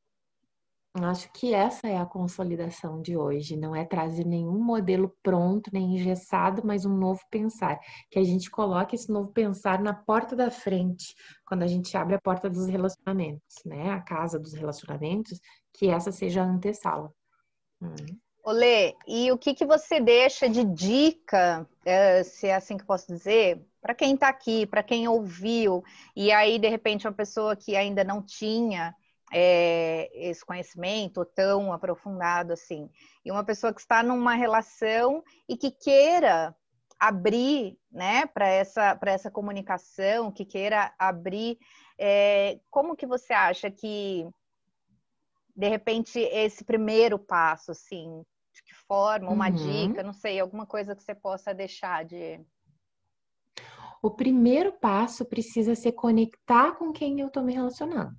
acho 0.96 1.32
que 1.34 1.54
essa 1.54 1.88
é 1.88 1.98
a 1.98 2.06
consolidação 2.06 3.02
de 3.02 3.16
hoje. 3.16 3.56
Não 3.56 3.76
é 3.76 3.86
trazer 3.86 4.26
nenhum 4.26 4.60
modelo 4.64 5.16
pronto, 5.22 5.70
nem 5.72 5.96
engessado, 5.96 6.62
mas 6.66 6.86
um 6.86 6.98
novo 6.98 7.22
pensar. 7.30 7.80
Que 8.10 8.20
a 8.20 8.24
gente 8.24 8.50
coloque 8.50 8.96
esse 8.96 9.12
novo 9.12 9.32
pensar 9.32 9.82
na 9.82 9.94
porta 9.94 10.36
da 10.36 10.50
frente, 10.50 11.14
quando 11.46 11.64
a 11.64 11.68
gente 11.68 11.96
abre 11.96 12.16
a 12.16 12.22
porta 12.22 12.50
dos 12.50 12.68
relacionamentos, 12.68 13.58
né? 13.66 13.92
A 13.92 14.02
casa 14.02 14.40
dos 14.40 14.54
relacionamentos, 14.54 15.40
que 15.74 15.90
essa 15.90 16.12
seja 16.12 16.42
a 16.42 16.46
antessala. 16.46 17.14
Hum. 17.82 17.96
Olê, 18.44 18.96
e 19.08 19.32
o 19.32 19.38
que, 19.38 19.54
que 19.54 19.66
você 19.66 20.00
deixa 20.00 20.50
de 20.50 20.64
dica, 20.64 21.68
é, 21.86 22.24
se 22.24 22.48
é 22.48 22.56
assim 22.56 22.78
que 22.78 22.86
posso 22.86 23.06
dizer, 23.06 23.64
para 23.82 23.94
quem 23.94 24.16
está 24.16 24.28
aqui, 24.28 24.66
para 24.66 24.82
quem 24.82 25.08
ouviu, 25.08 25.84
e 26.16 26.32
aí, 26.32 26.58
de 26.58 26.68
repente, 26.68 27.06
uma 27.06 27.14
pessoa 27.14 27.56
que 27.56 27.76
ainda 27.76 28.04
não 28.04 28.24
tinha 28.24 28.96
é, 29.32 30.10
esse 30.14 30.46
conhecimento 30.46 31.24
tão 31.26 31.72
aprofundado 31.74 32.54
assim, 32.54 32.90
e 33.24 33.32
uma 33.32 33.44
pessoa 33.44 33.74
que 33.74 33.82
está 33.82 34.02
numa 34.04 34.36
relação 34.36 35.24
e 35.48 35.58
que 35.58 35.72
queira 35.72 36.56
abrir 37.00 37.78
né, 37.92 38.26
para 38.26 38.48
essa, 38.48 39.00
essa 39.06 39.32
comunicação, 39.32 40.32
que 40.32 40.44
queira 40.46 40.94
abrir, 41.00 41.58
é, 41.98 42.60
como 42.70 42.96
que 42.96 43.06
você 43.06 43.34
acha 43.34 43.72
que 43.72 44.28
de 45.60 45.68
repente, 45.68 46.18
esse 46.20 46.64
primeiro 46.64 47.20
passo, 47.20 47.72
assim, 47.72 48.24
de 48.54 48.64
que 48.64 48.74
forma, 48.74 49.30
uma 49.30 49.50
Uhum. 49.50 49.56
dica, 49.56 50.02
não 50.02 50.14
sei, 50.14 50.40
alguma 50.40 50.66
coisa 50.66 50.96
que 50.96 51.04
você 51.04 51.14
possa 51.14 51.54
deixar 51.54 52.06
de. 52.06 52.40
O 54.02 54.10
primeiro 54.10 54.72
passo 54.72 55.26
precisa 55.26 55.76
ser 55.76 55.92
conectar 55.92 56.78
com 56.78 56.94
quem 56.94 57.20
eu 57.20 57.28
estou 57.28 57.44
me 57.44 57.54
relacionando, 57.54 58.16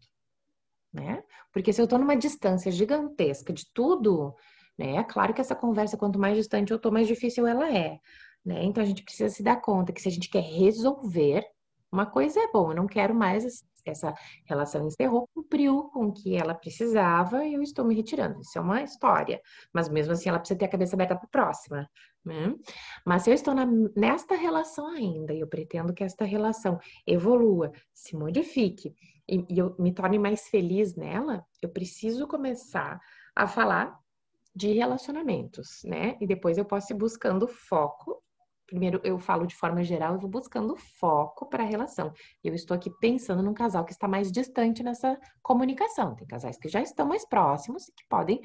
né? 0.93 1.23
Porque 1.53 1.73
se 1.73 1.81
eu 1.81 1.85
estou 1.85 1.99
numa 1.99 2.17
distância 2.17 2.71
gigantesca 2.71 3.53
de 3.53 3.65
tudo, 3.73 4.35
né? 4.79 4.97
É 4.97 5.05
claro 5.05 5.35
que 5.35 5.41
essa 5.41 5.55
conversa, 5.55 5.97
quanto 5.97 6.19
mais 6.19 6.37
distante 6.37 6.71
eu 6.71 6.77
estou, 6.77 6.93
mais 6.93 7.07
difícil 7.07 7.47
ela 7.47 7.71
é, 7.71 7.99
né? 8.45 8.65
Então 8.65 8.83
a 8.83 8.87
gente 8.87 9.03
precisa 9.03 9.29
se 9.29 9.43
dar 9.43 9.61
conta 9.61 9.93
que 9.93 10.01
se 10.01 10.09
a 10.09 10.13
gente 10.13 10.31
quer 10.31 10.43
resolver, 10.43 11.45
uma 11.93 12.07
coisa 12.07 12.41
é 12.41 12.49
bom, 12.53 12.71
eu 12.71 12.77
não 12.77 12.87
quero 12.87 13.15
mais 13.15 13.45
essa 13.85 14.15
relação 14.45 14.87
encerrou, 14.87 15.29
cumpriu 15.35 15.85
com 15.85 16.07
o 16.07 16.13
que 16.13 16.37
ela 16.37 16.55
precisava 16.55 17.45
e 17.45 17.55
eu 17.55 17.63
estou 17.63 17.85
me 17.85 17.95
retirando. 17.95 18.41
Isso 18.41 18.59
é 18.59 18.61
uma 18.61 18.83
história, 18.83 19.41
mas 19.73 19.89
mesmo 19.89 20.13
assim 20.13 20.29
ela 20.29 20.39
precisa 20.39 20.59
ter 20.59 20.67
a 20.67 20.71
cabeça 20.71 20.95
aberta 20.95 21.17
para 21.17 21.25
a 21.25 21.29
próxima. 21.29 21.91
Né? 22.25 22.55
Mas 23.05 23.23
se 23.23 23.31
eu 23.31 23.35
estou 23.35 23.55
na, 23.55 23.67
nesta 23.97 24.35
relação 24.35 24.87
ainda 24.89 25.33
e 25.33 25.41
eu 25.41 25.47
pretendo 25.47 25.95
que 25.95 26.05
esta 26.05 26.25
relação 26.25 26.79
evolua, 27.07 27.73
se 27.95 28.15
modifique 28.17 28.95
e, 29.31 29.47
e 29.49 29.59
eu 29.59 29.77
me 29.79 29.93
torne 29.93 30.19
mais 30.19 30.49
feliz 30.49 30.97
nela, 30.97 31.45
eu 31.63 31.69
preciso 31.69 32.27
começar 32.27 32.99
a 33.35 33.47
falar 33.47 33.99
de 34.55 34.73
relacionamentos, 34.73 35.83
né? 35.85 36.17
E 36.21 36.27
depois 36.27 36.59
eu 36.59 36.65
posso 36.65 36.93
ir 36.93 36.97
buscando 36.97 37.47
foco 37.47 38.21
primeiro 38.71 39.01
eu 39.03 39.19
falo 39.19 39.47
de 39.47 39.57
forma 39.57 39.83
geral, 39.83 40.15
eu 40.15 40.21
vou 40.21 40.31
buscando 40.31 40.77
foco 40.77 41.47
para 41.47 41.65
a 41.65 41.67
relação. 41.67 42.13
Eu 42.43 42.55
estou 42.55 42.77
aqui 42.77 42.89
pensando 43.01 43.43
num 43.43 43.53
casal 43.53 43.85
que 43.85 43.93
está 43.93 44.07
mais 44.07 44.31
distante 44.31 44.83
nessa 44.83 45.19
comunicação. 45.43 46.15
Tem 46.15 46.27
casais 46.27 46.57
que 46.57 46.69
já 46.69 46.81
estão 46.81 47.07
mais 47.07 47.27
próximos 47.29 47.89
e 47.89 47.93
que 47.93 48.05
podem 48.09 48.41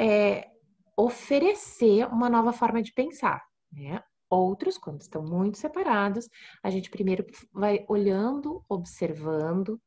é, 0.00 0.48
oferecer 0.96 2.06
uma 2.06 2.30
nova 2.30 2.52
forma 2.52 2.82
de 2.82 2.92
pensar, 2.92 3.44
né? 3.70 4.02
Outros, 4.34 4.78
quando 4.78 5.02
estão 5.02 5.22
muito 5.22 5.58
separados, 5.58 6.26
a 6.62 6.70
gente 6.70 6.88
primeiro 6.88 7.22
vai 7.52 7.84
olhando, 7.86 8.64
observando, 8.66 9.78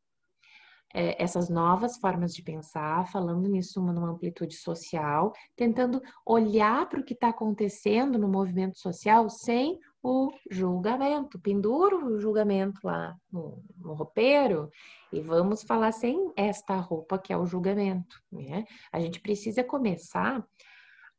é, 0.93 1.19
essas 1.19 1.49
novas 1.49 1.97
formas 1.97 2.31
de 2.31 2.43
pensar, 2.43 3.07
falando 3.11 3.49
nisso 3.49 3.81
numa 3.81 4.11
amplitude 4.11 4.55
social, 4.55 5.34
tentando 5.55 5.99
olhar 6.23 6.88
para 6.88 6.99
o 6.99 7.03
que 7.03 7.15
está 7.15 7.30
acontecendo 7.30 8.19
no 8.19 8.27
movimento 8.27 8.77
social 8.77 9.27
sem 9.31 9.80
o 10.03 10.31
julgamento. 10.51 11.39
Penduro 11.39 12.05
o 12.05 12.19
julgamento 12.19 12.80
lá 12.84 13.17
no, 13.31 13.63
no 13.76 13.93
roupeiro 13.95 14.69
e 15.11 15.22
vamos 15.22 15.63
falar 15.63 15.91
sem 15.91 16.31
esta 16.38 16.76
roupa 16.76 17.17
que 17.17 17.34
é 17.34 17.38
o 17.38 17.47
julgamento. 17.47 18.22
Né? 18.31 18.63
A 18.91 18.99
gente 18.99 19.19
precisa 19.19 19.63
começar 19.63 20.45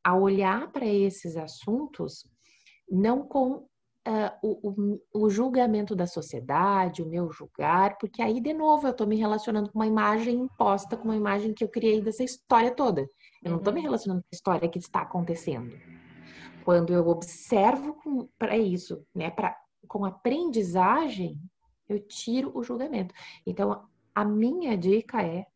a 0.04 0.16
olhar 0.16 0.70
para 0.70 0.86
esses 0.86 1.36
assuntos 1.36 2.24
não 2.90 3.22
com 3.22 3.66
uh, 4.06 4.32
o, 4.42 4.70
o, 4.70 5.24
o, 5.24 5.30
julgamento 5.30 5.94
da 5.94 6.06
sociedade, 6.06 7.02
o 7.02 7.08
meu 7.08 7.30
julgar, 7.30 7.98
porque 7.98 8.22
aí, 8.22 8.40
de 8.40 8.54
novo, 8.54 8.86
eu 8.86 8.92
estou 8.92 9.06
me 9.06 9.16
relacionando 9.16 9.70
com 9.70 9.78
uma 9.78 9.86
imagem 9.86 10.36
imposta, 10.40 10.96
com 10.96 11.04
uma 11.04 11.16
imagem 11.16 11.52
que 11.52 11.64
eu 11.64 11.68
criei 11.68 12.00
dessa 12.00 12.22
história 12.22 12.70
toda. 12.70 13.08
Eu 13.42 13.50
não 13.50 13.58
estou 13.58 13.72
me 13.72 13.80
uhum. 13.80 13.86
relacionando 13.86 14.22
com 14.22 14.28
a 14.32 14.34
história 14.34 14.68
que 14.68 14.78
está 14.78 15.02
acontecendo. 15.02 15.76
Quando 16.64 16.92
eu 16.92 17.06
observo 17.08 17.96
para 18.38 18.56
isso, 18.56 19.04
né, 19.14 19.30
pra, 19.30 19.56
com 19.86 20.04
aprendizagem, 20.04 21.40
eu 21.88 22.00
tiro 22.00 22.50
o 22.54 22.62
julgamento. 22.62 23.14
Então, 23.46 23.84
a 24.14 24.24
minha 24.24 24.76
dica 24.76 25.22
é 25.22 25.46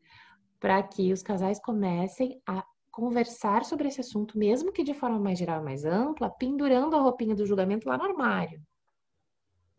para 0.61 0.83
que 0.83 1.13
os 1.13 1.23
casais 1.23 1.59
comecem 1.59 2.41
a 2.47 2.65
conversar 2.91 3.65
sobre 3.65 3.89
esse 3.89 4.01
assunto, 4.01 4.39
mesmo 4.39 4.73
que 4.73 4.83
de 4.83 4.95
forma 4.95 5.19
mais 5.19 5.39
geral, 5.39 5.63
mais 5.63 5.85
ampla, 5.85 6.29
pendurando 6.31 6.97
a 6.97 7.01
roupinha 7.01 7.35
do 7.35 7.47
julgamento 7.47 7.89
lá 7.89 7.97
no 7.97 8.05
armário. 8.05 8.63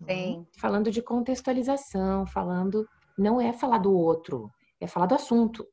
Sim. 0.07 0.47
Falando 0.57 0.89
de 0.89 1.01
contextualização, 1.01 2.25
falando. 2.25 2.87
Não 3.17 3.39
é 3.39 3.53
falar 3.53 3.77
do 3.77 3.93
outro, 3.93 4.49
é 4.79 4.87
falar 4.87 5.05
do 5.05 5.15
assunto. 5.15 5.67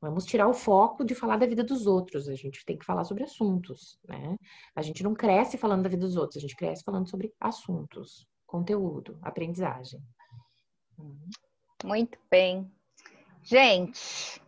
Vamos 0.00 0.24
tirar 0.24 0.48
o 0.48 0.54
foco 0.54 1.04
de 1.04 1.14
falar 1.14 1.36
da 1.36 1.46
vida 1.46 1.64
dos 1.64 1.86
outros. 1.86 2.28
A 2.28 2.34
gente 2.34 2.64
tem 2.64 2.78
que 2.78 2.84
falar 2.84 3.04
sobre 3.04 3.24
assuntos, 3.24 3.98
né? 4.08 4.36
A 4.74 4.82
gente 4.82 5.02
não 5.02 5.14
cresce 5.14 5.58
falando 5.58 5.82
da 5.82 5.88
vida 5.88 6.06
dos 6.06 6.16
outros, 6.16 6.36
a 6.36 6.40
gente 6.40 6.56
cresce 6.56 6.84
falando 6.84 7.08
sobre 7.08 7.34
assuntos, 7.40 8.26
conteúdo, 8.46 9.18
aprendizagem. 9.20 10.00
Muito 11.84 12.18
bem. 12.30 12.70
Gente, 13.48 14.42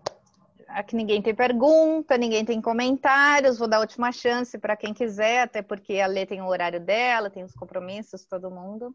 aqui 0.67 0.97
ninguém 0.97 1.23
tem 1.23 1.33
pergunta, 1.33 2.19
ninguém 2.19 2.45
tem 2.45 2.61
comentários. 2.61 3.57
Vou 3.57 3.69
dar 3.69 3.77
a 3.77 3.81
última 3.81 4.11
chance 4.11 4.59
para 4.59 4.77
quem 4.77 4.93
quiser, 4.93 5.43
até 5.43 5.63
porque 5.63 6.01
a 6.01 6.07
Lê 6.09 6.27
tem 6.27 6.43
o 6.43 6.49
horário 6.49 6.81
dela, 6.81 7.31
tem 7.31 7.45
os 7.45 7.55
compromissos, 7.55 8.25
todo 8.25 8.51
mundo. 8.51 8.93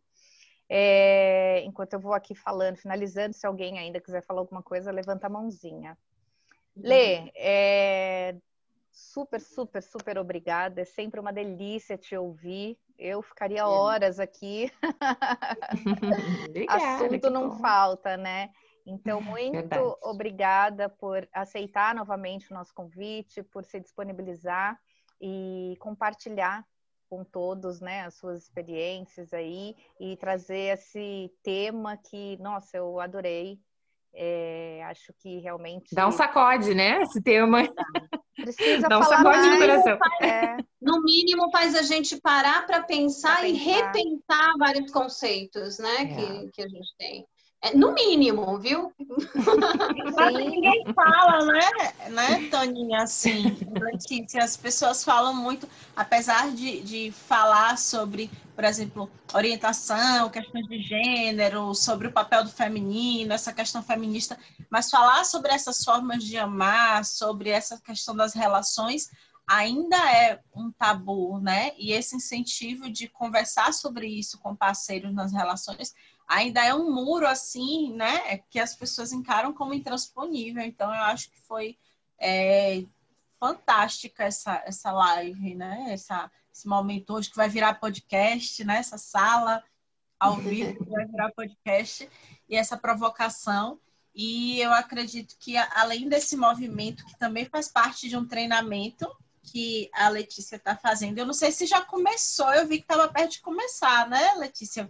É, 0.67 1.61
enquanto 1.63 1.93
eu 1.93 2.01
vou 2.01 2.13
aqui 2.13 2.35
falando, 2.35 2.75
finalizando, 2.75 3.33
se 3.33 3.47
alguém 3.47 3.79
ainda 3.79 4.01
quiser 4.01 4.21
falar 4.25 4.41
alguma 4.41 4.61
coisa, 4.61 4.91
levanta 4.91 5.27
a 5.27 5.29
mãozinha. 5.29 5.97
Lê, 6.75 7.31
é, 7.33 8.35
super, 8.91 9.39
super, 9.39 9.81
super 9.81 10.17
obrigada. 10.17 10.81
É 10.81 10.85
sempre 10.85 11.17
uma 11.17 11.31
delícia 11.31 11.97
te 11.97 12.13
ouvir. 12.17 12.77
Eu 12.99 13.21
ficaria 13.21 13.65
horas 13.65 14.19
aqui. 14.19 14.69
Obrigada, 16.49 17.05
Assunto 17.05 17.29
não 17.29 17.51
bom. 17.51 17.59
falta, 17.59 18.17
né? 18.17 18.49
Então, 18.85 19.21
muito 19.21 19.53
Verdade. 19.53 19.95
obrigada 20.01 20.89
por 20.89 21.27
aceitar 21.33 21.95
novamente 21.95 22.51
o 22.51 22.53
nosso 22.53 22.73
convite, 22.73 23.41
por 23.43 23.63
se 23.63 23.79
disponibilizar 23.79 24.79
e 25.21 25.75
compartilhar 25.79 26.65
com 27.09 27.23
todos, 27.23 27.79
né, 27.79 28.01
as 28.05 28.15
suas 28.15 28.43
experiências 28.43 29.31
aí 29.33 29.75
e 29.99 30.17
trazer 30.17 30.73
esse 30.73 31.31
tema 31.43 31.95
que, 31.95 32.37
nossa, 32.37 32.77
eu 32.77 32.99
adorei. 32.99 33.59
É, 34.15 34.83
acho 34.85 35.11
que 35.13 35.39
realmente. 35.39 35.95
Dá 35.95 36.07
um 36.07 36.11
sacode, 36.11 36.75
né? 36.75 37.01
Esse 37.01 37.19
tema. 37.19 37.63
Precisa 38.35 38.87
Dá 38.89 38.99
um 38.99 39.03
falar 39.03 39.17
sacode 39.17 39.37
mais. 39.39 39.51
no 39.53 39.59
coração. 39.59 39.99
É. 40.21 40.57
No 40.79 41.01
mínimo, 41.01 41.49
faz 41.51 41.75
a 41.75 41.81
gente 41.81 42.21
parar 42.21 42.63
para 42.67 42.83
pensar, 42.83 43.41
pensar, 43.41 43.47
e 43.47 43.53
repensar 43.53 44.53
vários 44.59 44.91
conceitos, 44.91 45.79
né? 45.79 45.95
É. 45.95 46.05
Que, 46.05 46.51
que 46.51 46.61
a 46.61 46.67
gente 46.67 46.95
tem. 46.95 47.27
É, 47.63 47.73
no 47.73 47.93
mínimo, 47.93 48.59
viu? 48.59 48.93
Ninguém 50.37 50.83
fala, 50.93 51.45
né, 51.45 51.93
né, 52.09 52.49
Toninha, 52.49 53.03
assim, 53.03 53.57
Letícia, 53.71 54.43
as 54.43 54.57
pessoas 54.57 55.01
falam 55.01 55.33
muito, 55.33 55.65
apesar 55.95 56.51
de, 56.51 56.81
de 56.81 57.11
falar 57.13 57.77
sobre, 57.77 58.29
por 58.53 58.65
exemplo, 58.65 59.09
orientação, 59.33 60.29
questões 60.29 60.67
de 60.67 60.81
gênero, 60.81 61.73
sobre 61.73 62.07
o 62.07 62.11
papel 62.11 62.43
do 62.43 62.49
feminino, 62.49 63.31
essa 63.31 63.53
questão 63.53 63.81
feminista, 63.81 64.37
mas 64.69 64.89
falar 64.89 65.23
sobre 65.23 65.53
essas 65.53 65.85
formas 65.85 66.21
de 66.21 66.37
amar, 66.37 67.05
sobre 67.05 67.49
essa 67.49 67.79
questão 67.79 68.13
das 68.13 68.33
relações, 68.33 69.09
ainda 69.47 69.97
é 70.11 70.41
um 70.53 70.69
tabu, 70.69 71.39
né? 71.39 71.71
E 71.77 71.93
esse 71.93 72.15
incentivo 72.15 72.89
de 72.89 73.07
conversar 73.07 73.73
sobre 73.73 74.07
isso 74.07 74.37
com 74.39 74.53
parceiros 74.53 75.13
nas 75.13 75.31
relações 75.31 75.93
ainda 76.27 76.63
é 76.63 76.73
um 76.73 76.91
muro 76.91 77.27
assim, 77.27 77.93
né, 77.93 78.37
que 78.49 78.59
as 78.59 78.75
pessoas 78.75 79.11
encaram 79.11 79.53
como 79.53 79.73
intransponível. 79.73 80.63
Então, 80.63 80.93
eu 80.93 81.01
acho 81.03 81.29
que 81.29 81.39
foi 81.41 81.77
é, 82.19 82.83
fantástica 83.39 84.23
essa, 84.23 84.63
essa 84.65 84.91
live, 84.91 85.55
né, 85.55 85.87
essa, 85.89 86.31
esse 86.53 86.67
momento 86.67 87.13
hoje 87.13 87.29
que 87.29 87.35
vai 87.35 87.49
virar 87.49 87.75
podcast, 87.75 88.63
né, 88.63 88.77
essa 88.77 88.97
sala 88.97 89.63
ao 90.19 90.37
vivo 90.37 90.83
que 90.85 90.89
vai 90.89 91.05
virar 91.05 91.31
podcast 91.33 92.09
e 92.47 92.55
essa 92.55 92.77
provocação. 92.77 93.79
E 94.15 94.61
eu 94.61 94.71
acredito 94.71 95.35
que, 95.39 95.57
além 95.57 96.07
desse 96.07 96.37
movimento, 96.37 97.05
que 97.05 97.17
também 97.17 97.45
faz 97.45 97.67
parte 97.67 98.07
de 98.07 98.15
um 98.15 98.25
treinamento 98.25 99.09
que 99.41 99.89
a 99.93 100.07
Letícia 100.07 100.55
está 100.55 100.75
fazendo, 100.75 101.17
eu 101.17 101.25
não 101.25 101.33
sei 101.33 101.51
se 101.51 101.65
já 101.65 101.81
começou, 101.81 102.53
eu 102.53 102.65
vi 102.65 102.77
que 102.77 102.83
estava 102.83 103.09
perto 103.09 103.31
de 103.33 103.41
começar, 103.41 104.07
né, 104.07 104.33
Letícia? 104.35 104.89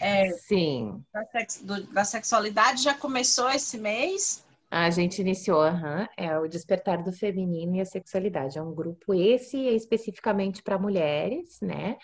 É, 0.00 0.30
Sim. 0.32 1.02
Da, 1.12 1.24
sex, 1.26 1.62
do, 1.62 1.82
da, 1.92 2.04
sexualidade 2.04 2.82
já 2.82 2.94
começou 2.94 3.48
esse 3.50 3.78
mês? 3.78 4.44
A 4.70 4.88
gente 4.88 5.20
iniciou, 5.20 5.62
uhum, 5.64 6.06
é 6.16 6.38
o 6.38 6.48
Despertar 6.48 7.02
do 7.02 7.12
Feminino 7.12 7.76
e 7.76 7.80
a 7.80 7.84
Sexualidade. 7.84 8.58
É 8.58 8.62
um 8.62 8.74
grupo, 8.74 9.12
esse 9.12 9.68
é 9.68 9.72
especificamente 9.72 10.62
para 10.62 10.78
mulheres, 10.78 11.60
né? 11.60 11.98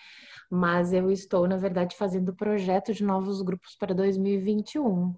Mas 0.50 0.92
eu 0.92 1.10
estou, 1.10 1.48
na 1.48 1.56
verdade, 1.56 1.96
fazendo 1.96 2.28
o 2.28 2.36
projeto 2.36 2.92
de 2.92 3.02
novos 3.02 3.40
grupos 3.40 3.74
para 3.74 3.94
2021. 3.94 5.14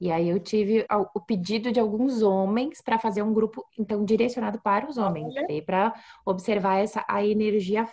E 0.00 0.10
aí 0.10 0.28
eu 0.28 0.38
tive 0.38 0.86
o 1.14 1.20
pedido 1.20 1.72
de 1.72 1.80
alguns 1.80 2.22
homens 2.22 2.82
para 2.82 2.98
fazer 2.98 3.22
um 3.22 3.32
grupo, 3.32 3.64
então, 3.78 4.04
direcionado 4.04 4.60
para 4.60 4.88
os 4.88 4.98
homens, 4.98 5.34
para 5.64 5.94
observar 6.24 6.78
essa 6.78 7.04
a 7.08 7.24
energia 7.24 7.86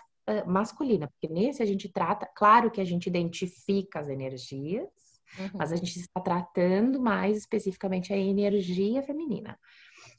masculina, 0.46 1.08
porque 1.08 1.34
nesse 1.34 1.62
a 1.62 1.66
gente 1.66 1.90
trata, 1.90 2.26
claro 2.36 2.72
que 2.72 2.82
a 2.82 2.86
gente 2.86 3.08
identifica 3.08 4.00
as 4.00 4.08
energias, 4.08 4.90
uhum. 5.38 5.50
mas 5.54 5.72
a 5.72 5.76
gente 5.76 6.00
está 6.00 6.22
tratando 6.22 7.02
mais 7.02 7.38
especificamente 7.38 8.14
a 8.14 8.18
energia 8.18 9.04
feminina. 9.04 9.60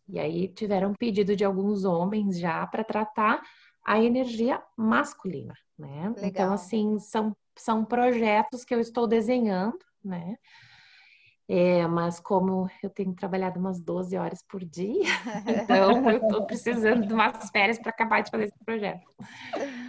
E 0.09 0.19
aí 0.19 0.49
tiveram 0.49 0.95
pedido 0.95 1.35
de 1.35 1.45
alguns 1.45 1.85
homens 1.85 2.39
já 2.39 2.67
para 2.67 2.85
tratar 2.85 3.43
a 3.85 4.03
energia 4.03 4.63
masculina, 4.77 5.55
né? 5.79 6.09
Legal. 6.09 6.25
Então, 6.25 6.53
assim, 6.53 6.99
são, 6.99 7.37
são 7.57 7.85
projetos 7.85 8.65
que 8.65 8.75
eu 8.75 8.81
estou 8.81 9.07
desenhando, 9.07 9.79
né? 10.03 10.37
É, 11.47 11.87
mas 11.87 12.19
como 12.19 12.71
eu 12.83 12.89
tenho 12.89 13.15
trabalhado 13.15 13.61
umas 13.61 13.79
12 13.79 14.17
horas 14.17 14.43
por 14.43 14.65
dia, 14.65 15.03
então 15.47 16.11
eu 16.11 16.17
estou 16.17 16.47
precisando 16.47 17.07
de 17.07 17.13
umas 17.13 17.51
férias 17.51 17.79
para 17.79 17.91
acabar 17.91 18.23
de 18.23 18.31
fazer 18.31 18.45
esse 18.45 18.65
projeto. 18.65 19.07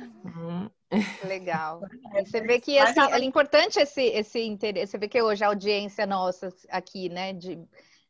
Legal. 1.28 1.82
E 2.16 2.26
você 2.26 2.42
vê 2.42 2.60
que 2.60 2.78
assim, 2.80 3.00
é 3.00 3.24
importante 3.24 3.80
esse, 3.80 4.02
esse 4.02 4.42
interesse. 4.42 4.92
Você 4.92 4.98
vê 4.98 5.08
que 5.08 5.22
hoje 5.22 5.44
a 5.44 5.48
audiência 5.48 6.06
nossa 6.06 6.54
aqui, 6.70 7.10
né, 7.10 7.34
de 7.34 7.60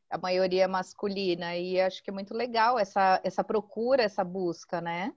a 0.10 0.18
maioria 0.18 0.68
masculina, 0.68 1.56
e 1.58 1.82
acho 1.82 2.04
que 2.04 2.12
é 2.12 2.14
muito 2.14 2.34
legal 2.34 2.78
essa, 2.78 3.20
essa 3.24 3.44
procura, 3.44 4.04
essa 4.04 4.24
busca, 4.24 4.80
né? 4.80 5.12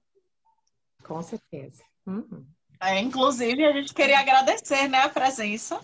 Com 1.04 1.22
certeza. 1.22 1.82
Uhum. 2.06 2.46
É, 2.80 2.98
inclusive, 2.98 3.64
a 3.64 3.72
gente 3.72 3.92
queria 3.92 4.18
agradecer 4.18 4.88
né, 4.88 5.02
a 5.02 5.08
presença 5.08 5.80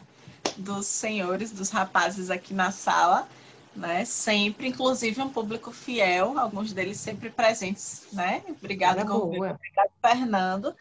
dos 0.56 0.86
senhores, 0.86 1.52
dos 1.52 1.70
rapazes 1.70 2.30
aqui 2.30 2.54
na 2.54 2.70
sala, 2.70 3.28
né? 3.76 4.04
Sempre, 4.06 4.68
inclusive, 4.68 5.20
um 5.20 5.28
público 5.28 5.70
fiel, 5.70 6.38
alguns 6.38 6.72
deles 6.72 6.98
sempre 6.98 7.28
presentes, 7.28 8.06
né? 8.12 8.42
Obrigada, 8.48 9.02
Obrigado, 9.02 9.90
Fernando 10.00 10.74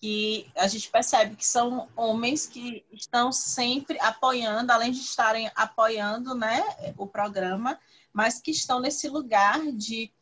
que 0.00 0.50
a 0.56 0.66
gente 0.68 0.88
percebe 0.90 1.34
que 1.36 1.46
são 1.46 1.88
homens 1.96 2.46
que 2.46 2.84
estão 2.92 3.32
sempre 3.32 3.98
apoiando, 4.00 4.70
além 4.72 4.92
de 4.92 5.00
estarem 5.00 5.50
apoiando 5.56 6.34
né, 6.34 6.62
o 6.96 7.06
programa, 7.06 7.78
mas 8.12 8.40
que 8.40 8.50
estão 8.52 8.80
nesse 8.80 9.08
lugar 9.08 9.60
de 9.72 10.12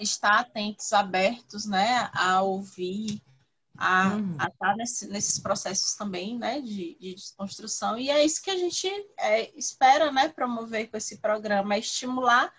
estar 0.00 0.40
atentos, 0.40 0.92
abertos 0.92 1.66
né, 1.66 2.10
a 2.14 2.40
ouvir, 2.42 3.22
a 3.76 4.14
Uhum. 4.14 4.36
estar 4.40 4.76
nesse, 4.76 5.06
nesses 5.08 5.38
processos 5.38 5.94
também, 5.94 6.38
né, 6.38 6.60
de, 6.60 6.96
de 6.98 7.14
desconstrução. 7.14 7.98
E 7.98 8.08
é 8.10 8.24
isso 8.24 8.42
que 8.42 8.50
a 8.50 8.56
gente 8.56 8.88
é, 9.18 9.56
espera, 9.58 10.10
né, 10.10 10.28
promover 10.28 10.90
com 10.90 10.96
esse 10.96 11.18
programa, 11.18 11.74
é 11.74 11.78
estimular 11.78 12.52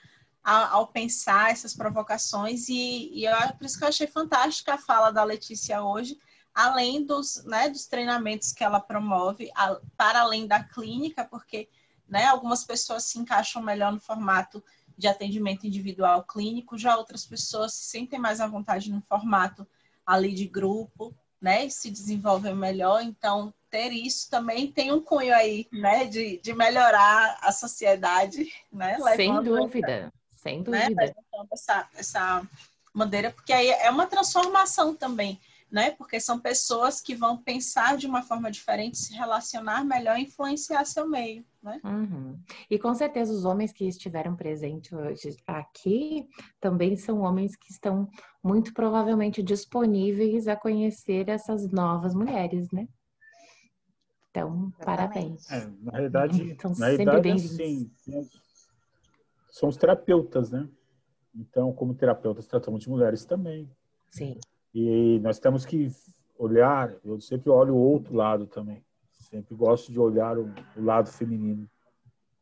a- 0.44 0.70
ao 0.70 0.88
pensar 0.88 1.52
essas 1.52 1.74
provocações. 1.74 2.70
E, 2.70 3.10
e 3.14 3.26
eu, 3.26 3.36
por 3.58 3.66
isso 3.66 3.78
que 3.80 3.84
eu 3.84 3.88
achei 3.90 4.06
fantástica 4.08 4.76
a 4.76 4.78
fala 4.78 5.10
da 5.10 5.24
Letícia 5.24 5.82
hoje, 5.82 6.20
além 6.56 7.06
dos, 7.06 7.44
né, 7.44 7.70
dos 7.70 7.86
treinamentos 7.86 8.54
que 8.54 8.64
ela 8.64 8.80
promove, 8.80 9.52
a- 9.54 9.78
para 9.98 10.22
além 10.22 10.48
da 10.48 10.64
clínica, 10.64 11.26
porque 11.26 11.68
né, 12.08 12.26
algumas 12.26 12.64
pessoas 12.64 13.04
se 13.04 13.20
encaixam 13.20 13.62
melhor 13.62 13.92
no 13.92 14.00
formato 14.00 14.64
de 14.98 15.08
atendimento 15.08 15.68
individual 15.68 16.24
clínico, 16.24 16.78
já 16.78 16.96
outras 16.96 17.26
pessoas 17.26 17.74
se 17.74 17.84
sentem 17.90 18.18
mais 18.18 18.40
à 18.40 18.48
vontade 18.48 18.90
no 18.90 19.02
formato 19.02 19.68
ali 20.06 20.34
de 20.34 20.48
grupo, 20.48 21.14
né, 21.42 21.66
e 21.66 21.72
se 21.72 21.92
desenvolvem 21.92 22.56
melhor. 22.56 23.02
Então, 23.02 23.54
ter 23.70 23.92
isso 23.92 24.30
também 24.30 24.72
tem 24.72 24.94
um 24.94 25.02
cunho 25.02 25.36
aí, 25.36 25.68
né, 25.72 26.06
de, 26.06 26.38
de 26.38 26.54
melhorar 26.54 27.38
a 27.42 27.52
sociedade, 27.52 28.50
né, 28.72 28.98
Sem 29.16 29.44
dúvida, 29.44 30.14
sem 30.36 30.64
né, 30.64 30.88
dúvida. 30.90 31.02
levantando 31.02 31.50
essa, 31.52 31.90
essa 31.96 32.48
bandeira, 32.94 33.32
porque 33.32 33.52
aí 33.52 33.68
é 33.68 33.90
uma 33.90 34.08
transformação 34.08 34.96
também, 34.96 35.38
né? 35.72 35.92
Porque 35.92 36.20
são 36.20 36.40
pessoas 36.40 37.02
que 37.02 37.16
vão 37.16 37.38
pensar 37.38 37.98
de 37.98 38.08
uma 38.08 38.22
forma 38.22 38.52
diferente, 38.52 38.98
se 38.98 39.14
relacionar 39.14 39.84
melhor 39.84 40.18
e 40.18 40.24
influenciar 40.24 40.86
seu 40.86 41.08
meio, 41.08 41.44
né? 41.62 41.82
Uhum. 41.84 42.40
E 42.70 42.78
com 42.78 42.94
certeza 42.94 43.34
os 43.34 43.46
homens 43.46 43.72
que 43.72 43.88
estiveram 43.88 44.36
presentes 44.36 44.92
hoje 44.94 45.36
aqui 45.46 46.28
também 46.60 46.96
são 46.96 47.22
homens 47.22 47.56
que 47.56 47.72
estão 47.72 48.10
muito 48.44 48.74
provavelmente 48.74 49.42
disponíveis 49.42 50.48
a 50.48 50.56
conhecer 50.56 51.30
essas 51.30 51.72
novas 51.72 52.14
mulheres, 52.14 52.72
né? 52.72 52.88
Então, 54.30 54.72
parabéns. 54.84 55.50
É, 55.50 55.66
na 55.82 55.92
realidade, 55.94 56.42
Então, 56.52 56.72
na 56.72 56.76
sempre 56.76 57.06
realidade 57.06 57.22
bem-vindos. 57.22 57.54
assim, 57.54 57.92
nós 58.08 58.28
somos 59.50 59.78
terapeutas, 59.78 60.52
né? 60.52 60.68
Então, 61.34 61.74
como 61.74 61.94
terapeutas, 61.94 62.46
tratamos 62.46 62.82
de 62.82 62.90
mulheres 62.90 63.26
também. 63.26 63.70
Sim. 64.10 64.38
E 64.78 65.20
nós 65.22 65.40
temos 65.40 65.66
que 65.66 65.90
olhar, 66.38 66.94
eu 67.06 67.18
sempre 67.22 67.50
olho 67.50 67.74
o 67.74 67.80
outro 67.80 68.14
lado 68.14 68.46
também. 68.46 68.84
Sempre 69.10 69.56
gosto 69.56 69.90
de 69.90 69.98
olhar 69.98 70.38
o, 70.38 70.54
o 70.76 70.84
lado 70.84 71.10
feminino, 71.10 71.70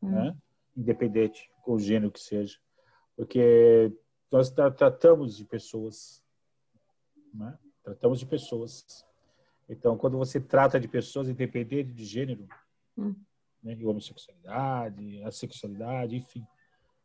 Hum. 0.02 0.10
né? 0.10 0.36
Independente 0.76 1.48
com 1.62 1.74
o 1.74 1.78
gênero 1.78 2.10
que 2.10 2.18
seja. 2.20 2.58
Porque 3.16 3.92
nós 4.32 4.50
tra- 4.50 4.72
tratamos 4.72 5.36
de 5.36 5.44
pessoas, 5.44 6.20
né? 7.32 7.56
Tratamos 7.84 8.18
de 8.18 8.26
pessoas. 8.26 9.06
Então, 9.68 9.96
quando 9.96 10.18
você 10.18 10.40
trata 10.40 10.80
de 10.80 10.88
pessoas, 10.88 11.28
independente 11.28 11.92
de 11.92 12.04
gênero, 12.04 12.48
Hum. 12.98 13.14
né? 13.62 13.74
E 13.78 13.86
homossexualidade, 13.86 15.22
a 15.22 15.30
sexualidade, 15.30 16.16
enfim, 16.16 16.44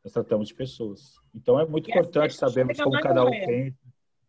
nós 0.04 0.12
tratamos 0.12 0.48
de 0.48 0.56
pessoas. 0.56 1.14
Então, 1.36 1.60
é 1.60 1.68
muito 1.68 1.88
E 1.88 1.92
importante 1.92 2.34
sabermos 2.34 2.78
como 2.82 3.00
cada 3.00 3.24
um 3.24 3.30
pensa 3.30 3.78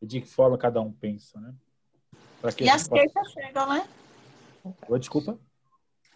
e 0.01 0.07
de 0.07 0.21
que 0.21 0.29
forma 0.29 0.57
cada 0.57 0.81
um 0.81 0.93
pensa, 0.93 1.41
né? 1.41 1.55
E 2.59 2.69
as 2.69 2.89
possa- 2.89 3.03
queixas 3.03 3.33
chegam, 3.33 3.69
né? 3.69 3.89
Oi, 4.89 4.99
desculpa. 4.99 5.39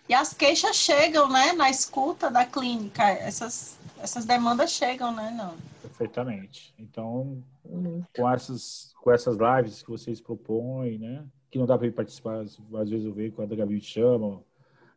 E 0.09 0.15
as 0.15 0.35
queixas 0.35 0.77
chegam, 0.77 1.29
né? 1.31 1.53
Na 1.53 1.71
escuta 1.71 2.31
da 2.31 2.45
clínica. 2.45 3.03
Essas, 3.05 3.79
essas 3.99 4.25
demandas 4.25 4.71
chegam, 4.71 5.15
né? 5.15 5.31
Não. 5.37 5.55
Perfeitamente. 5.83 6.75
Então, 6.79 7.43
Hum. 7.65 8.03
com 8.15 8.29
essas, 8.31 8.95
com 9.03 9.11
essas 9.11 9.37
lives 9.37 9.83
que 9.83 9.91
vocês 9.91 10.21
propõem, 10.21 10.99
né? 10.99 11.25
Que 11.51 11.59
não 11.59 11.67
dá 11.67 11.79
para 11.79 11.87
ir 11.87 11.93
participar, 11.93 12.41
às 12.41 12.59
vezes 12.91 13.05
eu 13.07 13.13
vejo 13.13 13.33
quando 13.35 13.53
a 13.53 13.57
Gabi 13.57 13.75
me 13.75 13.81
chama, 13.81 14.43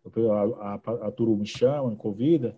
a, 0.05 0.73
a, 0.73 1.07
a 1.07 1.11
Turu 1.11 1.35
me 1.35 1.45
chama, 1.45 1.89
me 1.91 1.95
convida, 1.97 2.57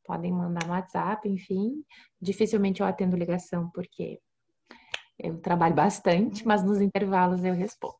Podem 0.05 0.31
mandar 0.31 0.65
no 0.65 0.73
WhatsApp, 0.73 1.29
enfim. 1.29 1.83
Dificilmente 2.19 2.81
eu 2.81 2.87
atendo 2.87 3.15
ligação, 3.15 3.69
porque 3.71 4.19
eu 5.19 5.39
trabalho 5.41 5.75
bastante, 5.75 6.47
mas 6.47 6.63
nos 6.63 6.79
intervalos 6.79 7.43
eu 7.43 7.53
respondo. 7.53 7.97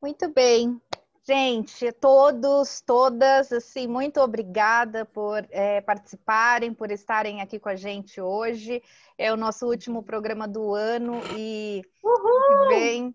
Muito 0.00 0.32
bem. 0.32 0.80
Gente, 1.22 1.92
todos, 1.92 2.80
todas, 2.80 3.52
assim, 3.52 3.86
muito 3.86 4.20
obrigada 4.20 5.04
por 5.04 5.46
é, 5.50 5.80
participarem, 5.80 6.72
por 6.72 6.90
estarem 6.90 7.40
aqui 7.40 7.58
com 7.58 7.68
a 7.68 7.76
gente 7.76 8.20
hoje. 8.20 8.82
É 9.18 9.32
o 9.32 9.36
nosso 9.36 9.66
último 9.66 10.02
programa 10.02 10.48
do 10.48 10.74
ano 10.74 11.20
e 11.36 11.82
que 12.02 12.68
vem 12.68 13.14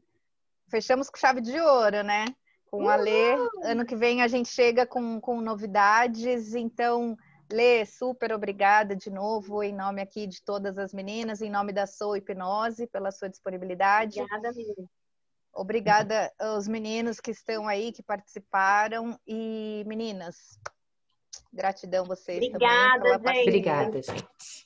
fechamos 0.70 1.10
com 1.10 1.18
chave 1.18 1.42
de 1.42 1.60
ouro, 1.60 2.04
né? 2.04 2.26
Com 2.70 2.90
a 2.90 2.96
Lê. 2.96 3.36
Ano 3.64 3.86
que 3.86 3.96
vem 3.96 4.22
a 4.22 4.28
gente 4.28 4.50
chega 4.50 4.86
com, 4.86 5.20
com 5.22 5.40
novidades. 5.42 6.54
Então, 6.54 7.16
Lê, 7.52 7.86
super 7.86 8.34
obrigada 8.34 8.96
de 8.96 9.10
novo, 9.10 9.62
em 9.64 9.74
nome 9.74 10.02
aqui 10.02 10.28
de 10.28 10.44
todas 10.44 10.78
as 10.78 10.94
meninas, 10.94 11.42
em 11.42 11.50
nome 11.50 11.72
da 11.72 11.86
Sou 11.86 12.18
Hipnose, 12.18 12.88
pela 12.88 13.12
sua 13.12 13.30
disponibilidade. 13.30 14.20
Obrigada, 14.20 14.52
menina. 14.52 14.90
Obrigada 15.54 16.34
aos 16.38 16.68
meninos 16.68 17.22
que 17.22 17.32
estão 17.32 17.68
aí, 17.68 17.92
que 17.94 18.04
participaram. 18.04 19.18
E, 19.26 19.84
meninas, 19.88 20.60
gratidão 21.56 22.04
vocês 22.06 22.38
Obrigada, 22.38 23.18
também 23.18 23.36
gente. 23.36 23.48
Obrigada, 23.48 24.02
gente. 24.02 24.24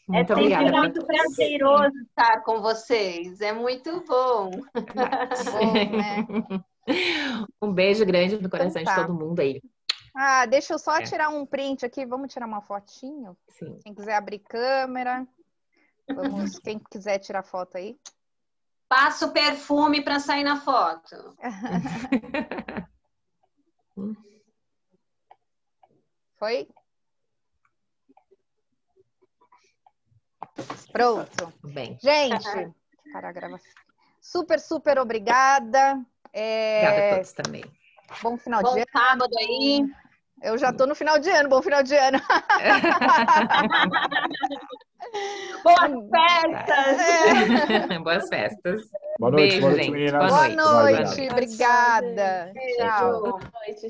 É 0.09 0.11
Muito 0.11 0.27
sempre 0.27 0.33
obrigada. 0.33 0.77
muito 0.77 1.05
prazeroso 1.05 1.97
estar 2.01 2.41
com 2.43 2.61
vocês. 2.61 3.39
É 3.41 3.53
muito 3.53 4.03
bom. 4.05 4.49
Bom, 4.49 4.63
né? 5.95 6.25
Um 7.61 7.71
beijo 7.71 8.03
grande 8.05 8.41
no 8.41 8.49
coração 8.49 8.81
Então 8.81 8.95
tá. 8.95 9.01
de 9.01 9.07
todo 9.07 9.17
mundo 9.17 9.39
aí. 9.39 9.61
Ah, 10.15 10.45
deixa 10.47 10.73
eu 10.73 10.79
só 10.79 10.97
É. 10.97 11.03
tirar 11.03 11.29
um 11.29 11.45
print 11.45 11.85
aqui. 11.85 12.05
Vamos 12.05 12.33
tirar 12.33 12.47
uma 12.47 12.61
fotinho? 12.61 13.37
Sim. 13.47 13.77
Quem 13.83 13.93
quiser 13.93 14.15
abrir 14.15 14.39
câmera. 14.39 15.27
Vamos, 16.09 16.57
quem 16.59 16.79
quiser 16.79 17.19
tirar 17.19 17.43
foto 17.43 17.77
aí. 17.77 17.95
Passa 18.89 19.27
o 19.27 19.31
perfume 19.31 20.03
para 20.03 20.19
sair 20.19 20.43
na 20.43 20.59
foto. 20.59 21.15
Foi? 26.39 26.67
Pronto. 30.91 31.53
Bem. 31.63 31.97
Gente, 32.01 32.45
para 33.13 33.29
a 33.29 33.31
gravação. 33.31 33.71
Super, 34.21 34.59
super 34.59 34.99
obrigada. 34.99 35.99
É, 36.33 36.81
Obrigada 36.83 37.07
a 37.11 37.15
todos 37.15 37.33
também. 37.33 37.63
bom 38.21 38.37
final 38.37 38.61
Bom 38.61 38.73
de 38.73 38.79
ano. 38.79 38.87
sábado 38.91 39.35
aí. 39.39 39.85
Eu 40.41 40.57
já 40.57 40.71
tô 40.71 40.85
no 40.85 40.95
final 40.95 41.19
de 41.19 41.29
ano, 41.29 41.49
bom 41.49 41.61
final 41.61 41.83
de 41.83 41.95
ano. 41.95 42.19
Boas 45.63 45.91
festas. 46.09 46.99
É. 47.89 47.99
Boas 47.99 48.27
festas. 48.29 48.81
Boa 49.19 49.31
noite, 49.31 49.59
Beijo, 49.59 49.61
boa 49.61 49.71
noite, 49.71 49.85
gente. 49.85 50.11
Boa 50.11 50.27
Boa 50.27 50.49
noite. 50.49 50.55
noite, 50.55 51.29
Obrigado. 51.31 52.05
obrigada. 52.05 52.53
Tchau. 52.77 53.21
Boa 53.21 53.39
noite, 53.67 53.89